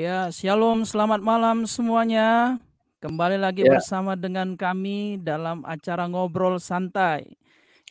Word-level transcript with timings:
Ya, 0.00 0.32
shalom, 0.32 0.88
selamat 0.88 1.20
malam 1.20 1.68
semuanya. 1.68 2.56
Kembali 3.04 3.36
lagi 3.36 3.68
Ya. 3.68 3.76
bersama 3.76 4.16
dengan 4.16 4.56
kami 4.56 5.20
dalam 5.20 5.60
acara 5.60 6.08
ngobrol 6.08 6.56
santai. 6.56 7.36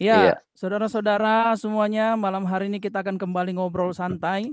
Iya. 0.01 0.17
Ya, 0.17 0.35
saudara-saudara 0.57 1.53
semuanya, 1.53 2.17
malam 2.17 2.49
hari 2.49 2.65
ini 2.65 2.81
kita 2.81 3.05
akan 3.05 3.21
kembali 3.21 3.53
ngobrol 3.53 3.93
santai 3.93 4.49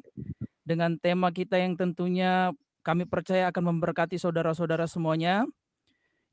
dengan 0.68 1.00
tema 1.00 1.32
kita 1.32 1.56
yang 1.56 1.80
tentunya 1.80 2.52
kami 2.84 3.08
percaya 3.08 3.48
akan 3.48 3.72
memberkati 3.72 4.20
saudara-saudara 4.20 4.84
semuanya. 4.84 5.48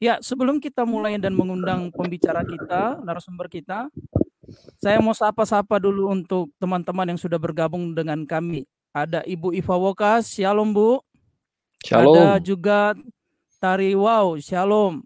Ya, 0.04 0.20
sebelum 0.20 0.60
kita 0.60 0.84
mulai 0.84 1.16
dan 1.24 1.40
mengundang 1.40 1.88
pembicara 1.96 2.44
kita, 2.44 3.00
narasumber 3.00 3.48
kita, 3.48 3.88
saya 4.76 5.00
mau 5.00 5.16
sapa-sapa 5.16 5.80
dulu 5.80 6.12
untuk 6.12 6.52
teman-teman 6.60 7.16
yang 7.16 7.20
sudah 7.24 7.40
bergabung 7.40 7.96
dengan 7.96 8.28
kami. 8.28 8.68
Ada 8.92 9.24
Ibu 9.24 9.56
Iva 9.56 9.80
Wokas, 9.80 10.28
Shalom 10.36 10.76
Bu. 10.76 11.00
Shalom. 11.84 12.16
Ada 12.16 12.40
juga 12.40 12.96
Tari 13.60 13.92
Wow, 13.94 14.40
Shalom. 14.40 15.04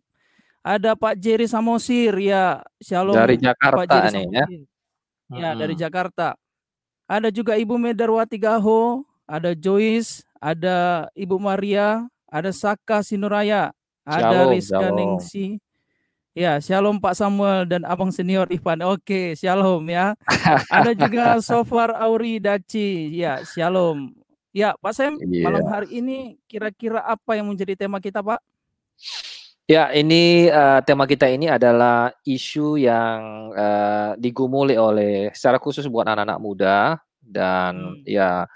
Ada 0.61 0.93
Pak 0.93 1.17
Jerry 1.17 1.49
Samosir, 1.49 2.13
ya 2.21 2.61
Shalom. 2.77 3.17
Dari 3.17 3.35
Pak 3.35 3.43
Jakarta 3.43 3.81
Jerry 3.89 4.09
nih 4.13 4.25
ya. 4.29 4.45
Samosir. 4.45 4.61
Ya, 5.27 5.49
dari 5.57 5.73
Mm-mm. 5.75 5.83
Jakarta. 5.83 6.27
Ada 7.07 7.29
juga 7.31 7.55
Ibu 7.55 7.75
Medarwati 7.75 8.39
Gaho, 8.39 9.03
ada 9.27 9.51
Joyce, 9.55 10.23
ada 10.39 11.07
Ibu 11.15 11.39
Maria, 11.39 12.07
ada 12.27 12.51
Saka 12.51 12.99
Sinuraya, 13.03 13.71
ada 14.07 14.47
Shalom, 14.47 14.51
Rizka 14.55 14.79
shalom. 14.79 14.95
Ningsi. 14.95 15.47
Ya, 16.37 16.61
Shalom 16.61 17.01
Pak 17.01 17.17
Samuel 17.17 17.65
dan 17.65 17.81
Abang 17.81 18.13
Senior 18.13 18.45
Ivan. 18.53 18.85
Oke, 18.85 19.33
Shalom 19.33 19.81
ya. 19.89 20.13
Ada 20.69 20.93
juga 20.93 21.41
Sofar 21.41 21.97
Auri 21.97 22.37
Daci. 22.37 23.09
Ya, 23.17 23.41
Shalom. 23.41 24.13
Ya, 24.55 24.73
Pak 24.79 24.93
Sam, 24.95 25.13
malam 25.19 25.61
Iya. 25.63 25.69
hari 25.69 25.87
ini 26.01 26.17
kira-kira 26.49 27.03
apa 27.03 27.37
yang 27.37 27.45
menjadi 27.51 27.75
tema 27.77 27.99
kita, 28.01 28.23
Pak? 28.23 28.39
Ya, 29.67 29.91
ini 29.91 30.47
eh, 30.47 30.79
tema 30.87 31.03
kita 31.03 31.27
ini 31.27 31.51
adalah 31.51 32.15
isu 32.23 32.79
yang 32.79 33.51
eh, 33.51 34.11
digumuli 34.17 34.79
oleh 34.79 35.29
secara 35.35 35.59
khusus 35.59 35.85
buat 35.91 36.07
anak-anak 36.07 36.39
muda 36.39 36.77
dan 37.19 37.99
Hmm. 37.99 38.07
ya 38.07 38.47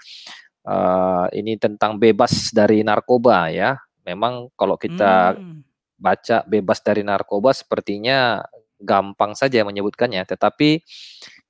eh, 0.64 1.24
ini 1.36 1.60
tentang 1.60 2.00
bebas 2.00 2.50
dari 2.50 2.80
narkoba 2.80 3.52
ya. 3.52 3.76
Memang 4.08 4.48
kalau 4.56 4.74
kita 4.80 5.36
Hmm. 5.36 5.60
baca 6.00 6.42
bebas 6.48 6.80
dari 6.82 7.04
narkoba 7.06 7.52
sepertinya 7.54 8.42
gampang 8.82 9.36
saja 9.38 9.62
menyebutkannya, 9.62 10.26
tetapi 10.26 10.82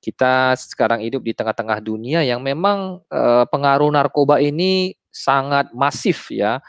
kita 0.03 0.53
sekarang 0.59 0.99
hidup 1.07 1.23
di 1.23 1.31
tengah-tengah 1.31 1.79
dunia 1.79 2.21
yang 2.27 2.43
memang 2.43 2.99
eh, 3.07 3.45
pengaruh 3.47 3.87
narkoba 3.95 4.43
ini 4.43 4.91
sangat 5.13 5.71
masif 5.71 6.27
ya 6.33 6.59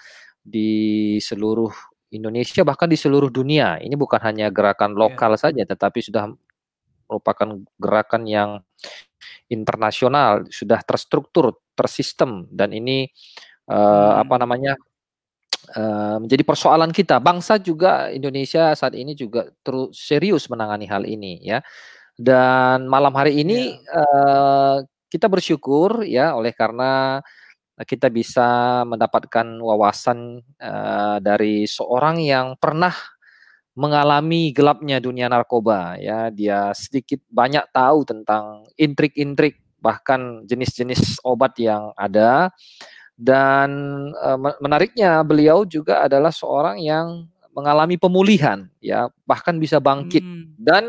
di 0.44 1.16
seluruh 1.18 1.72
Indonesia 2.14 2.62
bahkan 2.62 2.86
di 2.86 2.94
seluruh 3.00 3.28
dunia. 3.32 3.82
Ini 3.82 3.94
bukan 3.98 4.20
hanya 4.22 4.48
gerakan 4.54 4.94
Ya. 4.96 4.98
lokal 5.08 5.34
saja, 5.40 5.62
tetapi 5.66 5.98
sudah 6.04 6.30
merupakan 7.10 7.48
gerakan 7.80 8.22
yang 8.28 8.50
internasional, 9.50 10.46
sudah 10.50 10.80
terstruktur, 10.84 11.58
tersistem, 11.76 12.46
dan 12.52 12.72
ini 12.74 13.08
eh, 13.70 14.12
apa 14.20 14.34
Hmm. 14.36 14.42
namanya 14.46 14.72
eh, 15.76 16.16
menjadi 16.22 16.44
persoalan 16.46 16.90
kita. 16.92 17.18
Bangsa 17.22 17.56
juga 17.60 18.10
Indonesia 18.12 18.72
saat 18.76 18.94
ini 18.96 19.16
juga 19.16 19.48
terus 19.64 19.96
serius 19.96 20.46
menangani 20.52 20.86
hal 20.88 21.04
ini 21.08 21.40
ya. 21.44 21.60
Dan 22.14 22.86
malam 22.86 23.10
hari 23.14 23.42
ini 23.42 23.74
Ya. 23.74 24.02
eh, 24.02 24.76
kita 25.10 25.26
bersyukur 25.26 26.02
ya 26.06 26.34
oleh 26.34 26.54
karena 26.54 27.22
kita 27.74 28.06
bisa 28.06 28.82
mendapatkan 28.86 29.46
wawasan 29.58 30.38
eh, 30.62 31.16
dari 31.18 31.66
seorang 31.66 32.22
yang 32.22 32.54
pernah 32.54 32.94
mengalami 33.74 34.54
gelapnya 34.54 35.02
dunia 35.02 35.26
narkoba 35.26 35.98
ya. 35.98 36.30
Dia 36.30 36.70
sedikit 36.78 37.18
banyak 37.26 37.66
tahu 37.74 38.06
tentang 38.06 38.62
intrik-intrik 38.78 39.58
bahkan 39.82 40.46
jenis-jenis 40.46 41.18
obat 41.26 41.58
yang 41.60 41.90
ada 41.98 42.48
dan 43.14 43.70
me- 44.40 44.58
menariknya 44.58 45.20
beliau 45.20 45.62
juga 45.68 46.06
adalah 46.06 46.32
seorang 46.32 46.80
yang 46.80 47.28
mengalami 47.54 47.94
pemulihan 47.94 48.66
ya, 48.82 49.06
bahkan 49.28 49.54
bisa 49.60 49.78
bangkit 49.78 50.24
Hmm. 50.24 50.50
dan 50.58 50.84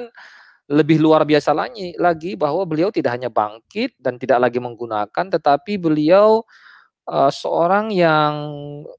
lebih 0.70 0.98
luar 1.02 1.24
biasa 1.30 1.54
lagi, 1.54 1.94
lagi 2.02 2.34
bahwa 2.34 2.66
beliau 2.66 2.90
tidak 2.90 3.18
hanya 3.20 3.30
bangkit 3.30 3.94
dan 4.02 4.18
tidak 4.18 4.42
lagi 4.50 4.58
menggunakan, 4.62 5.26
tetapi 5.30 5.78
beliau 5.78 6.42
eh, 7.10 7.32
seorang 7.34 7.94
yang 7.94 8.34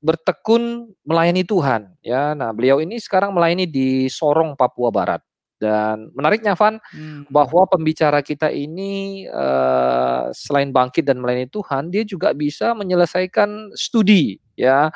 bertekun 0.03 0.95
melayani 1.07 1.43
Tuhan. 1.47 1.95
Ya, 2.05 2.35
nah 2.39 2.51
beliau 2.55 2.79
ini 2.83 2.99
sekarang 3.03 3.35
melayani 3.35 3.67
di 3.67 4.07
Sorong, 4.13 4.55
Papua 4.59 4.91
Barat. 4.95 5.23
Dan 5.57 6.13
menariknya, 6.13 6.53
Van, 6.53 6.77
Hmm. 6.93 7.25
bahwa 7.33 7.65
pembicara 7.67 8.21
kita 8.21 8.53
ini 8.53 9.25
eh, 9.27 10.23
selain 10.37 10.71
bangkit 10.71 11.03
dan 11.09 11.19
melayani 11.23 11.49
Tuhan, 11.51 11.89
dia 11.91 12.05
juga 12.07 12.31
bisa 12.37 12.77
menyelesaikan 12.77 13.73
studi. 13.75 14.37
Ya, 14.57 14.93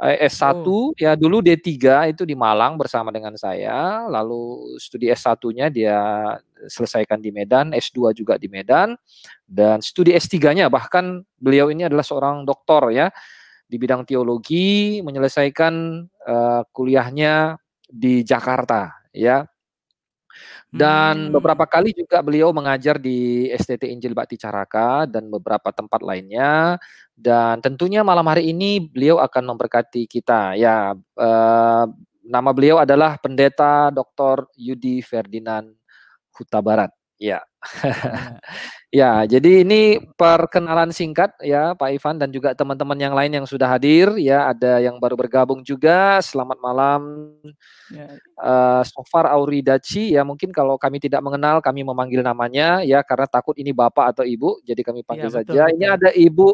S1 0.00 0.64
Oh. 0.64 0.90
ya 0.96 1.12
dulu 1.14 1.44
D3 1.44 2.08
itu 2.08 2.24
di 2.24 2.32
Malang 2.32 2.80
bersama 2.80 3.12
dengan 3.12 3.36
saya, 3.36 4.08
lalu 4.08 4.74
studi 4.80 5.12
S1-nya 5.12 5.68
dia 5.68 6.00
selesaikan 6.66 7.20
di 7.20 7.28
Medan, 7.32 7.76
S2 7.76 8.16
juga 8.16 8.40
di 8.40 8.48
Medan, 8.48 8.96
dan 9.44 9.84
studi 9.84 10.16
S3-nya 10.16 10.72
bahkan 10.72 11.20
beliau 11.36 11.68
ini 11.68 11.84
adalah 11.84 12.04
seorang 12.04 12.48
doktor 12.48 12.88
ya 12.92 13.12
di 13.68 13.76
bidang 13.78 14.04
teologi, 14.08 15.00
menyelesaikan 15.04 15.74
eh, 16.28 16.62
kuliahnya 16.72 17.56
di 17.88 18.22
Jakarta 18.24 18.92
ya. 19.12 19.44
Dan 20.70 21.28
Hmm. 21.28 21.34
beberapa 21.34 21.66
kali 21.66 21.90
juga 21.90 22.22
beliau 22.22 22.54
mengajar 22.54 22.94
di 23.02 23.50
STT 23.50 23.90
Injil 23.90 24.14
Bakti 24.14 24.38
Caraka 24.38 25.02
dan 25.10 25.26
beberapa 25.26 25.74
tempat 25.74 25.98
lainnya. 25.98 26.78
Dan 27.20 27.60
tentunya 27.60 28.00
malam 28.00 28.24
hari 28.24 28.48
ini 28.50 28.80
beliau 28.80 29.20
akan 29.20 29.52
memberkati 29.54 30.08
kita. 30.08 30.56
Ya, 30.56 30.96
eh, 30.96 31.84
nama 32.24 32.50
beliau 32.56 32.80
adalah 32.80 33.20
Pendeta 33.20 33.92
Dr. 33.92 34.48
Yudi 34.56 35.04
Ferdinand 35.04 35.68
Huta 36.32 36.64
Barat. 36.64 36.90
Ya. 37.20 37.44
Ya. 37.44 37.44
Ya, 38.90 39.22
jadi 39.22 39.62
ini 39.62 40.02
perkenalan 40.18 40.90
singkat 40.90 41.30
ya 41.46 41.78
Pak 41.78 41.94
Ivan 41.94 42.18
dan 42.18 42.34
juga 42.34 42.58
teman-teman 42.58 42.98
yang 42.98 43.14
lain 43.14 43.30
yang 43.30 43.46
sudah 43.46 43.70
hadir 43.70 44.10
ya, 44.18 44.50
ada 44.50 44.82
yang 44.82 44.98
baru 44.98 45.14
bergabung 45.14 45.62
juga. 45.62 46.18
Selamat 46.18 46.58
malam 46.58 47.30
Ya. 47.90 48.18
eh 48.18 48.82
Sofar 48.86 49.30
Auridaci 49.30 50.14
ya 50.14 50.22
mungkin 50.26 50.50
kalau 50.50 50.74
kami 50.78 50.98
tidak 51.02 51.22
mengenal 51.22 51.58
kami 51.62 51.82
memanggil 51.86 52.22
namanya 52.22 52.82
ya 52.82 53.02
karena 53.06 53.26
takut 53.30 53.54
ini 53.58 53.70
bapak 53.74 54.14
atau 54.14 54.24
ibu 54.26 54.58
jadi 54.66 54.82
kami 54.82 55.02
Ya, 55.02 55.06
panggil 55.06 55.30
betul, 55.30 55.38
saja. 55.54 55.62
Ini 55.70 55.86
betul. 55.86 55.96
ada 56.02 56.10
Ibu 56.14 56.48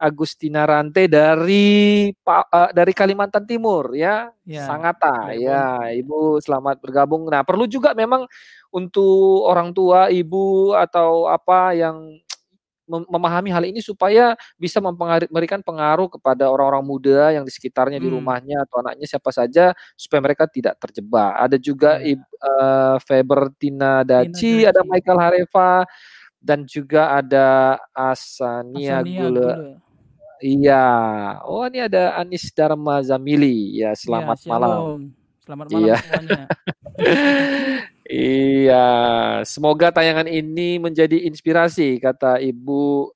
Agustina 0.00 0.64
Rante 0.64 1.04
dari 1.04 2.08
eh, 2.08 2.70
dari 2.72 2.92
Kalimantan 2.96 3.44
Timur 3.44 3.92
ya, 3.92 4.32
Ya, 4.48 4.64
Sangata 4.64 5.28
dari 5.28 5.44
ya. 5.44 5.76
Bon- 5.76 5.92
Ibu 6.00 6.18
selamat 6.40 6.80
bergabung. 6.80 7.28
Nah, 7.28 7.44
perlu 7.44 7.68
juga 7.68 7.92
memang 7.92 8.24
untuk 8.72 9.44
orang 9.44 9.76
tua, 9.76 10.08
ibu 10.08 10.72
atau 10.72 11.28
apa 11.28 11.76
yang 11.76 12.16
mem- 12.88 13.06
memahami 13.06 13.50
hal 13.54 13.62
ini 13.68 13.78
supaya 13.78 14.34
bisa 14.58 14.80
memberikan 14.82 15.62
pengaruh 15.62 16.10
kepada 16.10 16.50
orang-orang 16.50 16.82
muda 16.82 17.30
yang 17.30 17.46
di 17.46 17.52
sekitarnya 17.54 18.02
di 18.02 18.08
Hmm. 18.10 18.18
rumahnya 18.18 18.64
atau 18.66 18.82
anaknya 18.82 19.06
siapa 19.06 19.30
saja 19.30 19.76
supaya 19.94 20.18
mereka 20.24 20.48
tidak 20.50 20.74
terjebak. 20.80 21.38
Ada 21.38 21.54
juga 21.60 22.00
Ya. 22.00 22.16
Ib- 22.16 22.26
eh, 22.34 22.96
Febertina 23.04 24.02
Tina 24.02 24.24
Daci, 24.24 24.64
ada 24.66 24.80
Daci. 24.82 24.90
Michael 24.90 25.18
Hareva 25.22 25.70
dan 26.40 26.64
juga 26.64 27.14
ada 27.14 27.76
Asania 27.92 29.04
Asania 29.04 29.22
Gule. 29.28 29.38
Gule. 29.44 29.89
Iya. 30.40 30.84
Oh, 31.44 31.64
ini 31.64 31.84
ada 31.84 32.16
Anis 32.16 32.48
Dharma 32.50 33.00
Zamili. 33.00 33.76
Ya, 33.76 33.92
Ya, 33.92 33.96
selamat 33.96 34.38
malam. 34.44 34.70
shalom. 34.72 35.00
Selamat 35.40 35.66
malam 35.68 35.84
Iya. 35.84 35.96
semuanya. 36.00 36.44
Iya, 38.10 38.86
semoga 39.46 39.94
tayangan 39.94 40.26
ini 40.26 40.82
menjadi 40.82 41.30
inspirasi 41.30 42.02
kata 42.02 42.42
Ibu 42.42 43.06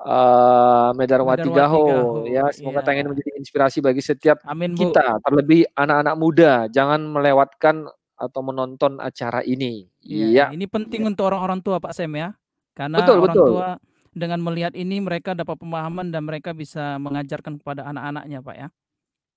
eh, 0.00 0.88
Medarwati 0.96 1.44
Medarwati 1.44 1.48
Gaho 1.52 1.84
Gaho. 1.84 2.24
ya. 2.26 2.48
Semoga 2.48 2.80
Ya. 2.80 2.84
tayangan 2.88 3.04
ini 3.04 3.12
menjadi 3.12 3.32
inspirasi 3.36 3.78
bagi 3.78 4.00
setiap 4.00 4.40
Amin, 4.48 4.72
Bu. 4.72 4.88
kita, 4.88 5.20
terlebih 5.20 5.68
anak-anak 5.76 6.16
muda. 6.16 6.52
Jangan 6.66 7.04
melewatkan 7.04 7.86
atau 8.16 8.40
menonton 8.40 8.96
acara 8.98 9.44
ini. 9.44 9.84
Iya, 10.00 10.26
Iya, 10.26 10.44
ini 10.56 10.64
penting 10.64 11.04
untuk 11.04 11.28
orang-orang 11.28 11.60
tua 11.60 11.76
Pak 11.76 11.92
Sem 11.92 12.08
ya. 12.16 12.32
Karena 12.72 13.04
betul 13.04 13.20
orang 13.20 13.36
betul. 13.36 13.46
tua 13.52 13.68
dengan 14.12 14.40
melihat 14.44 14.76
ini 14.76 15.00
mereka 15.00 15.32
dapat 15.32 15.56
pemahaman 15.56 16.12
dan 16.12 16.24
mereka 16.24 16.52
bisa 16.52 17.00
mengajarkan 17.00 17.56
kepada 17.60 17.88
anak-anaknya 17.88 18.38
Pak 18.44 18.56
ya. 18.56 18.68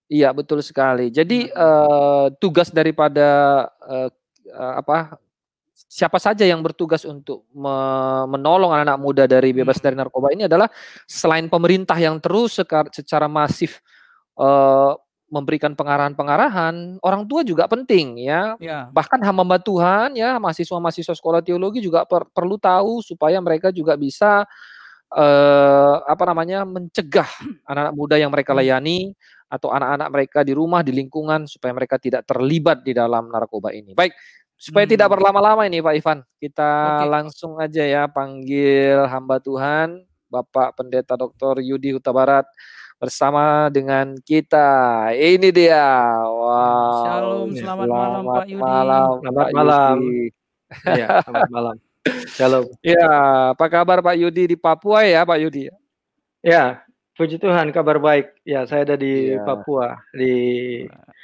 Iya, 0.05 0.29
betul 0.37 0.61
sekali. 0.61 1.09
Jadi 1.09 1.49
eh, 1.49 2.25
tugas 2.37 2.69
daripada 2.69 3.27
eh, 3.89 4.09
apa 4.55 5.17
siapa 5.75 6.19
saja 6.23 6.47
yang 6.47 6.63
bertugas 6.63 7.03
untuk 7.03 7.43
me 7.51 7.75
menolong 8.31 8.71
anak-anak 8.71 8.99
muda 8.99 9.23
dari 9.27 9.51
bebas 9.51 9.79
Hmm. 9.79 9.85
dari 9.91 9.95
narkoba 9.99 10.31
ini 10.31 10.47
adalah 10.47 10.71
selain 11.03 11.51
pemerintah 11.51 11.99
yang 11.99 12.15
terus 12.23 12.55
secara 12.95 13.27
masif, 13.27 13.83
eee, 14.39 14.91
memberikan 15.31 15.73
pengarahan-pengarahan, 15.73 17.01
orang 17.01 17.25
tua 17.25 17.41
juga 17.41 17.65
penting 17.65 18.21
ya. 18.21 18.55
Ya. 18.61 18.87
Bahkan 18.93 19.19
hamba-hamba 19.25 19.57
Tuhan 19.61 20.09
ya, 20.15 20.37
mahasiswa-mahasiswa 20.37 21.15
sekolah 21.17 21.41
teologi 21.41 21.81
juga 21.81 22.05
per 22.05 22.29
perlu 22.29 22.55
tahu 22.61 23.01
supaya 23.01 23.41
mereka 23.41 23.73
juga 23.73 23.97
bisa, 23.97 24.45
eee, 25.13 25.95
apa 26.07 26.23
namanya, 26.29 26.63
mencegah 26.67 27.27
anak-anak 27.69 27.95
muda 27.97 28.15
yang 28.21 28.31
mereka 28.33 28.53
Hmm. 28.53 28.61
layani 28.63 29.13
atau 29.51 29.69
anak-anak 29.73 30.09
mereka 30.13 30.39
di 30.45 30.53
rumah, 30.57 30.81
di 30.81 30.91
lingkungan 30.93 31.45
supaya 31.49 31.71
mereka 31.75 31.97
tidak 32.01 32.25
terlibat 32.27 32.81
di 32.85 32.93
dalam 32.97 33.29
narkoba 33.29 33.71
ini. 33.73 33.93
Baik, 33.97 34.13
supaya 34.57 34.85
tidak 34.89 35.09
Hmm. 35.09 35.15
berlama-lama 35.19 35.65
ini 35.69 35.79
Pak 35.81 35.95
Ivan, 36.01 36.19
kita 36.41 36.71
Oke. 37.01 37.05
langsung 37.09 37.53
aja 37.61 37.83
ya 37.85 38.03
panggil 38.09 39.05
hamba 39.09 39.37
Tuhan, 39.41 40.01
Bapak 40.29 40.75
Pendeta 40.81 41.15
Dr. 41.15 41.61
Yudi 41.63 41.93
Huta 41.95 42.11
Barat 42.11 42.45
bersama 42.95 43.67
dengan 43.69 44.15
kita. 44.23 44.67
Ini 45.13 45.49
dia. 45.51 45.85
Wow. 46.25 47.03
Shalom, 47.03 47.47
Ya. 47.51 47.61
selamat 47.63 47.87
malam 47.87 48.21
Pak 48.23 48.45
Yudi. 48.47 48.55
malam, 48.57 49.07
Selamat 49.21 49.45
Pak 49.45 49.51
malam. 49.53 49.95
Yudi. 50.01 50.25
Iya, 50.89 51.07
selamat 51.21 51.49
malam. 51.51 51.75
Shalom. 52.33 52.65
Ya, 52.81 53.09
apa 53.51 53.65
kabar 53.67 53.97
Pak 54.01 54.15
Yudi 54.17 54.43
di 54.55 54.57
Papua 54.57 55.03
ya, 55.05 55.21
Pak 55.25 55.39
Yudi? 55.41 55.69
Ya, 56.41 56.81
puji 57.13 57.37
Tuhan 57.37 57.69
kabar 57.69 57.97
baik. 57.97 58.31
Ya, 58.45 58.65
saya 58.65 58.85
ada 58.85 58.95
di 58.95 59.33
Iya. 59.35 59.41
Papua, 59.43 59.97
di 60.13 60.33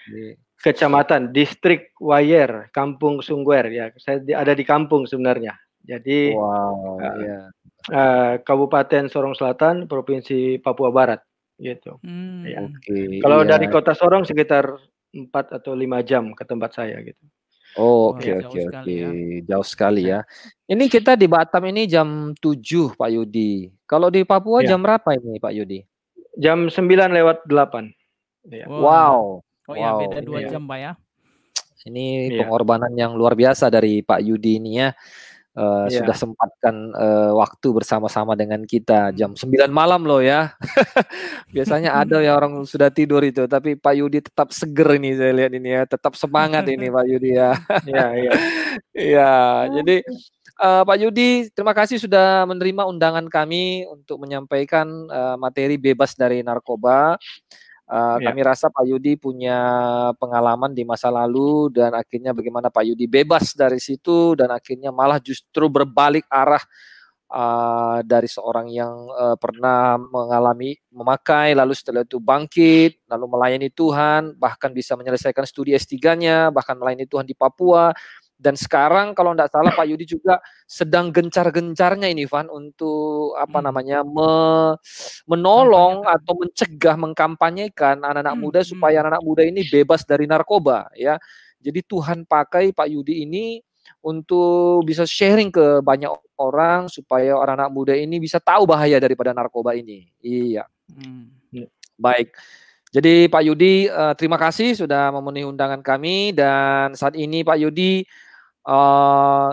Di- 0.10 0.34
kecamatan 0.62 1.30
Distrik 1.34 1.94
Wayer, 1.98 2.70
Kampung 2.70 3.22
Sungguer 3.22 3.66
ya. 3.70 3.86
Saya 3.98 4.22
di- 4.22 4.34
ada 4.34 4.54
di 4.54 4.62
kampung 4.62 5.06
sebenarnya. 5.06 5.54
Jadi 5.82 6.34
Wow, 6.38 7.02
eh, 7.02 7.16
ya. 7.26 7.40
eh, 7.90 8.34
Kabupaten 8.46 9.10
Sorong 9.10 9.34
Selatan, 9.34 9.90
Provinsi 9.90 10.62
Papua 10.62 10.94
Barat 10.94 11.22
gitu. 11.62 12.02
Hmm. 12.02 12.42
Ya. 12.44 12.66
Oke. 12.66 13.22
Kalau 13.22 13.46
iya. 13.46 13.50
dari 13.54 13.66
kota 13.70 13.94
Sorong 13.94 14.26
sekitar 14.26 14.66
4 15.14 15.30
atau 15.62 15.78
5 15.78 16.02
jam 16.02 16.34
ke 16.34 16.44
tempat 16.44 16.74
saya 16.74 16.98
gitu. 17.06 17.22
Oh, 17.80 18.12
oke 18.12 18.28
oke 18.44 18.60
oke. 18.68 18.92
ya. 18.92 19.10
Jauh 19.48 19.64
sekali 19.64 20.12
ya. 20.12 20.28
Ini 20.68 20.92
kita 20.92 21.16
di 21.16 21.30
Batam 21.30 21.64
ini 21.72 21.88
jam 21.88 22.36
7 22.36 22.98
Pak 23.00 23.10
Yudi. 23.14 23.72
Kalau 23.88 24.12
di 24.12 24.28
Papua 24.28 24.60
Ya. 24.60 24.76
jam 24.76 24.84
berapa 24.84 25.16
ini 25.16 25.40
Pak 25.40 25.54
Yudi? 25.56 25.80
Jam 26.36 26.68
9 26.68 27.16
lewat 27.16 27.48
8. 27.48 27.96
Ya. 28.52 28.68
Wah. 28.68 29.16
Wow. 29.16 29.20
Oh 29.72 29.76
ya, 29.78 29.96
wow. 29.96 30.00
beda 30.04 30.20
dua 30.26 30.40
Iya. 30.44 30.50
jam 30.58 30.68
Pak 30.68 30.80
ya. 30.84 30.92
Ini 31.88 32.06
Iya. 32.30 32.44
pengorbanan 32.44 32.92
yang 32.94 33.16
luar 33.16 33.34
biasa 33.40 33.72
dari 33.72 34.04
Pak 34.04 34.20
Yudi 34.20 34.60
ini 34.60 34.84
ya. 34.84 34.92
Eh, 35.52 35.86
Iya. 35.92 36.08
Sudah 36.08 36.16
sempatkan 36.16 36.76
eh, 36.96 37.32
waktu 37.36 37.68
bersama-sama 37.76 38.40
dengan 38.40 38.64
kita 38.64 39.12
jam 39.12 39.36
9 39.36 39.68
malam 39.68 40.08
loh 40.08 40.24
ya. 40.24 40.56
Biasanya 41.56 41.92
ada 41.92 42.24
ya 42.24 42.40
orang 42.40 42.64
sudah 42.64 42.88
tidur 42.88 43.20
itu, 43.20 43.44
tapi 43.52 43.76
Pak 43.76 43.94
Yudi 44.00 44.24
tetap 44.24 44.56
seger 44.56 44.96
ini 44.96 45.12
saya 45.12 45.36
lihat 45.36 45.52
ini 45.52 45.76
ya, 45.76 45.84
tetap 45.84 46.16
semangat 46.16 46.64
ini 46.72 46.88
Pak 46.88 47.04
Yudi 47.04 47.32
ya. 47.36 47.52
Iya, 47.84 48.08
iya. 48.16 48.34
Iya, 48.92 49.34
jadi 49.82 49.96
eh, 50.64 50.84
Pak 50.88 50.98
Yudi, 51.04 51.52
terima 51.52 51.76
kasih 51.76 52.00
sudah 52.00 52.48
menerima 52.48 52.88
undangan 52.88 53.28
kami 53.28 53.84
untuk 53.92 54.24
menyampaikan 54.24 54.88
eh, 55.12 55.36
materi 55.36 55.76
bebas 55.76 56.16
dari 56.16 56.40
narkoba. 56.48 57.20
Eh, 57.92 58.18
Iya. 58.24 58.32
Kami 58.32 58.42
rasa 58.48 58.72
Pak 58.72 58.88
Yudi 58.88 59.20
punya 59.20 59.60
pengalaman 60.16 60.72
di 60.72 60.88
masa 60.88 61.12
lalu 61.12 61.68
dan 61.76 61.92
akhirnya 61.92 62.32
bagaimana 62.32 62.72
Pak 62.72 62.88
Yudi 62.88 63.04
bebas 63.04 63.52
dari 63.52 63.84
situ 63.84 64.32
dan 64.40 64.48
akhirnya 64.56 64.96
malah 64.96 65.20
justru 65.20 65.68
berbalik 65.68 66.24
arah 66.32 66.64
eh, 67.28 68.00
dari 68.08 68.32
seorang 68.32 68.72
yang 68.72 68.96
eh, 69.12 69.36
pernah 69.36 70.00
mengalami 70.00 70.72
memakai 70.88 71.52
lalu 71.52 71.76
setelah 71.76 72.08
itu 72.08 72.24
bangkit 72.24 73.04
lalu 73.12 73.26
melayani 73.28 73.68
Tuhan 73.68 74.40
bahkan 74.40 74.72
bisa 74.72 74.96
menyelesaikan 74.96 75.44
studi 75.44 75.76
S3-nya 75.76 76.48
bahkan 76.56 76.80
melayani 76.80 77.04
Tuhan 77.12 77.28
di 77.28 77.36
Papua 77.36 77.92
dan 78.42 78.58
sekarang 78.58 79.14
kalau 79.14 79.38
tidak 79.38 79.54
salah 79.54 79.70
Pak 79.70 79.86
Yudi 79.86 80.18
juga 80.18 80.42
sedang 80.66 81.14
gencar-gencarnya 81.14 82.10
ini 82.10 82.26
Van 82.26 82.50
untuk 82.50 83.38
apa 83.38 83.62
Hmm. 83.62 83.66
namanya 83.70 84.02
me- 84.02 84.82
menolong 85.30 86.02
atau 86.10 86.34
mencegah 86.42 86.98
mengkampanyekan 86.98 88.02
anak-anak 88.02 88.34
Hmm, 88.34 88.42
muda 88.42 88.60
hmm. 88.66 88.70
supaya 88.74 89.06
anak-anak 89.06 89.24
muda 89.24 89.46
ini 89.46 89.62
bebas 89.70 90.02
dari 90.02 90.26
narkoba 90.26 90.90
ya. 90.98 91.22
Jadi 91.62 91.86
Tuhan 91.86 92.26
pakai 92.26 92.74
Pak 92.74 92.90
Yudi 92.90 93.22
ini 93.30 93.62
untuk 94.02 94.82
bisa 94.90 95.06
sharing 95.06 95.54
ke 95.54 95.86
banyak 95.86 96.10
orang 96.42 96.90
supaya 96.90 97.38
orang 97.38 97.62
anak 97.62 97.70
muda 97.70 97.94
ini 97.94 98.18
bisa 98.18 98.42
tahu 98.42 98.66
bahaya 98.66 98.98
daripada 98.98 99.30
narkoba 99.38 99.78
ini. 99.78 100.10
Iya. 100.18 100.66
Hmm. 100.90 101.30
Baik. 102.02 102.34
Jadi 102.92 103.32
Pak 103.32 103.44
Yudi, 103.48 103.88
eh, 103.88 104.14
terima 104.20 104.36
kasih 104.36 104.76
sudah 104.76 105.16
memenuhi 105.16 105.48
undangan 105.48 105.80
kami 105.80 106.36
dan 106.36 106.92
saat 106.92 107.16
ini 107.16 107.40
Pak 107.40 107.56
Yudi 107.64 108.04
eh, 108.68 109.50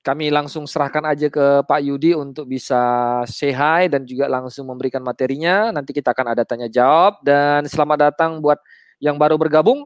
kami 0.00 0.32
langsung 0.32 0.64
serahkan 0.64 1.04
aja 1.12 1.28
ke 1.28 1.60
Pak 1.68 1.80
Yudi 1.84 2.16
untuk 2.16 2.48
bisa 2.48 2.80
say 3.28 3.52
hi 3.52 3.84
dan 3.92 4.08
juga 4.08 4.32
langsung 4.32 4.64
memberikan 4.64 5.04
materinya. 5.04 5.68
Nanti 5.68 5.92
kita 5.92 6.16
akan 6.16 6.32
ada 6.32 6.42
tanya 6.48 6.72
jawab 6.72 7.20
dan 7.20 7.68
selamat 7.68 8.10
datang 8.10 8.40
buat 8.40 8.56
yang 8.96 9.20
baru 9.20 9.36
bergabung. 9.36 9.84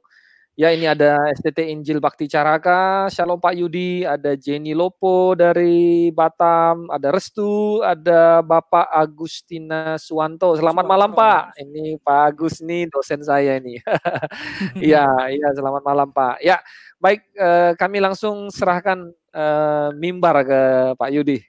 Ya 0.55 0.71
ini 0.71 0.87
ada 0.87 1.19
STT 1.35 1.67
Injil 1.67 1.99
Bakti 1.99 2.31
Caraka, 2.31 3.11
Shalom 3.11 3.43
Pak 3.43 3.59
Yudi, 3.59 4.07
ada 4.07 4.39
Jenny 4.39 4.71
Lopo 4.71 5.35
dari 5.35 6.15
Batam, 6.15 6.87
ada 6.95 7.11
Restu, 7.11 7.83
ada 7.83 8.39
Bapak 8.39 8.87
Agustina 8.87 9.99
Suwanto. 9.99 10.55
Selamat 10.55 10.87
malam. 10.87 11.11
Pak. 11.11 11.59
Ini 11.59 11.99
Pak 11.99 12.21
Agus 12.31 12.63
nih 12.63 12.87
dosen 12.87 13.27
saya 13.27 13.59
nih. 13.59 13.83
Iya, 14.79 15.11
iya 15.35 15.49
selamat 15.59 15.83
malam 15.83 16.15
Pak. 16.15 16.39
Ya, 16.39 16.63
baik 17.05 17.21
eh, 17.37 17.73
kami 17.77 18.01
langsung 18.01 18.49
serahkan 18.49 19.13
eh, 19.13 19.89
mimbar 20.01 20.41
ke 20.41 20.61
Pak 20.97 21.11
Yudi. 21.13 21.45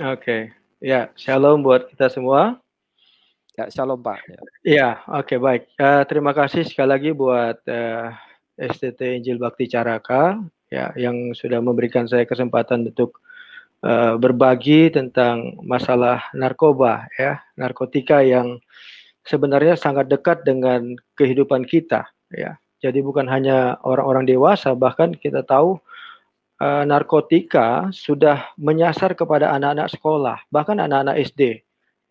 Oke. 0.16 0.56
Ya, 0.80 1.12
shalom 1.20 1.60
buat 1.60 1.84
kita 1.92 2.08
semua. 2.08 2.56
Ya, 3.52 3.68
Shalom 3.68 4.00
Pak. 4.00 4.18
Ya. 4.24 4.40
Iya, 4.64 4.90
oke 5.12 5.36
baik. 5.36 5.68
Eh, 5.76 6.02
terima 6.08 6.32
kasih 6.32 6.64
sekali 6.64 6.88
lagi 6.88 7.10
buat 7.12 7.60
eh, 7.68 8.08
STT 8.56 9.20
Injil 9.20 9.36
Bakti 9.36 9.68
Caraka 9.68 10.40
ya 10.72 10.88
yang 10.96 11.36
sudah 11.36 11.60
memberikan 11.60 12.08
saya 12.08 12.24
kesempatan 12.24 12.88
untuk 12.88 13.20
eh, 13.84 14.16
berbagi 14.16 14.88
tentang 14.88 15.60
masalah 15.60 16.24
narkoba 16.32 17.04
ya, 17.20 17.44
narkotika 17.60 18.24
yang 18.24 18.56
sebenarnya 19.28 19.76
sangat 19.76 20.08
dekat 20.08 20.48
dengan 20.48 20.96
kehidupan 21.20 21.68
kita 21.68 22.08
ya. 22.32 22.56
Jadi 22.82 22.98
bukan 23.00 23.30
hanya 23.30 23.78
orang-orang 23.86 24.26
dewasa 24.26 24.74
bahkan 24.74 25.14
kita 25.14 25.46
tahu 25.46 25.78
eh, 26.58 26.84
narkotika 26.84 27.94
sudah 27.94 28.50
menyasar 28.58 29.14
kepada 29.14 29.54
anak-anak 29.54 29.88
sekolah, 29.94 30.38
bahkan 30.50 30.82
anak-anak 30.82 31.22
SD 31.22 31.62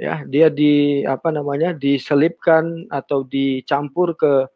ya 0.02 0.26
dia 0.26 0.50
di 0.50 1.06
apa 1.06 1.30
namanya 1.30 1.78
diselipkan 1.78 2.90
atau 2.90 3.22
dicampur 3.22 4.18
ke 4.18 4.50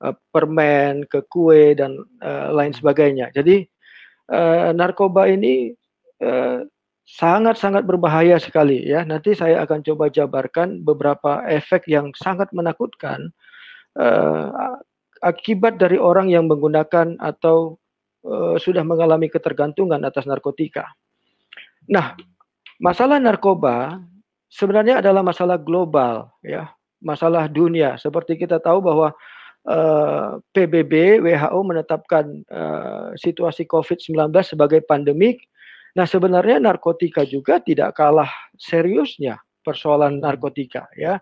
uh, 0.00 0.14
permen, 0.32 1.04
ke 1.04 1.20
kue 1.28 1.76
dan 1.76 2.00
uh, 2.24 2.48
lain 2.56 2.72
sebagainya. 2.72 3.28
Jadi 3.36 3.68
uh, 4.32 4.72
narkoba 4.72 5.28
ini 5.28 5.76
uh, 6.24 6.64
sangat-sangat 7.04 7.84
berbahaya 7.84 8.40
sekali 8.40 8.88
ya. 8.88 9.04
Nanti 9.04 9.36
saya 9.36 9.68
akan 9.68 9.84
coba 9.84 10.08
jabarkan 10.08 10.80
beberapa 10.80 11.44
efek 11.44 11.84
yang 11.92 12.16
sangat 12.16 12.48
menakutkan 12.56 13.28
uh, 14.00 14.80
akibat 15.20 15.80
dari 15.80 15.96
orang 15.96 16.28
yang 16.32 16.48
menggunakan 16.48 17.16
atau 17.20 17.78
uh, 18.26 18.56
sudah 18.60 18.82
mengalami 18.82 19.30
ketergantungan 19.30 20.02
atas 20.02 20.26
narkotika. 20.28 20.90
Nah, 21.86 22.18
masalah 22.82 23.22
narkoba 23.22 24.02
sebenarnya 24.50 25.00
adalah 25.00 25.22
masalah 25.22 25.56
global 25.60 26.30
ya, 26.42 26.70
masalah 26.98 27.46
dunia. 27.46 27.94
Seperti 27.96 28.36
kita 28.36 28.58
tahu 28.58 28.82
bahwa 28.82 29.14
uh, 29.66 30.42
PBB 30.50 31.22
WHO 31.22 31.60
menetapkan 31.62 32.24
uh, 32.50 33.14
situasi 33.18 33.66
COVID-19 33.66 34.32
sebagai 34.42 34.82
pandemik. 34.86 35.42
Nah, 35.96 36.04
sebenarnya 36.04 36.60
narkotika 36.60 37.24
juga 37.24 37.56
tidak 37.62 37.96
kalah 37.96 38.28
seriusnya 38.60 39.40
persoalan 39.64 40.20
narkotika 40.20 40.86
ya. 40.94 41.16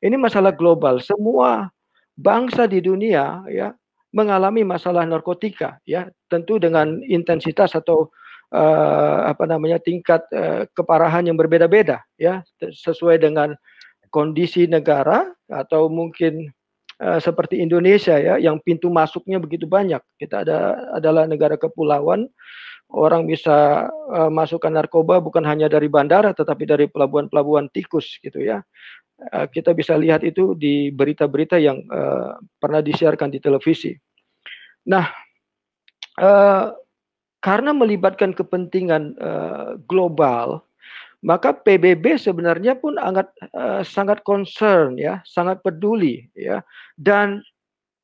Ini 0.00 0.16
masalah 0.16 0.56
global. 0.56 1.00
Semua 1.00 1.68
bangsa 2.14 2.70
di 2.70 2.78
dunia 2.78 3.42
ya 3.50 3.74
mengalami 4.14 4.62
masalah 4.62 5.02
narkotika 5.02 5.82
ya, 5.82 6.06
tentu 6.30 6.62
dengan 6.62 7.02
intensitas 7.02 7.74
atau 7.74 8.14
uh, 8.54 9.26
apa 9.26 9.44
namanya 9.50 9.82
tingkat 9.82 10.22
uh, 10.30 10.70
keparahan 10.70 11.26
yang 11.26 11.34
berbeda-beda 11.34 12.06
ya 12.14 12.46
sesuai 12.62 13.18
dengan 13.18 13.58
kondisi 14.14 14.70
negara 14.70 15.26
atau 15.50 15.90
mungkin 15.90 16.46
uh, 17.02 17.18
seperti 17.18 17.58
Indonesia 17.58 18.14
ya 18.14 18.38
yang 18.38 18.62
pintu 18.62 18.86
masuknya 18.86 19.42
begitu 19.42 19.66
banyak. 19.66 19.98
Kita 20.14 20.46
ada 20.46 20.78
adalah 20.94 21.26
negara 21.26 21.58
kepulauan 21.58 22.30
orang 22.94 23.26
bisa 23.26 23.90
uh, 23.90 24.30
masukkan 24.30 24.70
narkoba 24.70 25.18
bukan 25.18 25.42
hanya 25.42 25.66
dari 25.66 25.90
bandara 25.90 26.30
tetapi 26.30 26.62
dari 26.62 26.86
pelabuhan-pelabuhan 26.86 27.66
tikus 27.74 28.22
gitu 28.22 28.38
ya. 28.38 28.62
Uh, 29.32 29.48
kita 29.48 29.72
bisa 29.72 29.96
lihat 29.96 30.20
itu 30.20 30.52
di 30.52 30.92
berita-berita 30.92 31.56
yang 31.56 31.80
uh, 31.88 32.36
pernah 32.60 32.84
disiarkan 32.84 33.32
di 33.32 33.40
televisi. 33.40 33.96
Nah, 34.84 35.08
uh, 36.20 36.76
karena 37.40 37.70
melibatkan 37.76 38.32
kepentingan 38.36 39.16
uh, 39.20 39.80
global, 39.88 40.64
maka 41.24 41.56
PBB 41.56 42.20
sebenarnya 42.20 42.76
pun 42.76 43.00
sangat 43.00 43.32
uh, 43.56 43.80
sangat 43.80 44.20
concern 44.24 45.00
ya, 45.00 45.24
sangat 45.24 45.64
peduli 45.64 46.28
ya, 46.36 46.60
dan 47.00 47.40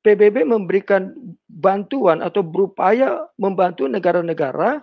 PBB 0.00 0.48
memberikan 0.48 1.12
bantuan 1.44 2.24
atau 2.24 2.40
berupaya 2.40 3.28
membantu 3.36 3.84
negara-negara 3.84 4.80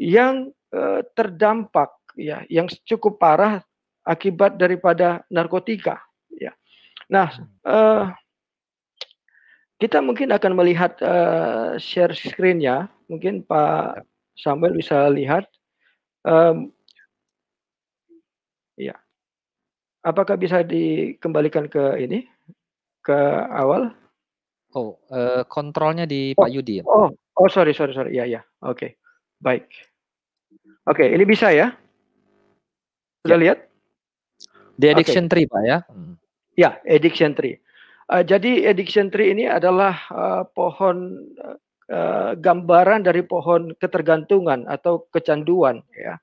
yang 0.00 0.48
uh, 0.72 1.04
terdampak 1.12 1.92
ya, 2.16 2.40
yang 2.48 2.64
cukup 2.88 3.20
parah 3.20 3.60
akibat 4.08 4.56
daripada 4.56 5.20
narkotika 5.28 6.00
ya. 6.32 6.56
Nah, 7.12 7.28
uh, 7.68 8.08
kita 9.76 10.00
mungkin 10.00 10.32
akan 10.32 10.52
melihat 10.56 10.96
uh, 11.04 11.76
share 11.76 12.16
screen-nya. 12.16 12.88
Mungkin 13.06 13.44
Pak 13.44 14.02
Samuel 14.34 14.74
bisa 14.74 15.06
lihat. 15.12 15.46
Um, 16.26 16.74
ya. 18.74 18.96
Apakah 20.02 20.34
bisa 20.34 20.64
dikembalikan 20.64 21.68
ke 21.68 22.00
ini 22.00 22.26
ke 23.04 23.18
awal? 23.54 23.92
Oh, 24.76 25.00
uh, 25.08 25.46
kontrolnya 25.48 26.04
di 26.04 26.36
oh, 26.36 26.44
Pak 26.44 26.50
Yudi 26.52 26.82
ya? 26.82 26.84
Oh, 26.84 27.08
oh 27.12 27.48
sorry, 27.48 27.72
sorry, 27.72 27.96
sorry. 27.96 28.12
Ya, 28.12 28.28
ya. 28.28 28.44
Oke, 28.60 28.76
okay. 28.76 28.90
baik. 29.40 29.64
Oke, 30.84 31.04
okay, 31.04 31.08
ini 31.16 31.24
bisa 31.24 31.48
ya? 31.54 31.72
Sudah 33.24 33.38
ya. 33.40 33.42
lihat? 33.48 33.67
The 34.78 34.94
addiction 34.94 35.26
okay. 35.26 35.44
tree, 35.44 35.46
Pak 35.50 35.62
ya? 35.66 35.78
Hmm. 35.90 36.14
Ya, 36.54 36.70
addiction 36.86 37.34
tree. 37.34 37.58
Uh, 38.08 38.22
jadi 38.24 38.70
addiction 38.70 39.10
tree 39.12 39.34
ini 39.34 39.50
adalah 39.50 39.98
uh, 40.08 40.42
pohon 40.54 41.28
uh, 41.90 42.32
gambaran 42.38 43.04
dari 43.04 43.26
pohon 43.26 43.74
ketergantungan 43.76 44.64
atau 44.70 45.04
kecanduan, 45.12 45.82
ya. 45.92 46.16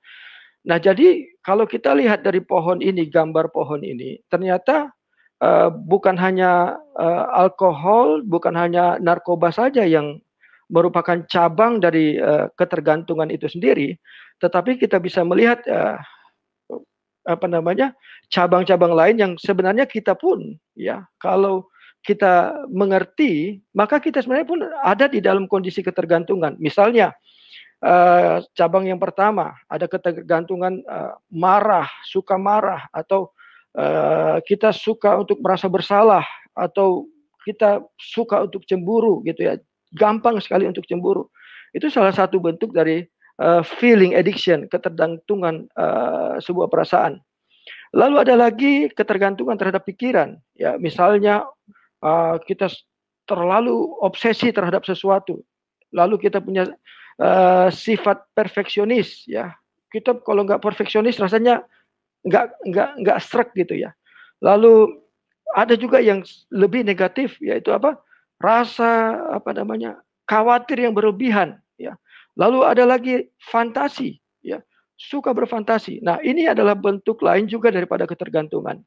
Nah, 0.65 0.81
jadi 0.81 1.29
kalau 1.45 1.69
kita 1.69 1.93
lihat 1.93 2.25
dari 2.25 2.41
pohon 2.41 2.81
ini, 2.81 3.05
gambar 3.05 3.53
pohon 3.53 3.85
ini, 3.85 4.17
ternyata 4.33 4.89
uh, 5.45 5.69
bukan 5.69 6.17
hanya 6.17 6.81
uh, 6.97 7.29
alkohol, 7.37 8.25
bukan 8.25 8.57
hanya 8.57 8.97
narkoba 8.97 9.53
saja 9.53 9.85
yang 9.85 10.17
merupakan 10.73 11.21
cabang 11.29 11.77
dari 11.77 12.17
uh, 12.17 12.49
ketergantungan 12.57 13.29
itu 13.29 13.45
sendiri, 13.45 13.93
tetapi 14.41 14.81
kita 14.81 14.97
bisa 14.97 15.21
melihat 15.21 15.61
uh, 15.69 16.01
apa 17.25 17.49
namanya 17.49 17.91
cabang-cabang 18.29 18.93
lain 18.93 19.15
yang 19.17 19.31
sebenarnya 19.41 19.89
kita 19.89 20.13
pun 20.13 20.55
ya 20.77 21.05
kalau 21.17 21.65
kita 22.05 22.53
mengerti 22.69 23.65
maka 23.73 23.97
kita 23.97 24.21
sebenarnya 24.21 24.47
pun 24.47 24.61
ada 24.85 25.09
di 25.09 25.19
dalam 25.19 25.49
kondisi 25.49 25.81
ketergantungan. 25.81 26.53
Misalnya 26.61 27.17
uh, 27.81 28.45
cabang 28.53 28.85
yang 28.85 29.01
pertama 29.01 29.57
ada 29.65 29.89
ketergantungan 29.89 30.85
uh, 30.85 31.17
marah 31.33 31.89
suka 32.05 32.37
marah 32.37 32.85
atau 32.93 33.33
Eh, 33.75 34.37
kita 34.47 34.71
suka 34.71 35.19
untuk 35.19 35.43
merasa 35.43 35.67
bersalah 35.67 36.23
atau 36.55 37.11
kita 37.43 37.83
suka 37.99 38.47
untuk 38.47 38.63
cemburu 38.63 39.19
gitu 39.27 39.51
ya. 39.51 39.59
Gampang 39.91 40.39
sekali 40.39 40.63
untuk 40.63 40.87
cemburu. 40.87 41.27
Itu 41.75 41.91
salah 41.91 42.15
satu 42.15 42.39
bentuk 42.39 42.71
dari 42.71 43.03
uh, 43.41 43.61
feeling 43.63 44.15
addiction 44.15 44.67
ketergantungan 44.69 45.67
uh, 45.75 46.37
sebuah 46.39 46.67
perasaan 46.67 47.19
lalu 47.95 48.15
ada 48.21 48.35
lagi 48.35 48.91
ketergantungan 48.91 49.55
terhadap 49.55 49.87
pikiran 49.87 50.37
ya 50.55 50.75
misalnya 50.75 51.47
uh, 52.03 52.37
kita 52.43 52.69
terlalu 53.25 53.95
obsesi 54.03 54.53
terhadap 54.53 54.85
sesuatu 54.85 55.41
lalu 55.95 56.19
kita 56.19 56.43
punya 56.43 56.69
uh, 57.17 57.67
sifat 57.71 58.27
perfeksionis 58.35 59.25
ya 59.25 59.55
kita 59.95 60.19
kalau 60.27 60.43
nggak 60.43 60.59
perfeksionis 60.59 61.15
rasanya 61.15 61.63
nggak 62.25 62.47
nggak 62.67 62.89
nggak 63.05 63.17
serak 63.21 63.53
gitu 63.55 63.77
ya. 63.77 63.93
Lalu 64.41 64.99
ada 65.55 65.77
juga 65.77 66.01
yang 66.01 66.25
lebih 66.51 66.83
negatif 66.83 67.39
yaitu 67.39 67.71
apa? 67.71 67.95
Rasa 68.41 69.15
apa 69.31 69.55
namanya? 69.55 70.01
khawatir 70.25 70.81
yang 70.81 70.97
berlebihan 70.97 71.61
ya. 71.77 71.93
Lalu 72.35 72.59
ada 72.67 72.83
lagi 72.83 73.31
fantasi 73.39 74.19
ya, 74.43 74.59
suka 74.99 75.31
berfantasi. 75.31 76.03
Nah, 76.03 76.19
ini 76.19 76.47
adalah 76.51 76.75
bentuk 76.75 77.23
lain 77.23 77.47
juga 77.47 77.71
daripada 77.71 78.03
ketergantungan. 78.03 78.83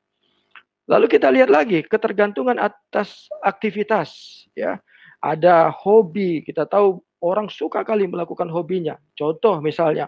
Lalu 0.89 1.07
kita 1.09 1.29
lihat 1.29 1.53
lagi 1.53 1.85
ketergantungan 1.85 2.57
atas 2.57 3.29
aktivitas 3.45 4.13
ya. 4.57 4.81
Ada 5.19 5.75
hobi, 5.75 6.47
kita 6.47 6.63
tahu 6.63 7.03
orang 7.19 7.51
suka 7.51 7.83
kali 7.83 8.07
melakukan 8.07 8.47
hobinya. 8.47 8.95
Contoh 9.19 9.59
misalnya 9.59 10.07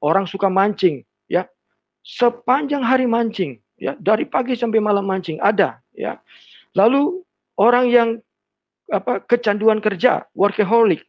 orang 0.00 0.24
suka 0.24 0.48
mancing 0.48 1.04
ya 1.28 1.46
sepanjang 2.02 2.80
hari 2.80 3.04
mancing 3.04 3.60
ya 3.76 3.94
dari 4.00 4.24
pagi 4.24 4.56
sampai 4.56 4.80
malam 4.80 5.04
mancing 5.04 5.36
ada 5.40 5.78
ya 5.92 6.18
lalu 6.72 7.20
orang 7.60 7.86
yang 7.88 8.08
apa 8.90 9.22
kecanduan 9.28 9.78
kerja 9.78 10.26
workaholic 10.34 11.06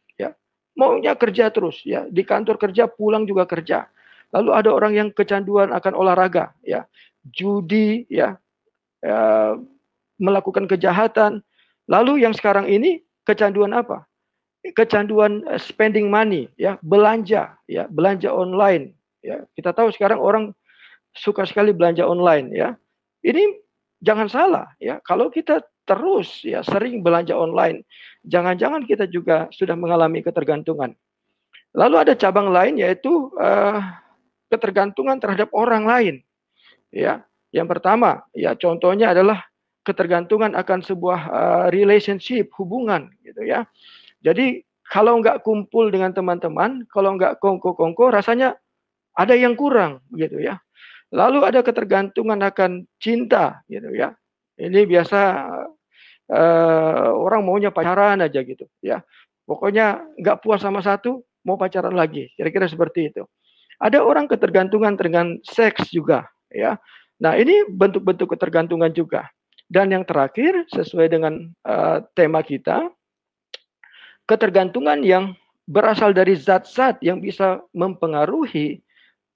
maunya 0.76 1.12
kerja 1.16 1.52
terus 1.52 1.80
ya. 1.84 2.08
Di 2.08 2.24
kantor 2.24 2.56
kerja 2.58 2.88
pulang 2.88 3.28
juga 3.28 3.44
kerja. 3.44 3.88
Lalu 4.32 4.50
ada 4.52 4.70
orang 4.72 4.92
yang 4.96 5.08
kecanduan 5.12 5.70
akan 5.72 5.92
olahraga 5.92 6.56
ya. 6.64 6.88
Judi 7.22 8.08
ya, 8.08 8.40
ya 9.04 9.54
melakukan 10.18 10.66
kejahatan. 10.66 11.44
Lalu 11.86 12.24
yang 12.24 12.32
sekarang 12.32 12.66
ini 12.66 13.04
kecanduan 13.28 13.76
apa? 13.76 14.08
Kecanduan 14.62 15.44
eh, 15.46 15.60
spending 15.60 16.08
money 16.08 16.48
ya. 16.56 16.80
Belanja 16.80 17.54
ya. 17.68 17.84
Belanja 17.92 18.32
online 18.32 18.96
ya. 19.20 19.44
Kita 19.52 19.76
tahu 19.76 19.92
sekarang 19.92 20.18
orang 20.18 20.44
suka 21.12 21.44
sekali 21.44 21.76
belanja 21.76 22.08
online 22.08 22.48
ya. 22.56 22.74
Ini 23.20 23.60
jangan 24.00 24.26
salah 24.32 24.66
ya. 24.80 24.98
Kalau 25.04 25.28
kita 25.28 25.60
terus 25.82 26.42
ya 26.46 26.62
sering 26.62 27.02
belanja 27.02 27.34
online, 27.34 27.82
jangan-jangan 28.26 28.86
kita 28.86 29.10
juga 29.10 29.50
sudah 29.50 29.74
mengalami 29.74 30.22
ketergantungan. 30.22 30.94
Lalu 31.72 31.96
ada 32.08 32.12
cabang 32.14 32.52
lain 32.52 32.76
yaitu 32.78 33.32
uh, 33.40 33.80
ketergantungan 34.52 35.16
terhadap 35.16 35.48
orang 35.56 35.88
lain. 35.88 36.14
Ya. 36.92 37.24
Yang 37.52 37.68
pertama, 37.76 38.24
ya 38.32 38.56
contohnya 38.56 39.12
adalah 39.12 39.44
ketergantungan 39.84 40.56
akan 40.56 40.80
sebuah 40.80 41.20
uh, 41.28 41.66
relationship, 41.68 42.48
hubungan 42.56 43.12
gitu 43.20 43.44
ya. 43.44 43.68
Jadi 44.24 44.64
kalau 44.88 45.20
nggak 45.20 45.44
kumpul 45.44 45.92
dengan 45.92 46.16
teman-teman, 46.16 46.88
kalau 46.88 47.16
nggak 47.16 47.40
kongko-kongko, 47.40 48.12
rasanya 48.12 48.56
ada 49.12 49.36
yang 49.36 49.52
kurang 49.52 50.00
gitu 50.16 50.40
ya. 50.40 50.60
Lalu 51.12 51.44
ada 51.44 51.60
ketergantungan 51.60 52.40
akan 52.40 52.88
cinta 52.96 53.60
gitu 53.68 53.92
ya. 53.92 54.16
Ini 54.58 54.84
biasa 54.84 55.20
uh, 56.28 57.08
orang 57.12 57.42
maunya 57.44 57.72
pacaran 57.72 58.20
aja 58.20 58.40
gitu 58.44 58.68
ya. 58.84 59.00
Pokoknya 59.48 60.04
nggak 60.20 60.40
puas 60.44 60.62
sama 60.62 60.80
satu, 60.84 61.24
mau 61.42 61.58
pacaran 61.58 61.92
lagi. 61.92 62.30
Kira-kira 62.38 62.68
seperti 62.68 63.10
itu. 63.12 63.22
Ada 63.82 64.04
orang 64.04 64.30
ketergantungan 64.30 64.94
dengan 64.94 65.40
seks 65.42 65.90
juga 65.90 66.30
ya. 66.52 66.78
Nah, 67.18 67.34
ini 67.38 67.66
bentuk-bentuk 67.66 68.34
ketergantungan 68.38 68.94
juga. 68.94 69.26
Dan 69.66 69.90
yang 69.90 70.04
terakhir 70.04 70.68
sesuai 70.68 71.08
dengan 71.08 71.48
uh, 71.64 72.04
tema 72.12 72.44
kita, 72.44 72.92
ketergantungan 74.28 75.00
yang 75.00 75.32
berasal 75.64 76.12
dari 76.12 76.36
zat-zat 76.36 77.00
yang 77.00 77.24
bisa 77.24 77.62
mempengaruhi 77.72 78.84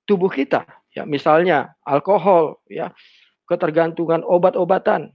tubuh 0.05 0.29
kita 0.29 0.67
Ya, 0.97 1.05
misalnya 1.05 1.77
alkohol, 1.85 2.57
ya, 2.73 2.89
ketergantungan 3.47 4.23
obat-obatan, 4.27 5.15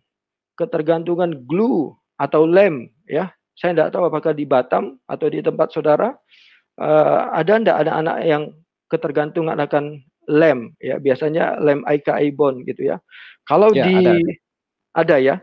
ketergantungan 0.56 1.46
glue 1.48 1.96
atau 2.20 2.48
lem, 2.48 2.92
ya. 3.08 3.32
Saya 3.56 3.78
tidak 3.78 3.92
tahu 3.94 4.10
apakah 4.10 4.34
di 4.34 4.48
Batam 4.48 4.98
atau 5.06 5.28
di 5.28 5.44
tempat 5.44 5.70
saudara 5.76 6.16
uh, 6.82 7.20
ada 7.36 7.60
tidak 7.60 7.78
ada 7.78 7.92
anak 8.00 8.18
yang 8.26 8.44
ketergantungan 8.88 9.60
akan 9.60 10.02
lem, 10.32 10.74
ya. 10.80 10.98
Biasanya 10.98 11.60
lem 11.60 11.84
AKI 11.84 12.32
bond 12.34 12.64
gitu 12.66 12.92
ya. 12.92 12.98
Kalau 13.46 13.70
ya, 13.76 13.86
di 13.86 13.96
ada. 14.00 14.14
ada 14.98 15.16
ya. 15.20 15.36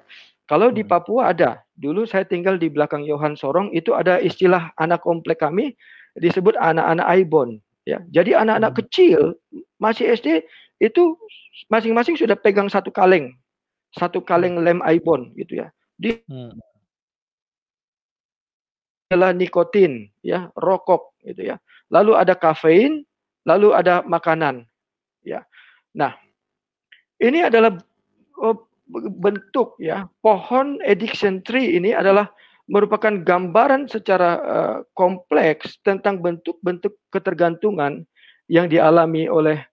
Kalau 0.48 0.72
hmm. 0.72 0.76
di 0.76 0.82
Papua 0.82 1.36
ada. 1.36 1.60
Dulu 1.78 2.08
saya 2.10 2.26
tinggal 2.26 2.58
di 2.58 2.66
belakang 2.66 3.06
Yohan 3.06 3.38
Sorong 3.38 3.70
itu 3.70 3.94
ada 3.94 4.18
istilah 4.18 4.74
anak 4.82 5.06
komplek 5.06 5.38
kami 5.38 5.78
disebut 6.18 6.58
anak-anak 6.58 7.06
Aibon 7.06 7.62
Ya, 7.88 8.04
jadi 8.12 8.44
anak-anak 8.44 8.76
hmm. 8.76 8.80
kecil 8.84 9.20
masih 9.80 10.12
SD 10.12 10.44
itu 10.78 11.18
masing-masing 11.70 12.14
sudah 12.14 12.38
pegang 12.38 12.70
satu 12.70 12.90
kaleng, 12.94 13.34
satu 13.94 14.22
kaleng 14.22 14.62
lem 14.62 14.78
ibon 14.86 15.34
gitu 15.34 15.62
ya. 15.62 15.68
Dia 15.98 16.22
hmm. 16.30 16.54
adalah 19.10 19.34
nikotin, 19.34 20.10
ya, 20.22 20.50
rokok, 20.54 21.18
gitu 21.26 21.54
ya. 21.54 21.56
Lalu 21.90 22.14
ada 22.14 22.38
kafein, 22.38 23.02
lalu 23.42 23.74
ada 23.74 24.06
makanan, 24.06 24.62
ya. 25.26 25.42
Nah, 25.98 26.14
ini 27.18 27.42
adalah 27.42 27.74
oh, 28.38 28.68
bentuk 29.20 29.76
ya 29.76 30.08
pohon 30.24 30.80
addiction 30.86 31.44
tree 31.44 31.76
ini 31.76 31.92
adalah 31.92 32.32
merupakan 32.68 33.12
gambaran 33.24 33.88
secara 33.88 34.30
uh, 34.44 34.76
kompleks 34.92 35.80
tentang 35.84 36.20
bentuk-bentuk 36.20 36.96
ketergantungan 37.08 38.04
yang 38.48 38.68
dialami 38.68 39.28
oleh 39.28 39.64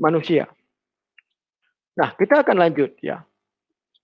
manusia. 0.00 0.50
Nah, 1.94 2.14
kita 2.14 2.42
akan 2.42 2.56
lanjut 2.58 2.98
ya. 2.98 3.22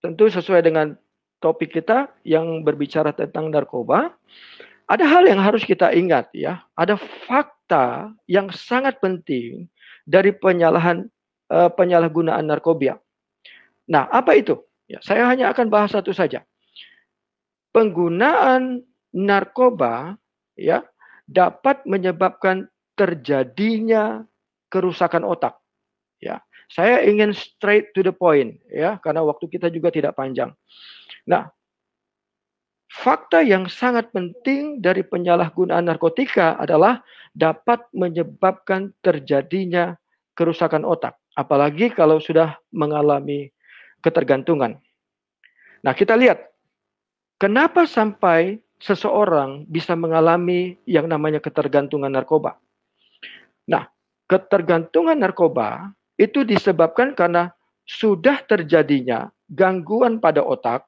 Tentu 0.01 0.31
sesuai 0.31 0.65
dengan 0.65 0.97
topik 1.43 1.75
kita 1.75 2.09
yang 2.25 2.63
berbicara 2.63 3.13
tentang 3.13 3.51
narkoba, 3.51 4.15
ada 4.87 5.05
hal 5.07 5.27
yang 5.27 5.43
harus 5.43 5.67
kita 5.67 5.93
ingat 5.93 6.31
ya. 6.33 6.63
Ada 6.79 6.97
fakta 7.27 8.15
yang 8.31 8.49
sangat 8.55 9.03
penting 9.03 9.69
dari 10.07 10.33
penyalahan 10.33 11.11
uh, 11.51 11.69
penyalahgunaan 11.69 12.47
narkoba. 12.47 12.97
Nah, 13.91 14.07
apa 14.09 14.39
itu? 14.39 14.57
Ya, 14.91 14.99
saya 15.03 15.27
hanya 15.27 15.51
akan 15.55 15.71
bahas 15.71 15.95
satu 15.95 16.11
saja 16.11 16.43
penggunaan 17.75 18.83
narkoba 19.15 20.19
ya 20.59 20.87
dapat 21.31 21.83
menyebabkan 21.87 22.67
terjadinya 22.99 24.27
kerusakan 24.71 25.27
otak. 25.27 25.59
Ya, 26.71 26.87
saya 26.87 26.97
ingin 27.03 27.35
straight 27.35 27.91
to 27.99 28.07
the 28.07 28.15
point 28.15 28.63
ya 28.71 29.03
karena 29.03 29.27
waktu 29.27 29.51
kita 29.51 29.67
juga 29.75 29.91
tidak 29.91 30.15
panjang. 30.15 30.55
Nah, 31.27 31.51
fakta 32.87 33.43
yang 33.43 33.67
sangat 33.67 34.15
penting 34.15 34.79
dari 34.79 35.03
penyalahgunaan 35.03 35.91
narkotika 35.91 36.55
adalah 36.63 37.03
dapat 37.35 37.83
menyebabkan 37.91 38.95
terjadinya 39.03 39.99
kerusakan 40.39 40.87
otak, 40.87 41.19
apalagi 41.35 41.91
kalau 41.91 42.23
sudah 42.23 42.55
mengalami 42.71 43.51
ketergantungan. 44.01 44.79
Nah, 45.83 45.93
kita 45.93 46.15
lihat 46.15 46.51
Kenapa 47.41 47.89
sampai 47.89 48.61
seseorang 48.77 49.65
bisa 49.65 49.97
mengalami 49.97 50.77
yang 50.85 51.09
namanya 51.09 51.41
ketergantungan 51.41 52.13
narkoba? 52.13 52.61
Nah, 53.65 53.89
ketergantungan 54.29 55.17
narkoba 55.17 55.89
itu 56.21 56.45
disebabkan 56.45 57.17
karena 57.17 57.49
sudah 57.89 58.45
terjadinya 58.45 59.33
gangguan 59.49 60.21
pada 60.21 60.45
otak, 60.45 60.85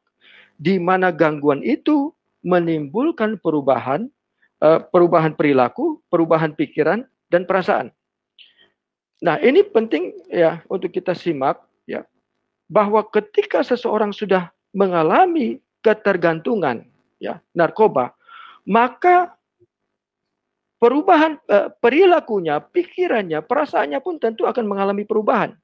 di 0.60 0.76
mana 0.76 1.08
gangguan 1.08 1.64
itu 1.64 2.12
menimbulkan 2.44 3.40
perubahan, 3.40 4.12
eh, 4.60 4.80
perubahan 4.92 5.32
perilaku, 5.32 6.04
perubahan 6.12 6.52
pikiran 6.52 7.08
dan 7.32 7.48
perasaan. 7.48 7.88
Nah, 9.24 9.40
ini 9.40 9.64
penting 9.64 10.12
ya 10.28 10.60
untuk 10.68 10.92
kita 10.92 11.16
simak 11.16 11.62
ya 11.88 12.04
bahwa 12.68 13.00
ketika 13.08 13.64
seseorang 13.64 14.12
sudah 14.12 14.52
mengalami 14.74 15.62
ketergantungan 15.80 16.84
ya 17.22 17.38
narkoba, 17.56 18.12
maka 18.66 19.34
perubahan 20.82 21.38
eh, 21.46 21.70
perilakunya, 21.78 22.58
pikirannya, 22.58 23.46
perasaannya 23.46 24.02
pun 24.02 24.18
tentu 24.18 24.50
akan 24.50 24.66
mengalami 24.66 25.06
perubahan. 25.06 25.54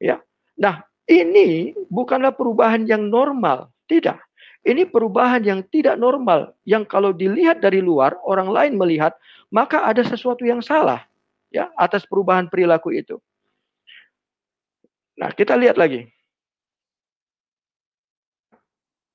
Ya. 0.00 0.24
Nah, 0.56 0.80
ini 1.04 1.76
bukanlah 1.92 2.32
perubahan 2.32 2.88
yang 2.88 3.12
normal, 3.12 3.68
tidak. 3.84 4.24
Ini 4.64 4.88
perubahan 4.88 5.44
yang 5.44 5.60
tidak 5.68 6.00
normal, 6.00 6.56
yang 6.64 6.88
kalau 6.88 7.12
dilihat 7.12 7.60
dari 7.60 7.84
luar, 7.84 8.16
orang 8.24 8.48
lain 8.48 8.72
melihat, 8.80 9.12
maka 9.52 9.84
ada 9.84 10.00
sesuatu 10.00 10.46
yang 10.48 10.64
salah 10.64 11.04
ya 11.52 11.68
atas 11.76 12.08
perubahan 12.08 12.48
perilaku 12.48 12.96
itu. 12.96 13.20
Nah, 15.20 15.28
kita 15.36 15.52
lihat 15.60 15.76
lagi. 15.76 16.08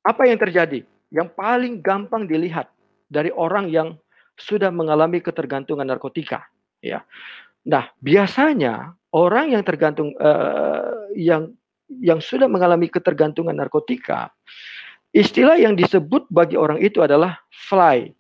Apa 0.06 0.30
yang 0.30 0.38
terjadi? 0.38 0.86
Yang 1.10 1.30
paling 1.34 1.82
gampang 1.82 2.30
dilihat 2.30 2.70
dari 3.10 3.34
orang 3.34 3.72
yang 3.72 3.98
sudah 4.38 4.70
mengalami 4.70 5.20
ketergantungan 5.20 5.86
narkotika, 5.86 6.46
ya. 6.80 7.04
Nah, 7.68 7.92
biasanya 8.00 8.96
orang 9.12 9.52
yang 9.58 9.64
tergantung 9.66 10.16
uh, 10.22 11.12
yang 11.18 11.52
yang 11.90 12.24
sudah 12.24 12.48
mengalami 12.48 12.88
ketergantungan 12.88 13.58
narkotika, 13.58 14.32
istilah 15.12 15.60
yang 15.60 15.76
disebut 15.76 16.30
bagi 16.32 16.56
orang 16.56 16.80
itu 16.80 17.04
adalah 17.04 17.42
fly, 17.52 18.14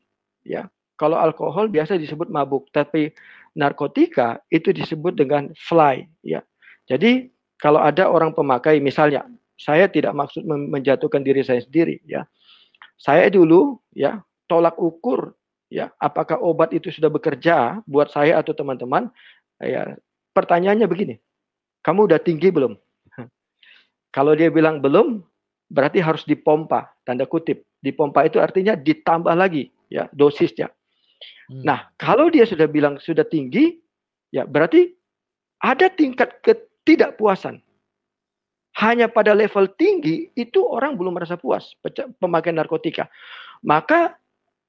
ya. 0.43 0.67
Kalau 0.97 1.21
alkohol 1.21 1.69
biasa 1.69 1.95
disebut 2.01 2.33
mabuk, 2.33 2.73
tapi 2.73 3.13
narkotika 3.53 4.41
itu 4.49 4.73
disebut 4.73 5.13
dengan 5.13 5.53
fly, 5.53 6.03
ya. 6.25 6.41
Jadi 6.89 7.29
kalau 7.59 7.81
ada 7.81 8.07
orang 8.07 8.31
pemakai 8.31 8.77
misalnya 8.79 9.25
saya 9.57 9.89
tidak 9.89 10.13
maksud 10.13 10.45
menjatuhkan 10.45 11.25
diri 11.25 11.41
saya 11.41 11.59
sendiri 11.59 11.99
ya. 12.05 12.23
Saya 12.97 13.27
dulu 13.33 13.81
ya 13.97 14.21
tolak 14.45 14.77
ukur 14.77 15.33
ya 15.67 15.91
apakah 15.99 16.39
obat 16.39 16.71
itu 16.71 16.91
sudah 16.91 17.11
bekerja 17.11 17.83
buat 17.87 18.11
saya 18.11 18.39
atau 18.39 18.55
teman-teman? 18.55 19.11
Ya 19.59 19.97
pertanyaannya 20.31 20.87
begini. 20.87 21.15
Kamu 21.83 22.07
udah 22.11 22.19
tinggi 22.19 22.51
belum? 22.51 22.75
Kalau 24.15 24.33
dia 24.35 24.51
bilang 24.51 24.83
belum 24.83 25.23
berarti 25.67 25.99
harus 25.99 26.23
dipompa 26.23 26.91
tanda 27.03 27.27
kutip. 27.27 27.63
Dipompa 27.83 28.25
itu 28.25 28.41
artinya 28.41 28.73
ditambah 28.73 29.35
lagi 29.35 29.69
ya 29.91 30.07
dosisnya. 30.11 30.71
Hmm. 31.47 31.63
nah 31.63 31.87
kalau 31.95 32.27
dia 32.27 32.43
sudah 32.43 32.67
bilang 32.67 32.99
sudah 32.99 33.23
tinggi 33.23 33.79
ya 34.35 34.43
berarti 34.43 34.93
ada 35.63 35.89
tingkat 35.89 36.43
ketidakpuasan. 36.43 37.63
Hanya 38.77 39.09
pada 39.09 39.33
level 39.33 39.65
tinggi 39.73 40.29
itu 40.37 40.61
orang 40.61 40.93
belum 40.93 41.17
merasa 41.17 41.33
puas 41.33 41.73
pemakaian 42.21 42.61
narkotika. 42.61 43.09
Maka 43.65 44.13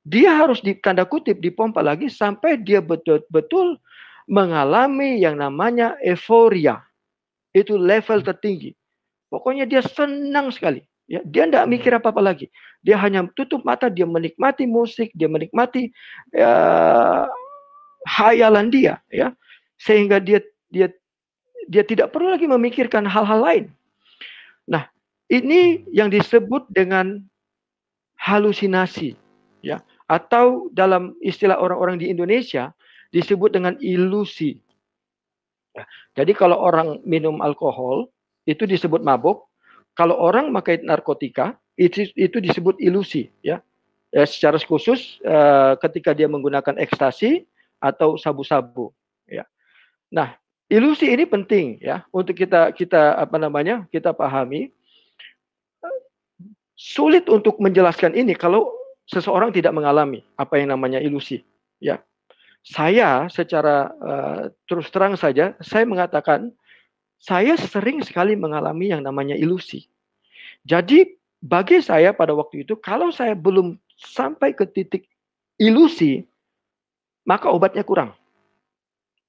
dia 0.08 0.32
harus 0.32 0.64
di 0.64 0.72
tanda 0.80 1.04
kutip 1.04 1.36
dipompa 1.44 1.84
lagi 1.84 2.08
sampai 2.08 2.56
dia 2.56 2.80
betul-betul 2.80 3.76
mengalami 4.24 5.20
yang 5.20 5.36
namanya 5.36 5.96
euforia. 6.00 6.80
Itu 7.52 7.76
level 7.76 8.24
tertinggi. 8.24 8.72
Pokoknya 9.28 9.68
dia 9.68 9.84
senang 9.84 10.48
sekali. 10.48 10.80
Ya, 11.08 11.24
dia 11.24 11.48
tidak 11.48 11.64
mikir 11.72 11.92
apa-apa 11.96 12.20
lagi. 12.20 12.52
Dia 12.84 13.00
hanya 13.00 13.24
tutup 13.32 13.64
mata, 13.64 13.88
dia 13.88 14.04
menikmati 14.04 14.68
musik, 14.68 15.08
dia 15.16 15.24
menikmati 15.24 15.88
ya, 16.36 16.52
hayalan 18.04 18.68
dia, 18.68 19.00
ya, 19.08 19.32
sehingga 19.80 20.20
dia 20.20 20.44
dia 20.68 20.92
dia 21.64 21.80
tidak 21.84 22.12
perlu 22.12 22.28
lagi 22.28 22.44
memikirkan 22.44 23.08
hal-hal 23.08 23.40
lain. 23.40 23.64
Nah, 24.68 24.84
ini 25.32 25.88
yang 25.88 26.12
disebut 26.12 26.68
dengan 26.76 27.24
halusinasi, 28.20 29.16
ya, 29.64 29.80
atau 30.08 30.72
dalam 30.72 31.14
istilah 31.20 31.60
orang-orang 31.60 32.00
di 32.00 32.08
Indonesia 32.08 32.72
disebut 33.12 33.52
dengan 33.52 33.76
ilusi. 33.78 34.56
Ya, 35.76 35.84
jadi 36.16 36.32
kalau 36.32 36.56
orang 36.56 37.04
minum 37.04 37.44
alkohol 37.44 38.08
itu 38.48 38.64
disebut 38.64 39.04
mabuk, 39.04 39.44
kalau 39.92 40.16
orang 40.16 40.48
memakai 40.48 40.80
narkotika 40.80 41.60
itu, 41.76 42.08
itu 42.16 42.40
disebut 42.40 42.80
ilusi, 42.80 43.28
ya. 43.44 43.60
ya 44.10 44.24
secara 44.24 44.56
khusus 44.58 45.20
uh, 45.28 45.76
ketika 45.84 46.16
dia 46.16 46.26
menggunakan 46.26 46.80
ekstasi 46.80 47.44
atau 47.78 48.16
sabu-sabu, 48.16 48.90
ya. 49.28 49.44
Nah, 50.08 50.40
Ilusi 50.68 51.08
ini 51.08 51.24
penting 51.24 51.80
ya 51.80 52.04
untuk 52.12 52.36
kita 52.36 52.76
kita 52.76 53.16
apa 53.16 53.40
namanya 53.40 53.88
kita 53.88 54.12
pahami. 54.12 54.68
Sulit 56.78 57.26
untuk 57.26 57.58
menjelaskan 57.58 58.14
ini 58.14 58.36
kalau 58.36 58.70
seseorang 59.08 59.50
tidak 59.50 59.72
mengalami 59.72 60.20
apa 60.36 60.60
yang 60.60 60.70
namanya 60.70 61.00
ilusi. 61.00 61.40
Ya, 61.80 62.04
saya 62.60 63.26
secara 63.32 63.90
uh, 63.98 64.42
terus 64.68 64.92
terang 64.92 65.16
saja 65.16 65.56
saya 65.64 65.88
mengatakan 65.88 66.52
saya 67.18 67.58
sering 67.58 68.04
sekali 68.04 68.36
mengalami 68.36 68.92
yang 68.92 69.02
namanya 69.02 69.34
ilusi. 69.34 69.88
Jadi 70.68 71.16
bagi 71.40 71.80
saya 71.80 72.12
pada 72.12 72.36
waktu 72.36 72.68
itu 72.68 72.76
kalau 72.78 73.08
saya 73.08 73.32
belum 73.32 73.80
sampai 73.98 74.52
ke 74.54 74.68
titik 74.68 75.08
ilusi 75.58 76.22
maka 77.24 77.48
obatnya 77.48 77.82
kurang. 77.82 78.12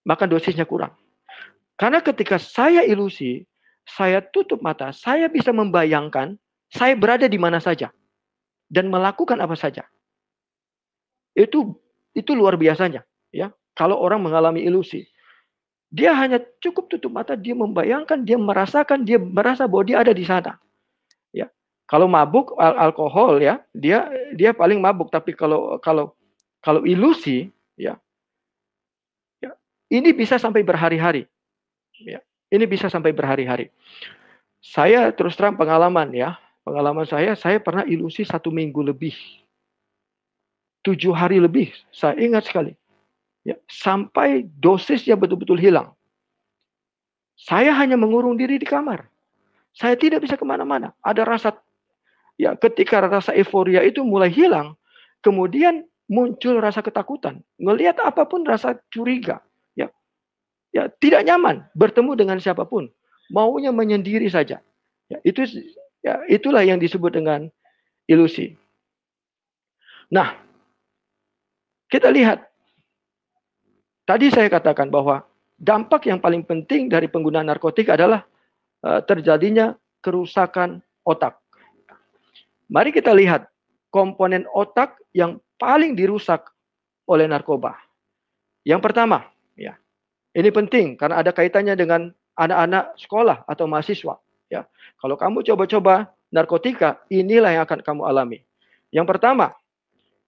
Maka 0.08 0.24
dosisnya 0.28 0.64
kurang. 0.64 0.96
Karena 1.76 2.00
ketika 2.00 2.40
saya 2.40 2.84
ilusi, 2.88 3.44
saya 3.84 4.24
tutup 4.24 4.64
mata, 4.64 4.92
saya 4.96 5.28
bisa 5.28 5.52
membayangkan 5.52 6.40
saya 6.72 6.96
berada 6.96 7.28
di 7.28 7.36
mana 7.36 7.60
saja 7.60 7.92
dan 8.70 8.88
melakukan 8.88 9.42
apa 9.42 9.58
saja. 9.58 9.84
Itu 11.34 11.76
itu 12.14 12.32
luar 12.38 12.56
biasanya, 12.56 13.04
ya. 13.34 13.50
Kalau 13.78 13.98
orang 13.98 14.22
mengalami 14.22 14.66
ilusi, 14.66 15.08
dia 15.90 16.14
hanya 16.14 16.38
cukup 16.62 16.92
tutup 16.92 17.10
mata, 17.10 17.34
dia 17.34 17.58
membayangkan, 17.58 18.22
dia 18.22 18.38
merasakan, 18.38 19.08
dia 19.08 19.18
merasa 19.18 19.66
bahwa 19.66 19.84
dia 19.90 19.98
ada 20.04 20.14
di 20.14 20.22
sana. 20.22 20.62
Ya. 21.34 21.50
Kalau 21.90 22.06
mabuk 22.06 22.54
al 22.62 22.78
alkohol 22.92 23.42
ya, 23.42 23.64
dia 23.74 24.06
dia 24.38 24.54
paling 24.54 24.78
mabuk. 24.78 25.10
Tapi 25.10 25.34
kalau 25.34 25.82
kalau 25.82 26.14
kalau 26.62 26.86
ilusi 26.86 27.50
ya, 27.74 27.98
ya 29.42 29.56
ini 29.90 30.14
bisa 30.14 30.38
sampai 30.38 30.62
berhari-hari. 30.62 31.26
Ya, 32.00 32.22
ini 32.54 32.64
bisa 32.70 32.88
sampai 32.88 33.12
berhari-hari. 33.12 33.74
Saya 34.60 35.10
terus 35.16 35.40
terang 35.40 35.56
pengalaman 35.56 36.12
ya, 36.12 36.36
pengalaman 36.70 37.10
saya, 37.10 37.34
saya 37.34 37.58
pernah 37.58 37.82
ilusi 37.90 38.22
satu 38.22 38.54
minggu 38.54 38.86
lebih, 38.86 39.18
tujuh 40.86 41.10
hari 41.18 41.42
lebih. 41.42 41.74
Saya 41.90 42.14
ingat 42.22 42.46
sekali, 42.46 42.78
ya, 43.42 43.58
sampai 43.66 44.46
dosisnya 44.62 45.18
betul-betul 45.18 45.58
hilang. 45.58 45.98
Saya 47.34 47.74
hanya 47.74 47.98
mengurung 47.98 48.38
diri 48.38 48.62
di 48.62 48.68
kamar. 48.70 49.10
Saya 49.74 49.98
tidak 49.98 50.22
bisa 50.22 50.38
ke 50.38 50.46
mana-mana. 50.46 50.94
Ada 51.02 51.24
rasa 51.24 51.56
Ya, 52.40 52.56
ketika 52.56 53.04
rasa 53.04 53.36
euforia 53.36 53.84
itu 53.84 54.00
mulai 54.00 54.32
hilang, 54.32 54.80
kemudian 55.20 55.84
muncul 56.08 56.64
rasa 56.64 56.80
ketakutan. 56.80 57.44
Ngelihat 57.60 58.00
apa 58.00 58.24
pun 58.24 58.48
rasa 58.48 58.80
curiga. 58.88 59.44
Ya, 59.76 59.92
ya 60.72 60.88
tidak 61.04 61.28
nyaman 61.28 61.68
bertemu 61.76 62.16
dengan 62.16 62.40
siapa 62.40 62.64
pun. 62.64 62.88
Maunya 63.28 63.76
menyendiri 63.76 64.32
saja. 64.32 64.64
Ya, 65.12 65.20
itu 65.28 65.44
ya, 66.04 66.24
itulah 66.28 66.64
yang 66.64 66.80
disebut 66.80 67.12
dengan 67.16 67.48
ilusi. 68.10 68.56
Nah, 70.10 70.34
kita 71.90 72.10
lihat. 72.10 72.46
Tadi 74.10 74.34
saya 74.34 74.50
katakan 74.50 74.90
bahwa 74.90 75.22
dampak 75.54 76.10
yang 76.10 76.18
paling 76.18 76.42
penting 76.42 76.90
dari 76.90 77.06
penggunaan 77.06 77.46
narkotik 77.46 77.94
adalah 77.94 78.26
uh, 78.82 79.06
terjadinya 79.06 79.78
kerusakan 80.02 80.82
otak. 81.06 81.38
Mari 82.74 82.90
kita 82.90 83.14
lihat 83.14 83.46
komponen 83.94 84.50
otak 84.50 84.98
yang 85.14 85.38
paling 85.62 85.94
dirusak 85.94 86.50
oleh 87.06 87.30
narkoba. 87.30 87.78
Yang 88.66 88.82
pertama, 88.82 89.30
ya. 89.54 89.78
Ini 90.34 90.50
penting 90.54 90.94
karena 90.98 91.22
ada 91.26 91.34
kaitannya 91.34 91.74
dengan 91.74 92.14
anak-anak 92.38 92.98
sekolah 93.02 93.38
atau 93.50 93.66
mahasiswa, 93.66 94.16
ya. 94.50 94.66
Kalau 95.00 95.16
kamu 95.16 95.46
coba-coba 95.46 96.12
narkotika, 96.34 97.00
inilah 97.08 97.56
yang 97.56 97.64
akan 97.64 97.80
kamu 97.80 98.02
alami. 98.06 98.40
Yang 98.92 99.08
pertama, 99.16 99.54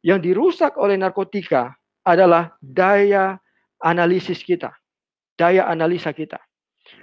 yang 0.06 0.22
dirusak 0.22 0.78
oleh 0.78 0.96
narkotika 0.96 1.76
adalah 2.06 2.56
daya 2.62 3.38
analisis 3.82 4.42
kita, 4.42 4.74
daya 5.36 5.68
analisa 5.68 6.14
kita. 6.14 6.40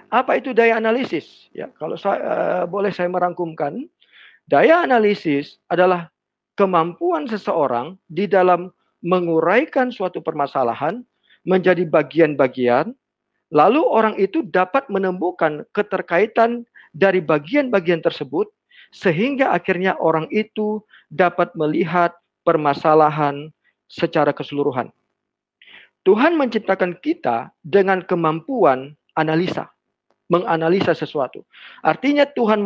Apa 0.09 0.41
itu 0.41 0.55
daya 0.55 0.79
analisis? 0.79 1.47
Ya, 1.53 1.69
kalau 1.77 1.95
saya, 1.95 2.19
uh, 2.19 2.63
boleh 2.65 2.89
saya 2.89 3.07
merangkumkan, 3.07 3.85
Daya 4.49 4.81
analisis 4.81 5.61
adalah 5.69 6.09
kemampuan 6.57 7.29
seseorang 7.29 8.01
di 8.09 8.25
dalam 8.25 8.73
menguraikan 9.05 9.93
suatu 9.93 10.25
permasalahan 10.25 11.05
menjadi 11.45 11.85
bagian-bagian, 11.85 12.97
lalu 13.53 13.85
orang 13.85 14.17
itu 14.17 14.41
dapat 14.41 14.89
menemukan 14.89 15.69
keterkaitan 15.69 16.65
dari 16.95 17.21
bagian-bagian 17.21 18.01
tersebut, 18.01 18.49
sehingga 18.89 19.53
akhirnya 19.53 19.97
orang 20.01 20.25
itu 20.33 20.81
dapat 21.13 21.53
melihat 21.53 22.15
permasalahan 22.41 23.53
secara 23.89 24.33
keseluruhan. 24.33 24.89
Tuhan 26.07 26.39
menciptakan 26.39 26.97
kita 27.03 27.53
dengan 27.61 28.01
kemampuan 28.01 28.97
analisa 29.13 29.69
menganalisa 30.29 30.93
sesuatu. 30.93 31.41
Artinya 31.81 32.23
Tuhan 32.23 32.61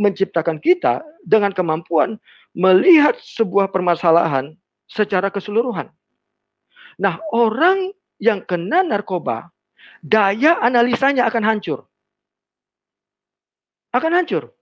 menciptakan 0.00 0.58
kita 0.58 1.04
dengan 1.22 1.52
kemampuan 1.52 2.16
melihat 2.56 3.20
sebuah 3.20 3.68
permasalahan 3.68 4.56
secara 4.88 5.28
keseluruhan. 5.28 5.92
Nah, 6.96 7.20
orang 7.36 7.92
yang 8.16 8.40
kena 8.48 8.80
narkoba, 8.80 9.52
daya 10.00 10.56
analisanya 10.64 11.28
akan 11.28 11.44
hancur. 11.44 11.84
Akan 13.96 14.12
hancur. 14.12 14.52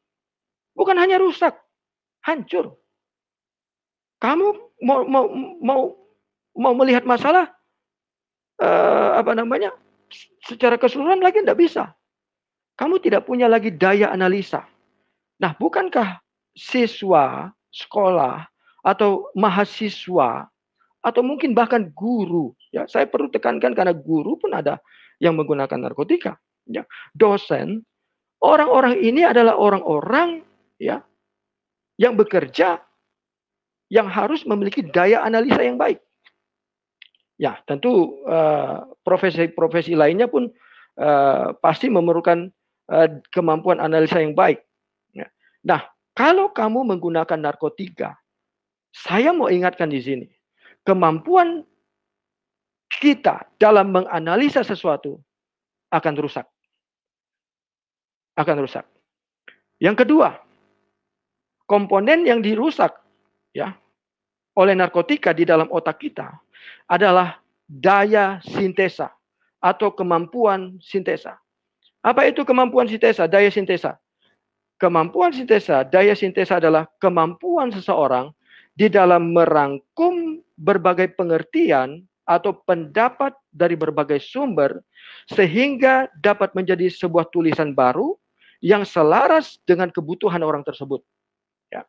Bukan 0.79 0.94
hanya 0.94 1.18
rusak, 1.18 1.59
hancur. 2.23 2.79
Kamu 4.23 4.47
mau 4.87 5.03
mau 5.11 5.27
mau 5.59 5.81
mau 6.55 6.73
melihat 6.79 7.03
masalah 7.03 7.51
uh, 8.62 9.18
apa 9.18 9.35
namanya 9.35 9.75
secara 10.47 10.79
keseluruhan 10.79 11.18
lagi 11.18 11.42
tidak 11.42 11.59
bisa 11.59 11.90
kamu 12.75 12.99
tidak 12.99 13.27
punya 13.27 13.47
lagi 13.47 13.70
daya 13.70 14.11
analisa. 14.11 14.66
Nah, 15.38 15.55
bukankah 15.55 16.23
siswa 16.55 17.51
sekolah 17.70 18.47
atau 18.87 19.31
mahasiswa 19.35 20.47
atau 21.03 21.23
mungkin 21.27 21.53
bahkan 21.53 21.90
guru 21.92 22.55
ya 22.70 22.87
saya 22.87 23.05
perlu 23.05 23.29
tekankan 23.29 23.75
karena 23.75 23.92
guru 23.92 24.38
pun 24.38 24.55
ada 24.55 24.79
yang 25.18 25.35
menggunakan 25.37 25.77
narkotika 25.77 26.38
ya 26.64 26.87
dosen 27.12 27.83
orang-orang 28.42 28.99
ini 28.99 29.23
adalah 29.23 29.55
orang-orang 29.59 30.42
ya 30.81 31.03
yang 32.01 32.18
bekerja 32.18 32.83
yang 33.92 34.11
harus 34.11 34.42
memiliki 34.49 34.83
daya 34.83 35.23
analisa 35.23 35.62
yang 35.62 35.79
baik 35.79 36.03
ya 37.38 37.59
tentu 37.66 38.23
uh, 38.27 38.87
profesi-profesi 39.03 39.99
lainnya 39.99 40.31
pun 40.31 40.51
uh, 40.99 41.55
pasti 41.59 41.90
memerlukan 41.90 42.51
uh, 42.90 43.09
kemampuan 43.35 43.83
analisa 43.83 44.23
yang 44.23 44.35
baik. 44.35 44.62
Ya. 45.14 45.27
Nah, 45.66 45.83
kalau 46.14 46.51
kamu 46.55 46.87
menggunakan 46.94 47.38
narkotika, 47.38 48.14
saya 48.94 49.35
mau 49.35 49.51
ingatkan 49.51 49.90
di 49.90 49.99
sini, 49.99 50.29
kemampuan 50.87 51.66
kita 53.03 53.51
dalam 53.59 53.90
menganalisa 53.90 54.62
sesuatu 54.62 55.18
akan 55.90 56.14
rusak. 56.14 56.47
Akan 58.35 58.59
rusak. 58.59 58.83
Yang 59.79 60.07
kedua, 60.07 60.38
komponen 61.70 62.27
yang 62.27 62.42
dirusak 62.42 62.94
ya 63.55 63.75
oleh 64.55 64.75
narkotika 64.75 65.35
di 65.35 65.47
dalam 65.47 65.66
otak 65.70 66.03
kita 66.03 66.31
adalah 66.87 67.38
daya 67.66 68.38
sintesa 68.44 69.11
atau 69.59 69.90
kemampuan 69.94 70.79
sintesa. 70.79 71.40
Apa 72.05 72.29
itu 72.29 72.44
kemampuan 72.44 72.85
sintesa, 72.85 73.25
daya 73.25 73.49
sintesa? 73.49 73.97
Kemampuan 74.77 75.33
sintesa, 75.33 75.87
daya 75.87 76.12
sintesa 76.12 76.61
adalah 76.61 76.85
kemampuan 77.01 77.73
seseorang 77.73 78.29
di 78.77 78.90
dalam 78.90 79.33
merangkum 79.33 80.42
berbagai 80.59 81.14
pengertian 81.16 82.05
atau 82.29 82.57
pendapat 82.66 83.33
dari 83.55 83.79
berbagai 83.79 84.20
sumber 84.20 84.83
sehingga 85.31 86.11
dapat 86.20 86.53
menjadi 86.53 86.90
sebuah 86.92 87.31
tulisan 87.33 87.73
baru 87.73 88.16
yang 88.64 88.88
selaras 88.88 89.61
dengan 89.68 89.92
kebutuhan 89.92 90.40
orang 90.40 90.64
tersebut. 90.64 91.05
Ya. 91.68 91.85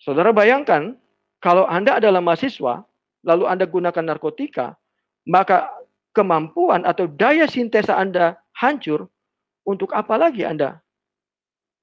Saudara 0.00 0.32
bayangkan 0.32 0.96
kalau 1.44 1.68
Anda 1.68 2.00
adalah 2.00 2.24
mahasiswa 2.24 2.88
lalu 3.28 3.44
Anda 3.44 3.68
gunakan 3.68 4.04
narkotika, 4.08 4.80
maka 5.28 5.68
kemampuan 6.16 6.88
atau 6.88 7.04
daya 7.04 7.44
sintesa 7.44 8.00
Anda 8.00 8.40
hancur, 8.56 9.12
untuk 9.68 9.92
apa 9.92 10.16
lagi 10.16 10.48
Anda 10.48 10.80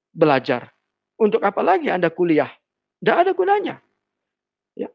belajar? 0.09 0.73
Untuk 1.21 1.45
apa 1.45 1.61
lagi 1.61 1.93
Anda 1.93 2.09
kuliah? 2.09 2.49
Tidak 2.97 3.13
ada 3.13 3.31
gunanya. 3.37 3.77
Ya. 4.73 4.89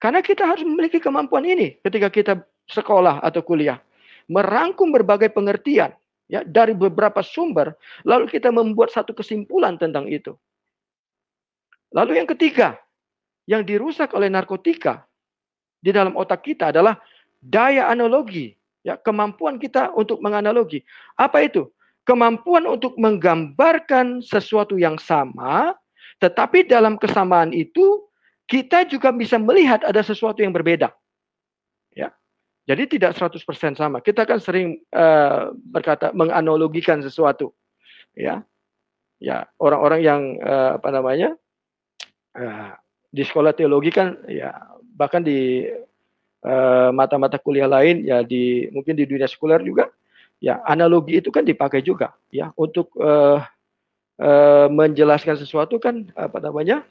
Karena 0.00 0.24
kita 0.24 0.48
harus 0.48 0.64
memiliki 0.64 0.96
kemampuan 0.96 1.44
ini 1.44 1.76
ketika 1.84 2.08
kita 2.08 2.32
sekolah 2.72 3.20
atau 3.20 3.44
kuliah. 3.44 3.84
Merangkum 4.32 4.88
berbagai 4.94 5.28
pengertian 5.28 5.92
ya 6.30 6.46
dari 6.46 6.72
beberapa 6.72 7.20
sumber, 7.26 7.74
lalu 8.06 8.30
kita 8.30 8.54
membuat 8.54 8.94
satu 8.94 9.10
kesimpulan 9.10 9.74
tentang 9.74 10.06
itu. 10.06 10.38
Lalu 11.90 12.22
yang 12.22 12.28
ketiga, 12.30 12.78
yang 13.50 13.66
dirusak 13.66 14.14
oleh 14.14 14.30
narkotika 14.30 15.02
di 15.82 15.90
dalam 15.90 16.14
otak 16.14 16.46
kita 16.46 16.70
adalah 16.70 16.94
daya 17.42 17.90
analogi, 17.90 18.54
ya, 18.86 18.94
kemampuan 18.94 19.58
kita 19.58 19.90
untuk 19.98 20.22
menganalogi. 20.22 20.86
Apa 21.18 21.42
itu? 21.42 21.66
Kemampuan 22.06 22.64
untuk 22.70 22.94
menggambarkan 22.94 24.22
sesuatu 24.22 24.78
yang 24.78 25.02
sama, 25.02 25.74
tetapi 26.22 26.62
dalam 26.70 26.94
kesamaan 26.94 27.50
itu 27.50 28.06
kita 28.46 28.86
juga 28.86 29.10
bisa 29.10 29.38
melihat 29.38 29.82
ada 29.82 30.00
sesuatu 30.02 30.42
yang 30.46 30.54
berbeda. 30.54 30.94
Jadi 32.68 32.98
tidak 32.98 33.16
100% 33.16 33.40
sama. 33.76 33.98
Kita 34.04 34.28
kan 34.28 34.38
sering 34.38 34.80
uh, 34.92 35.50
berkata 35.54 36.12
menganalogikan 36.12 37.00
sesuatu. 37.00 37.52
Ya. 38.14 38.44
Ya, 39.20 39.52
orang-orang 39.60 40.00
yang 40.00 40.20
uh, 40.40 40.80
apa 40.80 40.88
namanya? 40.88 41.36
Uh, 42.32 42.72
di 43.10 43.26
sekolah 43.26 43.50
teologi 43.52 43.90
kan 43.90 44.22
ya 44.30 44.54
bahkan 44.94 45.20
di 45.20 45.66
mata-mata 46.94 47.36
uh, 47.36 47.42
kuliah 47.42 47.68
lain 47.68 48.06
ya 48.06 48.22
di 48.22 48.70
mungkin 48.72 48.96
di 48.96 49.04
dunia 49.04 49.26
sekuler 49.28 49.60
juga 49.60 49.90
ya 50.40 50.62
analogi 50.64 51.20
itu 51.20 51.28
kan 51.28 51.44
dipakai 51.44 51.84
juga 51.84 52.16
ya 52.32 52.54
untuk 52.56 52.94
uh, 52.96 53.42
uh, 54.16 54.66
menjelaskan 54.72 55.36
sesuatu 55.36 55.76
kan 55.76 56.08
apa 56.16 56.38
namanya 56.40 56.86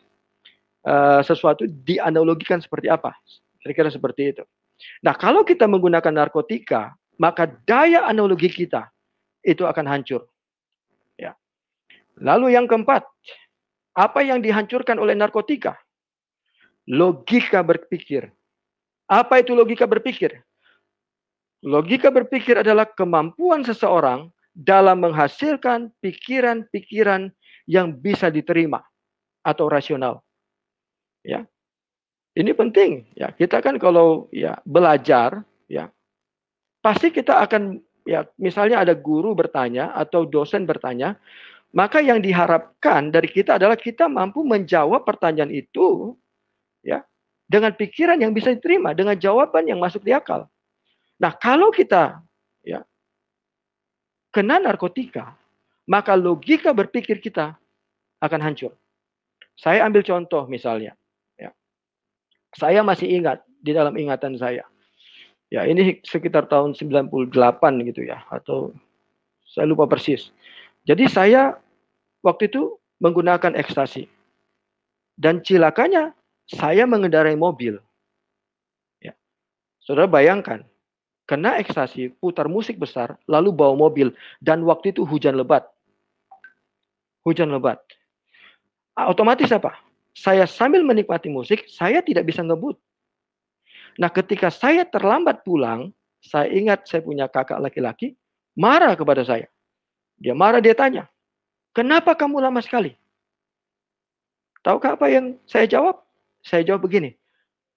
uh, 0.86 1.24
sesuatu 1.26 1.66
dianalogikan 1.66 2.62
seperti 2.62 2.92
apa 2.92 3.16
kira-kira 3.64 3.90
seperti 3.90 4.38
itu 4.38 4.44
nah 5.04 5.16
kalau 5.16 5.44
kita 5.44 5.68
menggunakan 5.68 6.12
narkotika 6.12 6.96
maka 7.20 7.52
daya 7.68 8.08
analogi 8.08 8.48
kita 8.48 8.88
itu 9.44 9.68
akan 9.68 9.86
hancur. 9.88 10.24
Ya. 11.20 11.36
Lalu 12.20 12.56
yang 12.56 12.68
keempat 12.68 13.04
apa 13.96 14.20
yang 14.24 14.40
dihancurkan 14.40 14.96
oleh 14.96 15.16
narkotika? 15.16 15.76
Logika 16.88 17.60
berpikir. 17.60 18.32
Apa 19.06 19.44
itu 19.44 19.52
logika 19.52 19.84
berpikir? 19.84 20.40
Logika 21.60 22.08
berpikir 22.08 22.64
adalah 22.64 22.88
kemampuan 22.88 23.68
seseorang 23.68 24.32
dalam 24.56 25.04
menghasilkan 25.04 25.92
pikiran-pikiran 26.00 27.28
yang 27.68 27.92
bisa 28.00 28.32
diterima 28.32 28.80
atau 29.44 29.68
rasional. 29.68 30.24
Ya. 31.22 31.44
Ini 32.38 32.52
penting 32.54 33.10
ya. 33.18 33.34
Kita 33.34 33.62
kan 33.64 33.82
kalau 33.82 34.30
ya 34.30 34.60
belajar 34.68 35.42
ya 35.66 35.90
pasti 36.80 37.10
kita 37.10 37.42
akan 37.42 37.82
ya 38.06 38.26
misalnya 38.38 38.82
ada 38.86 38.94
guru 38.94 39.34
bertanya 39.34 39.94
atau 39.98 40.26
dosen 40.26 40.66
bertanya, 40.70 41.18
maka 41.74 42.02
yang 42.02 42.22
diharapkan 42.22 43.14
dari 43.14 43.30
kita 43.30 43.62
adalah 43.62 43.78
kita 43.78 44.10
mampu 44.10 44.42
menjawab 44.42 45.06
pertanyaan 45.06 45.54
itu 45.54 46.18
ya 46.86 47.06
dengan 47.50 47.74
pikiran 47.74 48.22
yang 48.22 48.34
bisa 48.34 48.54
diterima, 48.54 48.94
dengan 48.94 49.18
jawaban 49.18 49.66
yang 49.66 49.82
masuk 49.82 50.06
di 50.06 50.14
akal. 50.14 50.46
Nah, 51.18 51.34
kalau 51.34 51.74
kita 51.74 52.22
ya 52.62 52.86
kena 54.30 54.62
narkotika, 54.62 55.34
maka 55.90 56.14
logika 56.14 56.70
berpikir 56.70 57.18
kita 57.18 57.58
akan 58.22 58.40
hancur. 58.46 58.78
Saya 59.58 59.84
ambil 59.84 60.06
contoh 60.06 60.46
misalnya. 60.46 60.94
Ya. 62.56 62.58
Saya 62.58 62.82
masih 62.82 63.10
ingat 63.10 63.46
di 63.62 63.76
dalam 63.76 63.94
ingatan 63.94 64.40
saya. 64.40 64.66
Ya, 65.50 65.66
ini 65.66 65.98
sekitar 66.06 66.46
tahun 66.46 66.78
98 66.78 67.34
gitu 67.90 68.06
ya 68.06 68.22
atau 68.30 68.74
saya 69.50 69.66
lupa 69.66 69.90
persis. 69.90 70.30
Jadi 70.86 71.10
saya 71.10 71.58
waktu 72.22 72.54
itu 72.54 72.78
menggunakan 73.02 73.58
ekstasi. 73.58 74.06
Dan 75.20 75.44
cilakanya 75.44 76.16
saya 76.48 76.88
mengendarai 76.88 77.36
mobil. 77.36 77.82
Ya. 79.04 79.18
Saudara 79.84 80.08
bayangkan, 80.08 80.64
kena 81.28 81.60
ekstasi, 81.60 82.14
putar 82.24 82.48
musik 82.48 82.80
besar, 82.80 83.20
lalu 83.28 83.52
bawa 83.52 83.76
mobil. 83.76 84.16
Dan 84.40 84.64
waktu 84.64 84.96
itu 84.96 85.04
hujan 85.04 85.36
lebat. 85.36 85.68
Hujan 87.28 87.52
lebat. 87.52 87.84
Otomatis 88.96 89.52
apa? 89.52 89.76
Saya 90.14 90.50
sambil 90.50 90.84
menikmati 90.84 91.32
musik, 91.32 91.70
saya 91.70 92.04
tidak 92.04 92.28
bisa 92.28 92.44
ngebut. 92.44 92.76
Nah 94.00 94.10
ketika 94.12 94.48
saya 94.52 94.84
terlambat 94.88 95.44
pulang, 95.44 95.92
saya 96.20 96.52
ingat 96.52 96.88
saya 96.88 97.04
punya 97.04 97.26
kakak 97.32 97.60
laki-laki, 97.60 98.16
marah 98.56 98.96
kepada 98.96 99.24
saya. 99.24 99.48
Dia 100.20 100.36
marah, 100.36 100.60
dia 100.60 100.76
tanya, 100.76 101.08
kenapa 101.72 102.12
kamu 102.16 102.44
lama 102.44 102.60
sekali? 102.60 102.96
Tahukah 104.60 105.00
apa 105.00 105.08
yang 105.08 105.40
saya 105.48 105.64
jawab? 105.64 106.04
Saya 106.44 106.64
jawab 106.64 106.88
begini, 106.88 107.16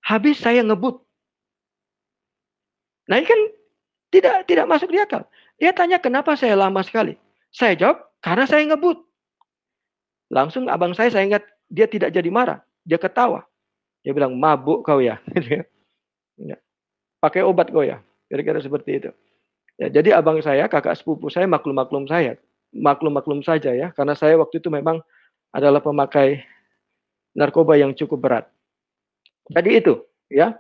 habis 0.03 0.39
saya 0.39 0.63
ngebut. 0.63 1.03
Nah 3.11 3.19
ini 3.19 3.27
kan 3.27 3.41
tidak 4.15 4.35
tidak 4.47 4.67
masuk 4.71 4.91
di 4.91 4.99
akal. 4.99 5.27
Dia 5.59 5.75
tanya 5.75 5.99
kenapa 5.99 6.35
saya 6.35 6.55
lama 6.59 6.83
sekali. 6.83 7.19
Saya 7.55 7.75
jawab 7.79 8.07
karena 8.23 8.45
saya 8.47 8.63
ngebut. 8.71 8.99
Langsung 10.31 10.71
abang 10.71 10.95
saya 10.95 11.11
saya 11.11 11.27
ingat 11.27 11.45
dia 11.73 11.89
tidak 11.89 12.13
jadi 12.13 12.29
marah, 12.29 12.61
dia 12.85 13.01
ketawa. 13.01 13.49
Dia 14.05 14.13
bilang 14.13 14.37
mabuk 14.37 14.85
kau 14.85 15.01
ya. 15.01 15.17
ya. 16.51 16.57
Pakai 17.17 17.41
obat 17.41 17.73
kau 17.73 17.81
ya. 17.81 18.05
Kira-kira 18.29 18.61
seperti 18.61 19.01
itu. 19.01 19.11
Ya, 19.81 19.89
jadi 19.89 20.21
abang 20.21 20.37
saya, 20.45 20.69
kakak 20.69 21.01
sepupu 21.01 21.33
saya 21.33 21.49
maklum-maklum 21.49 22.05
saya. 22.05 22.37
Maklum-maklum 22.77 23.41
saja 23.41 23.73
ya. 23.73 23.89
Karena 23.97 24.13
saya 24.13 24.37
waktu 24.37 24.61
itu 24.61 24.69
memang 24.69 25.01
adalah 25.49 25.81
pemakai 25.81 26.45
narkoba 27.33 27.81
yang 27.81 27.97
cukup 27.97 28.21
berat. 28.21 28.45
Jadi 29.49 29.71
itu 29.81 29.97
ya. 30.29 30.53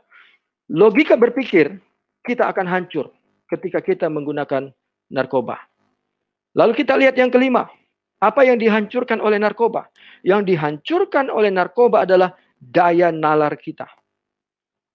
Logika 0.72 1.18
berpikir 1.20 1.76
kita 2.24 2.48
akan 2.48 2.64
hancur 2.64 3.12
ketika 3.52 3.84
kita 3.84 4.06
menggunakan 4.08 4.72
narkoba. 5.12 5.60
Lalu 6.56 6.72
kita 6.72 6.96
lihat 6.96 7.18
yang 7.18 7.28
kelima. 7.28 7.68
Apa 8.22 8.46
yang 8.46 8.62
dihancurkan 8.62 9.18
oleh 9.18 9.42
narkoba? 9.42 9.90
Yang 10.22 10.54
dihancurkan 10.54 11.26
oleh 11.26 11.50
narkoba 11.50 12.06
adalah 12.06 12.30
daya 12.62 13.10
nalar 13.10 13.58
kita. 13.58 13.90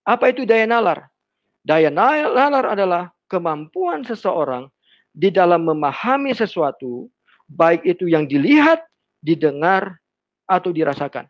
Apa 0.08 0.32
itu 0.32 0.48
daya 0.48 0.63
nalar? 0.63 1.12
Daya 1.60 1.92
nalar 1.92 2.72
adalah 2.72 3.12
kemampuan 3.28 4.08
seseorang 4.08 4.72
di 5.12 5.28
dalam 5.28 5.68
memahami 5.68 6.32
sesuatu, 6.32 7.12
baik 7.52 7.84
itu 7.84 8.08
yang 8.08 8.24
dilihat, 8.32 8.88
didengar, 9.20 10.00
atau 10.48 10.72
dirasakan. 10.72 11.28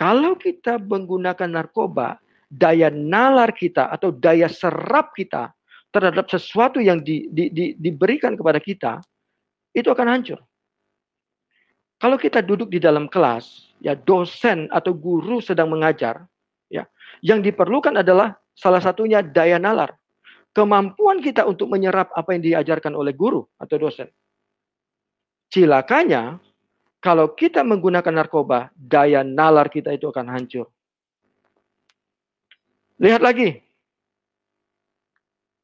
Kalau 0.00 0.32
kita 0.40 0.80
menggunakan 0.80 1.52
narkoba, 1.52 2.16
daya 2.48 2.88
nalar 2.88 3.52
kita 3.52 3.92
atau 3.92 4.08
daya 4.08 4.48
serap 4.48 5.12
kita 5.12 5.52
terhadap 5.92 6.24
sesuatu 6.32 6.80
yang 6.80 7.04
di, 7.04 7.28
di, 7.28 7.52
di, 7.52 7.76
diberikan 7.76 8.32
kepada 8.32 8.56
kita 8.56 9.04
itu 9.72 9.88
akan 9.88 10.08
hancur. 10.08 10.40
Kalau 11.96 12.18
kita 12.18 12.42
duduk 12.42 12.68
di 12.68 12.82
dalam 12.82 13.06
kelas, 13.06 13.74
ya 13.78 13.94
dosen 13.94 14.66
atau 14.74 14.90
guru 14.90 15.38
sedang 15.38 15.70
mengajar, 15.70 16.26
ya, 16.66 16.82
yang 17.22 17.40
diperlukan 17.40 17.94
adalah 17.94 18.34
salah 18.58 18.82
satunya 18.82 19.22
daya 19.22 19.56
nalar, 19.56 19.94
kemampuan 20.50 21.22
kita 21.22 21.46
untuk 21.46 21.70
menyerap 21.70 22.10
apa 22.12 22.34
yang 22.34 22.42
diajarkan 22.42 22.98
oleh 22.98 23.14
guru 23.14 23.46
atau 23.54 23.76
dosen. 23.78 24.10
Cilakanya, 25.52 26.42
kalau 26.98 27.34
kita 27.38 27.62
menggunakan 27.62 28.14
narkoba, 28.14 28.74
daya 28.74 29.22
nalar 29.22 29.70
kita 29.70 29.94
itu 29.94 30.10
akan 30.10 30.26
hancur. 30.26 30.66
Lihat 33.02 33.22
lagi. 33.22 33.58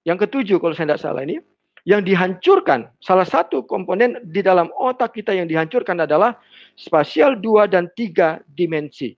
Yang 0.02 0.26
ketujuh 0.26 0.58
kalau 0.58 0.74
saya 0.74 0.94
tidak 0.94 1.02
salah 1.02 1.22
ini. 1.22 1.38
Yang 1.88 2.12
dihancurkan, 2.12 2.92
salah 3.00 3.24
satu 3.24 3.64
komponen 3.64 4.20
di 4.28 4.44
dalam 4.44 4.68
otak 4.76 5.16
kita 5.16 5.32
yang 5.32 5.48
dihancurkan 5.48 6.04
adalah 6.04 6.36
spasial 6.76 7.32
dua 7.40 7.64
dan 7.64 7.88
tiga 7.96 8.44
dimensi. 8.52 9.16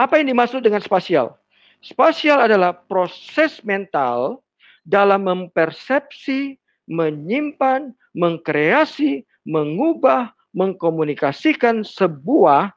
Apa 0.00 0.16
yang 0.16 0.32
dimaksud 0.32 0.64
dengan 0.64 0.80
spasial? 0.80 1.36
Spasial 1.84 2.48
adalah 2.48 2.72
proses 2.72 3.60
mental 3.68 4.40
dalam 4.88 5.28
mempersepsi, 5.28 6.56
menyimpan, 6.88 7.92
mengkreasi, 8.16 9.28
mengubah, 9.44 10.32
mengkomunikasikan 10.56 11.84
sebuah 11.84 12.72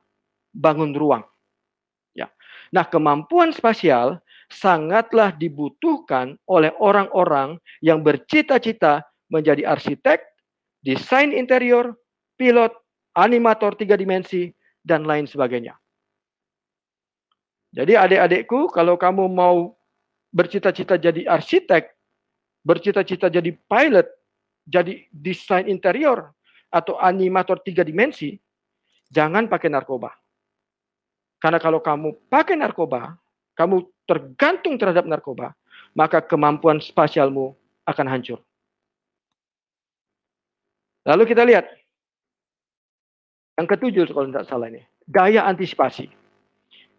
bangun 0.52 0.92
ruang. 0.92 1.24
Nah, 2.74 2.84
kemampuan 2.84 3.56
spasial 3.56 4.20
sangatlah 4.52 5.34
dibutuhkan 5.34 6.38
oleh 6.46 6.74
orang-orang 6.78 7.58
yang 7.82 8.06
bercita-cita 8.06 9.06
menjadi 9.30 9.66
arsitek, 9.66 10.22
desain 10.86 11.34
interior, 11.34 11.98
pilot, 12.38 12.72
animator 13.18 13.74
tiga 13.74 13.98
dimensi, 13.98 14.54
dan 14.86 15.04
lain 15.04 15.26
sebagainya. 15.26 15.74
Jadi 17.76 17.98
adik-adikku, 17.98 18.72
kalau 18.72 18.96
kamu 18.96 19.28
mau 19.28 19.76
bercita-cita 20.32 20.96
jadi 20.96 21.28
arsitek, 21.28 21.92
bercita-cita 22.64 23.28
jadi 23.28 23.52
pilot, 23.52 24.08
jadi 24.64 25.04
desain 25.12 25.68
interior, 25.68 26.32
atau 26.72 26.96
animator 27.00 27.60
tiga 27.64 27.84
dimensi, 27.84 28.36
jangan 29.12 29.48
pakai 29.48 29.72
narkoba. 29.72 30.12
Karena 31.40 31.60
kalau 31.60 31.84
kamu 31.84 32.32
pakai 32.32 32.56
narkoba, 32.56 33.16
kamu 33.56 33.88
tergantung 34.06 34.76
terhadap 34.78 35.08
narkoba, 35.08 35.56
maka 35.96 36.20
kemampuan 36.22 36.78
spasialmu 36.84 37.56
akan 37.88 38.08
hancur. 38.12 38.40
Lalu 41.06 41.24
kita 41.30 41.46
lihat 41.46 41.66
yang 43.56 43.68
ketujuh 43.70 44.12
kalau 44.12 44.28
tidak 44.28 44.46
salah 44.50 44.68
ini, 44.68 44.84
daya 45.08 45.48
antisipasi. 45.48 46.12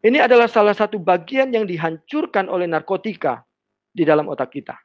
Ini 0.00 0.22
adalah 0.22 0.46
salah 0.46 0.72
satu 0.72 1.02
bagian 1.02 1.50
yang 1.50 1.66
dihancurkan 1.66 2.46
oleh 2.46 2.70
narkotika 2.70 3.42
di 3.90 4.06
dalam 4.06 4.30
otak 4.30 4.54
kita. 4.54 4.78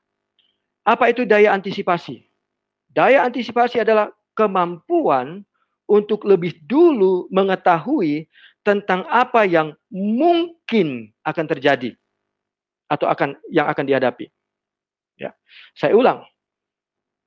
Apa 0.81 1.13
itu 1.13 1.23
daya 1.29 1.53
antisipasi? 1.53 2.25
Daya 2.89 3.23
antisipasi 3.23 3.79
adalah 3.86 4.10
kemampuan 4.34 5.45
untuk 5.86 6.25
lebih 6.25 6.57
dulu 6.65 7.29
mengetahui 7.29 8.25
tentang 8.62 9.06
apa 9.10 9.45
yang 9.50 9.74
mungkin 9.89 11.10
akan 11.26 11.45
terjadi 11.50 11.97
atau 12.86 13.10
akan 13.10 13.39
yang 13.50 13.65
akan 13.65 13.86
dihadapi. 13.88 14.30
Ya. 15.17 15.34
Saya 15.74 15.97
ulang. 15.97 16.26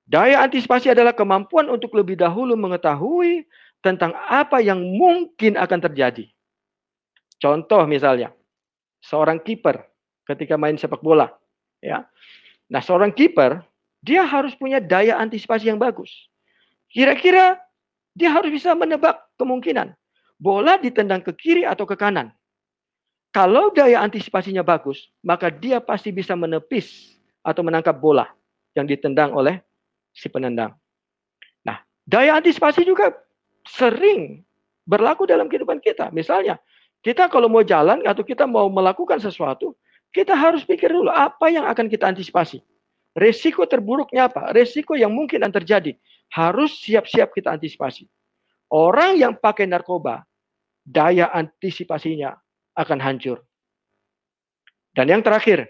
Daya 0.04 0.44
antisipasi 0.44 0.92
adalah 0.92 1.16
kemampuan 1.16 1.72
untuk 1.72 1.96
lebih 1.96 2.20
dahulu 2.20 2.52
mengetahui 2.60 3.48
tentang 3.80 4.12
apa 4.28 4.60
yang 4.60 4.78
mungkin 4.78 5.56
akan 5.56 5.80
terjadi. 5.80 6.28
Contoh 7.40 7.82
misalnya, 7.88 8.30
seorang 9.00 9.40
kiper 9.40 9.80
ketika 10.28 10.60
main 10.60 10.76
sepak 10.76 11.00
bola, 11.00 11.32
ya. 11.80 12.04
Nah, 12.68 12.80
seorang 12.84 13.12
kiper 13.12 13.64
dia 14.04 14.24
harus 14.28 14.52
punya 14.52 14.76
daya 14.76 15.16
antisipasi 15.16 15.72
yang 15.72 15.80
bagus. 15.80 16.12
Kira-kira 16.92 17.56
dia 18.12 18.28
harus 18.28 18.52
bisa 18.52 18.76
menebak 18.76 19.24
kemungkinan 19.40 19.96
bola 20.44 20.76
ditendang 20.76 21.24
ke 21.24 21.32
kiri 21.32 21.64
atau 21.64 21.88
ke 21.88 21.96
kanan. 21.96 22.28
Kalau 23.32 23.72
daya 23.72 24.04
antisipasinya 24.04 24.60
bagus, 24.60 25.08
maka 25.24 25.48
dia 25.48 25.80
pasti 25.80 26.12
bisa 26.12 26.36
menepis 26.36 27.16
atau 27.40 27.64
menangkap 27.64 27.96
bola 27.96 28.28
yang 28.76 28.84
ditendang 28.84 29.32
oleh 29.32 29.64
si 30.12 30.28
penendang. 30.28 30.76
Nah, 31.64 31.80
daya 32.04 32.36
antisipasi 32.36 32.84
juga 32.84 33.16
sering 33.64 34.44
berlaku 34.84 35.24
dalam 35.24 35.48
kehidupan 35.48 35.80
kita. 35.80 36.12
Misalnya, 36.12 36.60
kita 37.00 37.26
kalau 37.32 37.48
mau 37.48 37.64
jalan 37.64 38.04
atau 38.04 38.22
kita 38.22 38.44
mau 38.44 38.68
melakukan 38.68 39.18
sesuatu, 39.18 39.74
kita 40.14 40.36
harus 40.36 40.62
pikir 40.62 40.92
dulu 40.92 41.10
apa 41.10 41.50
yang 41.50 41.66
akan 41.66 41.88
kita 41.88 42.06
antisipasi. 42.06 42.62
Resiko 43.18 43.66
terburuknya 43.66 44.30
apa? 44.30 44.54
Resiko 44.54 44.94
yang 44.94 45.10
mungkin 45.10 45.42
akan 45.42 45.54
terjadi. 45.58 45.98
Harus 46.30 46.78
siap-siap 46.82 47.34
kita 47.34 47.50
antisipasi. 47.50 48.06
Orang 48.70 49.18
yang 49.18 49.34
pakai 49.34 49.66
narkoba, 49.66 50.22
daya 50.84 51.32
antisipasinya 51.32 52.36
akan 52.76 53.00
hancur. 53.00 53.40
Dan 54.94 55.10
yang 55.10 55.24
terakhir, 55.24 55.66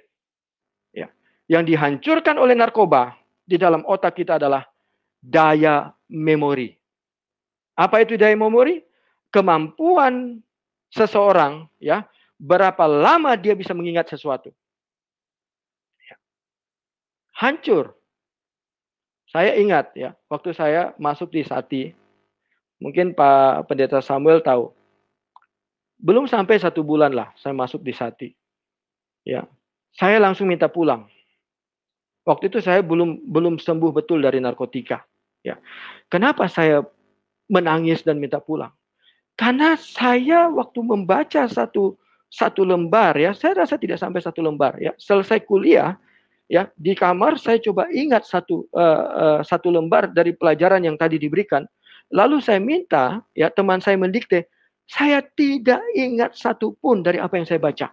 ya, 0.92 1.08
yang 1.48 1.64
dihancurkan 1.64 2.36
oleh 2.36 2.52
narkoba 2.52 3.16
di 3.46 3.56
dalam 3.56 3.80
otak 3.88 4.20
kita 4.20 4.36
adalah 4.36 4.68
daya 5.24 5.94
memori. 6.12 6.76
Apa 7.78 8.04
itu 8.04 8.20
daya 8.20 8.36
memori? 8.36 8.84
Kemampuan 9.32 10.38
seseorang 10.92 11.66
ya, 11.82 12.06
berapa 12.38 12.84
lama 12.86 13.34
dia 13.34 13.56
bisa 13.56 13.72
mengingat 13.74 14.06
sesuatu. 14.06 14.52
Ya. 16.04 16.16
Hancur. 17.34 17.96
Saya 19.34 19.58
ingat 19.58 19.90
ya, 19.98 20.14
waktu 20.30 20.54
saya 20.54 20.94
masuk 20.94 21.34
di 21.34 21.42
Sati, 21.42 21.90
mungkin 22.78 23.10
Pak 23.10 23.66
Pendeta 23.66 23.98
Samuel 23.98 24.38
tahu. 24.38 24.70
Belum 25.98 26.26
sampai 26.26 26.58
satu 26.58 26.82
bulan 26.82 27.14
lah 27.14 27.30
saya 27.38 27.54
masuk 27.54 27.80
di 27.82 27.94
Sati. 27.94 28.28
Ya, 29.24 29.48
saya 29.96 30.20
langsung 30.20 30.50
minta 30.50 30.68
pulang. 30.68 31.08
Waktu 32.24 32.48
itu 32.48 32.58
saya 32.64 32.80
belum 32.80 33.24
belum 33.28 33.60
sembuh 33.60 33.92
betul 33.92 34.24
dari 34.24 34.40
narkotika. 34.40 35.04
Ya. 35.44 35.60
Kenapa 36.08 36.48
saya 36.48 36.80
menangis 37.52 38.00
dan 38.00 38.16
minta 38.16 38.40
pulang? 38.40 38.72
Karena 39.36 39.76
saya 39.76 40.48
waktu 40.48 40.80
membaca 40.80 41.44
satu 41.44 42.00
satu 42.32 42.66
lembar 42.66 43.14
ya, 43.14 43.30
saya 43.36 43.62
rasa 43.62 43.78
tidak 43.78 44.00
sampai 44.00 44.24
satu 44.24 44.40
lembar 44.40 44.80
ya. 44.80 44.96
Selesai 44.96 45.44
kuliah 45.44 45.94
ya 46.48 46.68
di 46.76 46.92
kamar 46.96 47.40
saya 47.40 47.60
coba 47.60 47.88
ingat 47.92 48.24
satu 48.28 48.68
uh, 48.72 49.04
uh, 49.14 49.40
satu 49.44 49.72
lembar 49.72 50.10
dari 50.10 50.32
pelajaran 50.32 50.82
yang 50.82 50.96
tadi 50.96 51.20
diberikan. 51.20 51.68
Lalu 52.08 52.40
saya 52.40 52.60
minta 52.60 53.20
ya 53.36 53.52
teman 53.52 53.84
saya 53.84 54.00
mendikte, 54.00 54.48
saya 54.84 55.24
tidak 55.24 55.80
ingat 55.96 56.36
satu 56.36 56.76
pun 56.76 57.00
dari 57.00 57.16
apa 57.16 57.40
yang 57.40 57.48
saya 57.48 57.60
baca 57.60 57.88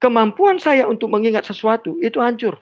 kemampuan 0.00 0.56
saya 0.56 0.88
untuk 0.88 1.12
mengingat 1.12 1.44
sesuatu 1.44 2.00
itu 2.00 2.18
hancur. 2.18 2.56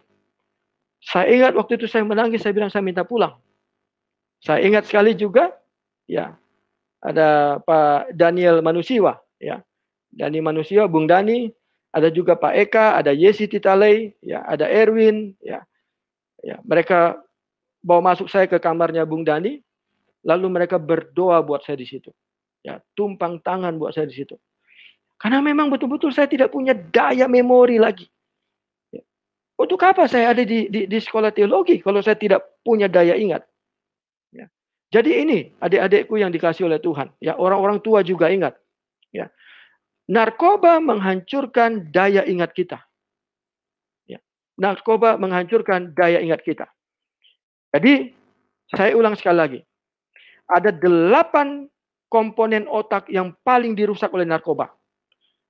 Saya 0.99 1.31
ingat 1.31 1.55
waktu 1.55 1.79
itu 1.79 1.87
saya 1.87 2.03
menangis, 2.03 2.43
saya 2.43 2.51
bilang 2.51 2.69
saya 2.69 2.83
minta 2.83 3.07
pulang. 3.07 3.39
Saya 4.43 4.67
ingat 4.67 4.91
sekali 4.91 5.15
juga, 5.15 5.55
ya, 6.11 6.35
ada 6.99 7.63
Pak 7.63 8.19
Daniel 8.19 8.59
Manusiwa, 8.59 9.23
ya, 9.39 9.63
Dani 10.11 10.43
Manusiwa, 10.43 10.91
Bung 10.91 11.07
Dani, 11.07 11.55
ada 11.95 12.11
juga 12.11 12.35
Pak 12.35 12.55
Eka, 12.59 12.87
ada 12.99 13.15
Yesi 13.15 13.47
Titalei, 13.47 14.19
ya, 14.19 14.43
ada 14.43 14.67
Erwin, 14.67 15.39
ya, 15.39 15.63
ya, 16.43 16.59
mereka 16.67 17.23
bawa 17.79 18.15
masuk 18.15 18.27
saya 18.27 18.51
ke 18.51 18.59
kamarnya 18.59 19.07
Bung 19.07 19.23
Dani, 19.23 19.63
lalu 20.27 20.47
mereka 20.51 20.81
berdoa 20.81 21.43
buat 21.45 21.63
saya 21.63 21.79
di 21.79 21.87
situ, 21.87 22.11
ya, 22.65 22.81
tumpang 22.99 23.39
tangan 23.43 23.79
buat 23.79 23.95
saya 23.95 24.09
di 24.09 24.17
situ. 24.17 24.35
Karena 25.19 25.43
memang 25.43 25.67
betul-betul 25.67 26.15
saya 26.15 26.31
tidak 26.31 26.55
punya 26.55 26.79
daya 26.79 27.27
memori 27.27 27.77
lagi. 27.83 28.07
Ya. 28.95 29.03
Untuk 29.59 29.83
apa 29.83 30.07
saya 30.07 30.31
ada 30.31 30.47
di, 30.47 30.71
di, 30.71 30.87
di 30.87 30.99
sekolah 31.03 31.35
teologi 31.35 31.83
kalau 31.83 31.99
saya 31.99 32.15
tidak 32.15 32.63
punya 32.63 32.87
daya 32.87 33.19
ingat? 33.19 33.43
Ya. 34.31 34.47
Jadi 34.95 35.11
ini 35.19 35.39
adik-adikku 35.59 36.15
yang 36.23 36.31
dikasih 36.31 36.71
oleh 36.71 36.79
Tuhan. 36.79 37.11
Ya 37.19 37.35
orang-orang 37.35 37.83
tua 37.83 38.07
juga 38.07 38.31
ingat. 38.31 38.55
Ya. 39.11 39.27
Narkoba 40.07 40.79
menghancurkan 40.79 41.91
daya 41.91 42.23
ingat 42.23 42.55
kita. 42.55 42.79
Ya. 44.07 44.23
Narkoba 44.55 45.19
menghancurkan 45.19 45.99
daya 45.99 46.23
ingat 46.23 46.47
kita. 46.47 46.71
Jadi 47.75 48.15
saya 48.71 48.95
ulang 48.95 49.19
sekali 49.19 49.37
lagi. 49.37 49.61
Ada 50.49 50.73
delapan 50.73 51.69
komponen 52.09 52.65
otak 52.69 53.09
yang 53.13 53.37
paling 53.45 53.77
dirusak 53.77 54.09
oleh 54.17 54.25
narkoba. 54.25 54.73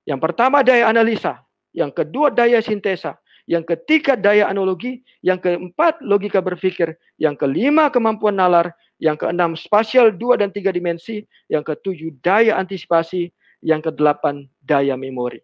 Yang 0.03 0.19
pertama 0.31 0.59
daya 0.59 0.91
analisa, 0.91 1.39
yang 1.71 1.93
kedua 1.93 2.33
daya 2.33 2.59
sintesa, 2.59 3.15
yang 3.47 3.63
ketiga 3.63 4.19
daya 4.19 4.45
analogi, 4.51 5.01
yang 5.23 5.39
keempat 5.39 6.03
logika 6.03 6.43
berpikir, 6.43 6.93
yang 7.17 7.33
kelima 7.39 7.87
kemampuan 7.89 8.35
nalar, 8.35 8.75
yang 8.99 9.15
keenam 9.15 9.55
spasial 9.55 10.11
dua 10.11 10.35
dan 10.35 10.51
tiga 10.51 10.69
dimensi, 10.75 11.23
yang 11.47 11.63
ketujuh 11.63 12.13
daya 12.19 12.59
antisipasi, 12.59 13.31
yang 13.63 13.79
kedelapan 13.79 14.45
daya 14.67 14.99
memori. 14.99 15.39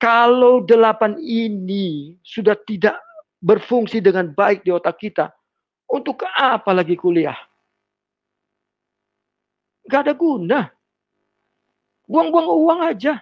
Kalau 0.00 0.64
delapan 0.64 1.16
ini 1.20 2.16
sudah 2.26 2.56
tidak 2.66 2.98
berfungsi 3.44 4.00
dengan 4.00 4.32
baik 4.32 4.64
di 4.64 4.72
otak 4.72 4.98
kita, 4.98 5.30
untuk 5.86 6.24
apa 6.34 6.72
lagi 6.72 6.96
kuliah? 6.96 7.36
Gak 9.88 10.08
ada 10.08 10.14
guna. 10.16 10.72
Buang-buang 12.08 12.48
uang 12.48 12.80
aja. 12.84 13.20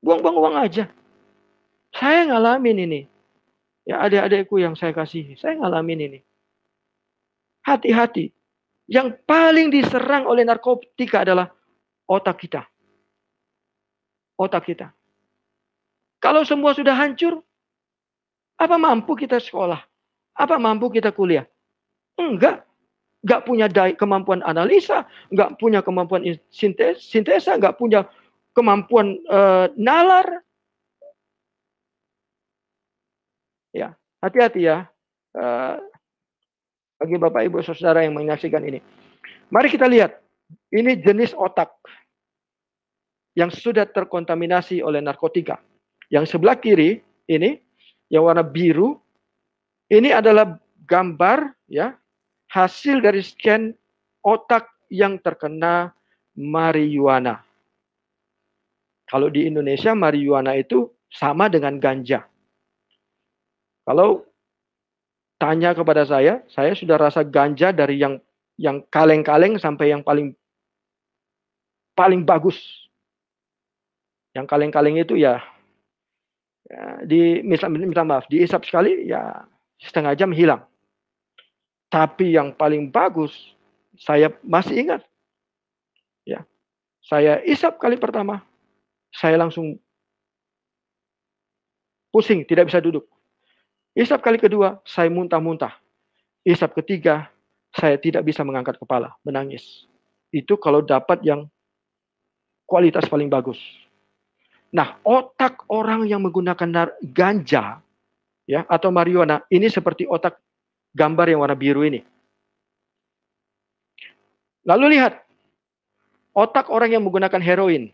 Buang-buang 0.00 0.36
uang 0.36 0.56
aja. 0.58 0.88
Saya 1.92 2.28
ngalamin 2.28 2.88
ini. 2.88 3.00
Ya 3.82 3.98
adik-adikku 3.98 4.62
yang 4.62 4.78
saya 4.78 4.94
kasih, 4.94 5.34
saya 5.36 5.58
ngalamin 5.58 6.00
ini. 6.08 6.20
Hati-hati. 7.66 8.30
Yang 8.90 9.22
paling 9.26 9.70
diserang 9.70 10.26
oleh 10.26 10.42
narkotika 10.42 11.22
adalah 11.22 11.50
otak 12.06 12.42
kita. 12.42 12.62
Otak 14.38 14.66
kita. 14.66 14.90
Kalau 16.22 16.46
semua 16.46 16.74
sudah 16.74 16.94
hancur, 16.94 17.42
apa 18.58 18.76
mampu 18.78 19.18
kita 19.18 19.42
sekolah? 19.42 19.82
Apa 20.38 20.56
mampu 20.58 20.90
kita 20.90 21.10
kuliah? 21.10 21.46
Enggak. 22.14 22.62
Enggak 23.22 23.46
punya 23.46 23.66
kemampuan 23.94 24.42
analisa, 24.42 25.06
enggak 25.30 25.54
punya 25.62 25.78
kemampuan 25.78 26.26
sintesa, 26.50 27.54
enggak 27.54 27.78
punya 27.78 28.10
kemampuan 28.50 29.14
uh, 29.30 29.70
nalar. 29.78 30.42
Ya, 33.70 33.94
hati-hati 34.18 34.66
ya. 34.66 34.90
Uh, 35.32 35.78
bagi 36.98 37.18
Bapak 37.18 37.42
Ibu 37.46 37.62
Saudara 37.62 38.02
yang 38.02 38.14
menyaksikan 38.14 38.62
ini. 38.62 38.82
Mari 39.50 39.70
kita 39.70 39.86
lihat. 39.86 40.18
Ini 40.68 41.00
jenis 41.00 41.32
otak 41.32 41.72
yang 43.32 43.48
sudah 43.48 43.88
terkontaminasi 43.88 44.84
oleh 44.84 45.00
narkotika. 45.00 45.56
Yang 46.12 46.36
sebelah 46.36 46.60
kiri 46.60 47.00
ini 47.24 47.56
yang 48.12 48.28
warna 48.28 48.44
biru 48.44 49.00
ini 49.88 50.12
adalah 50.12 50.60
gambar 50.84 51.56
ya 51.68 51.96
hasil 52.52 53.00
dari 53.00 53.24
scan 53.24 53.72
otak 54.20 54.68
yang 54.92 55.16
terkena 55.16 55.96
marijuana. 56.36 57.40
Kalau 59.08 59.32
di 59.32 59.48
Indonesia 59.48 59.96
marijuana 59.96 60.52
itu 60.56 60.92
sama 61.08 61.48
dengan 61.48 61.80
ganja. 61.80 62.28
Kalau 63.88 64.24
tanya 65.40 65.72
kepada 65.72 66.04
saya, 66.04 66.44
saya 66.48 66.76
sudah 66.76 66.96
rasa 67.00 67.24
ganja 67.24 67.72
dari 67.72 67.98
yang 67.98 68.20
yang 68.60 68.84
kaleng-kaleng 68.92 69.56
sampai 69.56 69.92
yang 69.92 70.04
paling 70.04 70.36
paling 71.96 72.22
bagus. 72.24 72.56
Yang 74.32 74.48
kaleng-kaleng 74.48 74.96
itu 74.96 75.20
ya, 75.20 75.44
ya 76.64 77.04
di 77.04 77.44
misal 77.44 77.68
minta 77.68 78.00
maaf, 78.00 78.24
diisap 78.32 78.64
sekali 78.64 79.08
ya 79.08 79.44
setengah 79.76 80.16
jam 80.16 80.32
hilang. 80.32 80.64
Tapi 81.92 82.40
yang 82.40 82.56
paling 82.56 82.88
bagus 82.88 83.36
saya 84.00 84.32
masih 84.40 84.80
ingat. 84.80 85.04
Ya. 86.24 86.48
Saya 87.04 87.44
isap 87.44 87.76
kali 87.76 88.00
pertama, 88.00 88.40
saya 89.12 89.36
langsung 89.36 89.76
pusing, 92.08 92.48
tidak 92.48 92.72
bisa 92.72 92.80
duduk. 92.80 93.04
Isap 93.92 94.24
kali 94.24 94.40
kedua, 94.40 94.80
saya 94.88 95.12
muntah-muntah. 95.12 95.76
Isap 96.48 96.72
ketiga, 96.80 97.28
saya 97.76 98.00
tidak 98.00 98.24
bisa 98.24 98.40
mengangkat 98.40 98.80
kepala, 98.80 99.12
menangis. 99.20 99.84
Itu 100.32 100.56
kalau 100.56 100.80
dapat 100.80 101.20
yang 101.20 101.44
kualitas 102.64 103.04
paling 103.04 103.28
bagus. 103.28 103.60
Nah, 104.72 104.96
otak 105.04 105.68
orang 105.68 106.08
yang 106.08 106.24
menggunakan 106.24 106.96
ganja 107.12 107.84
ya 108.48 108.64
atau 108.64 108.88
marijuana 108.88 109.44
ini 109.52 109.68
seperti 109.68 110.08
otak 110.08 110.40
gambar 110.92 111.26
yang 111.28 111.40
warna 111.40 111.56
biru 111.56 111.84
ini. 111.84 112.04
Lalu 114.62 114.98
lihat 114.98 115.18
otak 116.32 116.70
orang 116.70 116.94
yang 116.94 117.02
menggunakan 117.02 117.42
heroin. 117.42 117.90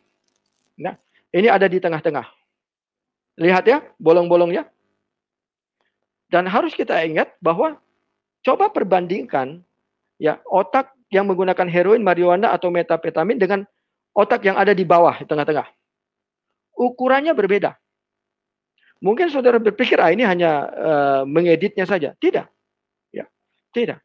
Nah, 0.77 0.95
ini 1.33 1.49
ada 1.49 1.65
di 1.65 1.81
tengah-tengah. 1.81 2.27
Lihat 3.39 3.65
ya, 3.65 3.79
bolong-bolong 3.97 4.53
ya. 4.53 4.67
Dan 6.29 6.45
harus 6.45 6.77
kita 6.77 7.01
ingat 7.09 7.33
bahwa 7.41 7.81
coba 8.45 8.69
perbandingkan 8.69 9.65
ya 10.21 10.37
otak 10.45 10.93
yang 11.09 11.25
menggunakan 11.25 11.65
heroin, 11.73 12.05
marijuana 12.05 12.53
atau 12.53 12.69
metapetamin 12.69 13.41
dengan 13.41 13.65
otak 14.13 14.45
yang 14.45 14.61
ada 14.61 14.77
di 14.77 14.85
bawah 14.85 15.17
di 15.17 15.25
tengah-tengah. 15.25 15.65
Ukurannya 16.77 17.33
berbeda. 17.33 17.75
Mungkin 19.01 19.31
saudara 19.31 19.63
berpikir 19.63 19.97
ah 20.03 20.11
ini 20.11 20.27
hanya 20.27 20.69
uh, 20.69 21.23
mengeditnya 21.25 21.87
saja. 21.89 22.13
Tidak. 22.19 22.58
Tidak. 23.79 24.01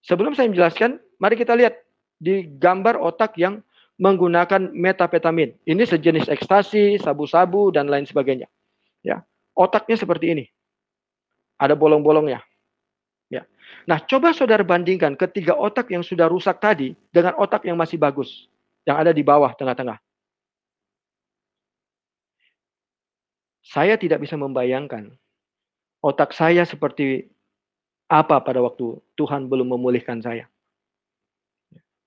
Sebelum 0.00 0.32
saya 0.32 0.48
menjelaskan, 0.48 0.96
mari 1.20 1.36
kita 1.36 1.52
lihat 1.52 1.76
di 2.16 2.48
gambar 2.56 2.96
otak 2.96 3.36
yang 3.36 3.60
menggunakan 4.00 4.72
metapetamin. 4.72 5.52
Ini 5.68 5.84
sejenis 5.84 6.32
ekstasi, 6.32 6.96
sabu-sabu 6.96 7.68
dan 7.68 7.92
lain 7.92 8.08
sebagainya. 8.08 8.48
Ya, 9.04 9.20
otaknya 9.52 10.00
seperti 10.00 10.32
ini 10.32 10.44
ada 11.60 11.76
bolong-bolongnya. 11.76 12.40
Ya. 13.28 13.44
Nah, 13.84 14.00
coba 14.00 14.32
saudara 14.32 14.64
bandingkan 14.64 15.12
ketiga 15.16 15.52
otak 15.52 15.92
yang 15.92 16.00
sudah 16.00 16.28
rusak 16.28 16.56
tadi 16.56 16.96
dengan 17.12 17.36
otak 17.36 17.68
yang 17.68 17.76
masih 17.76 18.00
bagus, 18.00 18.48
yang 18.88 18.96
ada 18.96 19.12
di 19.12 19.20
bawah 19.20 19.52
tengah-tengah. 19.52 20.00
Saya 23.66 23.98
tidak 23.98 24.22
bisa 24.22 24.38
membayangkan 24.38 25.10
otak 26.06 26.30
saya 26.30 26.62
seperti 26.62 27.26
apa 28.06 28.38
pada 28.38 28.62
waktu 28.62 28.98
Tuhan 29.18 29.50
belum 29.50 29.74
memulihkan 29.74 30.22
saya. 30.22 30.46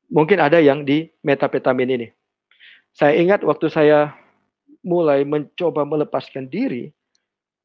Mungkin 0.10 0.42
ada 0.42 0.58
yang 0.58 0.88
di 0.88 1.12
metapetamin 1.22 1.96
ini. 2.00 2.08
Saya 2.96 3.20
ingat 3.20 3.46
waktu 3.46 3.70
saya 3.70 4.16
mulai 4.82 5.22
mencoba 5.28 5.86
melepaskan 5.86 6.50
diri 6.50 6.90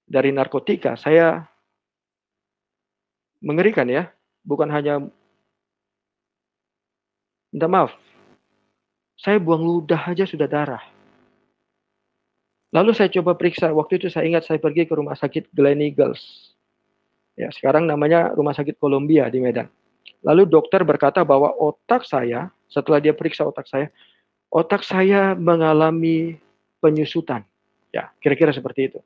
dari 0.04 0.28
narkotika, 0.34 0.98
saya 1.00 1.48
mengerikan 3.40 3.88
ya. 3.88 4.12
Bukan 4.44 4.68
hanya 4.68 5.00
minta 7.48 7.64
maaf. 7.64 7.96
Saya 9.16 9.40
buang 9.40 9.64
ludah 9.64 10.04
aja 10.04 10.28
sudah 10.28 10.44
darah. 10.44 10.84
Lalu 12.74 12.92
saya 12.92 13.08
coba 13.08 13.38
periksa. 13.38 13.72
Waktu 13.72 14.02
itu 14.02 14.12
saya 14.12 14.28
ingat 14.28 14.44
saya 14.44 14.60
pergi 14.60 14.84
ke 14.84 14.92
rumah 14.92 15.16
sakit 15.16 15.48
Glen 15.54 15.80
Eagles. 15.80 16.53
Ya, 17.34 17.50
sekarang 17.50 17.90
namanya 17.90 18.30
Rumah 18.34 18.54
Sakit 18.54 18.78
Columbia 18.78 19.26
di 19.26 19.42
Medan. 19.42 19.66
Lalu 20.22 20.46
dokter 20.46 20.86
berkata 20.86 21.26
bahwa 21.26 21.50
otak 21.58 22.06
saya, 22.06 22.48
setelah 22.70 23.02
dia 23.02 23.10
periksa 23.10 23.42
otak 23.42 23.66
saya, 23.66 23.90
otak 24.48 24.86
saya 24.86 25.34
mengalami 25.34 26.38
penyusutan. 26.78 27.42
Ya, 27.90 28.10
kira-kira 28.22 28.54
seperti 28.54 28.90
itu. 28.90 29.00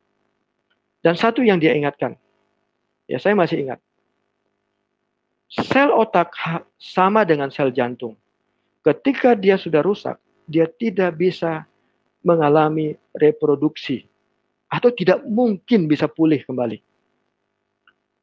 Dan 1.00 1.16
satu 1.16 1.40
yang 1.40 1.56
dia 1.56 1.72
ingatkan, 1.72 2.18
ya 3.08 3.16
saya 3.16 3.32
masih 3.32 3.64
ingat. 3.64 3.80
Sel 5.48 5.88
otak 5.88 6.36
sama 6.76 7.24
dengan 7.24 7.48
sel 7.48 7.72
jantung. 7.72 8.12
Ketika 8.84 9.32
dia 9.32 9.56
sudah 9.56 9.80
rusak, 9.80 10.20
dia 10.44 10.68
tidak 10.68 11.16
bisa 11.16 11.64
mengalami 12.20 12.96
reproduksi 13.16 14.04
atau 14.68 14.92
tidak 14.92 15.24
mungkin 15.24 15.88
bisa 15.88 16.04
pulih 16.04 16.44
kembali. 16.44 16.87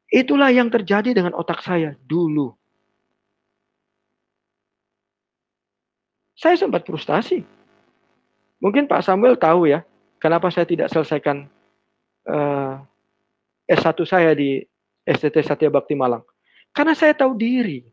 Itulah 0.06 0.54
yang 0.54 0.70
terjadi 0.70 1.10
dengan 1.10 1.34
otak 1.34 1.62
saya 1.62 1.98
dulu. 2.06 2.54
Saya 6.36 6.54
sempat 6.54 6.84
frustasi. 6.86 7.42
Mungkin 8.60 8.86
Pak 8.86 9.02
Samuel 9.02 9.34
tahu 9.40 9.66
ya, 9.66 9.82
kenapa 10.20 10.52
saya 10.52 10.68
tidak 10.68 10.92
selesaikan 10.92 11.48
uh, 12.28 12.78
eh, 13.66 13.74
S1 13.74 13.98
saya 14.06 14.30
di 14.36 14.62
STT 15.08 15.42
Satya 15.42 15.72
Bakti 15.72 15.96
Malang. 15.96 16.22
Karena 16.76 16.92
saya 16.92 17.16
tahu 17.16 17.34
diri. 17.34 17.88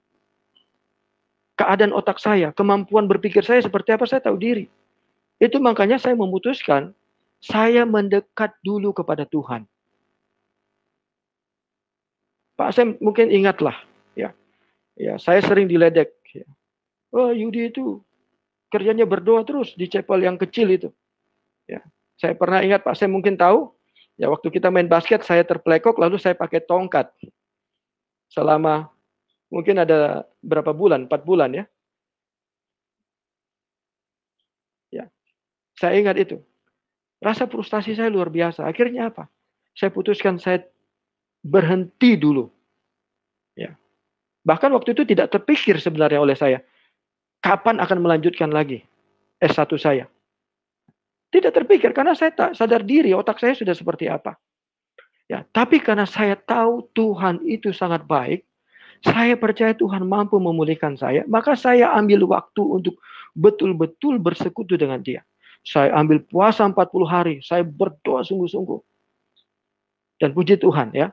Keadaan 1.54 1.94
otak 1.94 2.18
saya, 2.18 2.50
kemampuan 2.50 3.06
berpikir 3.06 3.46
saya 3.46 3.62
seperti 3.62 3.94
apa, 3.94 4.10
saya 4.10 4.26
tahu 4.26 4.36
diri. 4.42 4.66
Itu 5.38 5.62
makanya 5.62 6.02
saya 6.02 6.18
memutuskan, 6.18 6.92
saya 7.38 7.86
mendekat 7.86 8.58
dulu 8.66 8.90
kepada 8.90 9.24
Tuhan. 9.30 9.70
Pak 12.54 12.70
saya 12.74 12.94
mungkin 13.02 13.34
ingatlah, 13.34 13.74
ya, 14.14 14.30
ya 14.94 15.18
saya 15.18 15.42
sering 15.42 15.66
diledek. 15.66 16.14
Ya. 16.34 16.46
Oh 17.10 17.34
Yudi 17.34 17.74
itu 17.74 18.02
kerjanya 18.70 19.06
berdoa 19.06 19.42
terus 19.46 19.74
di 19.74 19.90
chapel 19.90 20.22
yang 20.22 20.38
kecil 20.38 20.70
itu. 20.70 20.90
Ya, 21.66 21.82
saya 22.18 22.38
pernah 22.38 22.62
ingat 22.62 22.86
Pak 22.86 22.94
saya 22.94 23.10
mungkin 23.10 23.38
tahu, 23.38 23.74
ya 24.18 24.30
waktu 24.30 24.54
kita 24.54 24.70
main 24.70 24.86
basket 24.86 25.26
saya 25.26 25.42
terplekok 25.42 25.98
lalu 25.98 26.22
saya 26.22 26.38
pakai 26.38 26.62
tongkat 26.62 27.10
selama 28.30 28.90
mungkin 29.54 29.82
ada 29.82 30.26
berapa 30.42 30.74
bulan, 30.74 31.06
empat 31.06 31.22
bulan 31.22 31.54
ya. 31.54 31.66
Ya, 34.90 35.06
saya 35.78 35.98
ingat 36.02 36.18
itu. 36.18 36.38
Rasa 37.22 37.46
frustasi 37.48 37.96
saya 37.96 38.12
luar 38.12 38.28
biasa. 38.34 38.66
Akhirnya 38.66 39.14
apa? 39.14 39.30
Saya 39.78 39.94
putuskan 39.94 40.42
saya 40.42 40.66
berhenti 41.44 42.16
dulu. 42.16 42.48
Ya. 43.54 43.76
Bahkan 44.48 44.72
waktu 44.72 44.96
itu 44.96 45.04
tidak 45.04 45.30
terpikir 45.36 45.78
sebenarnya 45.78 46.24
oleh 46.24 46.34
saya. 46.34 46.64
Kapan 47.44 47.84
akan 47.84 48.00
melanjutkan 48.00 48.50
lagi 48.50 48.82
S1 49.44 49.68
saya. 49.76 50.08
Tidak 51.30 51.52
terpikir 51.52 51.92
karena 51.92 52.16
saya 52.16 52.32
tak 52.32 52.56
sadar 52.56 52.88
diri 52.88 53.12
otak 53.12 53.42
saya 53.44 53.52
sudah 53.52 53.76
seperti 53.76 54.08
apa. 54.08 54.40
Ya, 55.28 55.44
tapi 55.52 55.80
karena 55.84 56.08
saya 56.08 56.40
tahu 56.40 56.88
Tuhan 56.96 57.44
itu 57.44 57.74
sangat 57.74 58.06
baik, 58.06 58.46
saya 59.04 59.36
percaya 59.36 59.76
Tuhan 59.76 60.08
mampu 60.08 60.40
memulihkan 60.40 60.96
saya, 60.96 61.28
maka 61.28 61.58
saya 61.58 61.92
ambil 61.96 62.24
waktu 62.28 62.62
untuk 62.64 62.96
betul-betul 63.36 64.22
bersekutu 64.22 64.78
dengan 64.78 65.02
dia. 65.02 65.26
Saya 65.64 65.96
ambil 65.96 66.22
puasa 66.28 66.68
40 66.68 67.08
hari, 67.08 67.36
saya 67.42 67.64
berdoa 67.64 68.24
sungguh-sungguh. 68.24 68.80
Dan 70.22 70.32
puji 70.38 70.60
Tuhan 70.60 70.92
ya, 70.96 71.12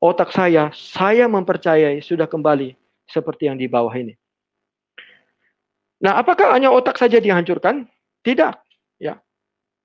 otak 0.00 0.30
saya, 0.34 0.72
saya 0.74 1.26
mempercayai 1.26 2.00
sudah 2.00 2.26
kembali 2.30 2.74
seperti 3.06 3.50
yang 3.50 3.58
di 3.58 3.68
bawah 3.68 3.92
ini. 3.92 4.16
Nah, 6.02 6.20
apakah 6.20 6.52
hanya 6.52 6.72
otak 6.72 6.98
saja 7.00 7.20
dihancurkan? 7.20 7.88
Tidak, 8.24 8.54
ya. 9.00 9.20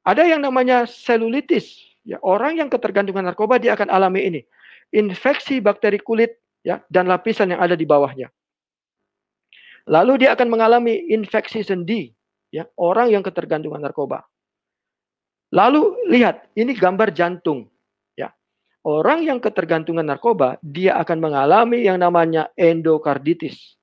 Ada 0.03 0.25
yang 0.25 0.43
namanya 0.43 0.87
selulitis, 0.87 1.89
Ya, 2.09 2.17
orang 2.23 2.57
yang 2.57 2.73
ketergantungan 2.73 3.21
narkoba 3.21 3.59
dia 3.59 3.77
akan 3.77 3.91
alami 3.91 4.25
ini. 4.25 4.41
Infeksi 4.89 5.61
bakteri 5.61 6.01
kulit 6.01 6.39
ya 6.65 6.81
dan 6.89 7.05
lapisan 7.05 7.53
yang 7.53 7.61
ada 7.61 7.77
di 7.77 7.85
bawahnya. 7.85 8.33
Lalu 9.85 10.25
dia 10.25 10.33
akan 10.33 10.49
mengalami 10.49 10.97
infeksi 11.13 11.61
sendi, 11.61 12.09
ya, 12.53 12.65
orang 12.77 13.13
yang 13.13 13.21
ketergantungan 13.21 13.81
narkoba. 13.81 14.25
Lalu 15.53 16.09
lihat, 16.13 16.49
ini 16.53 16.77
gambar 16.77 17.09
jantung. 17.13 17.69
Orang 18.89 19.21
yang 19.21 19.37
ketergantungan 19.37 20.01
narkoba, 20.01 20.57
dia 20.65 20.97
akan 20.97 21.21
mengalami 21.21 21.85
yang 21.85 22.01
namanya 22.01 22.49
endokarditis. 22.57 23.77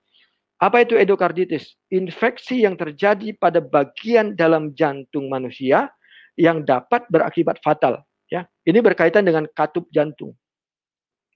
Apa 0.59 0.83
itu 0.83 0.99
endokarditis? 0.99 1.79
Infeksi 1.95 2.67
yang 2.67 2.75
terjadi 2.75 3.31
pada 3.39 3.63
bagian 3.63 4.35
dalam 4.35 4.75
jantung 4.75 5.31
manusia 5.31 5.95
yang 6.35 6.67
dapat 6.67 7.07
berakibat 7.07 7.63
fatal. 7.63 8.03
Ya, 8.27 8.51
ini 8.67 8.83
berkaitan 8.83 9.23
dengan 9.23 9.47
katup 9.55 9.87
jantung. 9.95 10.35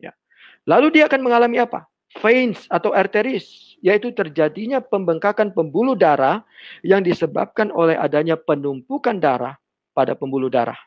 Ya. 0.02 0.18
Lalu 0.66 0.98
dia 0.98 1.06
akan 1.06 1.22
mengalami 1.22 1.62
apa? 1.62 1.86
Veins 2.18 2.66
atau 2.66 2.90
arteris, 2.90 3.78
yaitu 3.78 4.10
terjadinya 4.10 4.82
pembengkakan 4.82 5.54
pembuluh 5.54 5.94
darah 5.94 6.42
yang 6.82 7.06
disebabkan 7.06 7.70
oleh 7.70 7.94
adanya 7.94 8.34
penumpukan 8.34 9.22
darah 9.22 9.54
pada 9.94 10.18
pembuluh 10.18 10.50
darah. 10.50 10.80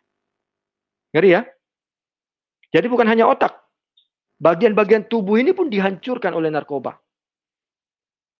Ngeri 1.15 1.31
ya? 1.31 1.47
Jadi 2.73 2.89
bukan 2.89 3.05
hanya 3.05 3.29
otak. 3.29 3.53
Bagian-bagian 4.41 5.05
tubuh 5.07 5.37
ini 5.37 5.53
pun 5.53 5.69
dihancurkan 5.69 6.33
oleh 6.33 6.49
narkoba. 6.49 6.97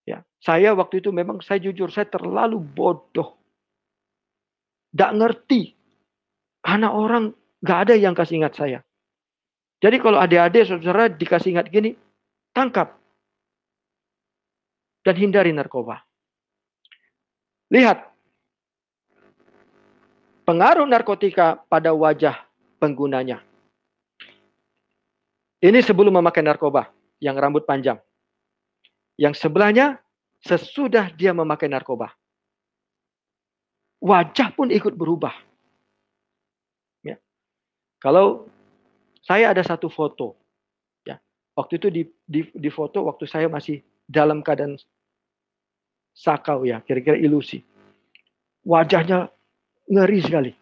Ya, 0.04 0.20
saya 0.42 0.76
waktu 0.76 1.00
itu 1.00 1.14
memang 1.14 1.40
saya 1.40 1.62
jujur 1.62 1.88
saya 1.88 2.10
terlalu 2.10 2.60
bodoh. 2.60 3.40
Tidak 4.92 5.10
ngerti. 5.16 5.72
Anak 6.66 6.92
orang 6.92 7.24
Gak 7.64 7.88
ada 7.88 7.94
yang 7.96 8.12
kasih 8.12 8.44
ingat 8.44 8.60
saya. 8.60 8.84
Jadi 9.80 9.96
kalau 9.96 10.20
adik-adik 10.20 10.68
saudara 10.68 11.08
dikasih 11.08 11.56
ingat 11.56 11.72
gini, 11.72 11.96
tangkap 12.52 13.00
dan 15.00 15.16
hindari 15.16 15.56
narkoba. 15.56 16.04
Lihat 17.72 18.04
pengaruh 20.44 20.84
narkotika 20.84 21.56
pada 21.72 21.96
wajah 21.96 22.36
penggunanya. 22.76 23.40
Ini 25.64 25.80
sebelum 25.80 26.20
memakai 26.20 26.44
narkoba 26.44 26.92
yang 27.24 27.40
rambut 27.40 27.64
panjang. 27.64 27.96
Yang 29.16 29.40
sebelahnya 29.40 29.96
sesudah 30.44 31.08
dia 31.16 31.32
memakai 31.32 31.72
narkoba. 31.72 32.12
Wajah 34.04 34.52
pun 34.52 34.68
ikut 34.68 34.92
berubah. 34.92 35.32
Ya. 37.00 37.16
Kalau 37.96 38.44
saya 39.24 39.56
ada 39.56 39.64
satu 39.64 39.88
foto, 39.88 40.36
ya, 41.08 41.16
waktu 41.56 41.80
itu 41.80 41.88
di, 41.88 42.02
di, 42.28 42.40
di 42.52 42.68
foto 42.68 43.08
waktu 43.08 43.24
saya 43.24 43.48
masih 43.48 43.80
dalam 44.04 44.44
keadaan 44.44 44.76
sakau 46.12 46.68
ya, 46.68 46.84
kira-kira 46.84 47.16
ilusi. 47.16 47.64
Wajahnya 48.68 49.32
ngeri 49.88 50.20
sekali. 50.20 50.52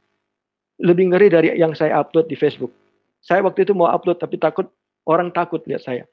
Lebih 0.79 1.11
ngeri 1.11 1.27
dari 1.27 1.49
yang 1.59 1.75
saya 1.75 1.99
upload 1.99 2.31
di 2.31 2.39
Facebook. 2.39 2.71
Saya 3.19 3.43
waktu 3.43 3.67
itu 3.67 3.75
mau 3.75 3.91
upload 3.91 4.23
tapi 4.23 4.39
takut 4.39 4.71
orang 5.07 5.35
takut 5.35 5.63
lihat 5.67 5.83
saya. 5.83 6.05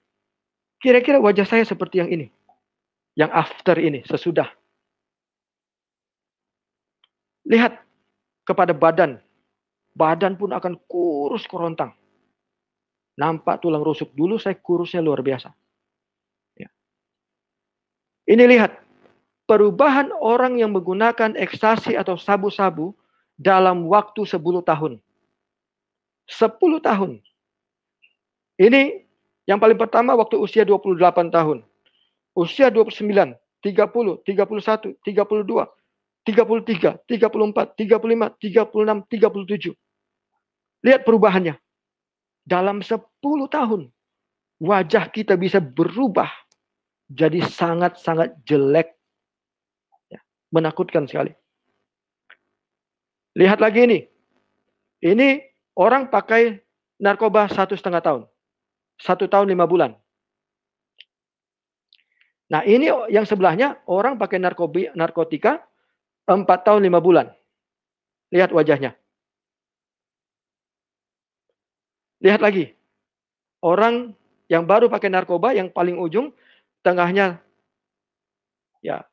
Kira-kira 0.80 1.20
wajah 1.20 1.44
saya 1.44 1.64
seperti 1.68 2.00
yang 2.00 2.10
ini. 2.10 2.28
Yang 3.20 3.32
after 3.36 3.76
ini, 3.76 4.00
sesudah. 4.08 4.48
Lihat 7.44 7.76
kepada 8.48 8.72
badan. 8.72 9.20
Badan 9.98 10.40
pun 10.40 10.56
akan 10.56 10.80
kurus 10.88 11.44
kerontang. 11.50 11.92
Nampak 13.20 13.60
tulang 13.60 13.84
rusuk. 13.84 14.16
Dulu 14.16 14.40
saya 14.40 14.56
kurusnya 14.56 15.04
luar 15.04 15.20
biasa. 15.20 15.52
Ya. 16.56 16.72
Ini 18.30 18.48
lihat. 18.48 18.80
Perubahan 19.50 20.14
orang 20.14 20.62
yang 20.62 20.72
menggunakan 20.72 21.34
ekstasi 21.34 21.98
atau 21.98 22.16
sabu-sabu 22.16 22.94
dalam 23.34 23.90
waktu 23.90 24.22
10 24.24 24.38
tahun. 24.62 25.02
10 26.30 26.80
tahun. 26.86 27.12
Ini 28.60 29.08
yang 29.48 29.56
paling 29.56 29.80
pertama 29.80 30.20
waktu 30.20 30.36
usia 30.36 30.68
28 30.68 31.32
tahun. 31.32 31.64
Usia 32.36 32.68
29, 32.68 33.40
30, 33.64 34.20
31, 34.28 35.00
32, 35.00 35.64
33, 36.28 37.00
34, 37.08 37.08
35, 37.08 38.36
36, 38.36 39.08
37. 39.08 39.74
Lihat 40.84 41.02
perubahannya. 41.08 41.56
Dalam 42.44 42.84
10 42.84 43.00
tahun, 43.48 43.82
wajah 44.60 45.08
kita 45.08 45.40
bisa 45.40 45.64
berubah 45.64 46.28
jadi 47.08 47.40
sangat-sangat 47.40 48.44
jelek. 48.44 48.92
Ya, 50.12 50.20
menakutkan 50.52 51.08
sekali. 51.08 51.32
Lihat 53.40 53.64
lagi 53.64 53.88
ini. 53.88 54.00
Ini 55.00 55.48
orang 55.80 56.12
pakai 56.12 56.60
narkoba 57.00 57.48
satu 57.48 57.72
setengah 57.72 58.04
tahun 58.04 58.24
satu 59.00 59.26
tahun 59.32 59.56
lima 59.56 59.66
bulan. 59.66 59.96
Nah 62.50 62.66
ini 62.66 62.92
yang 63.10 63.24
sebelahnya 63.24 63.80
orang 63.88 64.20
pakai 64.20 64.38
narkobi, 64.42 64.92
narkotika 64.94 65.64
empat 66.28 66.68
tahun 66.68 66.86
lima 66.86 67.00
bulan. 67.02 67.32
Lihat 68.30 68.54
wajahnya. 68.54 68.94
Lihat 72.20 72.44
lagi. 72.44 72.76
Orang 73.64 74.14
yang 74.50 74.66
baru 74.66 74.90
pakai 74.90 75.14
narkoba 75.14 75.54
yang 75.54 75.70
paling 75.70 75.96
ujung 76.02 76.34
tengahnya 76.82 77.38
ya 78.80 79.04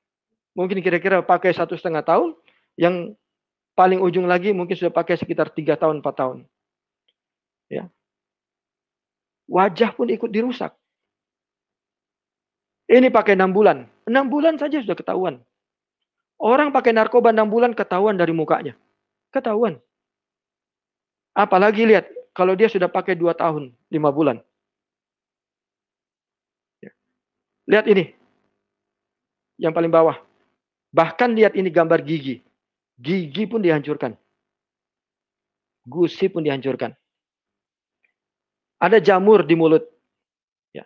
mungkin 0.56 0.80
kira-kira 0.80 1.20
pakai 1.20 1.52
satu 1.52 1.76
setengah 1.76 2.00
tahun 2.06 2.32
yang 2.80 3.12
paling 3.76 4.00
ujung 4.00 4.24
lagi 4.24 4.56
mungkin 4.56 4.72
sudah 4.72 4.94
pakai 4.94 5.20
sekitar 5.20 5.52
tiga 5.52 5.76
tahun 5.76 6.00
empat 6.00 6.14
tahun 6.16 6.38
ya 7.68 7.90
wajah 9.46 9.94
pun 9.94 10.10
ikut 10.10 10.30
dirusak. 10.30 10.74
Ini 12.86 13.10
pakai 13.10 13.34
enam 13.34 13.50
bulan. 13.50 13.86
Enam 14.06 14.30
bulan 14.30 14.54
saja 14.58 14.78
sudah 14.78 14.94
ketahuan. 14.94 15.42
Orang 16.38 16.70
pakai 16.70 16.94
narkoba 16.94 17.34
enam 17.34 17.50
bulan 17.50 17.74
ketahuan 17.74 18.14
dari 18.14 18.30
mukanya. 18.30 18.78
Ketahuan. 19.34 19.82
Apalagi 21.34 21.82
lihat, 21.82 22.06
kalau 22.36 22.54
dia 22.54 22.70
sudah 22.70 22.86
pakai 22.86 23.18
dua 23.18 23.34
tahun, 23.34 23.74
lima 23.90 24.14
bulan. 24.14 24.38
Ya. 26.78 26.92
Lihat 27.66 27.86
ini. 27.90 28.04
Yang 29.58 29.72
paling 29.72 29.92
bawah. 29.92 30.16
Bahkan 30.92 31.34
lihat 31.34 31.56
ini 31.58 31.72
gambar 31.72 32.04
gigi. 32.04 32.44
Gigi 32.96 33.44
pun 33.48 33.60
dihancurkan. 33.60 34.14
Gusi 35.84 36.28
pun 36.30 36.44
dihancurkan. 36.44 36.96
Ada 38.76 39.00
jamur 39.00 39.40
di 39.44 39.56
mulut. 39.56 39.84
Ya. 40.72 40.84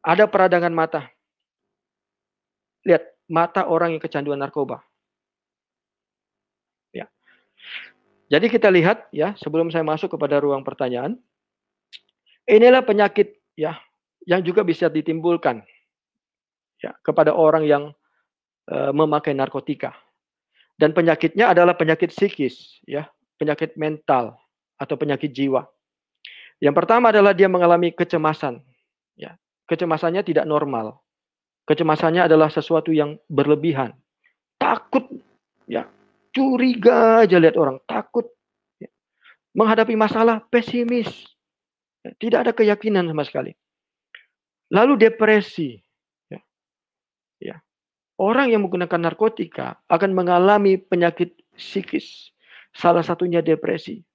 Ada 0.00 0.24
peradangan 0.24 0.72
mata. 0.72 1.04
Lihat, 2.88 3.04
mata 3.28 3.68
orang 3.68 3.96
yang 3.96 4.02
kecanduan 4.02 4.40
narkoba. 4.40 4.80
Ya. 6.96 7.10
Jadi 8.32 8.46
kita 8.48 8.72
lihat 8.72 9.10
ya, 9.12 9.36
sebelum 9.36 9.68
saya 9.68 9.84
masuk 9.84 10.16
kepada 10.16 10.40
ruang 10.40 10.64
pertanyaan, 10.64 11.20
inilah 12.48 12.80
penyakit 12.80 13.36
ya 13.58 13.76
yang 14.24 14.40
juga 14.40 14.64
bisa 14.64 14.88
ditimbulkan 14.88 15.60
ya 16.80 16.96
kepada 17.04 17.36
orang 17.36 17.68
yang 17.68 17.84
uh, 18.72 18.92
memakai 18.96 19.36
narkotika. 19.36 19.92
Dan 20.76 20.92
penyakitnya 20.92 21.52
adalah 21.52 21.72
penyakit 21.72 22.12
psikis 22.12 22.80
ya, 22.84 23.08
penyakit 23.40 23.76
mental 23.80 24.36
atau 24.76 24.94
penyakit 24.96 25.32
jiwa. 25.32 25.64
Yang 26.60 26.74
pertama 26.76 27.12
adalah 27.12 27.36
dia 27.36 27.48
mengalami 27.48 27.92
kecemasan. 27.92 28.64
Ya, 29.16 29.36
kecemasannya 29.68 30.24
tidak 30.24 30.48
normal. 30.48 31.00
Kecemasannya 31.68 32.24
adalah 32.24 32.48
sesuatu 32.48 32.94
yang 32.94 33.20
berlebihan. 33.28 33.92
Takut, 34.56 35.04
ya, 35.68 35.84
curiga 36.32 37.26
aja 37.26 37.36
lihat 37.36 37.58
orang, 37.60 37.76
takut. 37.84 38.24
Ya. 38.80 38.88
Menghadapi 39.52 39.98
masalah 39.98 40.40
pesimis. 40.48 41.10
Ya, 42.06 42.14
tidak 42.16 42.38
ada 42.48 42.52
keyakinan 42.56 43.04
sama 43.10 43.26
sekali. 43.26 43.52
Lalu 44.72 45.10
depresi. 45.10 45.76
Ya. 46.30 46.40
Ya. 47.42 47.56
Orang 48.16 48.48
yang 48.48 48.64
menggunakan 48.64 49.12
narkotika 49.12 49.76
akan 49.92 50.16
mengalami 50.16 50.80
penyakit 50.80 51.36
psikis. 51.52 52.32
Salah 52.72 53.04
satunya 53.04 53.44
depresi. 53.44 54.06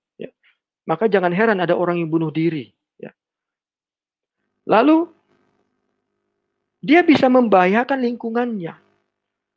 Maka 0.92 1.08
jangan 1.08 1.32
heran 1.32 1.64
ada 1.64 1.72
orang 1.72 2.04
yang 2.04 2.12
bunuh 2.12 2.28
diri. 2.28 2.68
Ya. 3.00 3.16
Lalu 4.68 5.08
dia 6.84 7.00
bisa 7.00 7.32
membahayakan 7.32 8.04
lingkungannya. 8.04 8.76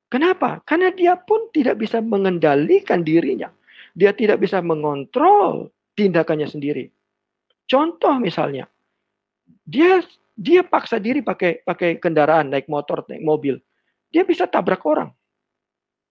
Kenapa? 0.06 0.62
Karena 0.62 0.94
dia 0.94 1.18
pun 1.18 1.50
tidak 1.50 1.82
bisa 1.82 1.98
mengendalikan 1.98 3.02
dirinya. 3.02 3.50
Dia 3.98 4.14
tidak 4.14 4.46
bisa 4.46 4.62
mengontrol 4.62 5.74
tindakannya 5.98 6.46
sendiri. 6.46 6.86
Contoh 7.66 8.14
misalnya, 8.22 8.70
dia 9.66 10.06
dia 10.38 10.62
paksa 10.62 11.02
diri 11.02 11.18
pakai 11.18 11.66
pakai 11.66 11.98
kendaraan, 11.98 12.54
naik 12.54 12.70
motor, 12.70 13.02
naik 13.10 13.26
mobil. 13.26 13.58
Dia 14.14 14.22
bisa 14.22 14.46
tabrak 14.46 14.86
orang. 14.86 15.10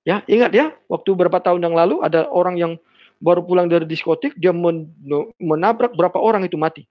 Ya, 0.03 0.19
ingat 0.27 0.51
ya, 0.51 0.75
waktu 0.91 1.15
beberapa 1.15 1.39
tahun 1.39 1.63
yang 1.63 1.79
lalu 1.79 2.03
ada 2.03 2.27
orang 2.27 2.59
yang 2.59 2.75
baru 3.23 3.39
pulang 3.47 3.71
dari 3.71 3.87
diskotik 3.87 4.35
dia 4.35 4.51
men 4.51 4.91
menabrak 5.39 5.95
berapa 5.95 6.19
orang 6.19 6.43
itu 6.43 6.59
mati. 6.59 6.83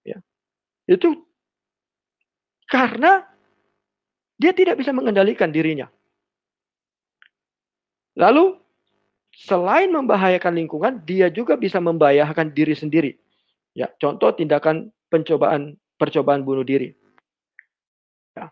Ya. 0.00 0.16
Itu 0.88 1.28
karena 2.72 3.28
dia 4.40 4.56
tidak 4.56 4.80
bisa 4.80 4.96
mengendalikan 4.96 5.52
dirinya. 5.52 5.92
Lalu 8.16 8.56
selain 9.36 9.92
membahayakan 9.92 10.56
lingkungan, 10.56 11.04
dia 11.04 11.28
juga 11.28 11.60
bisa 11.60 11.76
membahayakan 11.84 12.48
diri 12.56 12.72
sendiri. 12.72 13.12
Ya, 13.76 13.92
contoh 14.00 14.32
tindakan 14.32 14.88
pencobaan 15.12 15.76
percobaan 16.00 16.44
bunuh 16.48 16.64
diri. 16.64 16.96
Ya. 18.32 18.48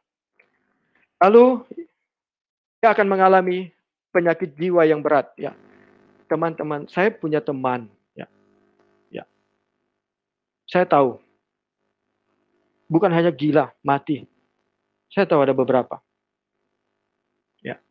Lalu 1.24 1.64
dia 2.80 2.92
akan 2.92 3.08
mengalami 3.08 3.72
penyakit 4.12 4.56
jiwa 4.56 4.84
yang 4.88 5.04
berat 5.04 5.32
ya 5.36 5.52
teman-teman, 6.30 6.86
saya 6.86 7.10
punya 7.10 7.42
teman, 7.42 7.90
ya, 8.14 8.30
ya, 9.10 9.26
saya 10.70 10.86
tahu, 10.86 11.18
bukan 12.86 13.10
hanya 13.10 13.34
gila, 13.34 13.74
mati, 13.82 14.22
saya 15.10 15.26
tahu 15.26 15.42
ada 15.42 15.50
beberapa, 15.50 15.98
ya. 17.58 17.82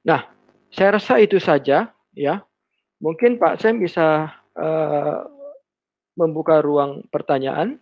Nah, 0.00 0.24
saya 0.72 0.96
rasa 0.96 1.20
itu 1.20 1.36
saja, 1.36 1.92
ya. 2.16 2.40
Mungkin 3.04 3.36
Pak 3.36 3.60
Sam 3.60 3.84
bisa 3.84 4.32
uh, 4.56 5.18
membuka 6.16 6.64
ruang 6.64 7.04
pertanyaan 7.12 7.76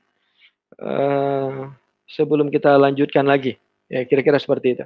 uh, 0.83 1.71
sebelum 2.11 2.51
kita 2.51 2.75
lanjutkan 2.75 3.23
lagi. 3.29 3.55
Ya, 3.87 4.03
kira-kira 4.09 4.41
seperti 4.41 4.75
itu. 4.75 4.85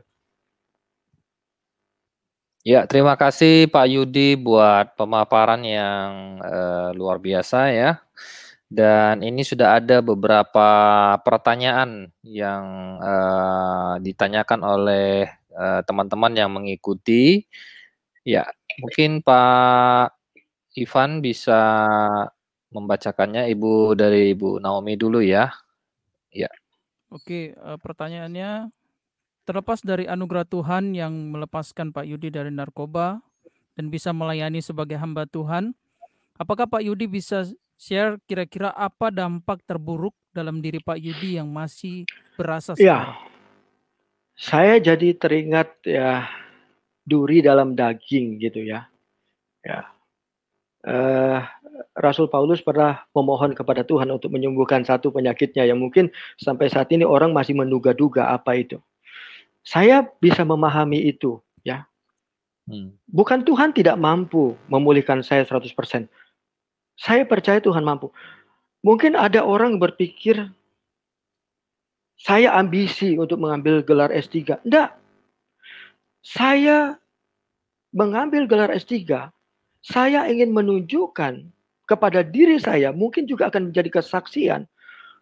Ya, 2.66 2.82
terima 2.82 3.14
kasih 3.14 3.70
Pak 3.70 3.86
Yudi 3.86 4.34
buat 4.34 4.98
pemaparan 4.98 5.62
yang 5.62 6.42
uh, 6.42 6.90
luar 6.98 7.22
biasa 7.22 7.70
ya. 7.70 8.02
Dan 8.66 9.22
ini 9.22 9.46
sudah 9.46 9.78
ada 9.78 10.02
beberapa 10.02 10.66
pertanyaan 11.22 12.10
yang 12.26 12.66
uh, 12.98 14.02
ditanyakan 14.02 14.66
oleh 14.66 15.30
teman-teman 15.86 16.34
uh, 16.34 16.38
yang 16.42 16.50
mengikuti. 16.50 17.46
Ya, 18.26 18.50
mungkin 18.82 19.22
Pak 19.22 20.18
Ivan 20.74 21.22
bisa 21.22 21.62
membacakannya 22.74 23.46
Ibu 23.46 23.94
dari 23.94 24.34
Ibu 24.34 24.58
Naomi 24.58 24.98
dulu 24.98 25.22
ya. 25.22 25.54
Ya. 26.34 26.50
Oke, 27.14 27.54
uh, 27.62 27.78
pertanyaannya 27.78 28.74
terlepas 29.46 29.78
dari 29.80 30.10
anugerah 30.10 30.44
Tuhan 30.44 30.92
yang 30.92 31.14
melepaskan 31.30 31.94
Pak 31.94 32.04
Yudi 32.04 32.34
dari 32.34 32.50
narkoba 32.50 33.22
dan 33.78 33.86
bisa 33.88 34.10
melayani 34.10 34.58
sebagai 34.58 34.98
hamba 34.98 35.24
Tuhan, 35.30 35.72
apakah 36.34 36.66
Pak 36.66 36.82
Yudi 36.82 37.06
bisa 37.06 37.46
share 37.78 38.18
kira-kira 38.26 38.74
apa 38.74 39.14
dampak 39.14 39.62
terburuk 39.62 40.12
dalam 40.34 40.58
diri 40.58 40.82
Pak 40.82 40.98
Yudi 40.98 41.38
yang 41.38 41.46
masih 41.46 42.04
berasa 42.34 42.74
ya. 42.74 42.76
sekarang? 42.76 43.14
Ya, 43.14 43.24
saya 44.36 44.74
jadi 44.82 45.08
teringat 45.14 45.68
ya 45.86 46.26
duri 47.06 47.38
dalam 47.40 47.78
daging 47.78 48.42
gitu 48.42 48.66
ya. 48.66 48.90
Ya, 49.62 49.86
uh, 50.86 51.40
Rasul 51.96 52.30
Paulus 52.30 52.62
pernah 52.62 53.02
memohon 53.12 53.52
kepada 53.52 53.82
Tuhan 53.82 54.08
untuk 54.12 54.30
menyembuhkan 54.32 54.86
satu 54.86 55.10
penyakitnya 55.10 55.66
yang 55.66 55.80
mungkin 55.80 56.10
sampai 56.38 56.70
saat 56.70 56.90
ini 56.94 57.02
orang 57.02 57.34
masih 57.34 57.56
menduga-duga 57.56 58.30
apa 58.30 58.56
itu. 58.58 58.78
Saya 59.66 60.06
bisa 60.22 60.46
memahami 60.46 61.10
itu, 61.10 61.42
ya. 61.66 61.90
Hmm. 62.70 62.94
Bukan 63.10 63.42
Tuhan 63.42 63.74
tidak 63.74 63.98
mampu 63.98 64.54
memulihkan 64.70 65.26
saya 65.26 65.42
100%. 65.42 66.06
Saya 66.94 67.22
percaya 67.26 67.58
Tuhan 67.58 67.82
mampu. 67.82 68.14
Mungkin 68.86 69.18
ada 69.18 69.42
orang 69.42 69.82
berpikir 69.82 70.46
saya 72.16 72.54
ambisi 72.54 73.18
untuk 73.18 73.42
mengambil 73.42 73.82
gelar 73.82 74.14
S3. 74.14 74.62
Enggak. 74.62 74.94
Saya 76.22 76.98
mengambil 77.90 78.46
gelar 78.46 78.70
S3 78.70 79.34
saya 79.86 80.26
ingin 80.26 80.50
menunjukkan 80.50 81.46
kepada 81.86 82.26
diri 82.26 82.58
saya, 82.58 82.90
mungkin 82.90 83.30
juga 83.30 83.46
akan 83.46 83.70
menjadi 83.70 84.02
kesaksian, 84.02 84.66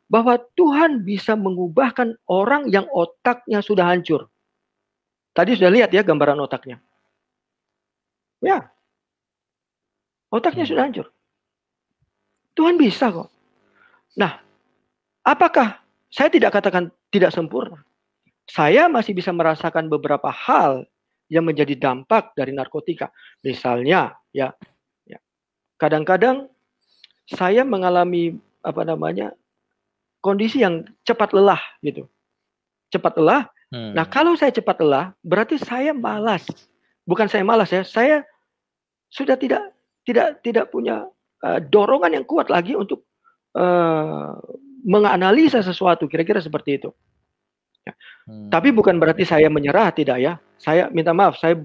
bahwa 0.08 0.40
Tuhan 0.56 1.04
bisa 1.04 1.36
mengubahkan 1.36 2.16
orang 2.24 2.72
yang 2.72 2.88
otaknya 2.88 3.60
sudah 3.60 3.84
hancur. 3.84 4.24
Tadi 5.34 5.58
sudah 5.58 5.70
lihat 5.74 5.90
ya 5.90 6.06
gambaran 6.06 6.38
otaknya. 6.38 6.78
Ya. 8.38 8.70
Otaknya 10.30 10.62
hmm. 10.62 10.70
sudah 10.70 10.82
hancur. 10.86 11.06
Tuhan 12.54 12.78
bisa 12.78 13.10
kok. 13.10 13.34
Nah, 14.14 14.38
apakah 15.26 15.82
saya 16.06 16.30
tidak 16.30 16.54
katakan 16.54 16.94
tidak 17.10 17.34
sempurna? 17.34 17.82
Saya 18.46 18.86
masih 18.86 19.10
bisa 19.10 19.34
merasakan 19.34 19.90
beberapa 19.90 20.30
hal 20.30 20.86
yang 21.26 21.42
menjadi 21.42 21.74
dampak 21.74 22.30
dari 22.38 22.54
narkotika. 22.54 23.10
Misalnya, 23.42 24.14
ya 24.30 24.54
ya 25.02 25.18
kadang-kadang 25.82 26.46
saya 27.26 27.66
mengalami 27.66 28.38
apa 28.62 28.86
namanya 28.86 29.34
kondisi 30.22 30.62
yang 30.62 30.86
cepat 31.02 31.34
lelah 31.34 31.60
gitu 31.82 32.06
cepat 32.92 33.16
lelah 33.20 33.48
hmm. 33.72 33.92
nah 33.96 34.04
kalau 34.08 34.34
saya 34.34 34.52
cepat 34.52 34.80
lelah 34.80 35.12
berarti 35.24 35.60
saya 35.60 35.92
malas 35.92 36.44
bukan 37.04 37.28
saya 37.28 37.44
malas 37.44 37.70
ya 37.72 37.84
saya 37.84 38.24
sudah 39.12 39.36
tidak 39.38 39.72
tidak 40.04 40.40
tidak 40.44 40.68
punya 40.72 41.08
uh, 41.44 41.58
dorongan 41.60 42.20
yang 42.20 42.26
kuat 42.26 42.50
lagi 42.52 42.76
untuk 42.76 43.06
uh, 43.56 44.36
menganalisa 44.84 45.64
sesuatu 45.64 46.04
kira-kira 46.04 46.40
seperti 46.44 46.82
itu 46.82 46.90
ya. 47.86 47.92
hmm. 48.28 48.48
tapi 48.52 48.68
bukan 48.74 49.00
berarti 49.00 49.24
saya 49.24 49.48
menyerah 49.48 49.92
tidak 49.92 50.18
ya 50.20 50.36
saya 50.60 50.88
minta 50.92 51.16
maaf 51.16 51.40
saya 51.40 51.56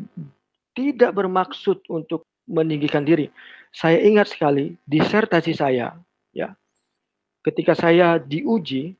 tidak 0.80 1.12
bermaksud 1.12 1.84
untuk 1.92 2.24
meninggikan 2.50 3.06
diri. 3.06 3.30
Saya 3.70 4.02
ingat 4.02 4.34
sekali 4.34 4.74
disertasi 4.90 5.54
saya, 5.54 5.94
ya. 6.34 6.58
Ketika 7.46 7.78
saya 7.78 8.18
diuji. 8.18 8.98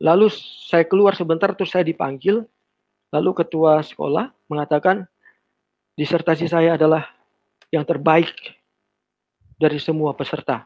Lalu 0.00 0.32
saya 0.66 0.88
keluar 0.88 1.12
sebentar 1.12 1.52
terus 1.52 1.70
saya 1.76 1.84
dipanggil, 1.84 2.42
lalu 3.12 3.30
ketua 3.36 3.84
sekolah 3.84 4.32
mengatakan 4.48 5.04
disertasi 5.94 6.48
saya 6.48 6.80
adalah 6.80 7.04
yang 7.68 7.84
terbaik 7.84 8.32
dari 9.60 9.76
semua 9.76 10.16
peserta 10.16 10.64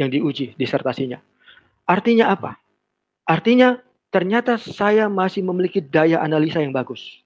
yang 0.00 0.08
diuji 0.08 0.56
disertasinya. 0.56 1.20
Artinya 1.84 2.32
apa? 2.32 2.56
Artinya 3.28 3.76
ternyata 4.08 4.56
saya 4.56 5.12
masih 5.12 5.44
memiliki 5.44 5.84
daya 5.84 6.24
analisa 6.24 6.64
yang 6.64 6.72
bagus. 6.72 7.20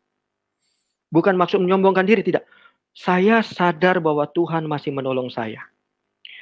Bukan 1.15 1.39
maksud 1.39 1.63
menyombongkan 1.63 2.03
diri, 2.03 2.27
tidak 2.27 2.51
saya 2.91 3.43
sadar 3.47 4.03
bahwa 4.03 4.27
Tuhan 4.27 4.67
masih 4.67 4.91
menolong 4.91 5.31
saya. 5.31 5.63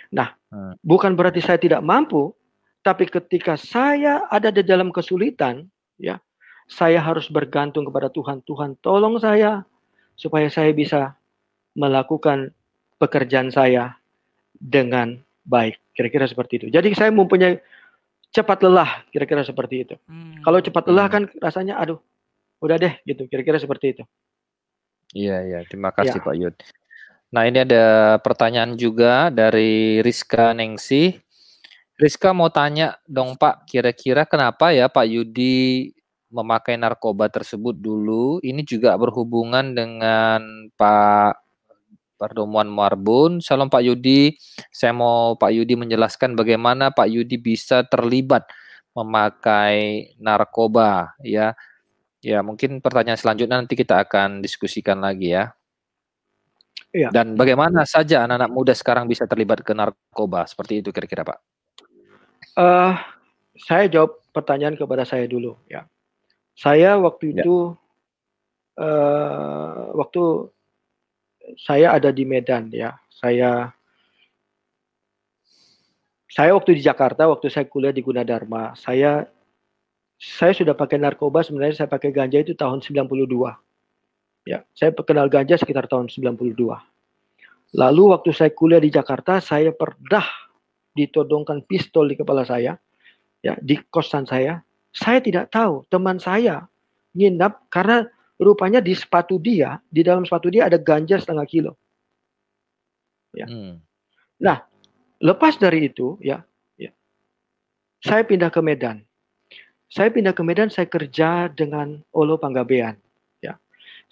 Nah, 0.09 0.33
hmm. 0.49 0.81
bukan 0.81 1.13
berarti 1.13 1.45
saya 1.45 1.61
tidak 1.61 1.85
mampu, 1.85 2.33
tapi 2.83 3.07
ketika 3.07 3.55
saya 3.55 4.27
ada 4.27 4.51
di 4.51 4.67
dalam 4.67 4.91
kesulitan, 4.91 5.71
ya, 5.99 6.19
saya 6.67 6.99
harus 6.99 7.31
bergantung 7.31 7.87
kepada 7.87 8.11
Tuhan. 8.11 8.43
Tuhan, 8.43 8.79
tolong 8.83 9.23
saya 9.23 9.63
supaya 10.19 10.51
saya 10.51 10.75
bisa 10.75 11.15
melakukan 11.79 12.51
pekerjaan 12.99 13.55
saya 13.55 13.97
dengan 14.59 15.23
baik. 15.47 15.79
Kira-kira 15.95 16.27
seperti 16.27 16.63
itu. 16.63 16.67
Jadi 16.75 16.95
saya 16.95 17.15
mempunyai 17.15 17.63
cepat 18.33 18.65
lelah, 18.67 19.07
kira-kira 19.15 19.47
seperti 19.47 19.87
itu. 19.87 19.95
Hmm. 20.11 20.43
Kalau 20.43 20.59
cepat 20.59 20.85
lelah 20.91 21.07
kan 21.07 21.23
rasanya, 21.39 21.79
aduh, 21.79 22.03
udah 22.59 22.77
deh, 22.79 22.95
gitu. 23.07 23.31
Kira-kira 23.31 23.63
seperti 23.63 23.99
itu. 23.99 24.05
Iya 25.13 25.45
iya, 25.45 25.59
terima 25.69 25.93
kasih 25.93 26.19
Ya. 26.19 26.25
Pak 26.25 26.35
Yud. 26.41 26.57
Nah, 27.33 27.49
ini 27.49 27.65
ada 27.65 28.17
pertanyaan 28.21 28.77
juga 28.77 29.33
dari 29.33 30.01
Rizka 30.05 30.53
Nengsi. 30.53 31.17
Rizka 32.01 32.33
mau 32.33 32.49
tanya 32.49 32.97
dong 33.05 33.37
Pak, 33.37 33.69
kira-kira 33.69 34.25
kenapa 34.25 34.73
ya 34.73 34.89
Pak 34.89 35.07
Yudi 35.07 35.93
memakai 36.33 36.81
narkoba 36.81 37.29
tersebut 37.29 37.77
dulu? 37.77 38.41
Ini 38.41 38.65
juga 38.65 38.97
berhubungan 38.97 39.77
dengan 39.77 40.73
Pak 40.75 41.37
Pertemuan 42.17 42.71
Marbun. 42.71 43.43
Salam 43.45 43.69
Pak 43.69 43.83
Yudi, 43.85 44.33
saya 44.73 44.97
mau 44.97 45.37
Pak 45.37 45.53
Yudi 45.53 45.75
menjelaskan 45.77 46.33
bagaimana 46.39 46.95
Pak 46.95 47.09
Yudi 47.13 47.37
bisa 47.37 47.85
terlibat 47.85 48.49
memakai 48.97 50.13
narkoba 50.21 51.17
ya 51.25 51.57
Ya, 52.23 52.39
mungkin 52.39 52.79
pertanyaan 52.79 53.19
selanjutnya 53.19 53.59
nanti 53.59 53.75
kita 53.75 53.99
akan 54.07 54.39
diskusikan 54.47 55.03
lagi 55.03 55.35
ya. 55.35 55.51
Iya. 56.95 57.11
Dan 57.11 57.35
bagaimana 57.35 57.83
saja 57.83 58.23
anak-anak 58.23 58.51
muda 58.55 58.73
sekarang 58.79 59.11
bisa 59.11 59.27
terlibat 59.27 59.67
ke 59.67 59.75
narkoba 59.75 60.47
seperti 60.47 60.87
itu 60.87 60.95
kira-kira 60.95 61.27
Pak? 61.27 61.52
Uh, 62.53 62.93
saya 63.57 63.89
jawab 63.89 64.21
pertanyaan 64.33 64.77
kepada 64.77 65.09
saya 65.09 65.25
dulu 65.25 65.57
ya. 65.69 65.89
Saya 66.53 67.01
waktu 67.01 67.33
ya. 67.33 67.45
itu 67.45 67.73
uh, 68.77 69.81
waktu 69.97 70.53
saya 71.57 71.97
ada 71.97 72.13
di 72.13 72.25
Medan 72.29 72.69
ya. 72.73 72.97
Saya 73.09 73.73
saya 76.33 76.57
waktu 76.57 76.81
di 76.81 76.83
Jakarta, 76.85 77.29
waktu 77.29 77.53
saya 77.53 77.69
kuliah 77.69 77.93
di 77.93 78.01
Gunadarma, 78.01 78.73
saya 78.73 79.29
saya 80.17 80.57
sudah 80.57 80.73
pakai 80.73 80.97
narkoba 80.97 81.45
sebenarnya 81.45 81.85
saya 81.85 81.91
pakai 81.93 82.09
ganja 82.09 82.41
itu 82.41 82.57
tahun 82.57 82.81
92. 82.81 83.29
Ya, 84.49 84.65
saya 84.73 84.97
kenal 84.97 85.29
ganja 85.29 85.61
sekitar 85.61 85.87
tahun 85.93 86.09
92. 86.09 86.57
Lalu 87.77 88.03
waktu 88.17 88.31
saya 88.33 88.49
kuliah 88.49 88.81
di 88.81 88.89
Jakarta, 88.89 89.45
saya 89.45 89.77
pernah 89.77 90.25
ditodongkan 90.93 91.65
pistol 91.65 92.09
di 92.09 92.17
kepala 92.17 92.45
saya, 92.45 92.77
ya 93.41 93.57
di 93.61 93.81
kosan 93.89 94.29
saya. 94.29 94.61
Saya 94.93 95.25
tidak 95.25 95.49
tahu 95.49 95.89
teman 95.89 96.21
saya 96.21 96.69
nginap 97.17 97.65
karena 97.73 98.05
rupanya 98.37 98.83
di 98.83 98.93
sepatu 98.93 99.41
dia, 99.41 99.81
di 99.89 100.05
dalam 100.05 100.27
sepatu 100.27 100.53
dia 100.53 100.69
ada 100.69 100.77
ganja 100.77 101.17
setengah 101.17 101.47
kilo. 101.49 101.73
Ya. 103.33 103.49
Hmm. 103.49 103.81
Nah, 104.43 104.67
lepas 105.23 105.57
dari 105.57 105.89
itu, 105.89 106.21
ya, 106.21 106.45
ya, 106.77 106.93
saya 108.05 108.27
pindah 108.27 108.53
ke 108.53 108.61
Medan. 108.61 109.01
Saya 109.89 110.09
pindah 110.13 110.33
ke 110.37 110.43
Medan, 110.45 110.69
saya 110.73 110.89
kerja 110.89 111.49
dengan 111.53 112.01
Olo 112.13 112.37
Panggabean. 112.37 112.97
Ya, 113.41 113.57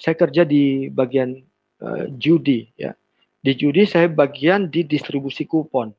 saya 0.01 0.17
kerja 0.17 0.45
di 0.45 0.89
bagian 0.89 1.41
uh, 1.85 2.09
judi. 2.17 2.69
Ya, 2.77 2.97
di 3.41 3.53
judi 3.57 3.85
saya 3.89 4.09
bagian 4.09 4.69
di 4.69 4.85
distribusi 4.85 5.45
kupon. 5.45 5.93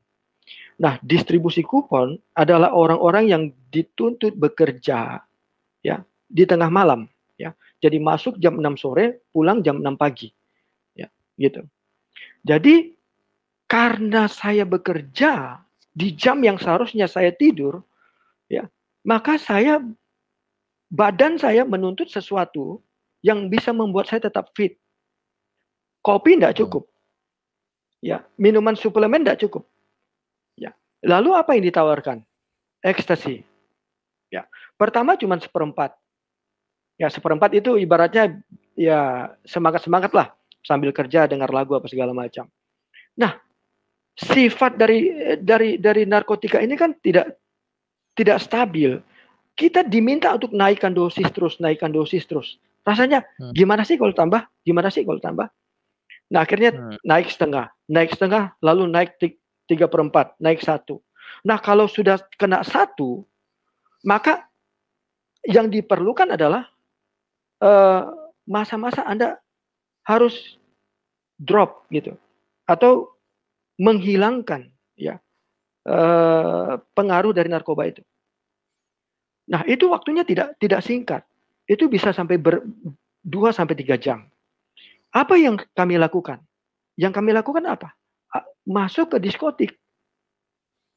Nah, 0.82 0.98
distribusi 1.04 1.62
kupon 1.62 2.18
adalah 2.34 2.74
orang-orang 2.74 3.24
yang 3.30 3.42
dituntut 3.70 4.34
bekerja 4.34 5.22
ya 5.84 5.96
di 6.26 6.44
tengah 6.48 6.72
malam 6.72 7.06
ya. 7.38 7.54
Jadi 7.82 7.98
masuk 7.98 8.38
jam 8.38 8.58
6 8.58 8.78
sore, 8.78 9.26
pulang 9.34 9.62
jam 9.62 9.82
6 9.82 9.98
pagi. 9.98 10.30
Ya, 10.94 11.10
gitu. 11.38 11.66
Jadi 12.46 12.94
karena 13.66 14.30
saya 14.30 14.62
bekerja 14.62 15.62
di 15.92 16.14
jam 16.14 16.40
yang 16.42 16.56
seharusnya 16.56 17.10
saya 17.10 17.34
tidur, 17.34 17.82
ya, 18.46 18.66
maka 19.02 19.36
saya 19.36 19.82
badan 20.92 21.40
saya 21.40 21.64
menuntut 21.64 22.06
sesuatu 22.06 22.84
yang 23.24 23.48
bisa 23.48 23.74
membuat 23.74 24.10
saya 24.10 24.28
tetap 24.28 24.50
fit. 24.54 24.78
Kopi 26.02 26.36
tidak 26.36 26.58
cukup. 26.58 26.84
Ya, 28.02 28.26
minuman 28.34 28.74
suplemen 28.74 29.22
tidak 29.22 29.46
cukup. 29.46 29.71
Lalu 31.02 31.30
apa 31.34 31.58
yang 31.58 31.66
ditawarkan? 31.66 32.22
Ekstasi. 32.82 33.42
Ya. 34.30 34.46
Pertama 34.78 35.18
cuma 35.18 35.38
seperempat. 35.38 35.94
Ya, 36.98 37.10
seperempat 37.10 37.50
itu 37.58 37.74
ibaratnya 37.78 38.38
ya 38.78 39.32
semangat-semangat 39.42 40.14
lah 40.14 40.30
sambil 40.62 40.94
kerja 40.94 41.26
dengar 41.26 41.50
lagu 41.50 41.74
apa 41.74 41.90
segala 41.90 42.14
macam. 42.14 42.46
Nah, 43.18 43.36
sifat 44.16 44.78
dari 44.78 45.10
dari 45.42 45.76
dari 45.76 46.06
narkotika 46.06 46.62
ini 46.62 46.78
kan 46.78 46.94
tidak 47.02 47.36
tidak 48.14 48.38
stabil. 48.40 49.02
Kita 49.52 49.84
diminta 49.84 50.32
untuk 50.32 50.56
naikkan 50.56 50.96
dosis 50.96 51.28
terus, 51.28 51.60
naikkan 51.60 51.92
dosis 51.92 52.24
terus. 52.24 52.56
Rasanya 52.88 53.20
hmm. 53.36 53.52
gimana 53.52 53.84
sih 53.84 54.00
kalau 54.00 54.16
tambah? 54.16 54.48
Gimana 54.64 54.88
sih 54.88 55.04
kalau 55.04 55.20
tambah? 55.20 55.52
Nah 56.32 56.40
akhirnya 56.40 56.72
hmm. 56.72 57.04
naik 57.04 57.28
setengah, 57.28 57.68
naik 57.92 58.16
setengah, 58.16 58.56
lalu 58.64 58.88
naik 58.88 59.20
tiga 59.72 59.88
perempat, 59.88 60.36
naik 60.36 60.60
satu. 60.60 61.00
Nah 61.48 61.56
kalau 61.56 61.88
sudah 61.88 62.20
kena 62.36 62.60
satu, 62.60 63.24
maka 64.04 64.44
yang 65.48 65.72
diperlukan 65.72 66.36
adalah 66.36 66.68
eh, 67.58 68.02
masa-masa 68.46 69.02
uh, 69.02 69.10
Anda 69.10 69.28
harus 70.06 70.60
drop 71.40 71.88
gitu, 71.90 72.14
atau 72.68 73.16
menghilangkan 73.80 74.70
ya 74.94 75.18
eh, 75.88 76.72
pengaruh 76.94 77.32
dari 77.34 77.48
narkoba 77.50 77.88
itu. 77.90 78.02
Nah, 79.50 79.66
itu 79.66 79.90
waktunya 79.90 80.22
tidak 80.22 80.54
tidak 80.62 80.80
singkat. 80.86 81.22
Itu 81.66 81.90
bisa 81.90 82.14
sampai 82.14 82.38
ber, 82.38 82.62
2 83.26 83.50
sampai 83.50 83.74
3 83.74 83.98
jam. 83.98 84.26
Apa 85.10 85.34
yang 85.38 85.58
kami 85.74 85.98
lakukan? 85.98 86.38
Yang 86.94 87.12
kami 87.18 87.30
lakukan 87.34 87.64
apa? 87.66 87.94
Masuk 88.62 89.16
ke 89.16 89.18
diskotik. 89.18 89.72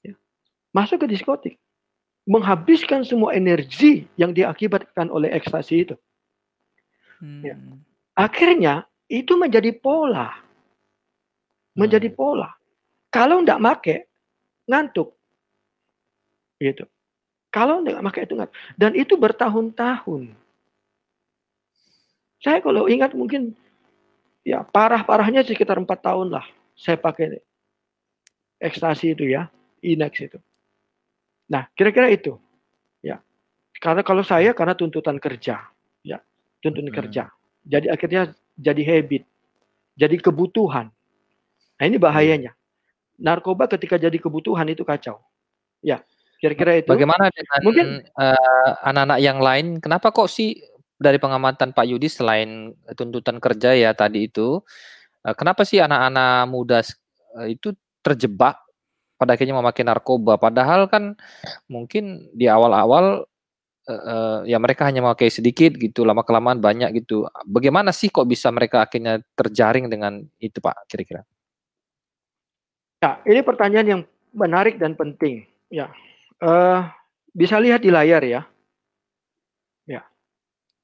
Ya. 0.06 0.14
Masuk 0.70 1.06
ke 1.06 1.08
diskotik. 1.10 1.56
Menghabiskan 2.26 3.06
semua 3.06 3.34
energi 3.34 4.06
yang 4.18 4.34
diakibatkan 4.34 5.10
oleh 5.10 5.34
ekstasi 5.34 5.90
itu. 5.90 5.96
Ya. 7.42 7.58
Hmm. 7.58 7.82
Akhirnya 8.14 8.86
itu 9.10 9.34
menjadi 9.34 9.74
pola. 9.74 10.34
Menjadi 11.74 12.10
hmm. 12.14 12.18
pola. 12.18 12.50
Kalau 13.10 13.42
tidak 13.42 13.62
make, 13.62 13.98
ngantuk. 14.70 15.18
Gitu. 16.62 16.86
Kalau 17.50 17.82
tidak 17.82 18.02
make 18.06 18.22
itu 18.22 18.34
ngantuk. 18.38 18.58
Dan 18.78 18.92
itu 18.94 19.14
bertahun-tahun. 19.18 20.38
Saya 22.46 22.62
kalau 22.62 22.86
ingat 22.86 23.18
mungkin 23.18 23.58
ya 24.46 24.62
parah-parahnya 24.62 25.42
sekitar 25.42 25.82
empat 25.82 26.06
tahun 26.06 26.30
lah 26.30 26.46
saya 26.76 27.00
pakai 27.00 27.40
ekstasi 28.60 29.16
itu 29.16 29.32
ya, 29.32 29.48
Inex 29.82 30.14
itu. 30.20 30.40
Nah, 31.48 31.72
kira-kira 31.74 32.12
itu. 32.12 32.36
Ya. 33.00 33.24
Karena 33.80 34.04
kalau 34.04 34.22
saya 34.22 34.52
karena 34.52 34.76
tuntutan 34.76 35.18
kerja, 35.18 35.72
ya, 36.04 36.18
tuntutan 36.60 36.92
hmm. 36.92 37.00
kerja. 37.00 37.24
Jadi 37.66 37.88
akhirnya 37.90 38.36
jadi 38.60 38.82
habit, 38.86 39.24
jadi 39.98 40.16
kebutuhan. 40.22 40.94
Nah, 41.76 41.86
ini 41.88 41.98
bahayanya 41.98 42.54
narkoba 43.20 43.68
ketika 43.72 43.96
jadi 43.96 44.16
kebutuhan 44.20 44.68
itu 44.68 44.84
kacau. 44.84 45.20
Ya, 45.80 46.04
kira-kira 46.40 46.84
itu. 46.84 46.90
Bagaimana 46.92 47.32
dengan 47.32 47.60
mungkin 47.64 47.88
uh, 48.16 48.70
anak-anak 48.84 49.20
yang 49.24 49.40
lain? 49.40 49.66
Kenapa 49.80 50.12
kok 50.12 50.28
sih 50.32 50.60
dari 50.96 51.20
pengamatan 51.20 51.76
Pak 51.76 51.86
Yudi 51.88 52.08
selain 52.08 52.72
tuntutan 52.96 53.40
kerja 53.40 53.76
ya 53.76 53.92
tadi 53.92 54.28
itu, 54.32 54.64
kenapa 55.34 55.66
sih 55.66 55.82
anak-anak 55.82 56.46
muda 56.46 56.86
uh, 57.34 57.48
itu 57.50 57.74
terjebak 58.06 58.62
pada 59.18 59.34
akhirnya 59.34 59.58
memakai 59.58 59.82
narkoba? 59.82 60.38
Padahal 60.38 60.86
kan 60.86 61.18
mungkin 61.66 62.30
di 62.38 62.46
awal-awal 62.46 63.26
uh, 63.90 64.40
ya 64.46 64.58
mereka 64.62 64.86
hanya 64.86 65.02
memakai 65.02 65.34
sedikit 65.34 65.74
gitu, 65.78 66.06
lama 66.06 66.22
kelamaan 66.22 66.62
banyak 66.62 66.94
gitu. 67.02 67.26
Bagaimana 67.46 67.90
sih 67.90 68.14
kok 68.14 68.30
bisa 68.30 68.50
mereka 68.54 68.86
akhirnya 68.86 69.22
terjaring 69.34 69.90
dengan 69.90 70.22
itu 70.38 70.62
Pak 70.62 70.86
kira-kira? 70.90 71.26
Ya, 73.04 73.22
ini 73.30 73.42
pertanyaan 73.46 73.88
yang 73.88 74.02
menarik 74.34 74.82
dan 74.82 74.98
penting. 74.98 75.46
Ya, 75.70 75.94
uh, 76.42 76.90
bisa 77.34 77.62
lihat 77.62 77.82
di 77.86 77.94
layar 77.94 78.22
ya. 78.26 78.42
Ya. 79.86 80.02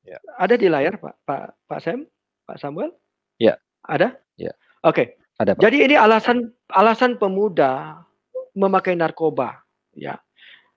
ya. 0.05 0.17
Ada 0.37 0.55
di 0.57 0.69
layar 0.69 1.01
Pak 1.01 1.15
Pak 1.25 1.43
Pak 1.65 1.79
Sam, 1.81 2.05
Pak 2.45 2.57
Samuel? 2.61 2.93
Ya. 3.41 3.57
Ada? 3.81 4.13
Ya. 4.49 4.53
Oke. 4.81 4.95
Okay. 4.95 5.07
Ada. 5.37 5.57
Pak. 5.57 5.61
Jadi 5.61 5.77
ini 5.89 5.95
alasan 5.97 6.49
alasan 6.73 7.17
pemuda 7.21 8.01
memakai 8.57 8.97
narkoba. 8.97 9.61
Ya. 9.93 10.17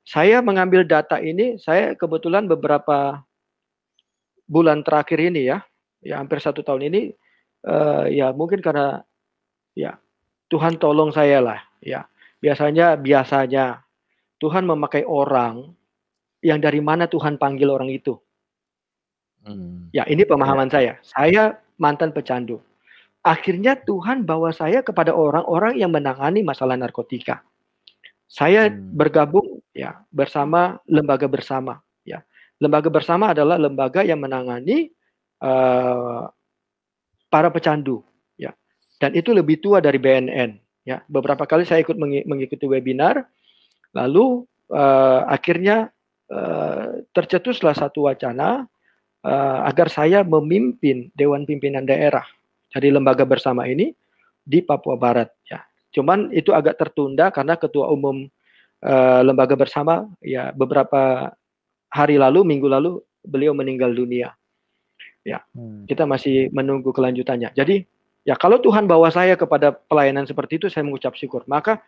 Saya 0.04 0.44
mengambil 0.44 0.84
data 0.84 1.16
ini, 1.16 1.56
saya 1.56 1.96
kebetulan 1.96 2.44
beberapa 2.44 3.24
bulan 4.44 4.84
terakhir 4.84 5.16
ini 5.16 5.48
ya, 5.48 5.64
ya 6.04 6.20
hampir 6.20 6.44
satu 6.44 6.60
tahun 6.60 6.92
ini, 6.92 7.02
uh, 7.64 8.04
ya 8.12 8.30
mungkin 8.36 8.60
karena 8.60 9.00
ya 9.72 9.96
Tuhan 10.52 10.78
tolong 10.78 11.10
saya 11.10 11.40
lah 11.40 11.60
ya 11.80 12.06
biasanya 12.38 13.00
biasanya 13.00 13.82
Tuhan 14.38 14.68
memakai 14.68 15.02
orang 15.08 15.72
yang 16.44 16.60
dari 16.60 16.78
mana 16.84 17.08
Tuhan 17.08 17.40
panggil 17.40 17.72
orang 17.72 17.90
itu 17.90 18.20
hmm. 19.42 19.90
ya 19.90 20.04
ini 20.06 20.22
pemahaman 20.22 20.68
ya. 20.68 20.72
saya 20.72 20.92
saya 21.02 21.42
mantan 21.80 22.12
pecandu 22.12 22.60
akhirnya 23.24 23.74
Tuhan 23.80 24.28
bawa 24.28 24.52
saya 24.52 24.84
kepada 24.84 25.16
orang-orang 25.16 25.80
yang 25.80 25.90
menangani 25.90 26.44
masalah 26.44 26.76
narkotika 26.76 27.40
saya 28.28 28.68
hmm. 28.68 28.94
bergabung 28.94 29.64
ya 29.72 30.04
bersama 30.12 30.78
lembaga 30.84 31.26
bersama 31.26 31.80
ya 32.04 32.20
lembaga 32.60 32.92
bersama 32.92 33.32
adalah 33.32 33.56
lembaga 33.56 34.04
yang 34.04 34.20
menangani 34.20 34.92
uh, 35.40 36.28
para 37.32 37.48
pecandu 37.50 38.04
dan 39.04 39.10
itu 39.14 39.34
lebih 39.34 39.60
tua 39.60 39.82
dari 39.82 39.98
BNN. 39.98 40.56
Ya, 40.84 41.00
beberapa 41.08 41.48
kali 41.48 41.64
saya 41.64 41.80
ikut 41.80 41.96
mengikuti 42.00 42.68
webinar, 42.68 43.24
lalu 43.96 44.44
uh, 44.68 45.24
akhirnya 45.28 45.88
uh, 46.28 47.04
tercetuslah 47.16 47.72
satu 47.72 48.08
wacana 48.08 48.68
uh, 49.24 49.58
agar 49.64 49.88
saya 49.88 50.20
memimpin 50.20 51.08
Dewan 51.16 51.48
Pimpinan 51.48 51.88
Daerah 51.88 52.24
dari 52.74 52.90
lembaga 52.90 53.22
bersama 53.22 53.70
ini 53.70 53.94
di 54.42 54.58
Papua 54.58 54.98
Barat. 54.98 55.30
Ya, 55.46 55.62
cuman 55.94 56.34
itu 56.34 56.50
agak 56.50 56.74
tertunda 56.82 57.30
karena 57.30 57.54
Ketua 57.54 57.86
Umum 57.94 58.26
uh, 58.82 59.20
lembaga 59.22 59.54
bersama 59.54 60.10
ya 60.18 60.50
beberapa 60.50 61.30
hari 61.94 62.18
lalu, 62.18 62.42
minggu 62.42 62.66
lalu 62.66 62.98
beliau 63.22 63.54
meninggal 63.54 63.94
dunia. 63.94 64.34
Ya, 65.22 65.46
hmm. 65.54 65.86
kita 65.86 66.04
masih 66.04 66.50
menunggu 66.50 66.90
kelanjutannya. 66.90 67.54
Jadi 67.54 67.86
Ya 68.24 68.34
kalau 68.40 68.56
Tuhan 68.56 68.88
bawa 68.88 69.12
saya 69.12 69.36
kepada 69.36 69.76
pelayanan 69.76 70.24
seperti 70.24 70.56
itu, 70.56 70.66
saya 70.72 70.80
mengucap 70.80 71.12
syukur. 71.12 71.44
Maka 71.44 71.84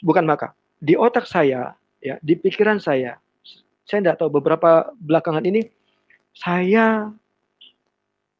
bukan 0.00 0.24
maka 0.24 0.56
di 0.80 0.96
otak 0.96 1.28
saya, 1.28 1.76
ya 2.00 2.16
di 2.24 2.32
pikiran 2.32 2.80
saya, 2.80 3.20
saya 3.84 4.00
tidak 4.00 4.16
tahu 4.24 4.40
beberapa 4.40 4.88
belakangan 4.96 5.44
ini 5.44 5.68
saya 6.32 7.12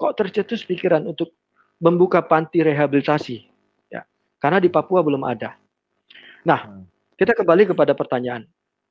kok 0.01 0.17
tercetus 0.17 0.65
pikiran 0.65 1.05
untuk 1.05 1.37
membuka 1.81 2.21
panti 2.21 2.61
rehabilitasi, 2.61 3.49
ya 3.89 4.05
karena 4.39 4.61
di 4.61 4.69
Papua 4.69 5.01
belum 5.01 5.25
ada. 5.25 5.57
Nah, 6.45 6.61
hmm. 6.69 6.85
kita 7.17 7.33
kembali 7.35 7.73
kepada 7.73 7.97
pertanyaan. 7.97 8.45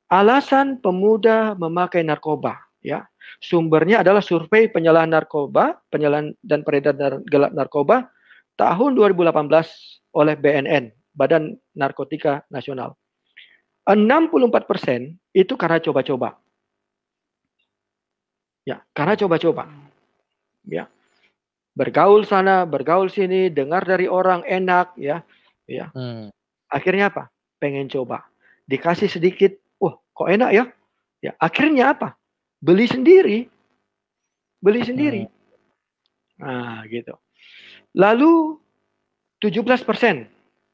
Alasan 0.09 0.81
pemuda 0.81 1.53
memakai 1.53 2.01
narkoba, 2.01 2.57
ya 2.81 3.05
sumbernya 3.37 4.01
adalah 4.01 4.25
survei 4.25 4.65
penyalahan 4.65 5.13
narkoba, 5.13 5.77
penyalahan 5.93 6.33
dan 6.41 6.65
peredaran 6.65 7.21
gelap 7.29 7.53
narkoba 7.53 8.09
tahun 8.57 8.97
2018 8.97 10.09
oleh 10.17 10.35
BNN, 10.35 10.89
Badan 11.13 11.53
Narkotika 11.77 12.41
Nasional. 12.49 12.97
64 13.85 14.69
persen 14.69 15.17
itu 15.33 15.57
karena 15.57 15.81
coba-coba. 15.81 16.37
Ya, 18.67 18.85
karena 18.93 19.17
coba-coba. 19.17 19.65
Ya, 20.69 20.85
bergaul 21.79 22.27
sana, 22.27 22.67
bergaul 22.67 23.07
sini, 23.07 23.47
dengar 23.47 23.87
dari 23.87 24.11
orang 24.11 24.43
enak, 24.43 24.91
ya, 24.99 25.23
ya. 25.63 25.87
Hmm. 25.95 26.27
Akhirnya 26.67 27.07
apa? 27.07 27.31
pengen 27.59 27.91
coba. 27.91 28.25
Dikasih 28.65 29.11
sedikit, 29.11 29.51
wah 29.77 29.99
kok 30.15 30.31
enak 30.31 30.51
ya? 30.55 30.65
Ya, 31.19 31.31
akhirnya 31.35 31.91
apa? 31.91 32.15
Beli 32.63 32.87
sendiri. 32.87 33.51
Beli 34.63 34.81
sendiri. 34.87 35.27
Hmm. 35.27 35.35
Nah, 36.39 36.79
gitu. 36.87 37.19
Lalu 37.91 38.55
17% 39.43 39.83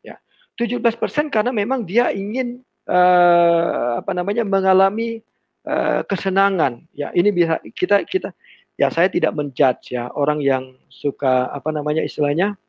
ya. 0.05 0.15
17% 0.57 1.33
karena 1.33 1.49
memang 1.49 1.81
dia 1.85 2.13
ingin 2.13 2.61
uh, 2.85 4.01
apa 4.01 4.13
namanya 4.13 4.45
mengalami 4.45 5.25
uh, 5.65 6.05
kesenangan. 6.05 6.85
Ya, 6.93 7.09
ini 7.17 7.33
bisa 7.33 7.57
kita 7.73 8.05
kita 8.05 8.29
ya 8.76 8.91
saya 8.91 9.07
tidak 9.07 9.32
menjudge 9.36 9.95
ya 9.95 10.11
orang 10.11 10.43
yang 10.43 10.76
suka 10.91 11.47
apa 11.51 11.71
namanya 11.71 12.03
istilahnya 12.03 12.59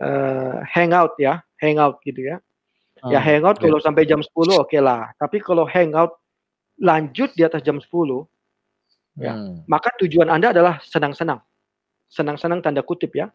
uh, 0.00 0.62
hangout 0.64 1.18
ya, 1.20 1.42
hangout 1.60 2.00
gitu 2.06 2.34
ya. 2.34 2.36
Hmm, 2.98 3.14
ya 3.14 3.20
hangout 3.22 3.62
kalau 3.62 3.78
sampai 3.78 4.08
jam 4.08 4.22
10 4.22 4.30
oke 4.34 4.66
okay 4.66 4.80
lah. 4.82 5.12
Tapi 5.18 5.38
kalau 5.42 5.68
hangout 5.68 6.18
lanjut 6.78 7.30
di 7.34 7.42
atas 7.46 7.62
jam 7.62 7.78
10 7.78 7.86
ya, 9.18 9.34
hmm. 9.34 9.68
maka 9.70 9.92
tujuan 10.02 10.30
Anda 10.30 10.54
adalah 10.54 10.80
senang-senang. 10.82 11.42
Senang-senang 12.08 12.64
tanda 12.64 12.80
kutip 12.80 13.12
ya. 13.12 13.28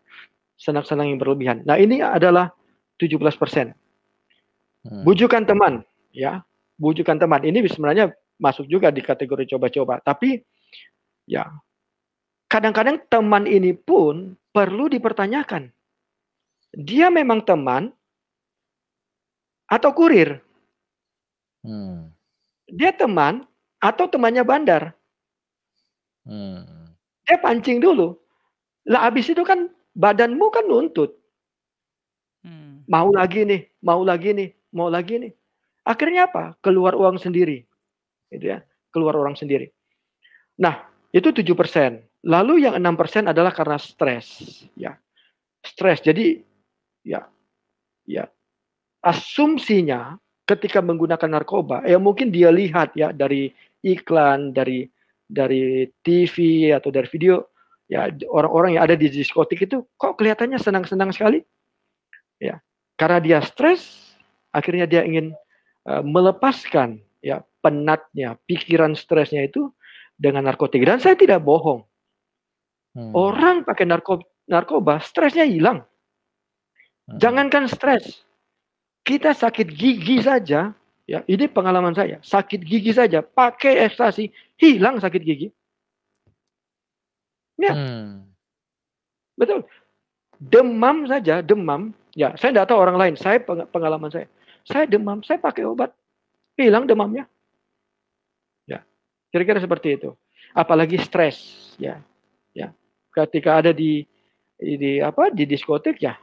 Senang-senang 0.58 1.14
yang 1.14 1.20
berlebihan. 1.22 1.62
Nah, 1.68 1.78
ini 1.78 2.02
adalah 2.02 2.50
17%. 2.98 3.22
Hmm. 4.84 5.04
Bujukan 5.06 5.46
teman 5.46 5.86
ya. 6.10 6.42
Bujukan 6.80 7.22
teman. 7.22 7.46
Ini 7.46 7.62
sebenarnya 7.70 8.12
masuk 8.42 8.66
juga 8.66 8.90
di 8.90 9.06
kategori 9.06 9.56
coba-coba. 9.56 10.02
Tapi 10.02 10.42
ya 11.30 11.48
kadang-kadang 12.54 13.02
teman 13.10 13.50
ini 13.50 13.74
pun 13.74 14.38
perlu 14.54 14.86
dipertanyakan 14.86 15.74
dia 16.74 17.14
memang 17.14 17.46
teman 17.46 17.94
atau 19.70 19.94
kurir? 19.94 20.42
Hmm. 21.62 22.10
Dia 22.68 22.92
teman 22.92 23.46
atau 23.78 24.10
temannya 24.10 24.42
bandar? 24.42 24.98
Hmm. 26.26 26.90
Dia 27.30 27.38
pancing 27.40 27.80
dulu. 27.80 28.18
Lah 28.90 29.08
abis 29.08 29.32
itu 29.32 29.46
kan 29.46 29.70
badanmu 29.96 30.50
kan 30.50 30.66
nuntut. 30.66 31.14
Hmm. 32.44 32.84
Mau 32.90 33.14
lagi 33.16 33.48
nih, 33.48 33.70
mau 33.80 34.02
lagi 34.04 34.36
nih, 34.36 34.50
mau 34.76 34.90
lagi 34.92 35.22
nih. 35.22 35.32
Akhirnya 35.88 36.28
apa? 36.28 36.58
Keluar 36.60 36.98
uang 36.98 37.22
sendiri. 37.22 37.64
Gitu 38.34 38.52
ya. 38.52 38.66
Keluar 38.92 39.16
orang 39.16 39.38
sendiri. 39.38 39.72
Nah, 40.60 40.86
itu 41.14 41.30
7%. 41.30 42.26
Lalu 42.26 42.66
yang 42.66 42.76
6% 42.76 43.30
adalah 43.30 43.54
karena 43.54 43.78
stres, 43.78 44.42
ya. 44.74 44.98
Stres. 45.64 46.02
Jadi 46.04 46.42
ya 47.04 47.28
ya 48.08 48.28
asumsinya 49.04 50.16
ketika 50.48 50.80
menggunakan 50.80 51.40
narkoba 51.40 51.84
ya 51.84 52.00
mungkin 52.00 52.32
dia 52.32 52.52
lihat 52.52 52.96
ya 52.96 53.12
dari 53.12 53.52
iklan 53.84 54.56
dari 54.56 54.88
dari 55.28 55.88
TV 56.04 56.68
atau 56.72 56.92
dari 56.92 57.08
video 57.12 57.48
ya 57.92 58.08
orang-orang 58.32 58.80
yang 58.80 58.84
ada 58.88 58.96
di 58.96 59.12
diskotik 59.12 59.68
itu 59.68 59.84
kok 60.00 60.16
kelihatannya 60.16 60.60
senang-senang 60.60 61.12
sekali 61.12 61.44
ya 62.40 62.60
karena 62.96 63.20
dia 63.20 63.40
stres 63.44 64.16
akhirnya 64.56 64.88
dia 64.88 65.04
ingin 65.04 65.36
uh, 65.88 66.04
melepaskan 66.04 67.00
ya 67.20 67.44
penatnya 67.64 68.40
pikiran 68.48 68.96
stresnya 68.96 69.48
itu 69.48 69.72
dengan 70.18 70.46
narkotik 70.46 70.84
dan 70.86 71.02
saya 71.02 71.18
tidak 71.18 71.42
bohong 71.42 71.84
hmm. 72.96 73.12
orang 73.14 73.66
pakai 73.66 73.86
narko 73.88 74.22
narkoba 74.48 75.02
stresnya 75.02 75.48
hilang 75.48 75.84
Hmm. 77.04 77.20
Jangankan 77.20 77.68
stres, 77.68 78.24
kita 79.04 79.36
sakit 79.36 79.68
gigi 79.76 80.24
saja, 80.24 80.72
ya 81.04 81.20
ini 81.28 81.52
pengalaman 81.52 81.92
saya, 81.92 82.24
sakit 82.24 82.64
gigi 82.64 82.96
saja, 82.96 83.20
pakai 83.20 83.84
ekstasi, 83.92 84.32
hilang 84.56 85.04
sakit 85.04 85.22
gigi. 85.24 85.48
Ya, 87.60 87.76
hmm. 87.76 88.24
betul. 89.36 89.68
Demam 90.40 91.08
saja, 91.12 91.44
demam, 91.44 91.92
ya 92.16 92.36
saya 92.40 92.56
tidak 92.56 92.68
tahu 92.72 92.80
orang 92.80 92.98
lain, 93.00 93.16
saya 93.20 93.40
pengalaman 93.44 94.08
saya, 94.08 94.28
saya 94.64 94.88
demam, 94.88 95.20
saya 95.28 95.44
pakai 95.44 95.68
obat, 95.68 95.92
hilang 96.56 96.88
demamnya. 96.88 97.28
Kira-kira 99.34 99.58
seperti 99.58 99.98
itu. 99.98 100.14
Apalagi 100.54 101.02
stres, 101.02 101.42
ya, 101.82 101.98
ya. 102.54 102.70
Ketika 103.10 103.58
ada 103.66 103.74
di 103.74 104.06
di 104.62 105.02
apa 105.02 105.34
di 105.34 105.50
diskotik 105.50 105.98
ya 105.98 106.14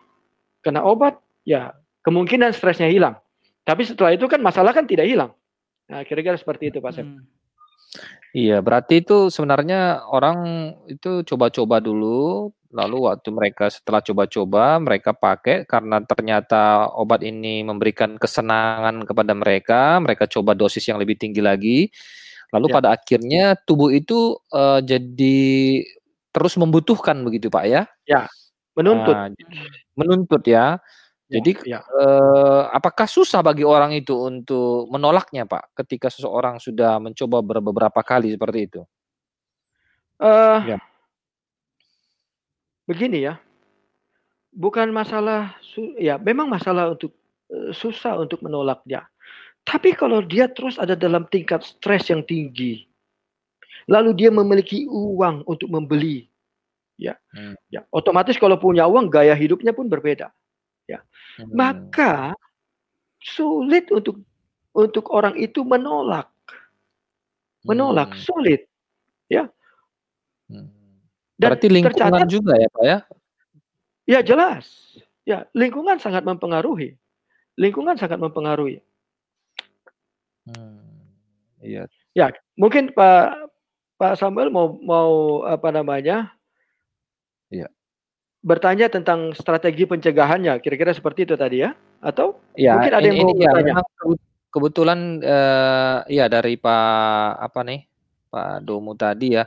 kena 0.63 0.87
obat, 0.87 1.19
ya 1.43 1.75
kemungkinan 2.07 2.55
stresnya 2.55 2.87
hilang. 2.87 3.19
Tapi 3.67 3.83
setelah 3.83 4.15
itu 4.15 4.31
kan 4.31 4.39
masalah 4.39 4.71
kan 4.71 4.87
tidak 4.87 5.11
hilang. 5.11 5.35
Nah, 5.91 6.07
kira-kira 6.07 6.39
seperti 6.39 6.71
itu 6.71 6.79
Pak 6.79 6.93
Sep. 6.95 7.03
Hmm. 7.03 7.27
Iya, 8.31 8.63
berarti 8.63 9.03
itu 9.03 9.27
sebenarnya 9.27 10.07
orang 10.07 10.71
itu 10.87 11.27
coba-coba 11.27 11.83
dulu, 11.83 12.55
lalu 12.71 13.11
waktu 13.11 13.35
mereka 13.35 13.67
setelah 13.67 13.99
coba-coba 13.99 14.79
mereka 14.79 15.11
pakai 15.11 15.67
karena 15.67 15.99
ternyata 16.07 16.87
obat 16.95 17.27
ini 17.27 17.67
memberikan 17.67 18.15
kesenangan 18.15 19.03
kepada 19.03 19.35
mereka, 19.35 19.99
mereka 19.99 20.31
coba 20.31 20.55
dosis 20.55 20.87
yang 20.87 21.03
lebih 21.03 21.19
tinggi 21.19 21.43
lagi, 21.43 21.91
lalu 22.51 22.67
ya. 22.71 22.75
pada 22.75 22.89
akhirnya 22.95 23.45
tubuh 23.67 23.91
itu 23.95 24.39
uh, 24.51 24.83
jadi 24.83 25.39
terus 26.31 26.55
membutuhkan 26.59 27.23
begitu 27.27 27.51
Pak 27.51 27.65
ya? 27.67 27.83
Ya, 28.07 28.31
menuntut. 28.79 29.15
Nah, 29.15 29.31
menuntut 29.99 30.43
ya. 30.47 30.79
ya 31.27 31.39
Jadi 31.39 31.51
ya. 31.67 31.83
Eh, 31.83 32.63
apakah 32.75 33.07
susah 33.07 33.43
bagi 33.43 33.67
orang 33.67 33.95
itu 33.95 34.15
untuk 34.15 34.91
menolaknya, 34.91 35.47
Pak, 35.47 35.75
ketika 35.83 36.11
seseorang 36.11 36.59
sudah 36.63 36.99
mencoba 37.03 37.43
beberapa 37.43 38.01
kali 38.03 38.35
seperti 38.35 38.59
itu? 38.67 38.83
Uh, 40.21 40.61
ya. 40.67 40.79
Begini 42.85 43.25
ya, 43.25 43.39
bukan 44.53 44.91
masalah, 44.91 45.57
ya 45.97 46.19
memang 46.21 46.51
masalah 46.51 46.93
untuk 46.93 47.15
uh, 47.49 47.73
susah 47.73 48.19
untuk 48.21 48.43
menolak 48.43 48.83
dia. 48.85 49.07
Tapi 49.65 49.95
kalau 49.95 50.25
dia 50.25 50.51
terus 50.51 50.81
ada 50.81 50.99
dalam 50.99 51.29
tingkat 51.31 51.63
stres 51.63 52.11
yang 52.11 52.27
tinggi, 52.27 52.91
lalu 53.91 54.15
dia 54.15 54.31
memiliki 54.31 54.87
uang 54.91 55.47
untuk 55.47 55.71
membeli 55.71 56.31
ya 57.01 57.17
hmm. 57.33 57.57
ya 57.73 57.81
otomatis 57.89 58.37
kalau 58.37 58.61
punya 58.61 58.85
uang 58.85 59.09
gaya 59.09 59.33
hidupnya 59.33 59.73
pun 59.73 59.89
berbeda 59.89 60.29
ya 60.85 61.01
hmm. 61.41 61.57
maka 61.57 62.37
sulit 63.25 63.89
untuk 63.89 64.21
untuk 64.77 65.09
orang 65.09 65.33
itu 65.41 65.65
menolak 65.65 66.29
menolak 67.65 68.13
hmm. 68.13 68.21
sulit 68.21 68.69
ya 69.33 69.49
hmm. 70.53 70.69
Dan 71.41 71.57
berarti 71.57 71.69
lingkungan 71.73 72.29
tercatat, 72.29 72.29
juga 72.29 72.53
ya 72.61 72.69
pak 72.69 72.85
ya 72.85 72.99
ya 74.05 74.21
jelas 74.21 74.65
ya 75.25 75.49
lingkungan 75.57 75.97
sangat 75.97 76.21
mempengaruhi 76.21 77.01
lingkungan 77.57 77.97
sangat 77.97 78.21
mempengaruhi 78.21 78.85
hmm. 80.55 81.63
iya 81.63 81.83
ya 82.17 82.35
mungkin 82.59 82.91
pak 82.91 83.51
pak 84.01 84.19
Samuel 84.19 84.49
mau 84.51 84.75
mau 84.81 85.43
apa 85.47 85.71
namanya 85.71 86.35
Iya. 87.51 87.69
Bertanya 88.41 88.89
tentang 88.89 89.37
strategi 89.37 89.85
pencegahannya, 89.85 90.57
kira-kira 90.65 90.97
seperti 90.97 91.29
itu 91.29 91.37
tadi 91.37 91.61
ya? 91.67 91.77
Atau 92.01 92.41
ya, 92.57 92.79
mungkin 92.81 92.95
ada 92.97 93.05
ini, 93.05 93.09
yang 93.13 93.19
mau 93.21 93.31
ini, 93.37 93.43
ya, 93.45 93.53
bertanya? 93.53 93.75
Ya, 93.77 93.83
kebetulan 94.51 94.99
uh, 95.21 95.99
ya 96.09 96.25
dari 96.27 96.57
Pak 96.57 97.31
apa 97.37 97.61
nih 97.69 97.81
Pak 98.33 98.65
Domu 98.65 98.97
tadi 98.97 99.37
ya. 99.37 99.45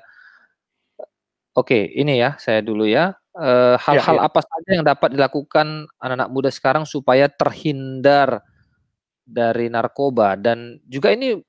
Oke, 1.57 1.89
ini 1.89 2.21
ya 2.21 2.37
saya 2.37 2.61
dulu 2.61 2.85
ya. 2.85 3.17
Eh, 3.33 3.75
hal-hal 3.81 4.17
ya, 4.17 4.21
ya. 4.21 4.29
apa 4.29 4.45
saja 4.45 4.69
yang 4.77 4.85
dapat 4.85 5.09
dilakukan 5.17 5.89
anak-anak 5.97 6.29
muda 6.29 6.49
sekarang 6.53 6.85
supaya 6.85 7.25
terhindar 7.25 8.45
dari 9.23 9.71
narkoba 9.71 10.35
dan 10.35 10.79
juga 10.87 11.15
ini 11.15 11.39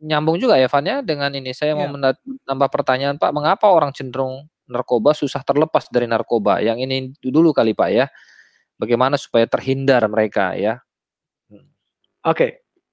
nyambung 0.00 0.36
juga 0.36 0.60
ya 0.60 0.68
Van 0.68 0.84
ya 0.84 1.00
dengan 1.00 1.32
ini 1.32 1.52
saya 1.56 1.72
ya. 1.72 1.78
mau 1.78 1.88
menambah 1.88 2.68
pertanyaan 2.68 3.16
Pak, 3.16 3.32
mengapa 3.32 3.66
orang 3.72 3.92
cenderung 3.96 4.48
narkoba 4.66 5.14
susah 5.14 5.40
terlepas 5.46 5.88
dari 5.88 6.10
narkoba. 6.10 6.60
Yang 6.60 6.78
ini 6.84 6.96
dulu 7.22 7.54
kali 7.54 7.72
Pak 7.72 7.90
ya. 7.90 8.06
Bagaimana 8.76 9.16
supaya 9.16 9.48
terhindar 9.48 10.04
mereka 10.04 10.52
ya? 10.52 10.84
Oke, 11.48 11.62
okay. 12.26 12.50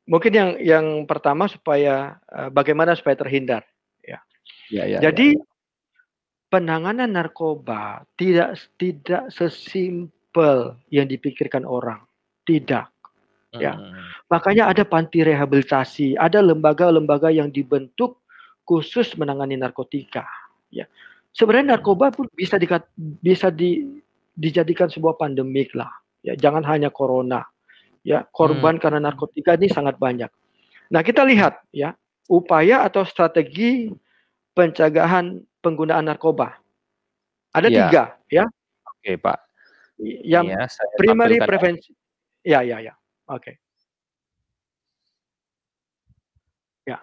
mungkin 0.07 0.31
yang 0.31 0.49
yang 0.61 0.85
pertama 1.09 1.49
supaya 1.49 2.21
uh, 2.29 2.47
bagaimana 2.53 2.95
supaya 2.95 3.17
terhindar 3.17 3.65
ya. 3.99 4.21
Ya, 4.71 4.83
ya 4.87 4.97
Jadi 5.09 5.35
ya. 5.35 5.43
penanganan 6.47 7.11
narkoba 7.11 8.05
tidak 8.15 8.55
tidak 8.77 9.27
sesimpel 9.33 10.77
yang 10.87 11.09
dipikirkan 11.09 11.65
orang. 11.67 12.05
Tidak. 12.45 12.92
Ya. 13.57 13.77
Hmm. 13.77 13.93
Makanya 14.33 14.73
ada 14.73 14.81
panti 14.81 15.21
rehabilitasi, 15.21 16.17
ada 16.17 16.41
lembaga-lembaga 16.41 17.29
yang 17.29 17.53
dibentuk 17.53 18.17
khusus 18.65 19.13
menangani 19.19 19.59
narkotika, 19.59 20.25
ya 20.73 20.87
sebenarnya 21.33 21.75
narkoba 21.75 22.13
pun 22.13 22.29
bisa 22.31 22.55
di, 22.61 22.69
bisa 23.19 23.49
di, 23.49 23.99
dijadikan 24.37 24.87
sebuah 24.87 25.17
pandemik 25.17 25.73
lah. 25.73 25.89
Ya, 26.23 26.37
jangan 26.37 26.63
hanya 26.63 26.93
corona. 26.93 27.43
ya 28.03 28.19
korban 28.35 28.75
Hmm. 28.75 28.83
karena 28.83 28.99
narkotika 28.99 29.55
ini 29.55 29.71
sangat 29.71 29.95
banyak. 29.95 30.27
Nah, 30.91 30.99
kita 31.07 31.23
lihat 31.23 31.63
ya 31.71 31.95
upaya 32.27 32.83
atau 32.83 33.07
strategi 33.07 33.95
pencegahan 34.51 35.39
penggunaan 35.63 36.11
narkoba. 36.11 36.59
Ada 37.55 37.71
Iya. 37.71 37.79
tiga 37.87 38.03
ya. 38.27 38.43
Oke, 38.91 39.15
Pak. 39.15 39.39
Yang 40.03 40.67
saya 40.67 40.91
primary 40.99 41.39
ya. 41.39 41.47
prevensi. 41.47 41.95
Ya, 42.43 42.59
ya, 42.59 42.91
Oke. 43.31 43.59
Ya. 46.83 46.99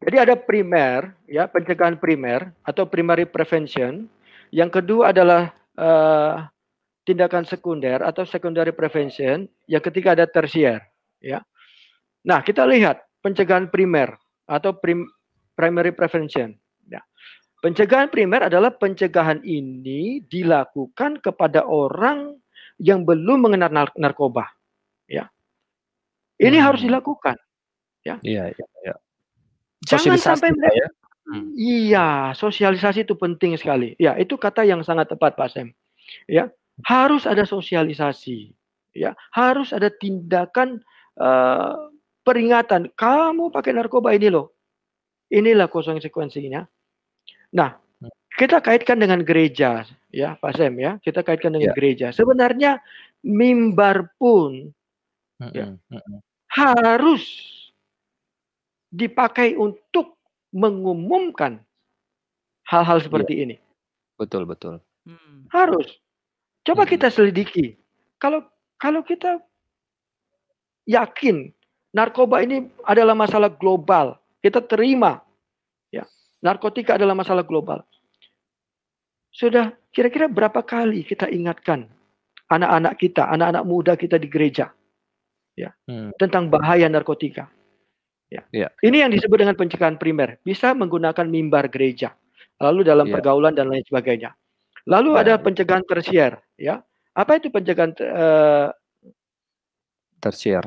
Jadi 0.00 0.16
ada 0.16 0.34
primer, 0.38 1.14
ya 1.26 1.50
pencegahan 1.50 1.98
primer 1.98 2.54
atau 2.62 2.86
primary 2.86 3.26
prevention. 3.26 4.06
Yang 4.54 4.82
kedua 4.82 5.10
adalah 5.10 5.50
eh, 5.74 6.34
tindakan 7.06 7.42
sekunder 7.42 8.02
atau 8.06 8.22
secondary 8.22 8.70
prevention. 8.70 9.50
Yang 9.66 9.90
ketiga 9.90 10.14
ada 10.14 10.26
tersier, 10.30 10.78
ya. 11.18 11.42
Nah, 12.22 12.44
kita 12.44 12.68
lihat 12.68 13.00
pencegahan 13.24 13.72
primer 13.72 14.14
atau 14.44 14.76
prim, 14.76 15.08
primary 15.56 15.90
prevention. 15.90 16.54
Ya. 16.86 17.00
Pencegahan 17.64 18.12
primer 18.12 18.46
adalah 18.46 18.70
pencegahan 18.72 19.40
ini 19.42 20.22
dilakukan 20.28 21.20
kepada 21.20 21.64
orang 21.64 22.36
yang 22.80 23.04
belum 23.04 23.48
mengenal 23.48 23.70
nar- 23.72 23.96
narkoba. 23.96 24.59
Ya. 26.40 26.48
Ini 26.48 26.56
Hmm. 26.56 26.66
harus 26.72 26.80
dilakukan. 26.80 27.36
Iya, 28.00 28.16
iya, 28.24 28.48
iya. 28.80 28.94
Jangan 29.84 30.16
Sosialisasi, 30.16 30.24
sampai 30.24 30.50
mereka 30.56 30.72
ya. 30.72 30.88
Hmm. 31.30 31.46
Iya, 31.54 32.08
sosialisasi 32.34 32.98
itu 33.04 33.14
penting 33.14 33.54
sekali. 33.60 33.92
Ya, 34.00 34.16
itu 34.16 34.40
kata 34.40 34.64
yang 34.64 34.80
sangat 34.80 35.12
tepat, 35.12 35.36
Pak 35.36 35.52
Sem. 35.52 35.68
Ya, 36.26 36.48
harus 36.88 37.28
ada 37.28 37.44
sosialisasi. 37.44 38.56
Ya, 38.96 39.12
harus 39.30 39.70
ada 39.76 39.92
tindakan 39.92 40.80
eh, 41.20 41.74
peringatan. 42.24 42.88
Kamu 42.96 43.52
pakai 43.52 43.76
narkoba 43.76 44.16
ini 44.16 44.32
loh. 44.32 44.56
Inilah 45.28 45.68
konsekuensinya. 45.68 46.64
Nah, 47.52 47.76
kita 48.34 48.64
kaitkan 48.64 48.96
dengan 48.96 49.20
gereja, 49.20 49.84
ya, 50.08 50.40
Pak 50.40 50.56
Sem 50.56 50.72
ya. 50.80 50.96
Kita 51.04 51.20
kaitkan 51.20 51.52
dengan 51.52 51.70
Ya. 51.70 51.76
gereja. 51.76 52.06
Sebenarnya 52.16 52.80
mimbar 53.20 54.16
pun 54.16 54.72
Ya. 55.52 55.72
Mm-mm, 55.72 55.80
mm-mm. 55.88 56.20
Harus 56.50 57.22
dipakai 58.90 59.54
untuk 59.54 60.18
mengumumkan 60.50 61.62
hal-hal 62.66 62.98
seperti 62.98 63.46
ini. 63.46 63.56
Betul, 64.18 64.44
betul. 64.50 64.82
Hmm. 65.06 65.46
Harus. 65.54 65.86
Coba 66.66 66.84
Hmm. 66.84 66.92
kita 66.92 67.08
selidiki. 67.08 67.78
Kalau 68.18 68.44
kalau 68.76 69.00
kita 69.06 69.38
yakin 70.90 71.54
narkoba 71.94 72.42
ini 72.42 72.66
adalah 72.84 73.14
masalah 73.14 73.48
global, 73.48 74.18
kita 74.42 74.60
terima 74.66 75.22
ya. 75.94 76.04
Narkotika 76.42 76.98
adalah 76.98 77.14
masalah 77.14 77.46
global. 77.46 77.80
Sudah 79.30 79.70
kira-kira 79.94 80.26
berapa 80.26 80.60
kali 80.66 81.06
kita 81.06 81.30
ingatkan 81.30 81.86
anak-anak 82.50 82.98
kita, 82.98 83.30
anak-anak 83.30 83.62
muda 83.62 83.94
kita 83.94 84.18
di 84.18 84.26
gereja 84.26 84.74
Hmm. 85.84 86.10
tentang 86.16 86.48
bahaya 86.48 86.88
narkotika. 86.88 87.52
Ya. 88.30 88.46
Ya. 88.54 88.68
Ini 88.80 89.04
yang 89.04 89.10
disebut 89.10 89.42
dengan 89.42 89.58
pencegahan 89.58 89.98
primer. 89.98 90.38
Bisa 90.46 90.70
menggunakan 90.72 91.26
mimbar 91.26 91.66
gereja. 91.68 92.14
Lalu 92.62 92.86
dalam 92.86 93.10
Ya. 93.10 93.18
pergaulan 93.18 93.52
dan 93.58 93.66
lain 93.68 93.82
sebagainya. 93.84 94.32
Lalu 94.86 95.10
Ya. 95.12 95.20
ada 95.26 95.34
pencegahan 95.42 95.84
tersier, 95.84 96.38
ya. 96.56 96.80
Apa 97.12 97.36
itu 97.42 97.50
pencegahan 97.50 97.90
eh, 97.98 98.68
Tersier. 100.22 100.62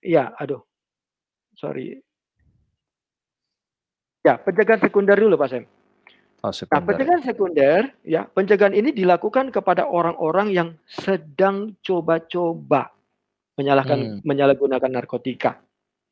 ya, 0.00 0.32
aduh. 0.38 0.62
Sorry. 1.54 1.98
Ya, 4.26 4.38
pencegahan 4.38 4.80
sekunder 4.82 5.16
dulu, 5.18 5.38
Pak 5.38 5.48
Sem. 5.50 5.64
Oh, 6.40 6.48
Nah, 6.48 6.54
sekunder. 6.54 6.86
pencegahan 6.86 7.22
sekunder, 7.26 7.80
ya, 8.06 8.22
pencegahan 8.30 8.74
ini 8.74 8.94
dilakukan 8.94 9.50
kepada 9.50 9.90
orang-orang 9.90 10.48
yang 10.54 10.68
sedang 10.86 11.74
coba-coba 11.82 12.94
menyalahkan 13.58 13.98
Hmm. 13.98 14.18
menyalahgunakan 14.22 14.90
narkotika. 14.90 15.58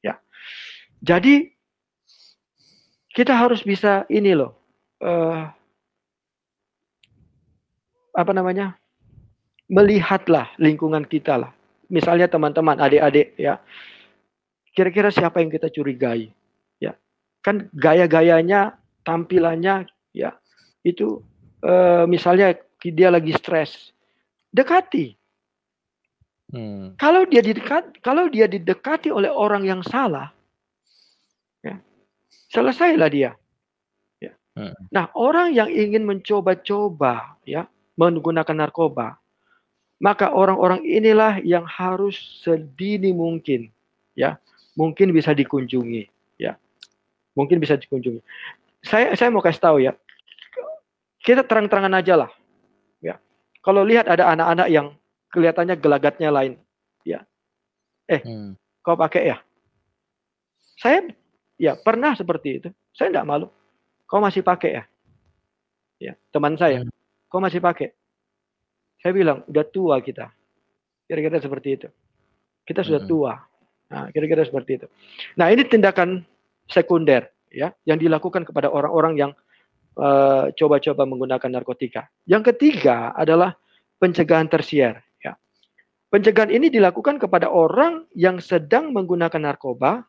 Ya. 0.02 0.18
Jadi 1.00 1.54
kita 3.14 3.32
harus 3.32 3.62
bisa 3.62 4.04
ini 4.10 4.34
loh. 4.36 4.52
eh, 4.96 5.42
apa 8.16 8.32
namanya? 8.32 8.80
Melihatlah 9.68 10.56
lingkungan 10.56 11.04
kita 11.04 11.36
lah. 11.36 11.52
Misalnya 11.92 12.32
teman-teman, 12.32 12.80
adik-adik 12.80 13.36
ya. 13.36 13.60
Kira-kira 14.72 15.12
siapa 15.12 15.44
yang 15.44 15.52
kita 15.52 15.68
curigai? 15.68 16.32
Ya. 16.80 16.96
Kan 17.44 17.68
gaya-gayanya, 17.76 18.80
tampilannya 19.04 19.84
ya 20.16 20.32
itu 20.80 21.20
eh, 21.60 22.04
misalnya 22.08 22.56
dia 22.80 23.10
lagi 23.10 23.34
stres. 23.36 23.92
Dekati. 24.54 25.15
Hmm. 26.46 26.94
Kalau 26.94 27.26
dia 27.26 27.42
didekat, 27.42 27.98
kalau 28.06 28.30
dia 28.30 28.46
didekati 28.46 29.10
oleh 29.10 29.26
orang 29.26 29.66
yang 29.66 29.82
salah, 29.82 30.30
ya, 31.58 31.82
selesailah 32.54 33.10
dia. 33.10 33.30
Ya. 34.22 34.32
Hmm. 34.54 34.70
Nah, 34.94 35.10
orang 35.18 35.50
yang 35.50 35.66
ingin 35.66 36.06
mencoba-coba, 36.06 37.34
ya, 37.42 37.66
menggunakan 37.98 38.54
narkoba, 38.54 39.18
maka 39.98 40.30
orang-orang 40.30 40.86
inilah 40.86 41.42
yang 41.42 41.66
harus 41.66 42.14
sedini 42.46 43.10
mungkin, 43.10 43.66
ya, 44.14 44.38
mungkin 44.78 45.10
bisa 45.10 45.34
dikunjungi, 45.34 46.06
ya, 46.38 46.54
mungkin 47.34 47.58
bisa 47.58 47.74
dikunjungi. 47.74 48.22
Saya 48.86 49.18
saya 49.18 49.34
mau 49.34 49.42
kasih 49.42 49.62
tahu 49.66 49.82
ya, 49.82 49.98
kita 51.26 51.42
terang-terangan 51.42 51.98
aja 51.98 52.14
lah, 52.22 52.30
ya. 53.02 53.18
Kalau 53.66 53.82
lihat 53.82 54.06
ada 54.06 54.30
anak-anak 54.30 54.70
yang 54.70 54.94
kelihatannya 55.36 55.76
gelagatnya 55.76 56.32
lain, 56.32 56.56
Hmm. 58.22 58.54
kau 58.86 58.94
pakai 58.94 59.34
ya? 59.34 59.36
Saya 60.78 61.10
ya 61.58 61.74
pernah 61.74 62.14
seperti 62.14 62.62
itu. 62.62 62.68
Saya 62.94 63.10
tidak 63.12 63.26
malu. 63.26 63.46
Kau 64.06 64.22
masih 64.22 64.46
pakai 64.46 64.70
ya? 64.78 64.84
Ya, 65.98 66.12
teman 66.30 66.54
saya. 66.54 66.86
Hmm. 66.86 66.92
Kau 67.26 67.42
masih 67.42 67.58
pakai? 67.58 67.90
Saya 69.02 69.12
bilang, 69.12 69.42
udah 69.50 69.66
tua 69.66 69.98
kita. 69.98 70.30
Kira-kira 71.10 71.42
seperti 71.42 71.68
itu. 71.74 71.88
Kita 72.62 72.86
sudah 72.86 73.02
Hmm. 73.02 73.10
tua. 73.10 73.32
Nah, 73.86 74.10
kira-kira 74.10 74.42
seperti 74.46 74.82
itu. 74.82 74.86
Nah, 75.38 75.50
ini 75.50 75.62
tindakan 75.66 76.22
sekunder 76.66 77.30
ya 77.50 77.70
yang 77.86 77.98
dilakukan 77.98 78.42
kepada 78.46 78.70
orang-orang 78.70 79.14
yang 79.18 79.32
eh, 79.96 80.52
coba-coba 80.52 81.08
menggunakan 81.08 81.48
narkotika. 81.48 82.04
Yang 82.28 82.52
ketiga 82.52 83.16
adalah 83.16 83.56
pencegahan 83.96 84.44
tersier 84.44 85.00
ya. 85.00 85.05
Pencegahan 86.06 86.54
ini 86.54 86.70
dilakukan 86.70 87.18
kepada 87.18 87.50
orang 87.50 88.06
yang 88.14 88.38
sedang 88.38 88.94
menggunakan 88.94 89.42
narkoba 89.42 90.06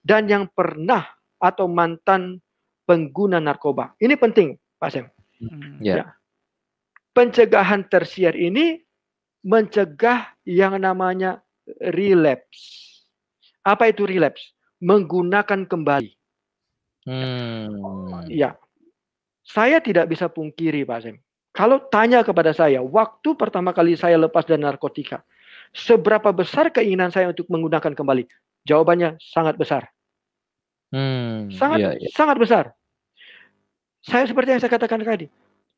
dan 0.00 0.24
yang 0.24 0.48
pernah 0.48 1.04
atau 1.36 1.68
mantan 1.68 2.40
pengguna 2.88 3.40
narkoba. 3.40 3.92
Ini 4.00 4.16
penting, 4.16 4.56
Pak 4.80 4.90
Sem. 4.92 5.06
Hmm. 5.40 5.80
Ya. 5.84 6.16
Pencegahan 7.12 7.84
tersier 7.92 8.32
ini 8.32 8.80
mencegah 9.44 10.32
yang 10.48 10.80
namanya 10.80 11.44
relapse. 11.92 13.04
Apa 13.64 13.92
itu 13.92 14.08
relapse? 14.08 14.56
Menggunakan 14.80 15.68
kembali. 15.68 16.12
Hmm. 17.04 18.24
Ya. 18.32 18.56
Saya 19.44 19.80
tidak 19.84 20.08
bisa 20.08 20.32
pungkiri, 20.32 20.88
Pak 20.88 21.00
Sem. 21.04 21.16
Kalau 21.54 21.78
tanya 21.86 22.24
kepada 22.26 22.50
saya, 22.50 22.82
waktu 22.82 23.36
pertama 23.38 23.70
kali 23.70 23.94
saya 23.94 24.18
lepas 24.18 24.42
dari 24.42 24.58
narkotika, 24.58 25.22
seberapa 25.74 26.30
besar 26.30 26.70
keinginan 26.70 27.10
saya 27.10 27.28
untuk 27.34 27.50
menggunakan 27.50 27.92
kembali? 27.92 28.24
Jawabannya 28.64 29.18
sangat 29.20 29.58
besar. 29.58 29.90
Hmm. 30.94 31.50
Sangat 31.50 31.78
Iya, 31.82 31.90
iya. 31.98 32.08
sangat 32.14 32.36
besar. 32.38 32.64
Saya 34.06 34.24
seperti 34.30 34.54
yang 34.54 34.62
saya 34.62 34.72
katakan 34.72 35.02
tadi. 35.02 35.26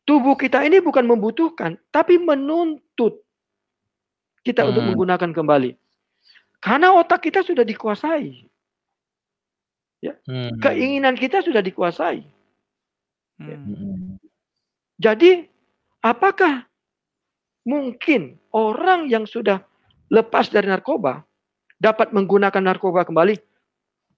Tubuh 0.07 0.39
kita 0.39 0.63
ini 0.63 0.79
bukan 0.79 1.03
membutuhkan, 1.03 1.75
tapi 1.91 2.21
menuntut 2.21 3.25
kita 4.47 4.63
untuk 4.63 4.87
Hmm. 4.87 4.95
menggunakan 4.95 5.35
kembali. 5.35 5.75
Karena 6.63 6.95
otak 6.95 7.27
kita 7.27 7.43
sudah 7.43 7.67
dikuasai. 7.67 8.47
Hmm. 10.07 10.55
Keinginan 10.63 11.19
kita 11.19 11.43
sudah 11.43 11.59
dikuasai. 11.59 12.23
Hmm. 13.43 13.59
Hmm. 13.67 14.15
Jadi, 15.03 15.51
apakah 15.99 16.71
mungkin 17.67 18.39
orang 18.55 19.11
yang 19.11 19.27
sudah 19.27 19.67
lepas 20.13 20.49
dari 20.51 20.67
narkoba 20.71 21.23
dapat 21.77 22.13
menggunakan 22.15 22.63
narkoba 22.63 23.05
kembali? 23.07 23.37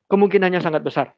Kemungkinannya 0.09 0.61
sangat 0.65 0.81
besar. 0.81 1.13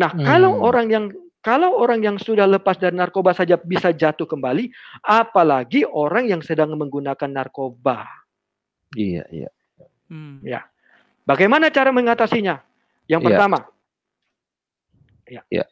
Nah, 0.00 0.08
kalau 0.16 0.56
Hmm. 0.56 0.64
orang 0.64 0.86
yang 0.88 1.04
kalau 1.42 1.74
orang 1.74 2.00
yang 2.06 2.16
sudah 2.22 2.46
lepas 2.46 2.78
dari 2.78 2.94
narkoba 2.94 3.34
saja 3.34 3.58
bisa 3.58 3.90
jatuh 3.90 4.30
kembali, 4.30 4.70
apalagi 5.02 5.82
orang 5.82 6.30
yang 6.30 6.40
sedang 6.40 6.70
menggunakan 6.78 7.26
narkoba. 7.26 8.06
Iya, 8.94 9.26
iya. 9.28 9.50
Hmm. 10.06 10.38
Ya. 10.46 10.70
Bagaimana 11.26 11.68
cara 11.74 11.90
mengatasinya? 11.90 12.62
Yang 13.10 13.20
ya. 13.20 13.26
pertama, 13.26 13.58
ya. 15.26 15.42
ya. 15.50 15.64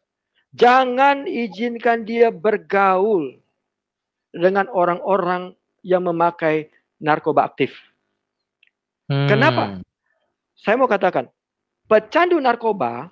Jangan 0.50 1.30
izinkan 1.30 2.02
dia 2.02 2.34
bergaul 2.34 3.38
dengan 4.34 4.66
orang-orang 4.74 5.54
yang 5.86 6.02
memakai 6.02 6.70
narkoba 6.98 7.46
aktif. 7.46 7.70
Hmm. 9.10 9.26
Kenapa? 9.26 9.82
Saya 10.54 10.78
mau 10.78 10.86
katakan, 10.86 11.26
pecandu 11.90 12.38
narkoba 12.38 13.10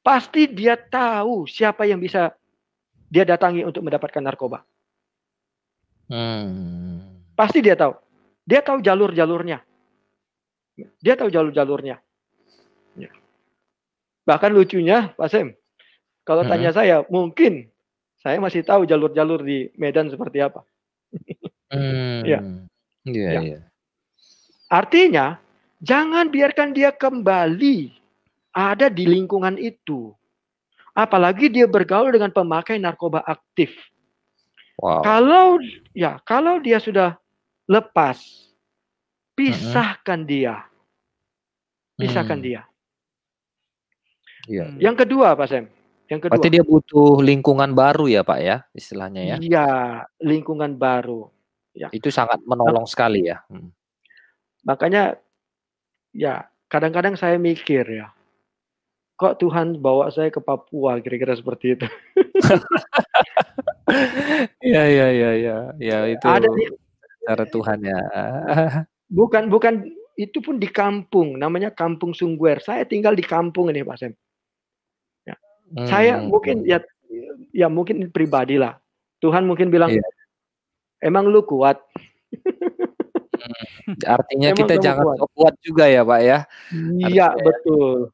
pasti 0.00 0.48
dia 0.48 0.72
tahu 0.72 1.44
siapa 1.44 1.84
yang 1.84 2.00
bisa 2.00 2.32
dia 3.12 3.28
datangi 3.28 3.60
untuk 3.60 3.84
mendapatkan 3.84 4.24
narkoba. 4.24 4.64
Hmm. 6.08 7.20
Pasti 7.36 7.60
dia 7.60 7.76
tahu. 7.76 7.92
Dia 8.48 8.64
tahu 8.64 8.80
jalur-jalurnya. 8.80 9.60
Dia 11.04 11.14
tahu 11.14 11.28
jalur-jalurnya. 11.28 12.00
Ya. 12.96 13.10
Bahkan 14.24 14.50
lucunya, 14.52 15.12
Pak 15.12 15.28
Sem, 15.28 15.52
kalau 16.24 16.40
hmm. 16.44 16.50
tanya 16.50 16.70
saya, 16.72 16.96
mungkin 17.12 17.68
saya 18.16 18.40
masih 18.40 18.64
tahu 18.64 18.88
jalur-jalur 18.88 19.44
di 19.44 19.68
Medan 19.76 20.08
seperti 20.08 20.40
apa. 20.40 20.64
hmm. 21.68 22.24
Ya. 22.24 22.40
Iya, 23.04 23.28
ya. 23.28 23.40
iya. 23.44 23.58
Artinya, 24.68 25.38
jangan 25.84 26.28
biarkan 26.32 26.72
dia 26.72 26.90
kembali 26.90 27.92
ada 28.54 28.86
di 28.88 29.04
lingkungan 29.04 29.58
itu. 29.58 30.14
Apalagi 30.94 31.50
dia 31.50 31.66
bergaul 31.66 32.14
dengan 32.14 32.30
pemakai 32.30 32.78
narkoba 32.78 33.26
aktif. 33.26 33.74
Wow. 34.78 35.02
Kalau 35.02 35.58
ya, 35.94 36.22
kalau 36.22 36.62
dia 36.62 36.78
sudah 36.78 37.18
lepas, 37.66 38.18
pisahkan 39.34 40.22
uh 40.22 40.24
-huh. 40.24 40.30
dia. 40.30 40.54
Pisahkan 41.98 42.38
hmm. 42.38 42.46
dia. 42.46 42.62
Ya. 44.50 44.66
Yang 44.78 45.06
kedua, 45.06 45.34
Pak 45.38 45.46
Sam. 45.46 45.66
Yang 46.10 46.20
kedua. 46.28 46.32
Berarti 46.36 46.50
dia 46.52 46.64
butuh 46.66 47.22
lingkungan 47.22 47.70
baru 47.72 48.06
ya, 48.10 48.22
Pak 48.26 48.38
ya, 48.42 48.56
istilahnya 48.76 49.22
ya. 49.24 49.36
Iya, 49.40 49.68
lingkungan 50.20 50.76
baru. 50.76 51.32
Ya. 51.74 51.88
Itu 51.90 52.12
sangat 52.12 52.38
menolong 52.44 52.86
sekali 52.86 53.30
ya. 53.30 53.42
Hmm. 53.50 53.72
Makanya 54.64 55.20
ya, 56.16 56.48
kadang-kadang 56.72 57.14
saya 57.14 57.36
mikir 57.36 57.84
ya, 57.84 58.10
kok 59.14 59.38
Tuhan 59.38 59.78
bawa 59.78 60.10
saya 60.10 60.28
ke 60.28 60.42
Papua 60.42 60.98
kira-kira 60.98 61.36
seperti 61.38 61.78
itu. 61.78 61.86
Iya 64.64 64.82
iya 64.90 65.06
iya 65.12 65.30
iya 65.36 65.56
ya 65.78 65.98
itu 66.08 66.26
ada 66.26 66.48
di, 66.50 66.66
cara 67.22 67.44
Tuhan 67.46 67.78
ya. 67.84 68.00
bukan 69.06 69.52
bukan 69.52 69.86
itu 70.14 70.38
pun 70.38 70.58
di 70.58 70.66
kampung 70.70 71.38
namanya 71.38 71.70
Kampung 71.70 72.14
Sungguer. 72.14 72.58
Saya 72.62 72.86
tinggal 72.86 73.14
di 73.14 73.22
kampung 73.22 73.70
ini 73.70 73.82
Pak 73.82 73.96
Sem. 73.98 74.12
Ya. 75.26 75.36
Hmm. 75.74 75.86
Saya 75.86 76.12
mungkin 76.22 76.62
ya 76.66 76.82
ya 77.50 77.66
mungkin 77.70 78.10
pribadi 78.10 78.58
lah. 78.58 78.78
Tuhan 79.22 79.46
mungkin 79.46 79.70
bilang 79.70 79.94
iya. 79.94 80.02
emang 81.02 81.30
lu 81.30 81.42
kuat. 81.46 81.78
Artinya 84.16 84.48
kita 84.56 84.74
jangan 84.80 85.16
kuat. 85.16 85.30
kuat 85.36 85.54
juga 85.60 85.84
ya, 85.86 86.02
Pak 86.02 86.20
ya. 86.24 86.38
Iya, 87.00 87.28
betul. 87.36 88.10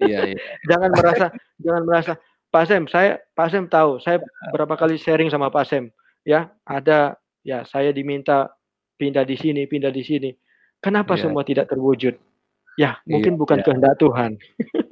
Iya, 0.00 0.20
iya. 0.32 0.38
jangan 0.70 0.90
merasa 0.94 1.26
jangan 1.60 1.82
merasa 1.84 2.12
Pak 2.52 2.64
Sem, 2.68 2.84
saya 2.84 3.16
Pak 3.32 3.48
Sem 3.48 3.64
tahu, 3.64 3.96
saya 4.04 4.20
berapa 4.52 4.76
kali 4.76 5.00
sharing 5.00 5.32
sama 5.32 5.48
Pak 5.48 5.64
Sem, 5.64 5.88
ya, 6.20 6.52
ada 6.68 7.16
ya 7.40 7.64
saya 7.64 7.96
diminta 7.96 8.52
pindah 9.00 9.24
di 9.24 9.36
sini, 9.40 9.64
pindah 9.64 9.88
di 9.88 10.04
sini. 10.04 10.30
Kenapa 10.82 11.16
yeah. 11.16 11.22
semua 11.24 11.42
tidak 11.48 11.72
terwujud? 11.72 12.18
Ya, 12.76 13.00
mungkin 13.08 13.36
yeah, 13.36 13.40
bukan 13.40 13.58
yeah. 13.60 13.66
kehendak 13.66 13.94
Tuhan. 13.96 14.36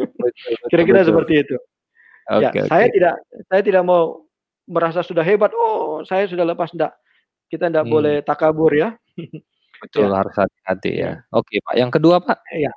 Kira-kira 0.72 1.04
seperti 1.04 1.44
itu. 1.44 1.56
Okay, 2.30 2.42
ya, 2.46 2.48
okay. 2.52 2.64
saya 2.70 2.86
tidak 2.88 3.14
saya 3.50 3.62
tidak 3.64 3.82
mau 3.84 4.24
merasa 4.70 5.02
sudah 5.02 5.24
hebat. 5.26 5.50
Oh, 5.52 6.00
saya 6.06 6.30
sudah 6.30 6.46
lepas 6.46 6.70
enggak. 6.72 6.94
Kita 7.50 7.66
enggak 7.66 7.86
hmm. 7.88 7.92
boleh 7.92 8.16
takabur 8.22 8.70
ya. 8.72 8.94
Betul, 9.80 10.12
ya. 10.12 10.16
harus 10.20 10.34
hati-hati 10.36 10.92
ya. 11.00 11.12
Oke, 11.32 11.58
Pak. 11.64 11.74
Yang 11.76 11.90
kedua, 11.96 12.16
Pak? 12.20 12.38
Ya. 12.52 12.72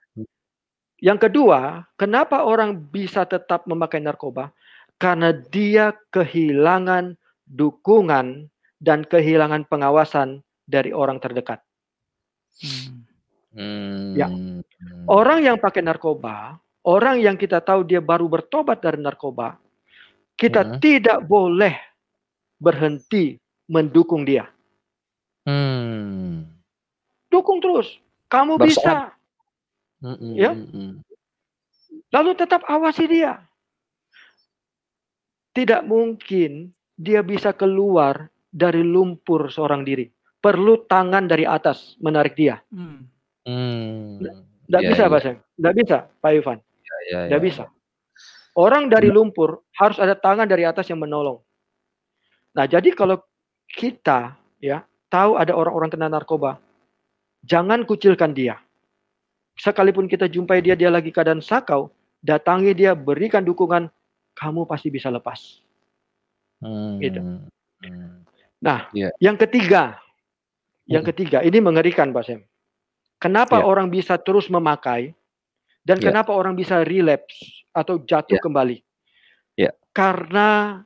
Yang 1.03 1.19
kedua, 1.27 1.83
kenapa 1.99 2.47
orang 2.47 2.79
bisa 2.79 3.27
tetap 3.27 3.67
memakai 3.67 3.99
narkoba? 3.99 4.55
Karena 4.95 5.35
dia 5.35 5.91
kehilangan 6.15 7.19
dukungan 7.43 8.47
dan 8.79 9.03
kehilangan 9.03 9.67
pengawasan 9.67 10.39
dari 10.63 10.95
orang 10.95 11.19
terdekat. 11.19 11.59
Hmm. 13.51 14.15
Ya. 14.15 14.31
Orang 15.11 15.43
yang 15.43 15.59
pakai 15.59 15.83
narkoba, 15.83 16.55
orang 16.87 17.19
yang 17.19 17.35
kita 17.35 17.59
tahu 17.59 17.83
dia 17.83 17.99
baru 17.99 18.31
bertobat 18.31 18.79
dari 18.79 19.03
narkoba, 19.03 19.59
kita 20.39 20.63
hmm. 20.63 20.79
tidak 20.79 21.19
boleh 21.27 21.75
berhenti 22.63 23.35
mendukung 23.67 24.23
dia. 24.23 24.47
Hmm. 25.43 26.52
Dukung 27.33 27.57
terus. 27.57 27.97
Kamu 28.29 28.61
Bersoal. 28.61 28.69
bisa. 28.69 28.93
Mm 30.05 30.15
-mm, 30.21 30.33
ya. 30.37 30.51
Lalu 32.13 32.31
tetap 32.37 32.61
awasi 32.69 33.09
dia. 33.09 33.41
Tidak 35.53 35.81
mungkin 35.85 36.69
dia 36.93 37.25
bisa 37.25 37.53
keluar 37.57 38.29
dari 38.53 38.85
lumpur 38.85 39.49
seorang 39.49 39.81
diri. 39.81 40.05
Perlu 40.37 40.85
tangan 40.85 41.25
dari 41.25 41.47
atas 41.47 41.97
menarik 41.97 42.37
dia. 42.37 42.61
Hmm. 42.69 43.09
Tidak 44.69 44.81
ya, 44.81 44.89
bisa, 44.93 45.03
ya. 45.07 45.11
Pak 45.11 45.19
Sam. 45.21 45.35
Tidak 45.57 45.73
bisa, 45.73 45.97
Pak 46.21 46.31
Ivan. 46.31 46.57
Tidak 46.61 46.99
ya, 47.09 47.19
ya, 47.27 47.31
ya. 47.33 47.37
bisa. 47.41 47.65
Orang 48.53 48.85
dari 48.93 49.09
lumpur 49.09 49.65
harus 49.73 49.97
ada 49.97 50.13
tangan 50.13 50.45
dari 50.45 50.61
atas 50.61 50.85
yang 50.85 51.01
menolong. 51.01 51.41
Nah, 52.53 52.69
jadi 52.69 52.93
kalau 52.93 53.17
kita 53.65 54.37
ya 54.61 54.85
tahu 55.09 55.41
ada 55.41 55.57
orang-orang 55.57 55.89
kena 55.89 56.05
narkoba, 56.05 56.61
Jangan 57.43 57.83
kucilkan 57.83 58.31
dia. 58.31 58.55
Sekalipun 59.59 60.09
kita 60.09 60.25
jumpai 60.31 60.63
dia, 60.63 60.73
dia 60.73 60.89
lagi 60.89 61.13
keadaan 61.13 61.43
sakau, 61.43 61.91
datangi 62.23 62.73
dia, 62.73 62.95
berikan 62.97 63.43
dukungan, 63.45 63.91
kamu 64.33 64.65
pasti 64.65 64.89
bisa 64.89 65.13
lepas. 65.13 65.61
Hmm. 66.63 66.97
Gitu. 67.03 67.19
Hmm. 67.19 68.23
Nah, 68.63 68.87
yeah. 68.95 69.11
yang 69.19 69.35
ketiga, 69.35 69.99
yang 70.87 71.03
hmm. 71.03 71.11
ketiga, 71.11 71.37
ini 71.43 71.59
mengerikan 71.59 72.15
Pak 72.15 72.23
Sem. 72.23 72.41
Kenapa 73.19 73.59
yeah. 73.59 73.67
orang 73.67 73.91
bisa 73.91 74.15
terus 74.15 74.47
memakai 74.47 75.11
dan 75.83 75.99
yeah. 75.99 76.11
kenapa 76.11 76.31
orang 76.31 76.55
bisa 76.55 76.81
relapse 76.87 77.67
atau 77.75 77.99
jatuh 77.99 78.39
yeah. 78.39 78.43
kembali? 78.43 78.77
Yeah. 79.59 79.73
Karena 79.91 80.79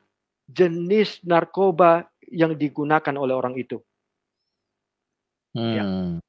jenis 0.49 1.21
narkoba 1.21 2.09
yang 2.27 2.57
digunakan 2.57 3.15
oleh 3.15 3.37
orang 3.37 3.55
itu. 3.55 3.79
Ya. 5.57 5.83
Hmm. 5.83 6.21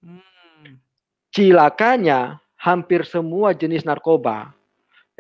Cilakanya 1.28 2.40
hampir 2.56 3.05
semua 3.05 3.52
jenis 3.52 3.84
narkoba 3.84 4.56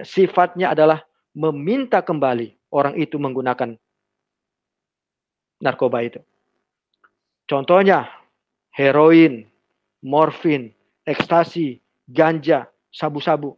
sifatnya 0.00 0.72
adalah 0.72 1.04
meminta 1.36 2.00
kembali 2.00 2.56
orang 2.72 2.96
itu 2.96 3.20
menggunakan 3.20 3.76
narkoba 5.60 5.98
itu. 6.08 6.20
Contohnya 7.44 8.08
heroin, 8.72 9.44
morfin, 10.00 10.72
ekstasi, 11.04 11.80
ganja, 12.08 12.68
sabu-sabu. 12.92 13.56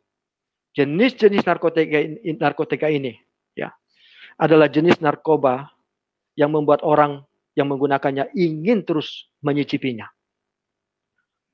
Jenis-jenis 0.74 1.42
narkotika 1.42 1.98
narkotika 2.38 2.86
ini 2.86 3.18
ya 3.58 3.74
adalah 4.38 4.70
jenis 4.70 5.02
narkoba 5.02 5.66
yang 6.38 6.54
membuat 6.54 6.86
orang 6.86 7.26
yang 7.58 7.66
menggunakannya 7.66 8.30
ingin 8.38 8.86
terus 8.86 9.26
menyicipinya. 9.42 10.06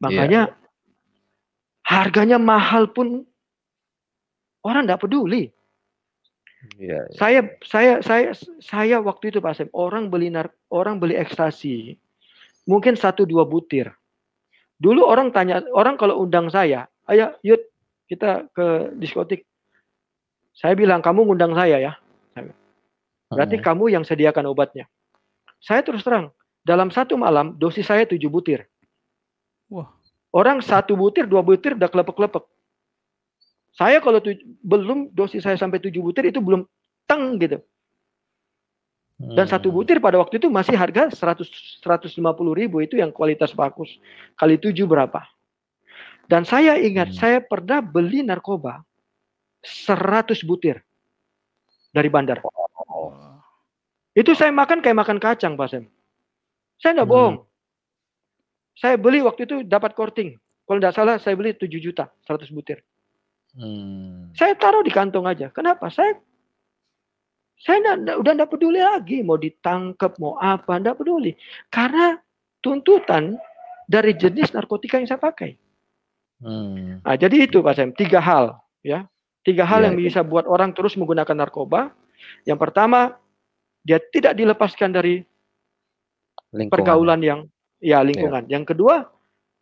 Makanya 0.02 0.52
yeah. 0.52 1.86
harganya 1.86 2.36
mahal 2.36 2.90
pun 2.90 3.24
orang 4.66 4.84
tidak 4.84 5.00
peduli. 5.06 5.54
Yeah, 6.76 7.06
yeah. 7.06 7.14
Saya 7.14 7.40
saya 7.62 7.92
saya 8.02 8.34
saya 8.58 8.96
waktu 8.98 9.30
itu 9.30 9.38
Pak 9.38 9.54
Sem, 9.56 9.68
orang 9.70 10.10
beli 10.10 10.28
nar, 10.28 10.50
orang 10.68 10.98
beli 10.98 11.14
ekstasi 11.14 11.94
mungkin 12.66 12.98
satu 12.98 13.24
dua 13.24 13.46
butir. 13.46 13.94
Dulu 14.76 15.06
orang 15.06 15.32
tanya 15.32 15.62
orang 15.72 15.96
kalau 15.96 16.20
undang 16.20 16.52
saya, 16.52 16.84
ayo 17.08 17.32
yuk 17.40 17.62
kita 18.10 18.50
ke 18.52 18.92
diskotik. 18.98 19.46
Saya 20.52 20.76
bilang 20.76 21.00
kamu 21.00 21.24
ngundang 21.24 21.56
saya 21.56 21.80
ya. 21.80 21.92
Berarti 23.26 23.58
-huh. 23.58 23.64
kamu 23.64 23.84
yang 23.90 24.04
sediakan 24.06 24.46
obatnya. 24.52 24.86
Saya 25.58 25.82
terus 25.82 26.06
terang, 26.06 26.30
dalam 26.62 26.94
satu 26.94 27.18
malam 27.18 27.56
dosis 27.58 27.88
saya 27.88 28.06
tujuh 28.06 28.30
butir. 28.30 28.68
Wah. 29.70 29.88
Orang 30.30 30.60
satu 30.60 30.94
butir, 30.94 31.24
dua 31.24 31.40
butir 31.40 31.74
udah 31.74 31.88
kelepek-kelepek. 31.88 32.44
Saya 33.76 34.00
kalau 34.00 34.20
tuj- 34.20 34.44
belum 34.64 35.12
dosis 35.12 35.44
saya 35.44 35.56
sampai 35.56 35.80
tujuh 35.80 36.00
butir 36.00 36.28
itu 36.28 36.40
belum 36.40 36.64
teng 37.04 37.36
gitu. 37.40 37.60
Dan 39.16 39.48
satu 39.48 39.72
hmm. 39.72 39.76
butir 39.80 39.96
pada 39.96 40.20
waktu 40.20 40.36
itu 40.36 40.52
masih 40.52 40.76
harga 40.76 41.08
100 41.08 41.80
150 41.80 42.20
ribu 42.52 42.84
itu 42.84 43.00
yang 43.00 43.08
kualitas 43.08 43.56
bagus. 43.56 43.88
Kali 44.36 44.60
tujuh 44.60 44.84
berapa? 44.84 45.24
Dan 46.28 46.44
saya 46.44 46.76
ingat 46.76 47.16
Hmm. 47.16 47.16
saya 47.16 47.38
pernah 47.40 47.80
beli 47.80 48.20
narkoba 48.20 48.84
100 49.64 50.44
butir 50.44 50.84
dari 51.96 52.12
bandar. 52.12 52.44
Oh. 52.44 53.40
Itu 54.12 54.36
saya 54.36 54.52
makan 54.52 54.84
kayak 54.84 55.00
makan 55.00 55.16
kacang, 55.16 55.56
Pak 55.56 55.68
Sam. 55.72 55.84
Saya 56.76 57.00
nggak 57.00 57.08
Hmm. 57.08 57.16
bohong. 57.16 57.36
Saya 58.76 59.00
beli 59.00 59.24
waktu 59.24 59.48
itu 59.48 59.64
dapat 59.64 59.96
korting. 59.96 60.36
Kalau 60.68 60.78
nggak 60.78 60.94
salah 60.94 61.16
saya 61.16 61.32
beli 61.32 61.56
7 61.56 61.80
juta 61.80 62.12
100 62.28 62.52
butir. 62.52 62.84
Hmm. 63.56 64.28
Saya 64.36 64.52
taruh 64.52 64.84
di 64.84 64.92
kantong 64.92 65.24
aja. 65.24 65.48
Kenapa? 65.48 65.88
Saya 65.88 66.12
saya 67.56 67.80
nggak- 67.80 67.98
nggak- 68.04 68.18
udah 68.20 68.32
nggak 68.36 68.50
peduli 68.52 68.80
lagi 68.84 69.24
mau 69.24 69.40
ditangkap 69.40 70.12
mau 70.20 70.36
apa 70.36 70.76
nggak 70.76 71.00
peduli 71.00 71.32
karena 71.72 72.20
tuntutan 72.60 73.40
dari 73.88 74.12
jenis 74.12 74.52
narkotika 74.52 75.00
yang 75.00 75.08
saya 75.08 75.16
pakai. 75.16 75.56
Hmm. 76.36 77.00
Nah, 77.00 77.16
jadi 77.16 77.48
itu 77.48 77.64
Pak 77.64 77.72
Sam, 77.72 77.90
tiga 77.96 78.20
hal 78.20 78.60
ya. 78.84 79.08
Tiga 79.40 79.62
hal 79.64 79.80
Iya, 79.80 79.86
yang 79.88 79.96
iya. 79.96 80.04
bisa 80.10 80.20
buat 80.20 80.44
orang 80.44 80.74
terus 80.74 80.98
menggunakan 80.98 81.32
narkoba. 81.32 81.94
Yang 82.44 82.58
pertama, 82.60 83.14
dia 83.86 84.02
tidak 84.02 84.34
dilepaskan 84.34 84.90
dari 84.90 85.22
Lingkungan. 86.50 86.74
pergaulan 86.74 87.20
yang 87.22 87.40
ya 87.78 88.00
lingkungan. 88.00 88.48
Yang 88.48 88.74
kedua, 88.74 89.08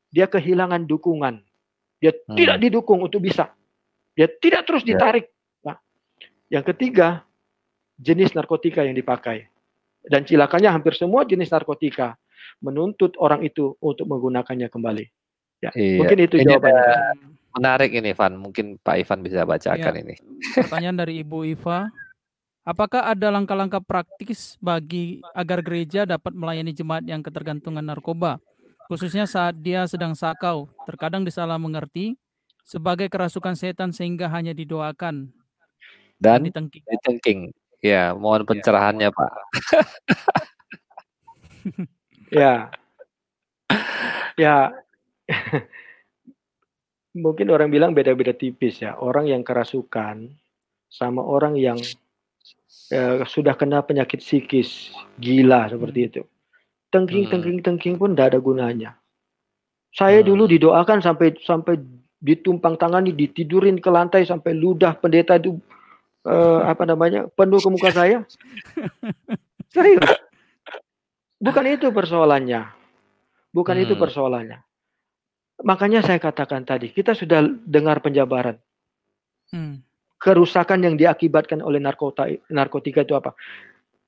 dia 0.09 0.27
kehilangan 0.27 0.87
dukungan. 0.87 1.43
Dia 1.99 2.13
Hmm. 2.15 2.37
tidak 2.37 2.57
didukung 2.61 3.01
untuk 3.01 3.21
bisa. 3.21 3.51
Dia 4.15 4.31
tidak 4.31 4.69
terus 4.69 4.85
Ya. 4.85 4.95
ditarik. 4.95 5.27
Nah, 5.65 5.81
yang 6.49 6.63
ketiga, 6.63 7.25
jenis 7.97 8.35
narkotika 8.35 8.85
yang 8.85 8.95
dipakai. 8.95 9.49
Dan 10.05 10.29
cilakanya 10.29 10.71
hampir 10.71 10.93
semua 10.93 11.25
jenis 11.25 11.49
narkotika 11.49 12.15
menuntut 12.61 13.17
orang 13.17 13.41
itu 13.43 13.73
untuk 13.81 14.05
menggunakannya 14.05 14.69
kembali. 14.69 15.05
Ya, 15.65 15.73
Iya. 15.73 15.97
mungkin 15.97 16.19
itu 16.21 16.37
Ini 16.37 16.61
jawabannya. 16.61 16.77
ada 16.77 16.97
menarik 17.57 17.91
ini, 17.97 18.11
Van. 18.13 18.37
Mungkin 18.37 18.77
Pak 18.85 19.01
Ivan 19.01 19.21
bisa 19.25 19.49
bacakan 19.49 19.95
Iya. 19.97 20.03
ini. 20.05 20.15
Pertanyaan 20.61 20.97
dari 21.01 21.25
Ibu 21.25 21.49
Iva. 21.49 21.89
Apakah 22.65 23.13
ada 23.13 23.29
langkah-langkah 23.29 23.85
praktis 23.85 24.57
bagi 24.57 25.21
agar 25.37 25.61
gereja 25.61 26.09
dapat 26.09 26.33
melayani 26.33 26.73
jemaat 26.73 27.05
yang 27.05 27.21
ketergantungan 27.21 27.85
narkoba, 27.85 28.41
khususnya 28.89 29.29
saat 29.29 29.61
dia 29.61 29.85
sedang 29.85 30.17
sakau, 30.17 30.73
terkadang 30.89 31.29
disalah 31.29 31.61
mengerti 31.61 32.17
sebagai 32.65 33.13
kerasukan 33.13 33.53
setan 33.53 33.93
sehingga 33.93 34.33
hanya 34.33 34.57
didoakan 34.57 35.29
dan 36.17 36.41
Dan 36.41 36.49
ditengking. 36.49 36.85
ditengking. 36.89 37.41
Ya, 37.85 38.17
mohon 38.17 38.49
pencerahannya, 38.49 39.13
Pak. 39.13 39.33
Ya. 42.33 42.73
Ya. 44.35 44.75
Mungkin 47.15 47.47
orang 47.49 47.71
bilang 47.71 47.95
beda-beda 47.95 48.35
tipis 48.35 48.83
ya. 48.83 48.99
Orang 48.99 49.31
yang 49.31 49.47
kerasukan 49.47 50.35
sama 50.91 51.23
orang 51.23 51.55
yang 51.55 51.79
eh, 52.91 53.25
sudah 53.25 53.55
kena 53.57 53.83
penyakit 53.83 54.21
psikis, 54.21 54.93
gila 55.17 55.69
seperti 55.69 56.01
itu. 56.11 56.23
Tengking, 56.93 57.27
Hmm. 57.27 57.33
tengking, 57.33 57.59
tengking 57.65 57.95
pun 57.99 58.15
tidak 58.15 58.35
ada 58.35 58.39
gunanya. 58.39 58.91
Saya 59.95 60.23
Hmm. 60.23 60.29
dulu 60.35 60.45
didoakan 60.51 61.03
sampai 61.03 61.35
sampai 61.43 61.79
ditumpang 62.19 62.79
tangani, 62.79 63.13
ditidurin 63.13 63.79
ke 63.79 63.91
lantai 63.91 64.25
sampai 64.25 64.55
ludah 64.55 64.95
pendeta 64.99 65.37
itu 65.39 65.59
eh, 66.25 66.61
apa 66.73 66.89
namanya 66.89 67.29
penuh 67.35 67.61
ke 67.61 67.69
muka 67.69 67.91
saya. 67.93 68.25
Serius. 69.69 70.07
Bukan 71.37 71.65
itu 71.69 71.93
persoalannya. 71.93 72.73
Bukan 73.53 73.77
itu 73.77 73.93
Hmm. 73.95 74.03
persoalannya. 74.03 74.59
Makanya 75.63 76.03
saya 76.03 76.19
katakan 76.19 76.67
tadi, 76.67 76.91
kita 76.91 77.15
sudah 77.15 77.45
dengar 77.63 78.03
penjabaran. 78.03 78.59
Hmm. 79.53 79.85
Kerusakan 80.25 80.81
yang 80.81 80.97
diakibatkan 80.97 81.61
oleh 81.61 81.77
narkota, 81.77 82.25
narkotika 82.49 83.05
itu 83.05 83.13
apa? 83.13 83.37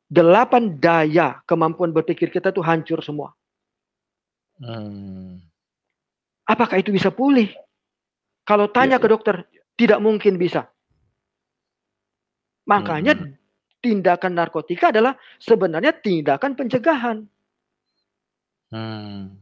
Delapan 0.09 0.81
daya 0.81 1.45
kemampuan 1.45 1.93
berpikir 1.93 2.33
kita 2.33 2.57
tuh 2.57 2.65
hancur 2.65 3.05
semua. 3.05 3.37
Hmm. 4.57 5.45
Apakah 6.49 6.81
itu 6.81 6.89
bisa 6.89 7.13
pulih? 7.13 7.53
Kalau 8.49 8.73
tanya 8.73 8.97
Iya, 8.97 9.03
ke 9.03 9.09
dokter, 9.13 9.37
tidak 9.77 10.01
mungkin 10.01 10.41
bisa. 10.41 10.73
Makanya 12.65 13.13
Hmm. 13.13 13.37
tindakan 13.85 14.33
narkotika 14.41 14.89
adalah 14.89 15.21
sebenarnya 15.37 15.93
tindakan 15.93 16.57
pencegahan. 16.57 17.29
Hmm. 18.73 19.37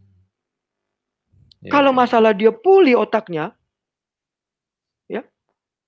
Ya, 1.62 1.70
Kalau 1.70 1.94
ya. 1.94 1.98
masalah 2.02 2.32
dia 2.34 2.50
pulih 2.50 2.98
otaknya, 3.00 3.54
ya 5.08 5.24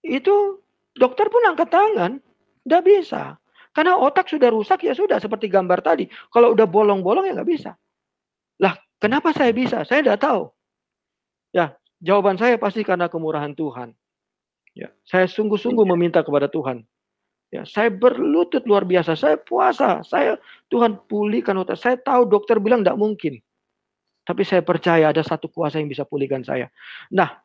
itu 0.00 0.62
dokter 0.96 1.28
pun 1.28 1.44
angkat 1.44 1.68
tangan, 1.68 2.18
nggak 2.64 2.82
bisa. 2.82 3.36
Karena 3.76 4.00
otak 4.00 4.26
sudah 4.32 4.48
rusak 4.48 4.88
ya 4.88 4.96
sudah 4.96 5.20
seperti 5.20 5.52
gambar 5.52 5.84
tadi. 5.84 6.08
Kalau 6.32 6.56
udah 6.56 6.64
bolong-bolong 6.64 7.28
ya 7.28 7.36
nggak 7.36 7.50
bisa. 7.50 7.76
Lah 8.58 8.72
kenapa 8.96 9.36
saya 9.36 9.52
bisa? 9.52 9.84
Saya 9.84 10.00
nggak 10.00 10.20
tahu. 10.24 10.48
Ya 11.52 11.76
jawaban 12.00 12.40
saya 12.40 12.56
pasti 12.56 12.80
karena 12.80 13.12
kemurahan 13.12 13.52
Tuhan. 13.52 13.92
Ya 14.72 14.88
saya 15.04 15.28
sungguh-sungguh 15.28 15.84
meminta 15.84 16.24
kepada 16.24 16.48
Tuhan. 16.48 16.88
Ya, 17.54 17.62
saya 17.62 17.94
berlutut 17.94 18.66
luar 18.66 18.82
biasa. 18.82 19.14
Saya 19.14 19.38
puasa. 19.38 20.02
Saya 20.02 20.34
Tuhan 20.66 20.98
pulihkan 21.06 21.54
otak. 21.62 21.78
Saya 21.78 21.94
tahu 21.94 22.26
dokter 22.26 22.58
bilang 22.58 22.82
tidak 22.82 22.98
mungkin. 22.98 23.38
Tapi 24.26 24.42
saya 24.42 24.66
percaya 24.66 25.14
ada 25.14 25.22
satu 25.22 25.46
kuasa 25.46 25.78
yang 25.78 25.86
bisa 25.86 26.02
pulihkan 26.02 26.42
saya. 26.42 26.66
Nah, 27.14 27.38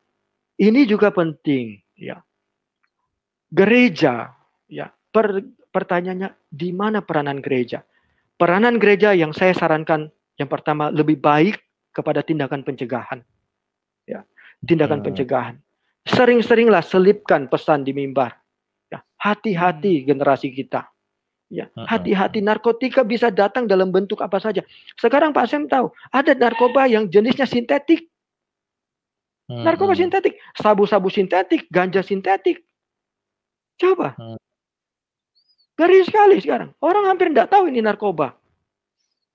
ini 0.58 0.82
juga 0.90 1.14
penting, 1.14 1.78
ya. 1.94 2.18
Gereja, 3.52 4.32
ya. 4.66 4.88
Per, 5.12 5.44
pertanyaannya 5.68 6.32
di 6.48 6.72
mana 6.72 7.04
peranan 7.04 7.44
gereja? 7.44 7.84
Peranan 8.40 8.80
gereja 8.80 9.12
yang 9.12 9.36
saya 9.36 9.52
sarankan 9.52 10.08
yang 10.40 10.48
pertama 10.48 10.88
lebih 10.88 11.20
baik 11.20 11.60
kepada 11.92 12.24
tindakan 12.24 12.64
pencegahan. 12.64 13.20
Ya, 14.08 14.24
tindakan 14.64 15.04
Hmm. 15.04 15.06
pencegahan. 15.12 15.56
Sering-seringlah 16.08 16.82
selipkan 16.82 17.46
pesan 17.46 17.84
di 17.84 17.92
mimbar. 17.92 18.34
Ya, 18.88 19.04
hati-hati 19.20 20.02
generasi 20.08 20.50
kita. 20.50 20.88
Ya, 21.52 21.68
Hmm. 21.76 21.84
hati-hati 21.84 22.40
narkotika 22.40 23.04
bisa 23.04 23.28
datang 23.28 23.68
dalam 23.68 23.92
bentuk 23.92 24.24
apa 24.24 24.40
saja. 24.40 24.64
Sekarang 24.96 25.36
Pak 25.36 25.44
Sem 25.44 25.68
tahu, 25.68 25.92
ada 26.08 26.32
narkoba 26.32 26.88
yang 26.88 27.04
jenisnya 27.12 27.44
sintetik. 27.44 28.08
Hmm, 29.52 29.60
Narkoba 29.60 29.92
hmm. 29.92 30.08
sintetik, 30.08 30.40
sabu-sabu 30.56 31.12
sintetik, 31.12 31.68
ganja 31.68 32.00
sintetik. 32.00 32.64
Coba. 33.82 34.14
Hmm. 34.14 34.38
Ngeri 35.74 36.06
sekali 36.06 36.36
sekarang. 36.38 36.70
Orang 36.78 37.10
hampir 37.10 37.34
tidak 37.34 37.50
tahu 37.50 37.66
ini 37.66 37.82
narkoba. 37.82 38.38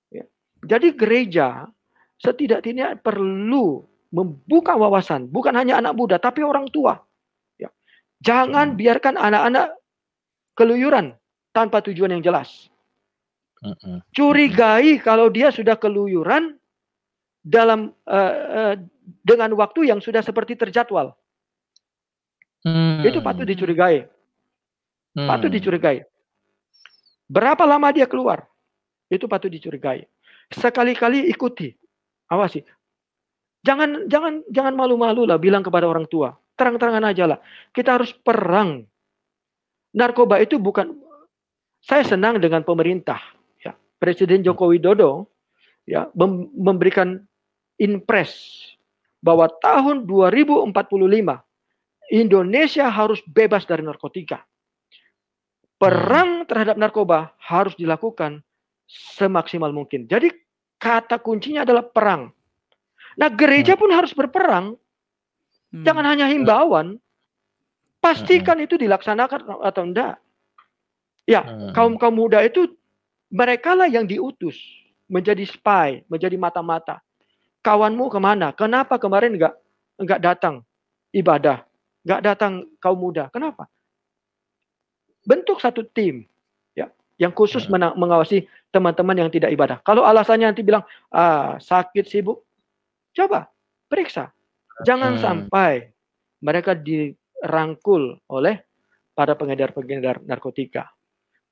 Ya. 0.08 0.24
Jadi 0.64 0.96
gereja 0.96 1.68
setidak-tidaknya 2.16 2.96
perlu 3.04 3.84
membuka 4.08 4.72
wawasan, 4.72 5.28
bukan 5.28 5.52
hanya 5.52 5.76
anak 5.76 5.92
muda, 5.92 6.16
tapi 6.16 6.40
orang 6.40 6.64
tua. 6.72 6.96
Ya. 7.60 7.68
Jangan 8.24 8.72
Hmm. 8.72 8.78
biarkan 8.80 9.20
anak-anak 9.20 9.76
keluyuran 10.56 11.12
tanpa 11.52 11.84
tujuan 11.84 12.16
yang 12.16 12.24
jelas. 12.24 12.72
Hmm, 13.60 13.76
hmm. 13.84 13.98
Curigai 14.16 14.96
kalau 15.04 15.28
dia 15.28 15.52
sudah 15.52 15.76
keluyuran 15.76 16.56
dalam 17.44 17.92
eh, 18.08 18.34
eh, 18.56 18.74
dengan 19.20 19.52
waktu 19.58 19.92
yang 19.92 20.00
sudah 20.00 20.24
seperti 20.24 20.56
terjadwal. 20.56 21.12
Itu 23.04 23.22
patut 23.22 23.44
Hmm. 23.46 23.52
dicurigai. 23.54 24.08
Patut 25.14 25.48
Hmm. 25.48 25.56
dicurigai. 25.56 25.98
Berapa 27.28 27.64
lama 27.64 27.92
dia 27.92 28.08
keluar? 28.08 28.48
Itu 29.08 29.28
patut 29.28 29.48
dicurigai. 29.48 30.04
Sekali-kali 30.48 31.28
ikuti. 31.28 31.72
Awasi. 32.28 32.64
Jangan 33.64 34.06
jangan 34.08 34.44
jangan 34.48 34.74
malu-malu 34.76 35.28
lah 35.28 35.36
bilang 35.36 35.64
kepada 35.64 35.88
orang 35.88 36.08
tua. 36.08 36.36
Terang-terangan 36.56 37.04
aja 37.04 37.24
lah. 37.24 37.38
Kita 37.72 38.00
harus 38.00 38.12
perang. 38.12 38.84
Narkoba 39.92 40.40
itu 40.40 40.60
bukan 40.60 40.92
saya 41.80 42.04
senang 42.04 42.38
dengan 42.38 42.62
pemerintah 42.62 43.18
ya. 43.60 43.72
Presiden 43.96 44.44
Joko 44.44 44.70
Widodo 44.72 45.28
ya 45.88 46.08
mem- 46.12 46.52
memberikan 46.52 47.24
impres 47.80 48.36
bahwa 49.18 49.48
tahun 49.48 50.04
2045 50.04 51.40
Indonesia 52.12 52.86
harus 52.88 53.20
bebas 53.26 53.64
dari 53.64 53.82
narkotika. 53.84 54.44
Perang 55.78 56.42
terhadap 56.44 56.74
narkoba 56.74 57.32
harus 57.38 57.78
dilakukan 57.78 58.42
semaksimal 58.88 59.70
mungkin. 59.70 60.10
Jadi 60.10 60.34
kata 60.78 61.22
kuncinya 61.22 61.62
adalah 61.62 61.86
perang. 61.86 62.34
Nah, 63.18 63.30
gereja 63.30 63.74
pun 63.74 63.90
harus 63.90 64.14
berperang, 64.14 64.78
Hmm. 65.70 65.84
jangan 65.84 66.06
hanya 66.06 66.26
himbauan. 66.30 66.98
Pastikan 67.98 68.62
itu 68.62 68.78
dilaksanakan 68.78 69.58
atau 69.62 69.82
enggak. 69.82 70.22
Ya, 71.28 71.44
Hmm. 71.44 71.74
kaum 71.74 71.94
kaum 71.98 72.14
muda 72.14 72.40
itu 72.46 72.72
mereka 73.28 73.74
lah 73.76 73.90
yang 73.90 74.08
diutus 74.08 74.56
menjadi 75.10 75.44
spy, 75.44 76.06
menjadi 76.08 76.38
mata-mata. 76.40 77.02
Kawanmu 77.60 78.08
ke 78.08 78.18
mana? 78.22 78.54
Kenapa 78.54 78.96
kemarin 78.96 79.36
enggak 79.36 79.54
nggak 79.98 80.20
datang 80.22 80.62
ibadah, 81.10 81.66
nggak 82.06 82.22
datang 82.22 82.52
kaum 82.78 82.96
muda. 82.96 83.28
Kenapa? 83.34 83.66
Bentuk 85.28 85.60
satu 85.60 85.84
tim 85.84 86.24
ya 86.72 86.88
yang 87.20 87.36
khusus 87.36 87.68
Hmm. 87.68 87.92
mengawasi 88.00 88.48
teman-teman 88.72 89.16
yang 89.16 89.28
tidak 89.28 89.52
ibadah. 89.52 89.76
Kalau 89.84 90.08
alasannya 90.08 90.48
nanti 90.48 90.64
bilang 90.64 90.88
ah 91.12 91.60
sakit 91.60 92.08
sibuk, 92.08 92.48
coba 93.12 93.52
periksa. 93.92 94.32
Jangan 94.88 95.20
Hmm. 95.20 95.22
sampai 95.22 95.92
mereka 96.40 96.72
dirangkul 96.72 98.16
oleh 98.32 98.64
para 99.12 99.36
pengedar-pengedar 99.36 100.24
narkotika. 100.24 100.88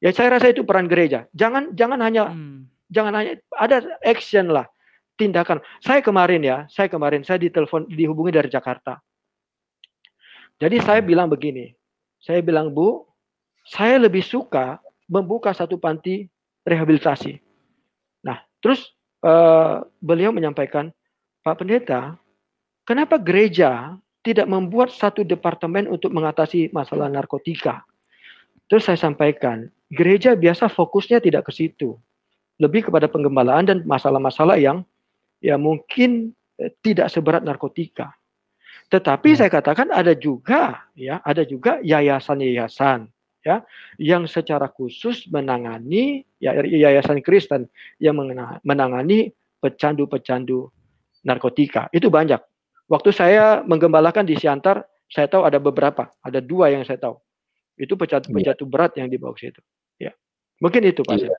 Ya 0.01 0.13
saya 0.13 0.37
rasa 0.37 0.53
itu 0.53 0.65
peran 0.65 0.89
gereja. 0.89 1.29
Jangan 1.37 1.77
jangan 1.77 2.01
hanya 2.01 2.33
Hmm. 2.33 2.69
jangan 2.89 3.13
hanya 3.19 3.33
ada 3.59 3.83
action 4.05 4.53
lah, 4.53 4.69
tindakan. 5.19 5.59
Saya 5.83 6.05
kemarin 6.05 6.45
ya, 6.45 6.65
saya 6.71 6.87
kemarin 6.87 7.27
saya 7.27 7.41
ditelepon 7.41 7.91
dihubungi 7.91 8.31
dari 8.31 8.47
Jakarta. 8.47 9.01
Jadi 10.61 10.81
saya 10.85 11.01
bilang 11.03 11.27
begini, 11.29 11.73
saya 12.21 12.41
bilang 12.45 12.71
Bu, 12.71 13.06
saya 13.67 13.99
lebih 13.99 14.23
suka 14.23 14.79
membuka 15.11 15.51
satu 15.51 15.75
panti 15.79 16.31
rehabilitasi. 16.63 17.39
Nah, 18.23 18.39
terus 18.63 18.95
eh, 19.27 19.77
beliau 19.99 20.31
menyampaikan, 20.31 20.91
Pak 21.43 21.63
Pendeta, 21.63 22.15
kenapa 22.87 23.19
gereja 23.19 23.99
tidak 24.23 24.47
membuat 24.51 24.91
satu 24.95 25.23
departemen 25.23 25.87
untuk 25.91 26.15
mengatasi 26.15 26.71
masalah 26.71 27.11
narkotika? 27.11 27.83
Terus 28.67 28.87
saya 28.87 28.99
sampaikan, 28.99 29.71
gereja 29.91 30.35
biasa 30.35 30.67
fokusnya 30.67 31.23
tidak 31.23 31.47
ke 31.51 31.53
situ, 31.55 31.95
lebih 32.59 32.91
kepada 32.91 33.07
penggembalaan 33.07 33.67
dan 33.67 33.79
masalah-masalah 33.87 34.59
yang 34.59 34.83
ya 35.43 35.59
mungkin 35.59 36.35
eh, 36.59 36.71
tidak 36.83 37.11
seberat 37.11 37.43
narkotika. 37.43 38.15
Tetapi 38.87 39.35
Hmm. 39.35 39.39
saya 39.43 39.51
katakan 39.51 39.91
ada 39.91 40.15
juga 40.15 40.87
ya, 40.95 41.19
ada 41.27 41.43
juga 41.43 41.83
yayasan-yayasan 41.83 43.11
ya 43.47 43.63
yang 44.03 44.27
secara 44.27 44.67
khusus 44.67 45.31
menangani 45.31 46.27
ya 46.43 46.59
yayasan 46.67 47.23
Kristen 47.23 47.71
yang 48.03 48.19
menangani 48.67 49.31
pecandu-pecandu 49.63 50.67
narkotika. 51.23 51.87
Itu 51.95 52.11
banyak. 52.11 52.43
Waktu 52.91 53.11
saya 53.15 53.63
menggembalakan 53.63 54.27
di 54.27 54.35
Siantar, 54.35 54.83
saya 55.07 55.31
tahu 55.31 55.47
ada 55.47 55.63
beberapa, 55.63 56.11
ada 56.23 56.43
dua 56.43 56.75
yang 56.75 56.83
saya 56.83 56.99
tahu. 56.99 57.19
Itu 57.79 57.95
pecandu-pecandu 57.95 58.67
berat 58.67 58.99
yang 58.99 59.07
dibawa 59.07 59.35
ke 59.39 59.47
situ. 59.51 59.63
Ya. 60.03 60.11
Mungkin 60.59 60.83
itu 60.83 61.07
Pak. 61.07 61.15
Iya. 61.15 61.39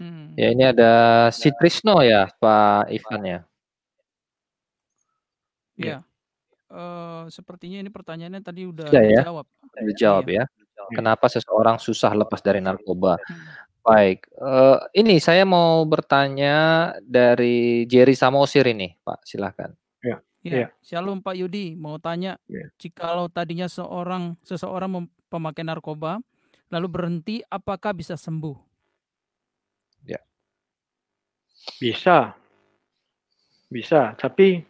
Hmm. 0.00 0.32
Ya 0.32 0.48
ini 0.48 0.64
ada 0.64 0.92
si 1.28 1.52
Trisno 1.52 2.00
ya 2.00 2.32
Pak 2.40 2.88
Ivan 2.88 3.20
ya. 3.20 3.40
Ya. 5.76 5.96
Eh, 6.70 7.22
sepertinya 7.34 7.82
ini 7.82 7.90
pertanyaannya 7.90 8.40
tadi 8.46 8.62
udah 8.68 8.88
Sudah 8.88 9.04
ya? 9.04 9.20
dijawab. 9.26 9.46
Dijawab 9.90 10.24
Iya. 10.30 10.44
ya. 10.46 10.59
Kenapa 10.92 11.26
seseorang 11.30 11.78
susah 11.78 12.12
lepas 12.14 12.42
dari 12.42 12.58
narkoba? 12.58 13.16
Hmm. 13.16 13.44
Baik, 13.80 14.28
eh, 14.36 14.78
ini 15.00 15.16
saya 15.22 15.48
mau 15.48 15.80
bertanya 15.88 16.92
dari 17.00 17.88
Jerry 17.88 18.12
Samosir 18.12 18.68
ini, 18.68 18.92
Pak. 19.00 19.24
Silahkan. 19.24 19.72
Ya, 20.04 20.20
Iya. 20.44 20.68
Shalom 20.80 21.20
Pak 21.20 21.36
Yudi, 21.36 21.76
mau 21.76 21.96
tanya, 22.00 22.36
Iya. 22.48 22.68
jikalau 22.80 23.28
tadinya 23.32 23.68
seorang 23.68 24.36
seseorang 24.44 25.08
pemakai 25.32 25.64
narkoba, 25.64 26.20
lalu 26.72 26.86
berhenti, 26.88 27.40
apakah 27.48 27.92
bisa 27.92 28.16
sembuh? 28.16 28.56
Bisa. 31.80 32.36
Bisa, 33.70 34.12
tapi 34.18 34.60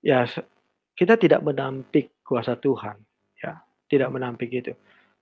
ya 0.00 0.22
kita 0.94 1.18
tidak 1.18 1.42
menampik 1.42 2.14
kuasa 2.22 2.54
Tuhan, 2.54 2.94
ya. 2.94 3.05
Tidak 3.86 4.10
menampik 4.10 4.50
itu. 4.50 4.72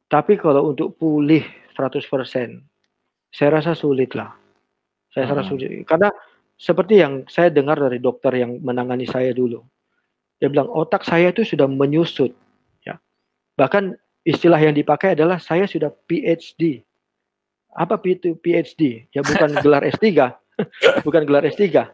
Tapi 0.08 0.36
kalau 0.36 0.72
untuk 0.72 0.96
pulih 0.96 1.44
100%, 1.76 2.64
saya 3.28 3.48
rasa 3.60 3.76
sulit 3.76 4.12
lah. 4.16 4.32
Saya 5.12 5.30
rasa 5.30 5.44
Hmm. 5.44 5.50
sulit. 5.54 5.68
Karena 5.84 6.08
seperti 6.56 7.02
yang 7.02 7.26
saya 7.28 7.52
dengar 7.52 7.76
dari 7.76 7.98
dokter 7.98 8.32
yang 8.34 8.58
menangani 8.64 9.04
saya 9.04 9.30
dulu. 9.30 9.60
Dia 10.40 10.50
bilang 10.50 10.66
otak 10.66 11.06
saya 11.06 11.30
itu 11.30 11.46
sudah 11.46 11.68
menyusut, 11.70 12.34
ya. 12.82 12.98
Bahkan 13.54 13.94
istilah 14.24 14.58
yang 14.58 14.74
dipakai 14.74 15.14
adalah 15.14 15.38
saya 15.38 15.68
sudah 15.68 15.92
PhD. 16.08 16.82
Apa 17.74 17.98
itu 18.06 18.34
PhD? 18.40 19.06
Ya 19.12 19.20
bukan 19.22 19.50
gelar 19.64 19.82
S3, 19.84 20.34
bukan 21.04 21.22
gelar 21.26 21.44
S3, 21.46 21.90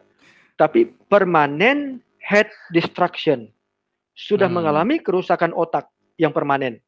tapi 0.55 0.89
permanent 1.09 1.99
head 2.21 2.49
destruction. 2.71 3.49
Sudah 4.15 4.49
Hmm. 4.49 4.61
mengalami 4.61 5.01
kerusakan 5.01 5.53
otak 5.53 5.89
yang 6.19 6.31
permanen. 6.31 6.79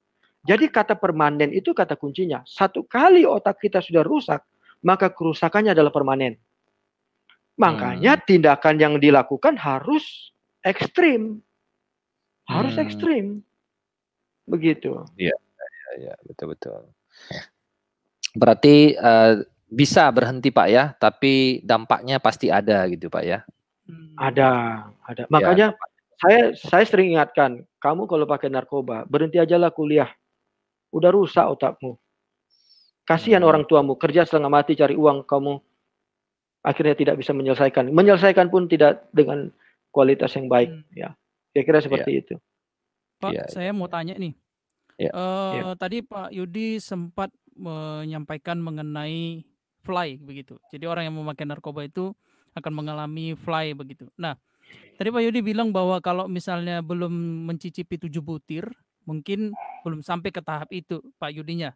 Jadi 0.43 0.67
kata 0.67 0.99
permanen 0.99 1.55
itu 1.55 1.71
kata 1.71 1.95
kuncinya. 1.95 2.43
Satu 2.43 2.83
kali 2.83 3.23
otak 3.23 3.63
kita 3.63 3.79
sudah 3.79 4.03
rusak, 4.03 4.43
maka 4.83 5.07
kerusakannya 5.07 5.71
adalah 5.71 5.91
permanen. 5.91 6.35
Makanya 7.55 8.19
tindakan 8.19 8.75
yang 8.75 8.93
dilakukan 8.99 9.55
harus 9.55 10.33
ekstrim. 10.65 11.39
Harus 12.43 12.75
Hmm. 12.75 12.83
ekstrim. 12.83 13.25
Begitu. 14.43 14.99
Ya, 15.15 15.37
ya, 15.95 16.13
betul 16.27 16.57
betul. 16.57 16.91
Berarti 18.35 18.97
eh, 18.97 19.33
bisa 19.69 20.11
berhenti 20.11 20.51
Pak 20.51 20.67
ya, 20.67 20.91
tapi 20.99 21.63
dampaknya 21.63 22.19
pasti 22.19 22.51
ada 22.51 22.83
gitu 22.91 23.07
Pak 23.07 23.23
ya. 23.23 23.39
Hmm. 23.87 24.17
Ada, 24.19 24.49
ada. 25.07 25.23
Makanya 25.31 25.71
saya 26.23 26.55
saya 26.55 26.85
sering 26.87 27.13
ingatkan, 27.13 27.67
kamu 27.83 28.07
kalau 28.07 28.23
pakai 28.23 28.47
narkoba, 28.47 29.03
berhenti 29.03 29.37
aja 29.37 29.59
lah 29.59 29.69
kuliah. 29.69 30.07
Udah 30.95 31.11
rusak 31.11 31.43
otakmu. 31.43 31.99
Kasihan 33.03 33.43
Hmm. 33.43 33.51
orang 33.51 33.63
tuamu, 33.67 33.99
kerja 33.99 34.23
setengah 34.23 34.47
mati 34.47 34.79
cari 34.79 34.95
uang, 34.95 35.27
kamu 35.27 35.59
akhirnya 36.63 36.95
tidak 36.95 37.15
bisa 37.19 37.35
menyelesaikan. 37.35 37.91
Menyelesaikan 37.91 38.47
pun 38.47 38.71
tidak 38.71 39.03
dengan 39.11 39.51
kualitas 39.91 40.31
yang 40.39 40.47
baik, 40.47 40.71
Hmm. 40.71 40.83
ya. 40.95 41.09
Kira-kira 41.51 41.83
seperti 41.83 42.11
itu. 42.23 42.35
Pak, 43.19 43.31
Iya, 43.35 43.43
saya 43.51 43.71
mau 43.75 43.91
tanya 43.91 44.15
nih. 44.15 44.33
Iya. 44.95 45.11
Eh, 45.11 45.51
Iya. 45.59 45.63
Tadi 45.75 45.97
Pak 46.01 46.31
Yudi 46.31 46.79
sempat 46.79 47.29
menyampaikan 47.53 48.57
mengenai 48.57 49.43
fly 49.83 50.17
begitu. 50.23 50.55
Jadi 50.71 50.87
orang 50.87 51.11
yang 51.11 51.15
memakai 51.19 51.43
narkoba 51.43 51.83
itu 51.83 52.15
akan 52.55 52.71
mengalami 52.71 53.35
fly 53.35 53.75
begitu. 53.75 54.07
Nah, 54.15 54.39
tadi 54.97 55.09
Pak 55.09 55.23
Yudi 55.23 55.39
bilang 55.41 55.73
bahwa 55.73 55.99
kalau 55.99 56.25
misalnya 56.29 56.79
belum 56.83 57.11
mencicipi 57.49 57.97
tujuh 57.97 58.23
butir, 58.23 58.65
mungkin 59.03 59.51
belum 59.83 59.99
sampai 60.01 60.29
ke 60.31 60.39
tahap 60.39 60.71
itu 60.71 61.03
Pak 61.19 61.31
Yudinya. 61.33 61.75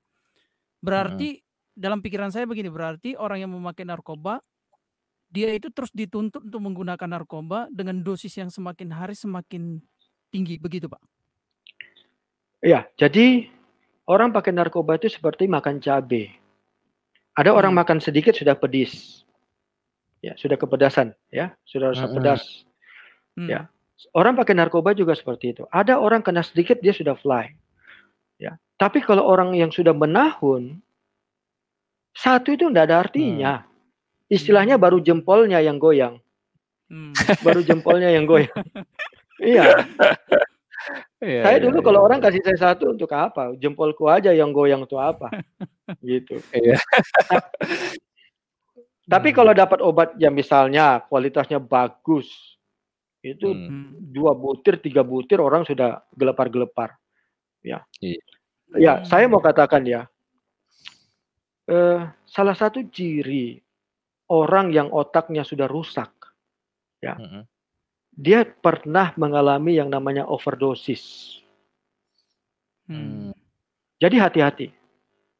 Berarti 0.79 1.41
dalam 1.77 2.01
pikiran 2.01 2.29
saya 2.33 2.45
begini, 2.45 2.69
berarti 2.69 3.17
orang 3.17 3.43
yang 3.45 3.51
memakai 3.53 3.85
narkoba 3.85 4.41
dia 5.27 5.51
itu 5.51 5.67
terus 5.75 5.91
dituntut 5.91 6.39
untuk 6.39 6.61
menggunakan 6.63 7.19
narkoba 7.19 7.67
dengan 7.67 7.99
dosis 7.99 8.31
yang 8.39 8.47
semakin 8.47 8.95
hari 8.95 9.11
semakin 9.11 9.83
tinggi 10.31 10.55
begitu, 10.55 10.87
Pak. 10.87 11.03
Ya, 12.63 12.87
jadi 12.95 13.51
orang 14.07 14.31
pakai 14.31 14.55
narkoba 14.55 14.95
itu 14.95 15.11
seperti 15.11 15.45
makan 15.45 15.83
cabai. 15.83 16.31
Ada 17.37 17.53
orang 17.53 17.75
Hmm. 17.75 17.81
makan 17.85 17.97
sedikit 18.01 18.33
sudah 18.33 18.57
pedis. 18.57 19.21
Ya, 20.25 20.33
sudah 20.33 20.57
kepedasan, 20.57 21.13
ya, 21.29 21.53
sudah 21.61 21.93
rasa 21.93 22.09
pedas. 22.09 22.66
Hmm. 23.37 23.47
Ya. 23.49 23.61
Orang 24.13 24.33
pakai 24.37 24.53
narkoba 24.57 24.93
juga 24.97 25.13
seperti 25.13 25.53
itu. 25.57 25.63
Ada 25.69 25.97
orang 26.01 26.21
kena 26.25 26.41
sedikit 26.41 26.81
dia 26.81 26.93
sudah 26.93 27.13
fly. 27.17 27.53
Ya. 28.41 28.57
Tapi 28.77 29.01
kalau 29.01 29.25
orang 29.25 29.53
yang 29.57 29.69
sudah 29.73 29.93
menahun, 29.93 30.77
satu 32.13 32.53
itu 32.53 32.69
tidak 32.69 32.89
ada 32.89 32.97
artinya. 33.05 33.53
Istilahnya 34.29 34.75
Hmm. 34.77 34.83
baru 34.83 34.97
jempolnya 35.01 35.61
yang 35.61 35.77
goyang, 35.77 36.17
Hmm. 36.89 37.13
baru 37.45 37.61
jempolnya 37.65 38.09
yang 38.13 38.25
goyang. 38.25 38.53
iya, 39.41 39.85
Iya, 41.17 41.41
saya 41.43 41.57
iya, 41.57 41.63
dulu 41.65 41.77
iya. 41.81 41.85
kalau 41.89 41.99
orang 42.05 42.19
kasih 42.21 42.41
saya 42.45 42.57
satu 42.71 42.93
untuk 42.93 43.09
apa? 43.11 43.49
Jempolku 43.57 44.05
aja 44.05 44.29
yang 44.31 44.53
goyang 44.53 44.85
itu 44.85 44.93
apa? 45.01 45.29
gitu. 46.05 46.37
Iya. 46.53 46.77
Tapi 49.07 49.31
kalau 49.31 49.55
dapat 49.55 49.79
obat 49.81 50.13
yang 50.19 50.35
misalnya 50.35 50.99
kualitasnya 51.07 51.57
bagus, 51.63 52.56
itu 53.33 53.51
Hmm. 53.51 53.67
Hmm. 53.67 53.89
dua 54.13 54.31
butir, 54.37 54.79
tiga 54.79 55.01
butir 55.03 55.41
orang 55.41 55.65
sudah 55.67 56.05
gelepar-gelepar. 56.15 56.95
Ya. 57.65 57.83
Iya. 57.99 58.21
Ya, 58.77 58.93
Hmm. 58.99 59.05
saya 59.07 59.25
mau 59.31 59.39
katakan 59.39 59.83
ya, 59.87 60.07
eh, 61.67 61.99
salah 62.27 62.55
satu 62.55 62.83
ciri 62.91 63.59
orang 64.27 64.75
yang 64.75 64.91
otaknya 64.91 65.47
sudah 65.47 65.71
rusak, 65.71 66.11
Mm-mm. 66.99 67.47
dia 68.11 68.43
pernah 68.43 69.15
mengalami 69.15 69.79
yang 69.79 69.87
namanya 69.87 70.27
overdosis. 70.27 71.35
Hmm. 72.87 73.31
Jadi 73.99 74.15
hati-hati. 74.19 74.67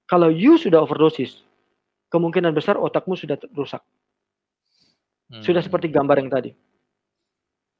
Kalau 0.07 0.31
you 0.31 0.55
sudah 0.55 0.79
overdosis, 0.79 1.43
kemungkinan 2.07 2.55
besar 2.55 2.79
otakmu 2.79 3.19
sudah 3.19 3.35
rusak. 3.51 3.83
Sudah 5.43 5.59
Hmm. 5.59 5.67
seperti 5.67 5.91
gambar 5.91 6.23
yang 6.23 6.31
tadi. 6.31 6.51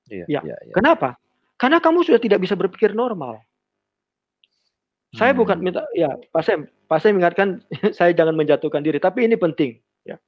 Iya, 0.08 0.26
ya. 0.28 0.42
ya, 0.44 0.56
ya. 0.56 0.74
Kenapa? 0.76 1.20
Karena 1.58 1.82
kamu 1.82 2.06
sudah 2.06 2.22
tidak 2.22 2.40
bisa 2.44 2.54
berpikir 2.54 2.94
normal. 2.94 3.42
Hmm. 5.14 5.18
Saya 5.18 5.32
bukan 5.34 5.58
minta 5.64 5.88
ya 5.96 6.14
Pak 6.30 6.44
Sem, 6.44 6.68
Pak 6.86 7.00
Sem 7.00 7.16
ingatkan 7.16 7.64
saya 7.98 8.12
jangan 8.14 8.36
menjatuhkan 8.36 8.84
diri, 8.84 9.00
tapi 9.00 9.26
ini 9.26 9.40
penting 9.40 9.80
ya. 10.04 10.20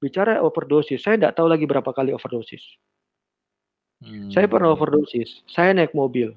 Bicara 0.00 0.40
overdosis, 0.40 1.02
saya 1.04 1.16
tidak 1.20 1.36
tahu 1.36 1.48
lagi 1.48 1.64
berapa 1.64 1.88
kali 1.92 2.12
overdosis. 2.14 2.62
Hmm. 4.00 4.32
Saya 4.32 4.48
pernah 4.48 4.72
overdosis, 4.72 5.44
saya 5.48 5.76
naik 5.76 5.92
mobil. 5.92 6.32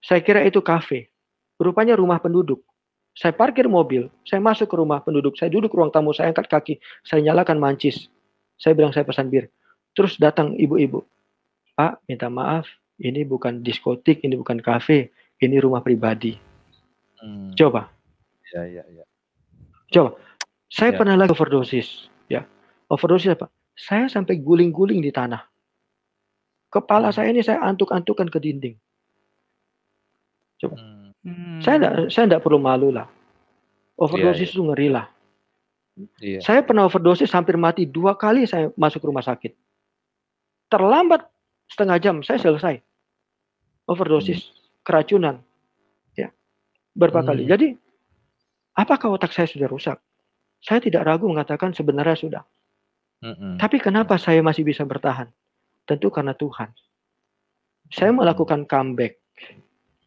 Saya 0.00 0.24
kira 0.24 0.42
itu 0.42 0.58
kafe. 0.64 1.12
Rupanya 1.60 1.94
rumah 1.94 2.18
penduduk. 2.18 2.64
Saya 3.12 3.36
parkir 3.36 3.68
mobil, 3.68 4.08
saya 4.24 4.40
masuk 4.40 4.72
ke 4.72 4.76
rumah 4.80 5.04
penduduk, 5.04 5.36
saya 5.36 5.52
duduk 5.52 5.68
ruang 5.76 5.92
tamu, 5.92 6.16
saya 6.16 6.32
angkat 6.32 6.48
kaki, 6.48 6.74
saya 7.04 7.20
nyalakan 7.20 7.60
mancis. 7.60 8.08
Saya 8.56 8.72
bilang 8.72 8.90
saya 8.96 9.04
pesan 9.04 9.28
bir. 9.28 9.52
Terus 9.92 10.16
datang 10.16 10.56
ibu-ibu. 10.56 11.04
Pak, 11.72 12.04
minta 12.04 12.28
maaf, 12.28 12.68
ini 13.00 13.24
bukan 13.24 13.64
diskotik, 13.64 14.20
ini 14.22 14.36
bukan 14.36 14.60
kafe, 14.60 15.10
ini 15.40 15.56
rumah 15.58 15.80
pribadi. 15.80 16.36
Hmm. 17.18 17.50
Coba. 17.56 17.88
Ya, 18.52 18.68
ya, 18.68 18.84
ya. 18.92 19.04
Coba. 19.88 20.20
Saya 20.68 20.92
ya. 20.92 20.98
pernah 21.00 21.16
lagi 21.16 21.32
overdosis, 21.32 22.08
ya. 22.28 22.44
Overdosis 22.92 23.36
apa? 23.36 23.48
Saya 23.72 24.08
sampai 24.12 24.40
guling-guling 24.40 25.00
di 25.00 25.08
tanah. 25.08 25.48
Kepala 26.72 27.12
hmm. 27.12 27.16
saya 27.16 27.28
ini 27.32 27.40
saya 27.40 27.60
antuk-antukan 27.64 28.28
ke 28.28 28.38
dinding. 28.40 28.76
Coba. 30.60 30.76
Hmm. 31.24 31.60
Saya 31.64 31.80
enggak 31.80 31.94
saya 32.12 32.24
enggak 32.28 32.42
perlu 32.44 32.60
malu 32.60 32.92
lah. 32.92 33.08
Overdosis 33.96 34.52
yeah, 34.52 34.52
yeah. 34.52 34.54
itu 34.56 34.62
ngeri 34.68 34.88
lah. 34.88 35.06
Yeah. 36.20 36.40
Saya 36.40 36.64
pernah 36.64 36.88
overdosis 36.88 37.28
hampir 37.36 37.60
mati 37.60 37.84
dua 37.84 38.16
kali 38.16 38.48
saya 38.48 38.72
masuk 38.76 39.04
rumah 39.04 39.20
sakit. 39.20 39.52
Terlambat 40.72 41.31
setengah 41.72 41.96
jam 41.98 42.16
saya 42.20 42.36
selesai. 42.36 42.84
Overdosis, 43.88 44.44
hmm. 44.44 44.52
keracunan. 44.84 45.40
Ya. 46.12 46.28
Berapa 46.92 47.24
hmm. 47.24 47.28
kali. 47.32 47.42
Jadi 47.48 47.68
apakah 48.76 49.16
otak 49.16 49.32
saya 49.32 49.48
sudah 49.48 49.66
rusak? 49.66 49.96
Saya 50.62 50.78
tidak 50.78 51.08
ragu 51.08 51.26
mengatakan 51.26 51.74
sebenarnya 51.74 52.14
sudah. 52.14 52.44
Hmm. 53.24 53.56
Tapi 53.56 53.80
kenapa 53.80 54.20
saya 54.20 54.44
masih 54.44 54.62
bisa 54.62 54.84
bertahan? 54.84 55.32
Tentu 55.88 56.12
karena 56.12 56.36
Tuhan. 56.36 56.70
Saya 57.90 58.14
hmm. 58.14 58.22
melakukan 58.22 58.60
comeback. 58.68 59.18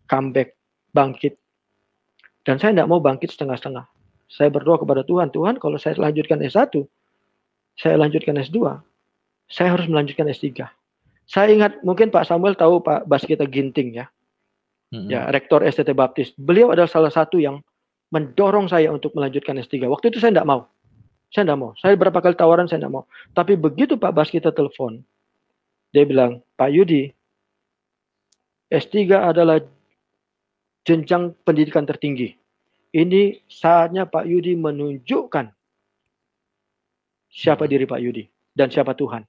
Comeback 0.07 0.55
bangkit. 0.95 1.35
Dan 2.45 2.61
saya 2.61 2.71
tidak 2.77 2.87
mau 2.87 3.01
bangkit 3.01 3.33
setengah-setengah. 3.33 3.89
Saya 4.29 4.49
berdoa 4.53 4.77
kepada 4.77 5.01
Tuhan, 5.01 5.33
Tuhan 5.33 5.57
kalau 5.57 5.77
saya 5.77 5.97
lanjutkan 5.97 6.41
S1, 6.41 6.71
saya 7.77 7.95
lanjutkan 7.99 8.37
S2, 8.41 8.57
saya 9.49 9.67
harus 9.73 9.85
melanjutkan 9.85 10.25
S3. 10.29 10.65
Saya 11.25 11.49
ingat 11.53 11.81
mungkin 11.81 12.13
Pak 12.13 12.29
Samuel 12.29 12.53
tahu 12.53 12.81
Pak 12.85 13.09
Baskita 13.09 13.49
Ginting 13.49 13.97
ya. 13.97 14.05
hmm 14.93 15.09
Ya, 15.09 15.25
rektor 15.33 15.65
STT 15.65 15.97
Baptis. 15.97 16.31
Beliau 16.37 16.69
adalah 16.69 16.89
salah 16.89 17.09
satu 17.09 17.41
yang 17.41 17.61
mendorong 18.13 18.69
saya 18.69 18.93
untuk 18.93 19.11
melanjutkan 19.17 19.57
S3. 19.57 19.89
Waktu 19.89 20.13
itu 20.13 20.21
saya 20.21 20.31
tidak 20.31 20.47
mau. 20.47 20.69
Saya 21.33 21.49
tidak 21.49 21.59
mau. 21.59 21.71
Saya 21.81 21.97
berapa 21.97 22.19
kali 22.21 22.37
tawaran 22.37 22.69
saya 22.69 22.85
tidak 22.85 23.01
mau. 23.01 23.03
Tapi 23.33 23.57
begitu 23.57 23.97
Pak 23.97 24.13
Baskita 24.13 24.53
telepon, 24.53 25.01
dia 25.89 26.05
bilang, 26.05 26.39
Pak 26.55 26.69
Yudi, 26.69 27.09
S3 28.69 29.09
adalah 29.09 29.59
jenjang 30.85 31.33
pendidikan 31.43 31.83
tertinggi. 31.83 32.37
Ini 32.95 33.43
saatnya 33.49 34.07
Pak 34.07 34.23
Yudi 34.29 34.55
menunjukkan 34.55 35.51
siapa 37.27 37.67
diri 37.67 37.83
Pak 37.83 37.99
Yudi 37.99 38.23
dan 38.55 38.71
siapa 38.71 38.95
Tuhan. 38.95 39.27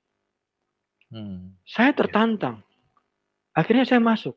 Hmm. 1.12 1.54
Saya 1.62 1.94
tertantang. 1.94 2.62
Akhirnya 3.56 3.86
saya 3.88 4.02
masuk. 4.02 4.36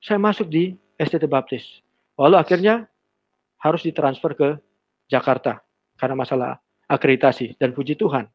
Saya 0.00 0.18
masuk 0.20 0.48
di 0.48 0.76
STT 1.00 1.24
Baptis. 1.30 1.64
Lalu 2.16 2.36
akhirnya 2.36 2.88
harus 3.60 3.84
ditransfer 3.84 4.32
ke 4.36 4.48
Jakarta 5.08 5.60
karena 6.00 6.16
masalah 6.16 6.50
akreditasi 6.88 7.60
dan 7.60 7.76
puji 7.76 7.96
Tuhan 7.96 8.28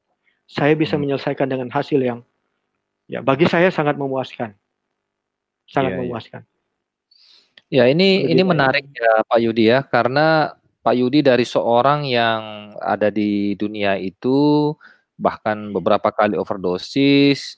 saya 0.45 0.77
bisa 0.77 0.95
hmm. 0.95 1.01
menyelesaikan 1.05 1.47
dengan 1.49 1.69
hasil 1.73 1.97
yang 1.97 2.21
ya 3.09 3.21
bagi 3.25 3.49
saya 3.49 3.73
sangat 3.73 3.97
memuaskan. 3.97 4.53
Sangat 5.65 5.97
iya. 5.97 5.99
memuaskan. 6.05 6.41
Yeah. 6.45 6.53
Ya 7.65 7.83
ini 7.89 8.29
ini 8.29 8.45
menarik 8.45 8.85
ya 8.93 9.25
Pak 9.25 9.39
Yudi 9.41 9.73
ya 9.73 9.81
karena 9.81 10.53
Pak 10.85 10.93
Yudi 10.93 11.25
dari 11.25 11.41
seorang 11.41 12.05
yang 12.05 12.71
ada 12.77 13.09
di 13.09 13.57
dunia 13.57 13.97
itu 13.97 14.69
bahkan 15.15 15.71
beberapa 15.71 16.11
kali 16.11 16.35
overdosis 16.35 17.57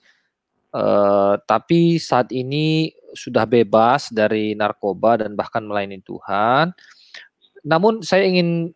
eh, 0.74 1.34
tapi 1.46 1.98
saat 1.98 2.30
ini 2.34 2.94
sudah 3.18 3.50
bebas 3.50 4.14
dari 4.14 4.54
narkoba 4.54 5.26
dan 5.26 5.34
bahkan 5.34 5.66
melayani 5.66 6.04
Tuhan. 6.06 6.76
Namun 7.66 8.06
saya 8.06 8.30
ingin 8.30 8.72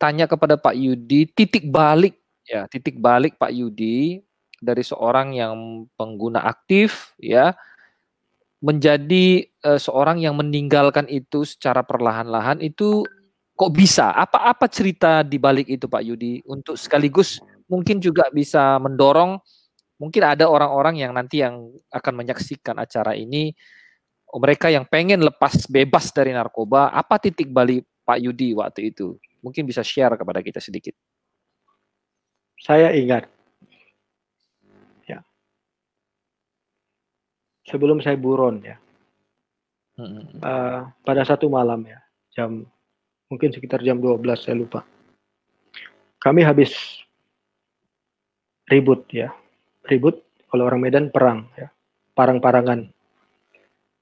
tanya 0.00 0.26
kepada 0.26 0.56
Pak 0.56 0.74
Yudi 0.74 1.28
titik 1.30 1.68
balik 1.68 2.16
ya 2.48 2.64
titik 2.66 2.96
balik 2.98 3.36
Pak 3.36 3.52
Yudi 3.52 4.24
dari 4.60 4.82
seorang 4.84 5.36
yang 5.36 5.86
pengguna 5.94 6.44
aktif 6.44 7.14
ya 7.20 7.54
menjadi 8.60 9.48
uh, 9.64 9.80
seorang 9.80 10.20
yang 10.20 10.36
meninggalkan 10.36 11.08
itu 11.08 11.48
secara 11.48 11.80
perlahan-lahan 11.80 12.60
itu 12.60 13.08
kok 13.56 13.72
bisa? 13.72 14.12
Apa-apa 14.12 14.68
cerita 14.68 15.24
di 15.24 15.40
balik 15.40 15.68
itu 15.68 15.88
Pak 15.88 16.04
Yudi 16.04 16.44
untuk 16.44 16.76
sekaligus 16.76 17.40
mungkin 17.70 18.02
juga 18.02 18.26
bisa 18.34 18.76
mendorong 18.82 19.38
mungkin 20.02 20.22
ada 20.26 20.50
orang-orang 20.50 20.98
yang 20.98 21.14
nanti 21.14 21.40
yang 21.46 21.70
akan 21.94 22.12
menyaksikan 22.18 22.74
acara 22.82 23.14
ini 23.14 23.54
mereka 24.30 24.70
yang 24.70 24.86
pengen 24.86 25.26
lepas 25.26 25.66
bebas 25.66 26.14
dari 26.14 26.30
narkoba, 26.30 26.94
apa 26.94 27.18
titik 27.18 27.50
balik 27.50 27.82
Pak 28.06 28.18
Yudi 28.22 28.54
waktu 28.54 28.94
itu? 28.94 29.18
Mungkin 29.42 29.66
bisa 29.66 29.82
share 29.82 30.14
kepada 30.14 30.38
kita 30.38 30.62
sedikit. 30.62 30.94
Saya 32.62 32.94
ingat 32.94 33.26
sebelum 37.70 38.02
saya 38.02 38.18
buron 38.18 38.58
ya. 38.66 38.76
Uh, 40.00 40.88
pada 41.04 41.22
satu 41.22 41.46
malam 41.46 41.84
ya, 41.86 42.00
jam 42.34 42.64
mungkin 43.30 43.52
sekitar 43.54 43.84
jam 43.86 44.02
12 44.02 44.18
saya 44.34 44.56
lupa. 44.58 44.82
Kami 46.18 46.42
habis 46.42 46.72
ribut 48.70 49.04
ya. 49.10 49.34
Ribut 49.84 50.22
kalau 50.46 50.70
orang 50.70 50.80
Medan 50.80 51.10
perang 51.10 51.50
ya. 51.58 51.68
Parang-parangan. 52.14 52.86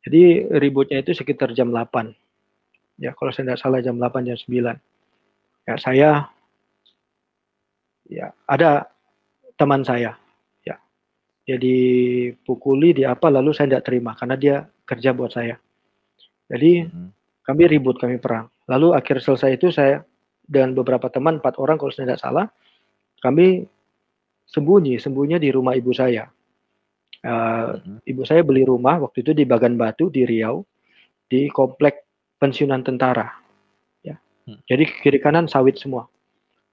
Jadi 0.05 0.47
ributnya 0.61 1.01
itu 1.01 1.17
sekitar 1.17 1.57
jam 1.57 1.73
8. 1.73 2.13
Ya, 2.99 3.15
kalau 3.15 3.31
saya 3.31 3.55
tidak 3.55 3.61
salah 3.61 3.81
jam 3.81 3.97
8 3.97 4.29
jam 4.29 4.37
9. 4.37 4.77
Ya, 5.69 5.75
saya 5.77 6.11
ya 8.09 8.33
ada 8.49 8.89
teman 9.59 9.85
saya 9.85 10.17
dia 11.49 11.57
dipukuli 11.57 12.93
di 12.93 13.09
apa 13.09 13.33
lalu 13.33 13.57
saya 13.57 13.73
tidak 13.73 13.89
terima 13.89 14.13
karena 14.13 14.37
dia 14.37 14.69
kerja 14.85 15.17
buat 15.17 15.33
saya 15.33 15.57
jadi 16.45 16.85
hmm. 16.85 17.09
kami 17.41 17.63
ribut 17.65 17.97
kami 17.97 18.21
perang 18.21 18.53
lalu 18.69 18.93
akhir 18.93 19.25
selesai 19.25 19.57
itu 19.57 19.73
saya 19.73 20.05
dengan 20.45 20.77
beberapa 20.77 21.09
teman 21.09 21.41
empat 21.41 21.57
orang 21.57 21.81
kalau 21.81 21.89
saya 21.89 22.13
tidak 22.13 22.21
salah 22.21 22.47
kami 23.25 23.65
sembunyi 24.49 24.97
sembunyi 24.97 25.37
di 25.39 25.53
rumah 25.53 25.77
ibu 25.77 25.93
saya 25.93 26.27
uh, 27.25 27.79
hmm. 27.79 28.05
ibu 28.09 28.23
saya 28.25 28.41
beli 28.43 28.65
rumah 28.65 28.99
waktu 29.01 29.23
itu 29.23 29.33
di 29.37 29.45
Bagan 29.45 29.77
Batu 29.77 30.09
di 30.09 30.25
Riau 30.25 30.65
di 31.29 31.53
komplek 31.53 32.09
pensiunan 32.41 32.81
tentara 32.81 33.29
ya 34.01 34.17
hmm. 34.17 34.65
jadi 34.65 34.85
kiri 35.05 35.21
kanan 35.21 35.47
sawit 35.47 35.77
semua 35.77 36.09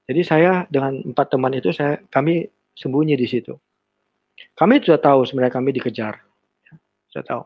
jadi 0.05 0.21
saya 0.21 0.51
dengan 0.71 1.01
empat 1.01 1.33
teman 1.33 1.53
itu 1.53 1.73
saya 1.75 1.99
kami 2.09 2.47
sembunyi 2.77 3.19
di 3.19 3.27
situ 3.27 3.55
kami 4.55 4.83
sudah 4.83 4.99
tahu 4.99 5.23
sebenarnya 5.27 5.53
kami 5.55 5.69
dikejar. 5.75 6.19
Saya 7.11 7.23
tahu. 7.23 7.43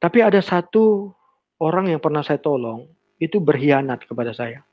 Tapi 0.00 0.18
ada 0.24 0.40
satu 0.40 1.12
orang 1.60 1.92
yang 1.92 2.00
pernah 2.00 2.24
saya 2.24 2.40
tolong, 2.40 2.88
itu 3.20 3.40
berkhianat 3.40 4.04
kepada 4.04 4.32
saya. 4.36 4.64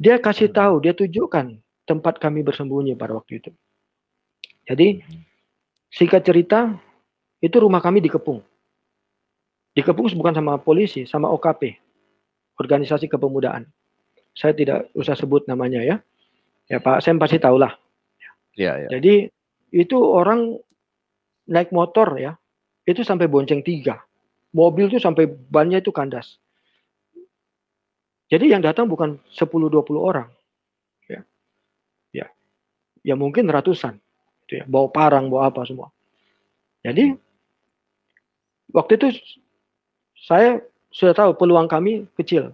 Dia 0.00 0.16
kasih 0.20 0.52
hmm. 0.52 0.56
tahu, 0.56 0.74
dia 0.80 0.92
tunjukkan 0.96 1.60
tempat 1.84 2.20
kami 2.20 2.40
bersembunyi 2.44 2.96
pada 2.96 3.16
waktu 3.16 3.40
itu. 3.40 3.50
Jadi, 4.70 5.02
singkat 5.90 6.22
cerita, 6.22 6.78
itu 7.42 7.56
rumah 7.58 7.82
kami 7.82 7.98
dikepung. 7.98 8.38
Dikepung 9.74 10.06
bukan 10.14 10.34
sama 10.38 10.62
polisi, 10.62 11.02
sama 11.10 11.26
OKP, 11.34 11.74
Organisasi 12.54 13.10
Kepemudaan. 13.10 13.66
Saya 14.30 14.54
tidak 14.54 14.86
usah 14.94 15.18
sebut 15.18 15.50
namanya 15.50 15.82
ya. 15.82 15.96
Ya 16.70 16.78
Pak, 16.78 17.02
saya 17.02 17.18
pasti 17.18 17.42
tahu 17.42 17.58
lah. 17.58 17.74
Ya, 18.54 18.78
ya. 18.78 18.88
Jadi 18.94 19.26
itu 19.74 19.98
orang 19.98 20.54
naik 21.50 21.74
motor 21.74 22.14
ya, 22.14 22.38
itu 22.86 23.02
sampai 23.02 23.26
bonceng 23.26 23.66
tiga. 23.66 23.98
Mobil 24.54 24.86
itu 24.86 25.02
sampai 25.02 25.26
bannya 25.26 25.82
itu 25.82 25.90
kandas. 25.90 26.38
Jadi 28.30 28.54
yang 28.54 28.62
datang 28.62 28.86
bukan 28.86 29.18
10-20 29.34 29.98
orang. 29.98 30.30
Ya. 31.10 31.26
ya. 32.14 32.26
Ya 33.02 33.14
mungkin 33.18 33.50
ratusan. 33.50 33.98
Gitu 34.50 34.58
ya. 34.58 34.66
Bawa 34.66 34.90
parang, 34.90 35.30
bawa 35.30 35.46
apa 35.46 35.62
semua. 35.62 35.94
Jadi 36.82 37.14
waktu 38.74 38.98
itu 38.98 39.06
saya 40.26 40.58
sudah 40.90 41.14
tahu 41.14 41.38
peluang 41.38 41.70
kami 41.70 42.10
kecil. 42.18 42.50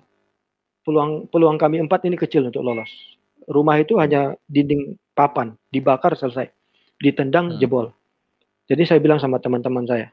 Peluang 0.84 1.24
peluang 1.32 1.56
kami 1.56 1.80
empat 1.80 2.04
ini 2.04 2.20
kecil 2.20 2.52
untuk 2.52 2.60
lolos. 2.60 2.92
Rumah 3.48 3.80
itu 3.80 3.96
hanya 3.96 4.36
dinding 4.44 5.00
papan, 5.16 5.56
dibakar 5.72 6.12
selesai. 6.12 6.52
Ditendang 7.00 7.56
Hmm. 7.56 7.58
jebol. 7.64 7.86
Jadi 8.68 8.84
saya 8.84 9.00
bilang 9.00 9.16
sama 9.16 9.40
teman-teman 9.40 9.88
saya, 9.88 10.12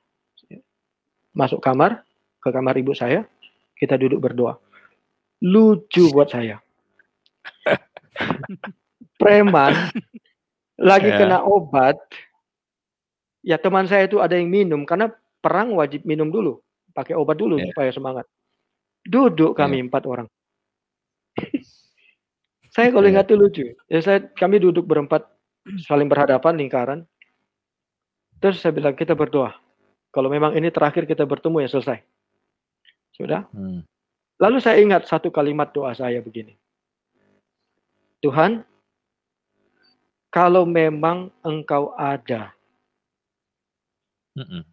masuk 1.36 1.60
kamar, 1.60 2.06
ke 2.40 2.48
kamar 2.54 2.80
ibu 2.80 2.96
saya, 2.96 3.28
kita 3.76 4.00
duduk 4.00 4.24
berdoa. 4.24 4.56
Lucu 5.44 6.08
buat 6.16 6.32
saya. 6.32 6.64
Preman 9.20 9.74
lagi 10.80 11.10
Ya. 11.10 11.18
kena 11.22 11.44
obat. 11.46 11.98
Ya 13.44 13.60
teman 13.60 13.86
saya 13.86 14.08
itu 14.08 14.24
ada 14.24 14.40
yang 14.40 14.48
minum 14.48 14.88
karena 14.88 15.12
perang 15.44 15.76
wajib 15.76 16.08
minum 16.08 16.32
dulu, 16.32 16.64
pakai 16.96 17.14
obat 17.14 17.36
dulu 17.36 17.60
Ya. 17.60 17.68
supaya 17.70 17.92
semangat. 17.92 18.26
Duduk 19.04 19.54
kami 19.60 19.84
empat 19.84 20.08
orang. 20.08 20.28
saya 22.76 22.90
kalau 22.90 23.08
Ya. 23.08 23.20
ingat 23.20 23.26
itu 23.28 23.36
lucu. 23.36 23.66
Ya 23.92 24.00
saya 24.00 24.24
kami 24.24 24.64
duduk 24.64 24.88
berempat 24.88 25.28
saling 25.84 26.08
berhadapan 26.08 26.56
lingkaran. 26.56 27.00
Terus 28.40 28.60
saya 28.60 28.72
bilang 28.76 28.96
kita 28.96 29.16
berdoa. 29.16 29.56
Kalau 30.14 30.30
memang 30.30 30.56
ini 30.56 30.72
terakhir 30.72 31.08
kita 31.08 31.24
bertemu 31.28 31.64
ya 31.64 31.70
selesai. 31.72 32.00
Sudah. 33.16 33.48
Hmm. 33.52 33.84
Lalu 34.40 34.58
saya 34.60 34.80
ingat 34.84 35.08
satu 35.08 35.32
kalimat 35.32 35.72
doa 35.72 35.94
saya 35.96 36.20
begini. 36.20 36.56
Tuhan, 38.24 38.64
kalau 40.34 40.66
memang 40.66 41.30
engkau 41.46 41.94
ada, 41.94 42.50
Mm-mm. 44.34 44.66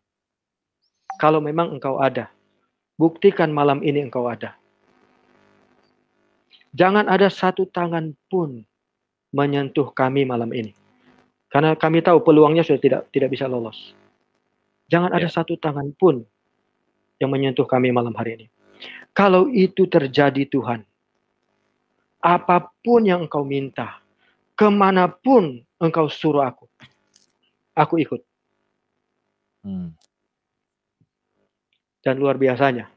kalau 1.21 1.45
memang 1.45 1.77
engkau 1.77 2.01
ada, 2.01 2.33
buktikan 2.97 3.53
malam 3.53 3.85
ini 3.85 4.01
engkau 4.01 4.25
ada. 4.25 4.57
Jangan 6.73 7.05
ada 7.13 7.29
satu 7.29 7.69
tangan 7.69 8.17
pun 8.33 8.65
menyentuh 9.37 9.93
kami 9.93 10.25
malam 10.25 10.49
ini. 10.57 10.73
Karena 11.51 11.75
kami 11.77 12.01
tahu 12.01 12.23
peluangnya 12.25 12.65
sudah 12.65 12.81
tidak 12.81 13.03
tidak 13.13 13.29
bisa 13.35 13.45
lolos. 13.51 13.93
Jangan 14.89 15.13
ada 15.13 15.29
Ya. 15.29 15.35
satu 15.35 15.61
tangan 15.61 15.93
pun 15.93 16.25
yang 17.21 17.29
menyentuh 17.29 17.69
kami 17.69 17.93
malam 17.93 18.15
hari 18.17 18.39
ini. 18.39 18.47
Kalau 19.13 19.51
itu 19.51 19.85
terjadi 19.91 20.47
Tuhan, 20.49 20.87
apa 22.23 22.71
pun 22.81 23.03
yang 23.05 23.29
engkau 23.29 23.45
minta, 23.45 24.00
ke 24.61 24.69
mana 24.69 25.09
pun 25.09 25.65
engkau 25.81 26.05
suruh 26.13 26.45
aku, 26.45 26.69
aku 27.73 27.97
ikut. 27.97 28.21
Hmm. 29.65 29.97
Dan 32.05 32.21
luar 32.21 32.37
biasanya, 32.37 32.93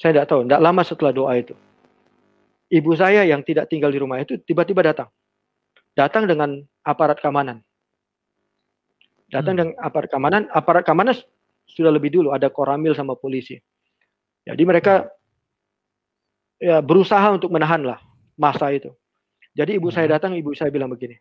saya 0.00 0.16
tidak 0.16 0.32
tahu, 0.32 0.48
tidak 0.48 0.64
lama 0.64 0.80
setelah 0.80 1.12
doa 1.12 1.36
itu, 1.36 1.52
ibu 2.72 2.96
saya 2.96 3.28
yang 3.28 3.44
tidak 3.44 3.68
tinggal 3.68 3.92
di 3.92 4.00
rumah 4.00 4.16
itu 4.24 4.40
tiba-tiba 4.40 4.80
datang. 4.80 5.12
Datang 5.92 6.24
dengan 6.24 6.56
aparat 6.80 7.20
keamanan. 7.20 7.60
Datang 9.28 9.60
Hmm. 9.60 9.60
dengan 9.60 9.74
aparat 9.84 10.08
keamanan, 10.08 10.48
aparat 10.56 10.88
keamanan 10.88 11.12
sudah 11.68 11.92
lebih 11.92 12.08
dulu, 12.08 12.32
ada 12.32 12.48
koramil 12.48 12.96
sama 12.96 13.12
polisi. 13.12 13.60
Jadi 14.48 14.62
mereka 14.64 15.04
ya 16.56 16.80
berusaha 16.80 17.28
untuk 17.28 17.52
menahan 17.52 17.84
lah 17.84 18.00
masa 18.40 18.72
itu. 18.72 18.88
Jadi 19.54 19.76
ibu 19.76 19.90
saya 19.90 20.06
Hmm. 20.06 20.14
datang, 20.16 20.32
ibu 20.38 20.54
saya 20.54 20.70
bilang 20.70 20.90
begini. 20.90 21.18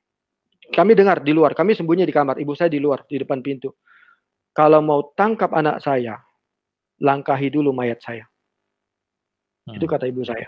Kami 0.70 0.94
dengar 0.94 1.26
di 1.26 1.34
luar, 1.34 1.58
kami 1.58 1.74
sembunyi 1.74 2.06
di 2.06 2.14
kamar, 2.14 2.38
ibu 2.38 2.54
saya 2.54 2.70
di 2.70 2.78
luar, 2.78 3.02
di 3.10 3.18
depan 3.18 3.42
pintu. 3.42 3.74
Kalau 4.54 4.82
mau 4.86 5.02
tangkap 5.18 5.50
anak 5.54 5.82
saya, 5.82 6.22
langkahi 7.02 7.50
dulu 7.50 7.74
mayat 7.74 7.98
saya. 8.04 8.30
Itu 9.74 9.86
Hmm. 9.86 9.94
kata 9.98 10.06
ibu 10.10 10.22
saya. 10.22 10.46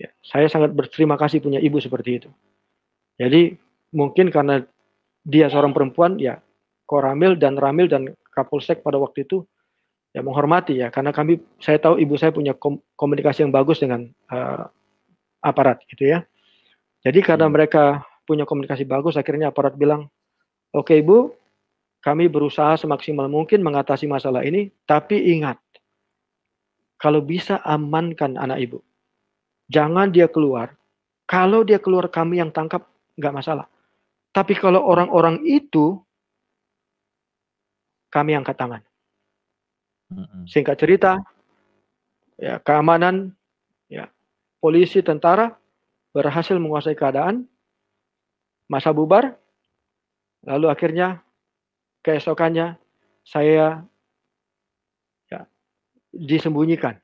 Ya, 0.00 0.10
saya 0.26 0.50
sangat 0.50 0.74
berterima 0.74 1.14
kasih 1.14 1.38
punya 1.38 1.62
ibu 1.62 1.78
seperti 1.78 2.18
itu. 2.18 2.30
Jadi 3.20 3.54
mungkin 3.94 4.34
karena 4.34 4.66
dia 5.22 5.46
seorang 5.46 5.70
perempuan, 5.70 6.18
ya 6.18 6.42
Koramil 6.82 7.38
dan 7.38 7.54
Ramil 7.54 7.86
dan 7.86 8.10
Kapolsek 8.34 8.82
pada 8.82 8.98
waktu 8.98 9.22
itu 9.22 9.46
ya 10.12 10.20
menghormati 10.20 10.76
ya 10.76 10.92
karena 10.92 11.08
kami 11.08 11.40
saya 11.56 11.80
tahu 11.80 11.96
ibu 11.96 12.16
saya 12.20 12.32
punya 12.34 12.52
kom- 12.52 12.84
komunikasi 13.00 13.44
yang 13.44 13.52
bagus 13.52 13.80
dengan 13.80 14.08
eh, 14.08 14.64
aparat 15.44 15.84
gitu 15.86 16.08
ya. 16.10 16.26
Jadi 17.02 17.18
karena 17.18 17.50
Hmm. 17.50 17.54
mereka 17.54 18.06
punya 18.22 18.46
komunikasi 18.46 18.86
bagus 18.86 19.18
akhirnya 19.18 19.50
aparat 19.50 19.74
bilang, 19.74 20.06
"Oke 20.70 20.94
Ibu, 21.02 21.34
kami 22.02 22.30
berusaha 22.30 22.78
semaksimal 22.78 23.26
mungkin 23.26 23.62
mengatasi 23.62 24.06
masalah 24.06 24.46
ini, 24.46 24.70
tapi 24.86 25.34
ingat 25.34 25.58
kalau 26.98 27.18
bisa 27.18 27.58
amankan 27.66 28.38
anak 28.38 28.62
Ibu. 28.62 28.78
Jangan 29.66 30.14
dia 30.14 30.30
keluar. 30.30 30.74
Kalau 31.26 31.66
dia 31.66 31.82
keluar 31.82 32.06
kami 32.06 32.38
yang 32.38 32.54
tangkap 32.54 32.86
nggak 33.18 33.34
masalah. 33.34 33.66
Tapi 34.30 34.54
kalau 34.54 34.86
orang-orang 34.86 35.42
itu 35.42 35.98
kami 38.14 38.38
angkat 38.38 38.54
tangan." 38.54 38.82
Mm-mm. 40.12 40.44
Singkat 40.44 40.76
cerita, 40.76 41.18
ya 42.36 42.60
keamanan, 42.60 43.32
ya 43.88 44.06
polisi, 44.60 45.00
tentara 45.00 45.56
berhasil 46.12 46.56
menguasai 46.60 46.96
keadaan, 46.96 47.48
masa 48.68 48.92
bubar, 48.92 49.36
lalu 50.44 50.68
akhirnya 50.68 51.24
keesokannya 52.04 52.76
saya 53.24 53.84
ya, 55.32 55.48
disembunyikan. 56.12 57.00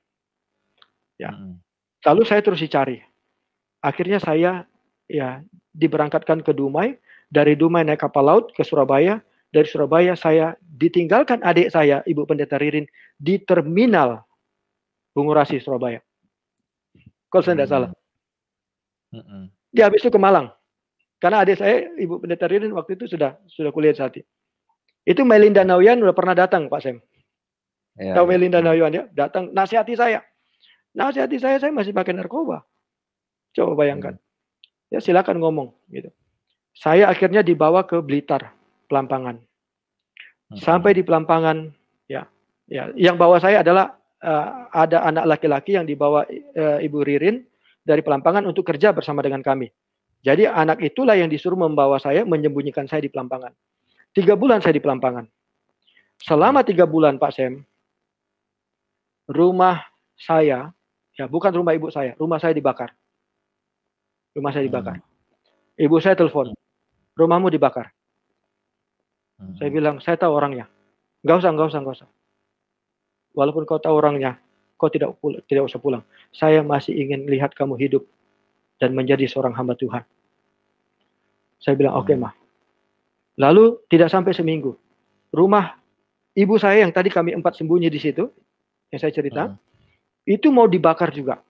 Ya. 1.19 1.33
Mm-mm. 1.35 1.59
Lalu 2.07 2.23
saya 2.29 2.41
terus 2.45 2.63
dicari. 2.63 3.03
Akhirnya 3.83 4.23
saya 4.23 4.65
ya 5.09 5.43
diberangkatkan 5.75 6.45
ke 6.45 6.53
Dumai, 6.55 6.99
dari 7.33 7.59
Dumai 7.59 7.85
naik 7.85 8.05
kapal 8.05 8.29
laut 8.29 8.51
ke 8.55 8.63
Surabaya, 8.63 9.21
dari 9.51 9.67
Surabaya 9.67 10.13
saya 10.15 10.55
ditinggalkan 10.61 11.41
adik 11.43 11.73
saya, 11.73 12.05
Ibu 12.05 12.29
Pendeta 12.29 12.61
Ririn, 12.61 12.85
di 13.17 13.41
terminal 13.43 14.23
Bungurasi 15.17 15.59
Surabaya. 15.59 15.99
Kalau 17.29 17.43
saya 17.43 17.57
tidak 17.59 17.69
Hmm. 17.69 17.75
salah. 17.75 17.91
Mm-mm. 19.13 19.49
Dia 19.73 19.89
habis 19.89 20.05
itu 20.05 20.13
ke 20.13 20.21
Malang. 20.21 20.53
Karena 21.19 21.43
adik 21.43 21.59
saya, 21.59 21.91
Ibu 21.99 22.23
Pendeta 22.23 22.47
Ririn 22.47 22.71
waktu 22.73 22.95
itu 22.95 23.11
sudah 23.11 23.35
sudah 23.51 23.75
kuliah 23.75 23.91
di 23.91 23.99
Sati. 23.99 24.21
Itu 25.03 25.27
Melinda 25.27 25.67
Nauyan 25.67 25.99
udah 26.05 26.15
pernah 26.15 26.37
datang 26.37 26.71
Pak 26.71 26.81
Sem. 26.85 26.97
Ya, 27.99 28.15
Tahu 28.15 28.31
ya. 28.31 28.31
Melinda 28.39 28.63
Nauyan 28.63 28.93
ya? 28.95 29.05
Datang 29.11 29.51
nasihati 29.51 29.99
saya. 29.99 30.23
Nasihati 30.95 31.37
saya, 31.43 31.59
saya 31.59 31.75
masih 31.75 31.91
pakai 31.91 32.15
narkoba. 32.15 32.63
Coba 33.57 33.75
bayangkan. 33.75 34.15
Ya 34.89 35.03
silakan 35.03 35.43
ngomong 35.43 35.75
gitu. 35.91 36.13
Saya 36.79 37.11
akhirnya 37.11 37.43
dibawa 37.43 37.83
ke 37.83 37.99
Blitar, 37.99 38.55
Pelampangan. 38.87 39.43
Mm-mm. 39.43 40.63
Sampai 40.63 40.95
di 40.95 41.03
Pelampangan, 41.03 41.75
ya, 42.07 42.31
ya, 42.71 42.95
yang 42.95 43.19
bawa 43.19 43.43
saya 43.43 43.67
adalah 43.67 43.99
eh, 44.23 44.47
ada 44.71 45.03
anak 45.03 45.25
laki-laki 45.27 45.75
yang 45.75 45.85
dibawa 45.85 46.23
eh, 46.31 46.87
Ibu 46.87 47.03
Ririn 47.03 47.43
dari 47.89 48.05
Pelampangan 48.05 48.45
untuk 48.45 48.69
kerja 48.69 48.93
bersama 48.93 49.25
dengan 49.25 49.41
kami. 49.41 49.73
Jadi 50.21 50.45
anak 50.45 50.85
itulah 50.85 51.17
yang 51.17 51.33
disuruh 51.33 51.57
membawa 51.57 51.97
saya 51.97 52.29
menyembunyikan 52.29 52.85
saya 52.85 53.01
di 53.01 53.09
Pelampangan. 53.09 53.57
Tiga 54.13 54.37
bulan 54.37 54.61
saya 54.61 54.77
di 54.77 54.85
Pelampangan. 54.85 55.25
Selama 56.21 56.61
tiga 56.67 56.85
bulan 56.85 57.17
Pak 57.17 57.33
Sem, 57.33 57.65
rumah 59.31 59.89
saya, 60.19 60.75
ya 61.17 61.25
bukan 61.31 61.55
rumah 61.55 61.73
ibu 61.73 61.89
saya, 61.89 62.13
rumah 62.21 62.37
saya 62.37 62.53
dibakar. 62.53 62.93
Rumah 64.37 64.51
saya 64.53 64.69
dibakar. 64.69 64.99
Ibu 65.79 65.97
saya 66.03 66.19
telepon, 66.19 66.53
rumahmu 67.15 67.49
dibakar. 67.55 67.95
Mm-mm. 69.39 69.55
Saya 69.63 69.71
bilang, 69.71 70.03
saya 70.03 70.19
tahu 70.19 70.35
orangnya. 70.35 70.67
Nggak 71.23 71.47
usah, 71.47 71.51
nggak 71.55 71.69
usah, 71.71 71.81
nggak 71.87 71.97
usah. 72.03 72.11
Walaupun 73.39 73.63
kau 73.63 73.79
tahu 73.79 73.95
orangnya, 73.95 74.43
kau 74.79 74.89
tidak 74.89 75.19
tidak 75.51 75.67
usah 75.67 75.83
pulang. 75.83 76.07
Saya 76.31 76.63
masih 76.63 76.95
ingin 76.95 77.27
lihat 77.27 77.53
kamu 77.59 77.75
hidup 77.77 78.07
dan 78.79 78.95
menjadi 78.95 79.27
seorang 79.27 79.53
hamba 79.59 79.75
Tuhan. 79.75 80.07
Saya 81.59 81.75
bilang, 81.75 81.99
oke 81.99 82.15
Hmm. 82.15 82.31
mah. 82.31 82.35
Lalu 83.39 83.83
tidak 83.91 84.11
sampai 84.11 84.31
seminggu, 84.35 84.79
rumah 85.35 85.79
ibu 86.35 86.55
saya 86.59 86.87
yang 86.87 86.95
tadi 86.95 87.11
kami 87.11 87.35
empat 87.35 87.59
sembunyi 87.59 87.91
di 87.91 87.99
situ, 87.99 88.31
yang 88.95 89.01
saya 89.03 89.11
cerita, 89.11 89.51
Hmm. 89.51 89.59
itu 90.27 90.51
mau 90.55 90.71
dibakar 90.71 91.11
juga. 91.11 91.43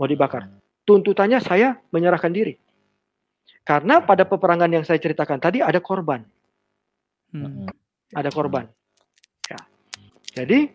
Mau 0.00 0.08
dibakar. 0.08 0.48
Tuntutannya 0.84 1.40
saya 1.40 1.80
menyerahkan 1.92 2.32
diri. 2.32 2.56
Karena 3.64 4.04
pada 4.04 4.28
peperangan 4.28 4.68
yang 4.68 4.84
saya 4.84 5.00
ceritakan 5.00 5.40
tadi 5.40 5.64
ada 5.64 5.80
korban. 5.80 6.24
Hmm. 7.32 7.64
Ada 8.12 8.28
korban. 8.28 8.68
Ya. 9.48 9.60
Jadi 10.36 10.68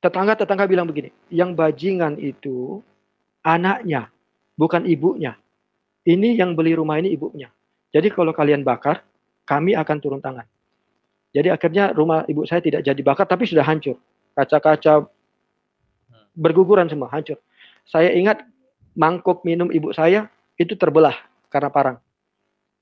tetangga-tetangga 0.00 0.64
bilang 0.64 0.88
begini, 0.88 1.12
yang 1.28 1.52
bajingan 1.52 2.16
itu 2.20 2.80
anaknya, 3.44 4.08
bukan 4.56 4.84
ibunya. 4.88 5.36
ini 6.04 6.36
yang 6.36 6.52
beli 6.52 6.76
rumah 6.76 7.00
ini 7.00 7.16
ibunya. 7.16 7.48
Jadi 7.88 8.12
kalau 8.12 8.36
kalian 8.36 8.60
bakar, 8.60 9.00
kami 9.48 9.72
akan 9.72 9.96
turun 10.04 10.20
tangan. 10.20 10.44
Jadi 11.34 11.50
akhirnya 11.50 11.90
rumah 11.90 12.22
ibu 12.30 12.46
saya 12.46 12.62
tidak 12.62 12.86
jadi 12.86 13.00
bakar 13.02 13.26
tapi 13.26 13.48
sudah 13.48 13.66
hancur. 13.66 13.98
Kaca-kaca 14.38 15.08
berguguran 16.36 16.86
semua, 16.86 17.10
hancur. 17.10 17.40
Saya 17.88 18.14
ingat 18.14 18.46
mangkuk 18.94 19.42
minum 19.42 19.72
ibu 19.74 19.90
saya 19.90 20.30
itu 20.54 20.78
terbelah 20.78 21.14
karena 21.50 21.70
parang. 21.74 21.96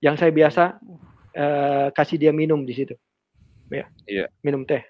Yang 0.02 0.14
saya 0.20 0.32
biasa 0.34 0.62
uh, 1.32 1.88
kasih 1.96 2.18
dia 2.20 2.32
minum 2.34 2.60
di 2.66 2.74
situ. 2.76 2.94
Ya. 3.72 3.88
Iya. 4.04 4.26
Minum 4.44 4.68
teh. 4.68 4.84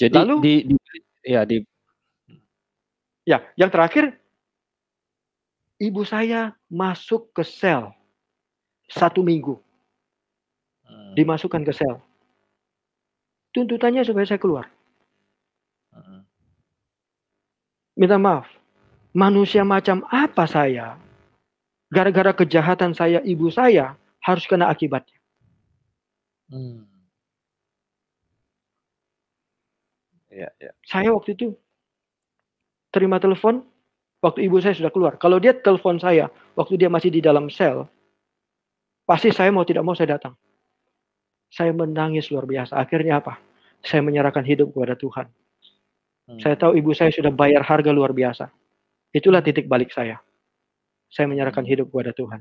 Jadi 0.00 0.16
Lalu, 0.16 0.36
di, 0.40 0.54
di 0.72 0.76
ya 1.22 1.44
di 1.46 1.62
Ya, 3.22 3.38
yang 3.54 3.70
terakhir 3.70 4.18
ibu 5.78 6.02
saya 6.02 6.58
masuk 6.66 7.30
ke 7.30 7.46
sel 7.46 7.94
satu 8.90 9.22
minggu. 9.22 9.62
Hmm. 10.82 11.14
Dimasukkan 11.14 11.62
ke 11.62 11.70
sel. 11.70 12.02
Tuntutannya 13.54 14.02
supaya 14.02 14.26
saya 14.26 14.42
keluar. 14.42 14.66
Hmm. 15.94 16.26
Minta 17.94 18.18
maaf. 18.18 18.50
Manusia 19.14 19.62
macam 19.62 20.02
apa 20.10 20.48
saya? 20.48 20.96
Gara-gara 21.92 22.32
kejahatan 22.32 22.96
saya, 22.96 23.20
ibu 23.22 23.52
saya 23.52 23.94
harus 24.24 24.48
kena 24.48 24.66
akibatnya. 24.72 25.20
Hmm. 26.50 26.91
Ya, 30.32 30.48
ya. 30.56 30.72
Saya 30.88 31.12
waktu 31.12 31.36
itu 31.36 31.52
terima 32.88 33.20
telepon 33.20 33.60
waktu 34.24 34.48
ibu 34.48 34.56
saya 34.64 34.72
sudah 34.72 34.88
keluar. 34.88 35.20
Kalau 35.20 35.36
dia 35.36 35.52
telepon 35.52 36.00
saya 36.00 36.32
waktu 36.56 36.80
dia 36.80 36.88
masih 36.88 37.12
di 37.12 37.20
dalam 37.20 37.52
sel, 37.52 37.84
pasti 39.04 39.28
saya 39.28 39.52
mau 39.52 39.68
tidak 39.68 39.84
mau 39.84 39.92
saya 39.92 40.16
datang. 40.16 40.32
Saya 41.52 41.76
menangis 41.76 42.32
luar 42.32 42.48
biasa. 42.48 42.80
Akhirnya 42.80 43.20
apa? 43.20 43.36
Saya 43.84 44.00
menyerahkan 44.00 44.40
hidup 44.40 44.72
kepada 44.72 44.96
Tuhan. 44.96 45.26
Hmm. 46.24 46.40
Saya 46.40 46.56
tahu 46.56 46.80
ibu 46.80 46.96
saya 46.96 47.12
sudah 47.12 47.28
bayar 47.28 47.60
harga 47.60 47.92
luar 47.92 48.16
biasa. 48.16 48.48
Itulah 49.12 49.44
titik 49.44 49.68
balik 49.68 49.92
saya. 49.92 50.16
Saya 51.12 51.28
menyerahkan 51.28 51.68
hidup 51.68 51.92
kepada 51.92 52.16
Tuhan. 52.16 52.40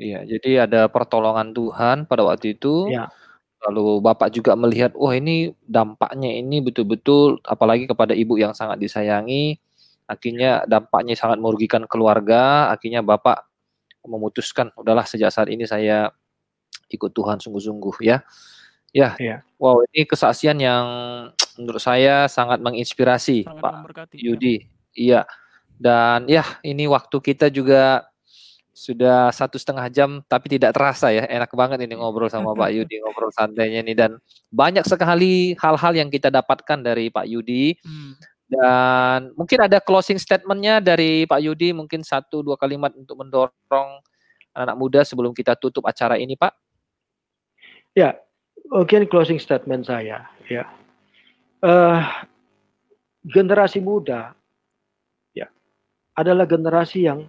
Iya, 0.00 0.24
jadi 0.24 0.64
ada 0.64 0.88
pertolongan 0.88 1.52
Tuhan 1.52 2.08
pada 2.08 2.24
waktu 2.24 2.56
itu. 2.56 2.88
Ya. 2.88 3.12
Lalu 3.64 4.04
Bapak 4.04 4.28
juga 4.34 4.52
melihat, 4.52 4.92
oh 5.00 5.08
ini 5.10 5.56
dampaknya 5.64 6.28
ini 6.28 6.60
betul-betul 6.60 7.40
apalagi 7.42 7.88
kepada 7.88 8.12
ibu 8.12 8.36
yang 8.36 8.52
sangat 8.52 8.76
disayangi, 8.76 9.56
akhirnya 10.04 10.62
dampaknya 10.68 11.16
sangat 11.16 11.40
merugikan 11.40 11.88
keluarga, 11.88 12.68
akhirnya 12.68 13.00
Bapak 13.00 13.48
memutuskan, 14.06 14.70
udahlah 14.76 15.08
sejak 15.08 15.32
saat 15.32 15.50
ini 15.50 15.66
saya 15.66 16.12
ikut 16.92 17.10
Tuhan 17.10 17.42
sungguh-sungguh 17.42 17.96
ya. 18.04 18.22
Ya, 18.94 19.12
ya. 19.20 19.44
wow 19.60 19.84
ini 19.92 20.08
kesaksian 20.08 20.56
yang 20.56 20.86
menurut 21.60 21.82
saya 21.82 22.30
sangat 22.32 22.64
menginspirasi 22.64 23.44
sangat 23.44 23.60
Pak. 23.60 23.74
Yudi. 24.16 24.64
Ya. 24.64 24.68
Iya, 24.96 25.20
dan 25.76 26.24
ya 26.24 26.44
ini 26.64 26.88
waktu 26.88 27.20
kita 27.20 27.52
juga 27.52 28.08
sudah 28.76 29.32
satu 29.32 29.56
setengah 29.56 29.88
jam 29.88 30.20
tapi 30.28 30.52
tidak 30.52 30.76
terasa 30.76 31.08
ya. 31.08 31.24
Enak 31.24 31.48
banget 31.56 31.80
ini 31.80 31.96
ngobrol 31.96 32.28
sama 32.28 32.52
Pak 32.52 32.76
Yudi 32.76 33.00
ngobrol 33.02 33.32
santainya 33.32 33.80
ini. 33.80 33.96
Dan 33.96 34.20
banyak 34.52 34.84
sekali 34.84 35.56
hal-hal 35.56 35.96
yang 35.96 36.12
kita 36.12 36.28
dapatkan 36.28 36.84
dari 36.84 37.08
Pak 37.08 37.24
Yudi. 37.24 37.72
Hmm. 37.80 38.14
dan 38.46 39.34
mungkin 39.34 39.58
ada 39.58 39.82
closing 39.82 40.22
statementnya 40.22 40.78
dari 40.78 41.26
Pak 41.26 41.42
Yudi 41.42 41.74
mungkin 41.74 42.06
satu 42.06 42.46
dua 42.46 42.54
kalimat 42.54 42.94
untuk 42.94 43.18
mendorong 43.18 43.98
anak 44.54 44.78
muda 44.78 45.02
sebelum 45.02 45.34
kita 45.34 45.58
tutup 45.58 45.82
acara 45.82 46.14
ini 46.14 46.38
Pak. 46.38 46.54
Ya 47.98 48.14
mungkin 48.70 49.10
closing 49.10 49.42
statement 49.42 49.90
saya 49.90 50.30
ya. 50.46 50.62
Uh, 51.58 52.06
generasi 53.26 53.82
muda 53.82 54.38
ya 55.34 55.50
adalah 56.14 56.46
generasi 56.46 57.10
yang 57.10 57.26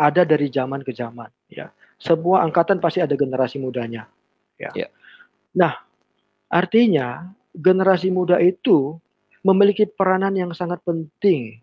ada 0.00 0.24
dari 0.24 0.48
zaman 0.48 0.80
ke 0.80 0.96
zaman 0.96 1.28
ya. 1.52 1.68
Sebuah 2.00 2.40
angkatan 2.48 2.80
pasti 2.80 3.04
ada 3.04 3.12
generasi 3.12 3.60
mudanya 3.60 4.08
ya. 4.56 4.72
Yeah. 4.72 4.90
nah 5.52 5.84
artinya 6.48 7.28
generasi 7.52 8.08
muda 8.08 8.40
itu 8.40 8.96
memiliki 9.44 9.88
peranan 9.88 10.36
yang 10.36 10.52
sangat 10.52 10.80
penting 10.84 11.60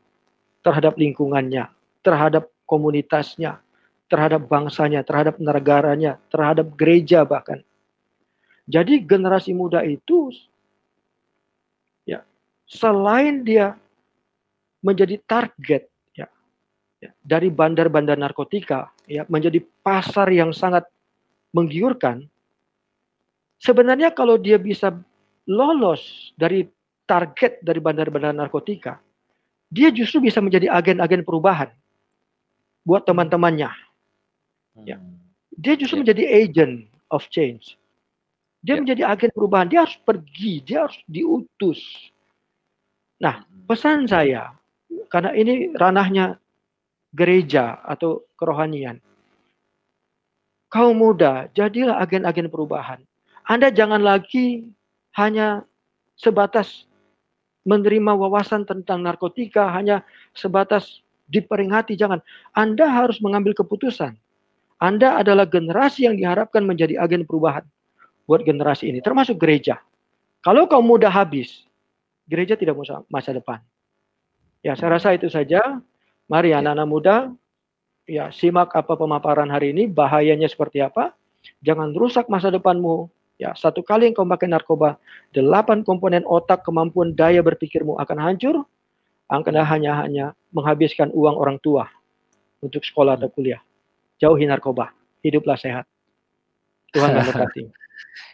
terhadap 0.65 0.97
lingkungannya 0.97 1.69
terhadap 2.05 2.49
komunitasnya 2.69 3.61
terhadap 4.09 4.45
bangsanya 4.45 5.01
terhadap 5.05 5.37
negaranya 5.41 6.21
terhadap 6.29 6.73
gereja 6.77 7.25
bahkan. 7.25 7.61
Jadi 8.67 8.99
generasi 8.99 9.55
muda 9.55 9.79
itu 9.81 10.33
ya 12.03 12.21
selain 12.67 13.41
dia 13.41 13.79
menjadi 14.83 15.17
target 15.23 15.87
ya, 17.01 17.11
dari 17.21 17.49
bandar-bandar 17.53 18.17
narkotika 18.17 18.91
ya 19.05 19.23
menjadi 19.29 19.61
pasar 19.81 20.29
yang 20.33 20.51
sangat 20.53 20.85
menggiurkan. 21.53 22.25
Sebenarnya 23.57 24.13
kalau 24.13 24.37
dia 24.37 24.61
bisa 24.61 24.93
lolos 25.49 26.33
dari 26.37 26.67
target 27.09 27.63
dari 27.65 27.81
bandar-bandar 27.81 28.35
narkotika, 28.35 29.01
dia 29.71 29.89
justru 29.89 30.29
bisa 30.29 30.37
menjadi 30.43 30.69
agen-agen 30.69 31.25
perubahan 31.25 31.73
buat 32.85 33.03
teman-temannya. 33.07 33.71
Ya. 34.85 35.01
Hmm. 35.01 35.17
Dia 35.57 35.73
justru 35.73 35.99
ya. 35.99 36.01
menjadi 36.05 36.23
agent 36.29 36.73
of 37.09 37.25
change. 37.33 37.75
Dia 38.61 38.77
ya. 38.77 38.81
menjadi 38.85 39.01
agen 39.09 39.31
perubahan. 39.33 39.67
Dia 39.67 39.89
harus 39.89 39.97
pergi, 40.05 40.61
dia 40.61 40.85
harus 40.85 40.99
diutus. 41.09 41.81
Nah, 43.17 43.41
hmm. 43.41 43.65
pesan 43.65 44.05
saya, 44.05 44.53
karena 45.09 45.33
ini 45.33 45.73
ranahnya 45.73 46.37
gereja 47.13 47.79
atau 47.83 48.25
kerohanian. 48.35 48.99
Kaum 50.67 50.99
muda, 50.99 51.47
jadilah 51.55 51.99
agen-agen 52.03 52.51
perubahan. 52.51 52.99
Anda 53.47 53.71
jangan 53.71 54.03
lagi 54.03 54.67
hanya 55.15 55.63
sebatas 56.19 56.83
menerima 57.63 58.15
wawasan 58.15 58.67
tentang 58.67 59.03
narkotika, 59.03 59.71
hanya 59.71 60.03
sebatas 60.35 61.03
diperingati, 61.31 61.95
jangan. 61.95 62.19
Anda 62.51 62.87
harus 62.87 63.19
mengambil 63.23 63.55
keputusan. 63.55 64.15
Anda 64.79 65.19
adalah 65.19 65.47
generasi 65.47 66.05
yang 66.05 66.15
diharapkan 66.19 66.63
menjadi 66.63 66.99
agen 66.99 67.23
perubahan 67.23 67.63
buat 68.27 68.43
generasi 68.43 68.91
ini, 68.91 68.99
termasuk 68.99 69.39
gereja. 69.39 69.79
Kalau 70.43 70.67
kaum 70.67 70.83
muda 70.83 71.07
habis, 71.07 71.63
gereja 72.27 72.59
tidak 72.59 72.75
masa 73.07 73.31
depan. 73.31 73.63
Ya, 74.61 74.75
saya 74.75 74.99
rasa 74.99 75.15
itu 75.15 75.31
saja. 75.31 75.79
Mari 76.27 76.51
ya. 76.51 76.59
anak-anak 76.59 76.87
muda, 76.87 77.15
ya 78.03 78.31
simak 78.31 78.75
apa 78.75 78.93
pemaparan 78.99 79.47
hari 79.47 79.71
ini, 79.71 79.87
bahayanya 79.87 80.47
seperti 80.47 80.83
apa. 80.83 81.15
Jangan 81.63 81.95
rusak 81.95 82.27
masa 82.27 82.51
depanmu. 82.51 83.07
Ya, 83.37 83.53
satu 83.53 83.85
kali 83.85 84.09
engkau 84.09 84.25
pakai 84.25 84.49
narkoba, 84.49 84.97
delapan 85.29 85.85
komponen 85.85 86.25
otak, 86.25 86.65
kemampuan 86.65 87.13
daya 87.13 87.39
berpikirmu 87.45 87.95
akan 88.01 88.17
hancur. 88.17 88.65
Anda 89.29 89.61
hanya 89.61 89.93
hanya 90.01 90.25
menghabiskan 90.55 91.13
uang 91.13 91.37
orang 91.37 91.61
tua 91.61 91.85
untuk 92.63 92.81
sekolah 92.81 93.13
atau 93.13 93.29
kuliah. 93.29 93.61
Jauhi 94.17 94.49
narkoba, 94.49 94.89
hiduplah 95.21 95.53
sehat. 95.53 95.85
Tuhan 96.95 97.13
memberkati. 97.13 97.69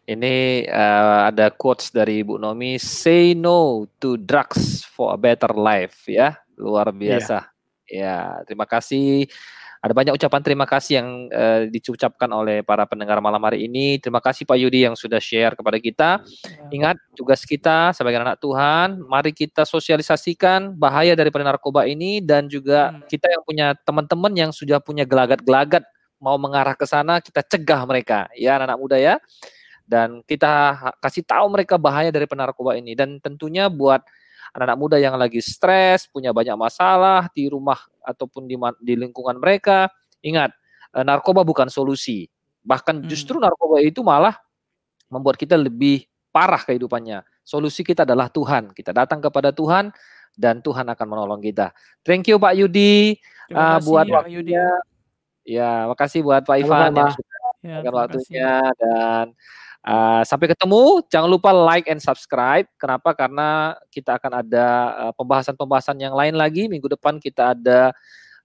Ini 0.04 0.68
uh, 0.68 1.32
ada 1.32 1.48
quotes 1.52 1.92
dari 1.92 2.24
Ibu 2.24 2.36
Nomi, 2.40 2.76
say 2.80 3.32
no 3.36 3.88
to 4.00 4.20
drugs 4.20 4.84
for 4.84 5.16
a 5.16 5.20
better 5.20 5.52
life 5.56 6.08
ya. 6.08 6.36
Luar 6.56 6.92
iya. 6.92 7.20
biasa. 7.20 7.38
Yeah. 7.44 7.53
Ya, 7.88 8.42
terima 8.48 8.64
kasih. 8.64 9.28
Ada 9.84 9.92
banyak 9.92 10.16
ucapan 10.16 10.40
terima 10.40 10.64
kasih 10.64 10.94
yang 11.04 11.10
uh, 11.28 11.68
diucapkan 11.68 12.32
oleh 12.32 12.64
para 12.64 12.88
pendengar 12.88 13.20
malam 13.20 13.44
hari 13.44 13.68
ini. 13.68 14.00
Terima 14.00 14.24
kasih 14.24 14.48
Pak 14.48 14.56
Yudi 14.56 14.88
yang 14.88 14.96
sudah 14.96 15.20
share 15.20 15.60
kepada 15.60 15.76
kita. 15.76 16.24
Ya. 16.24 16.72
Ingat 16.72 16.96
tugas 17.20 17.44
kita 17.44 17.92
sebagai 17.92 18.24
anak 18.24 18.40
Tuhan, 18.40 19.04
mari 19.04 19.36
kita 19.36 19.68
sosialisasikan 19.68 20.72
bahaya 20.80 21.20
daripada 21.20 21.44
narkoba 21.44 21.84
ini 21.84 22.24
dan 22.24 22.48
juga 22.48 22.96
hmm. 22.96 23.12
kita 23.12 23.28
yang 23.28 23.44
punya 23.44 23.68
teman-teman 23.84 24.32
yang 24.32 24.52
sudah 24.56 24.80
punya 24.80 25.04
gelagat-gelagat 25.04 25.84
mau 26.24 26.40
mengarah 26.40 26.80
ke 26.80 26.88
sana, 26.88 27.20
kita 27.20 27.44
cegah 27.44 27.84
mereka 27.84 28.32
ya 28.40 28.56
anak-anak 28.56 28.80
muda 28.80 28.96
ya. 28.96 29.20
Dan 29.84 30.24
kita 30.24 30.80
kasih 31.04 31.28
tahu 31.28 31.52
mereka 31.52 31.76
bahaya 31.76 32.08
dari 32.08 32.24
narkoba 32.24 32.80
ini 32.80 32.96
dan 32.96 33.20
tentunya 33.20 33.68
buat 33.68 34.00
anak-anak 34.54 34.78
muda 34.78 34.98
yang 35.02 35.18
lagi 35.18 35.42
stres, 35.42 36.06
punya 36.08 36.30
banyak 36.30 36.54
masalah 36.54 37.28
di 37.34 37.50
rumah 37.50 37.82
ataupun 38.06 38.46
di, 38.46 38.56
di 38.86 38.94
lingkungan 38.94 39.42
mereka, 39.42 39.90
ingat 40.22 40.54
eh, 40.94 41.04
narkoba 41.04 41.42
bukan 41.42 41.68
solusi. 41.68 42.30
Bahkan 42.64 43.04
hmm. 43.04 43.10
justru 43.10 43.42
narkoba 43.42 43.82
itu 43.82 44.06
malah 44.06 44.38
membuat 45.10 45.36
kita 45.36 45.58
lebih 45.58 46.06
parah 46.30 46.62
kehidupannya. 46.62 47.26
Solusi 47.44 47.84
kita 47.84 48.08
adalah 48.08 48.32
Tuhan. 48.32 48.72
Kita 48.72 48.96
datang 48.96 49.20
kepada 49.20 49.52
Tuhan 49.52 49.92
dan 50.38 50.64
Tuhan 50.64 50.88
akan 50.88 51.06
menolong 51.10 51.42
kita. 51.44 51.76
Thank 52.06 52.32
you 52.32 52.40
Pak 52.40 52.56
Yudi 52.56 53.20
uh, 53.52 53.78
buat 53.84 54.08
Pak 54.08 54.26
waktunya. 54.30 54.38
Yudi. 54.40 54.54
Ya, 55.44 55.92
makasih 55.92 56.24
buat 56.24 56.48
Pak 56.48 56.56
Ivan 56.56 56.96
Sama-sama. 56.96 57.00
yang 57.04 57.12
sudah 57.20 57.34
Ya, 57.64 57.80
terima 57.80 58.04
waktunya 58.04 58.52
kasih. 58.60 58.76
dan 58.76 59.26
uh, 59.84 60.24
sampai 60.24 60.52
ketemu. 60.52 61.04
Jangan 61.12 61.30
lupa 61.30 61.52
like 61.52 61.92
and 61.92 62.00
subscribe. 62.00 62.66
Kenapa? 62.80 63.14
Karena 63.14 63.78
kita 63.92 64.18
akan 64.18 64.44
ada 64.44 64.68
uh, 65.08 65.14
pembahasan-pembahasan 65.16 66.00
yang 66.00 66.16
lain 66.16 66.36
lagi. 66.36 66.72
Minggu 66.72 66.88
depan 66.88 67.20
kita 67.20 67.54
ada 67.54 67.92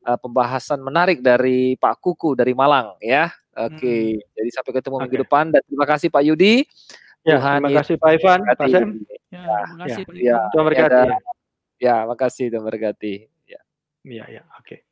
uh, 0.05 0.19
pembahasan 0.19 0.83
menarik 0.83 1.23
dari 1.23 1.79
Pak 1.79 2.03
Kuku 2.03 2.35
dari 2.39 2.53
Malang 2.53 2.99
ya. 3.03 3.31
Oke, 3.59 4.23
jadi 4.39 4.51
sampai 4.55 4.71
ketemu 4.71 5.03
minggu 5.03 5.19
Oke. 5.19 5.25
depan 5.27 5.51
dan 5.51 5.59
terima 5.67 5.83
kasih 5.83 6.15
Pak 6.15 6.23
Yudi. 6.23 6.63
Ya, 7.27 7.43
Tuhan 7.43 7.59
terima 7.59 7.79
kasih 7.83 7.95
Pak 7.99 8.11
Ivan, 8.15 8.39
Pak. 8.47 8.67
Sam. 8.71 8.89
Ya, 9.35 9.57
terima 9.67 9.79
kasih 9.83 10.03
Pak 10.07 10.15
Ya, 10.15 10.23
Ivan. 10.23 10.51
Tuhan 10.55 10.65
berkati. 10.71 10.95
Ya, 10.95 11.17
ya, 11.83 11.97
makasih 12.07 12.45
Tuhan 12.55 12.65
berkati. 12.65 13.15
Ya. 13.51 13.61
ya, 14.07 14.25
ya. 14.31 14.43
oke. 14.63 14.88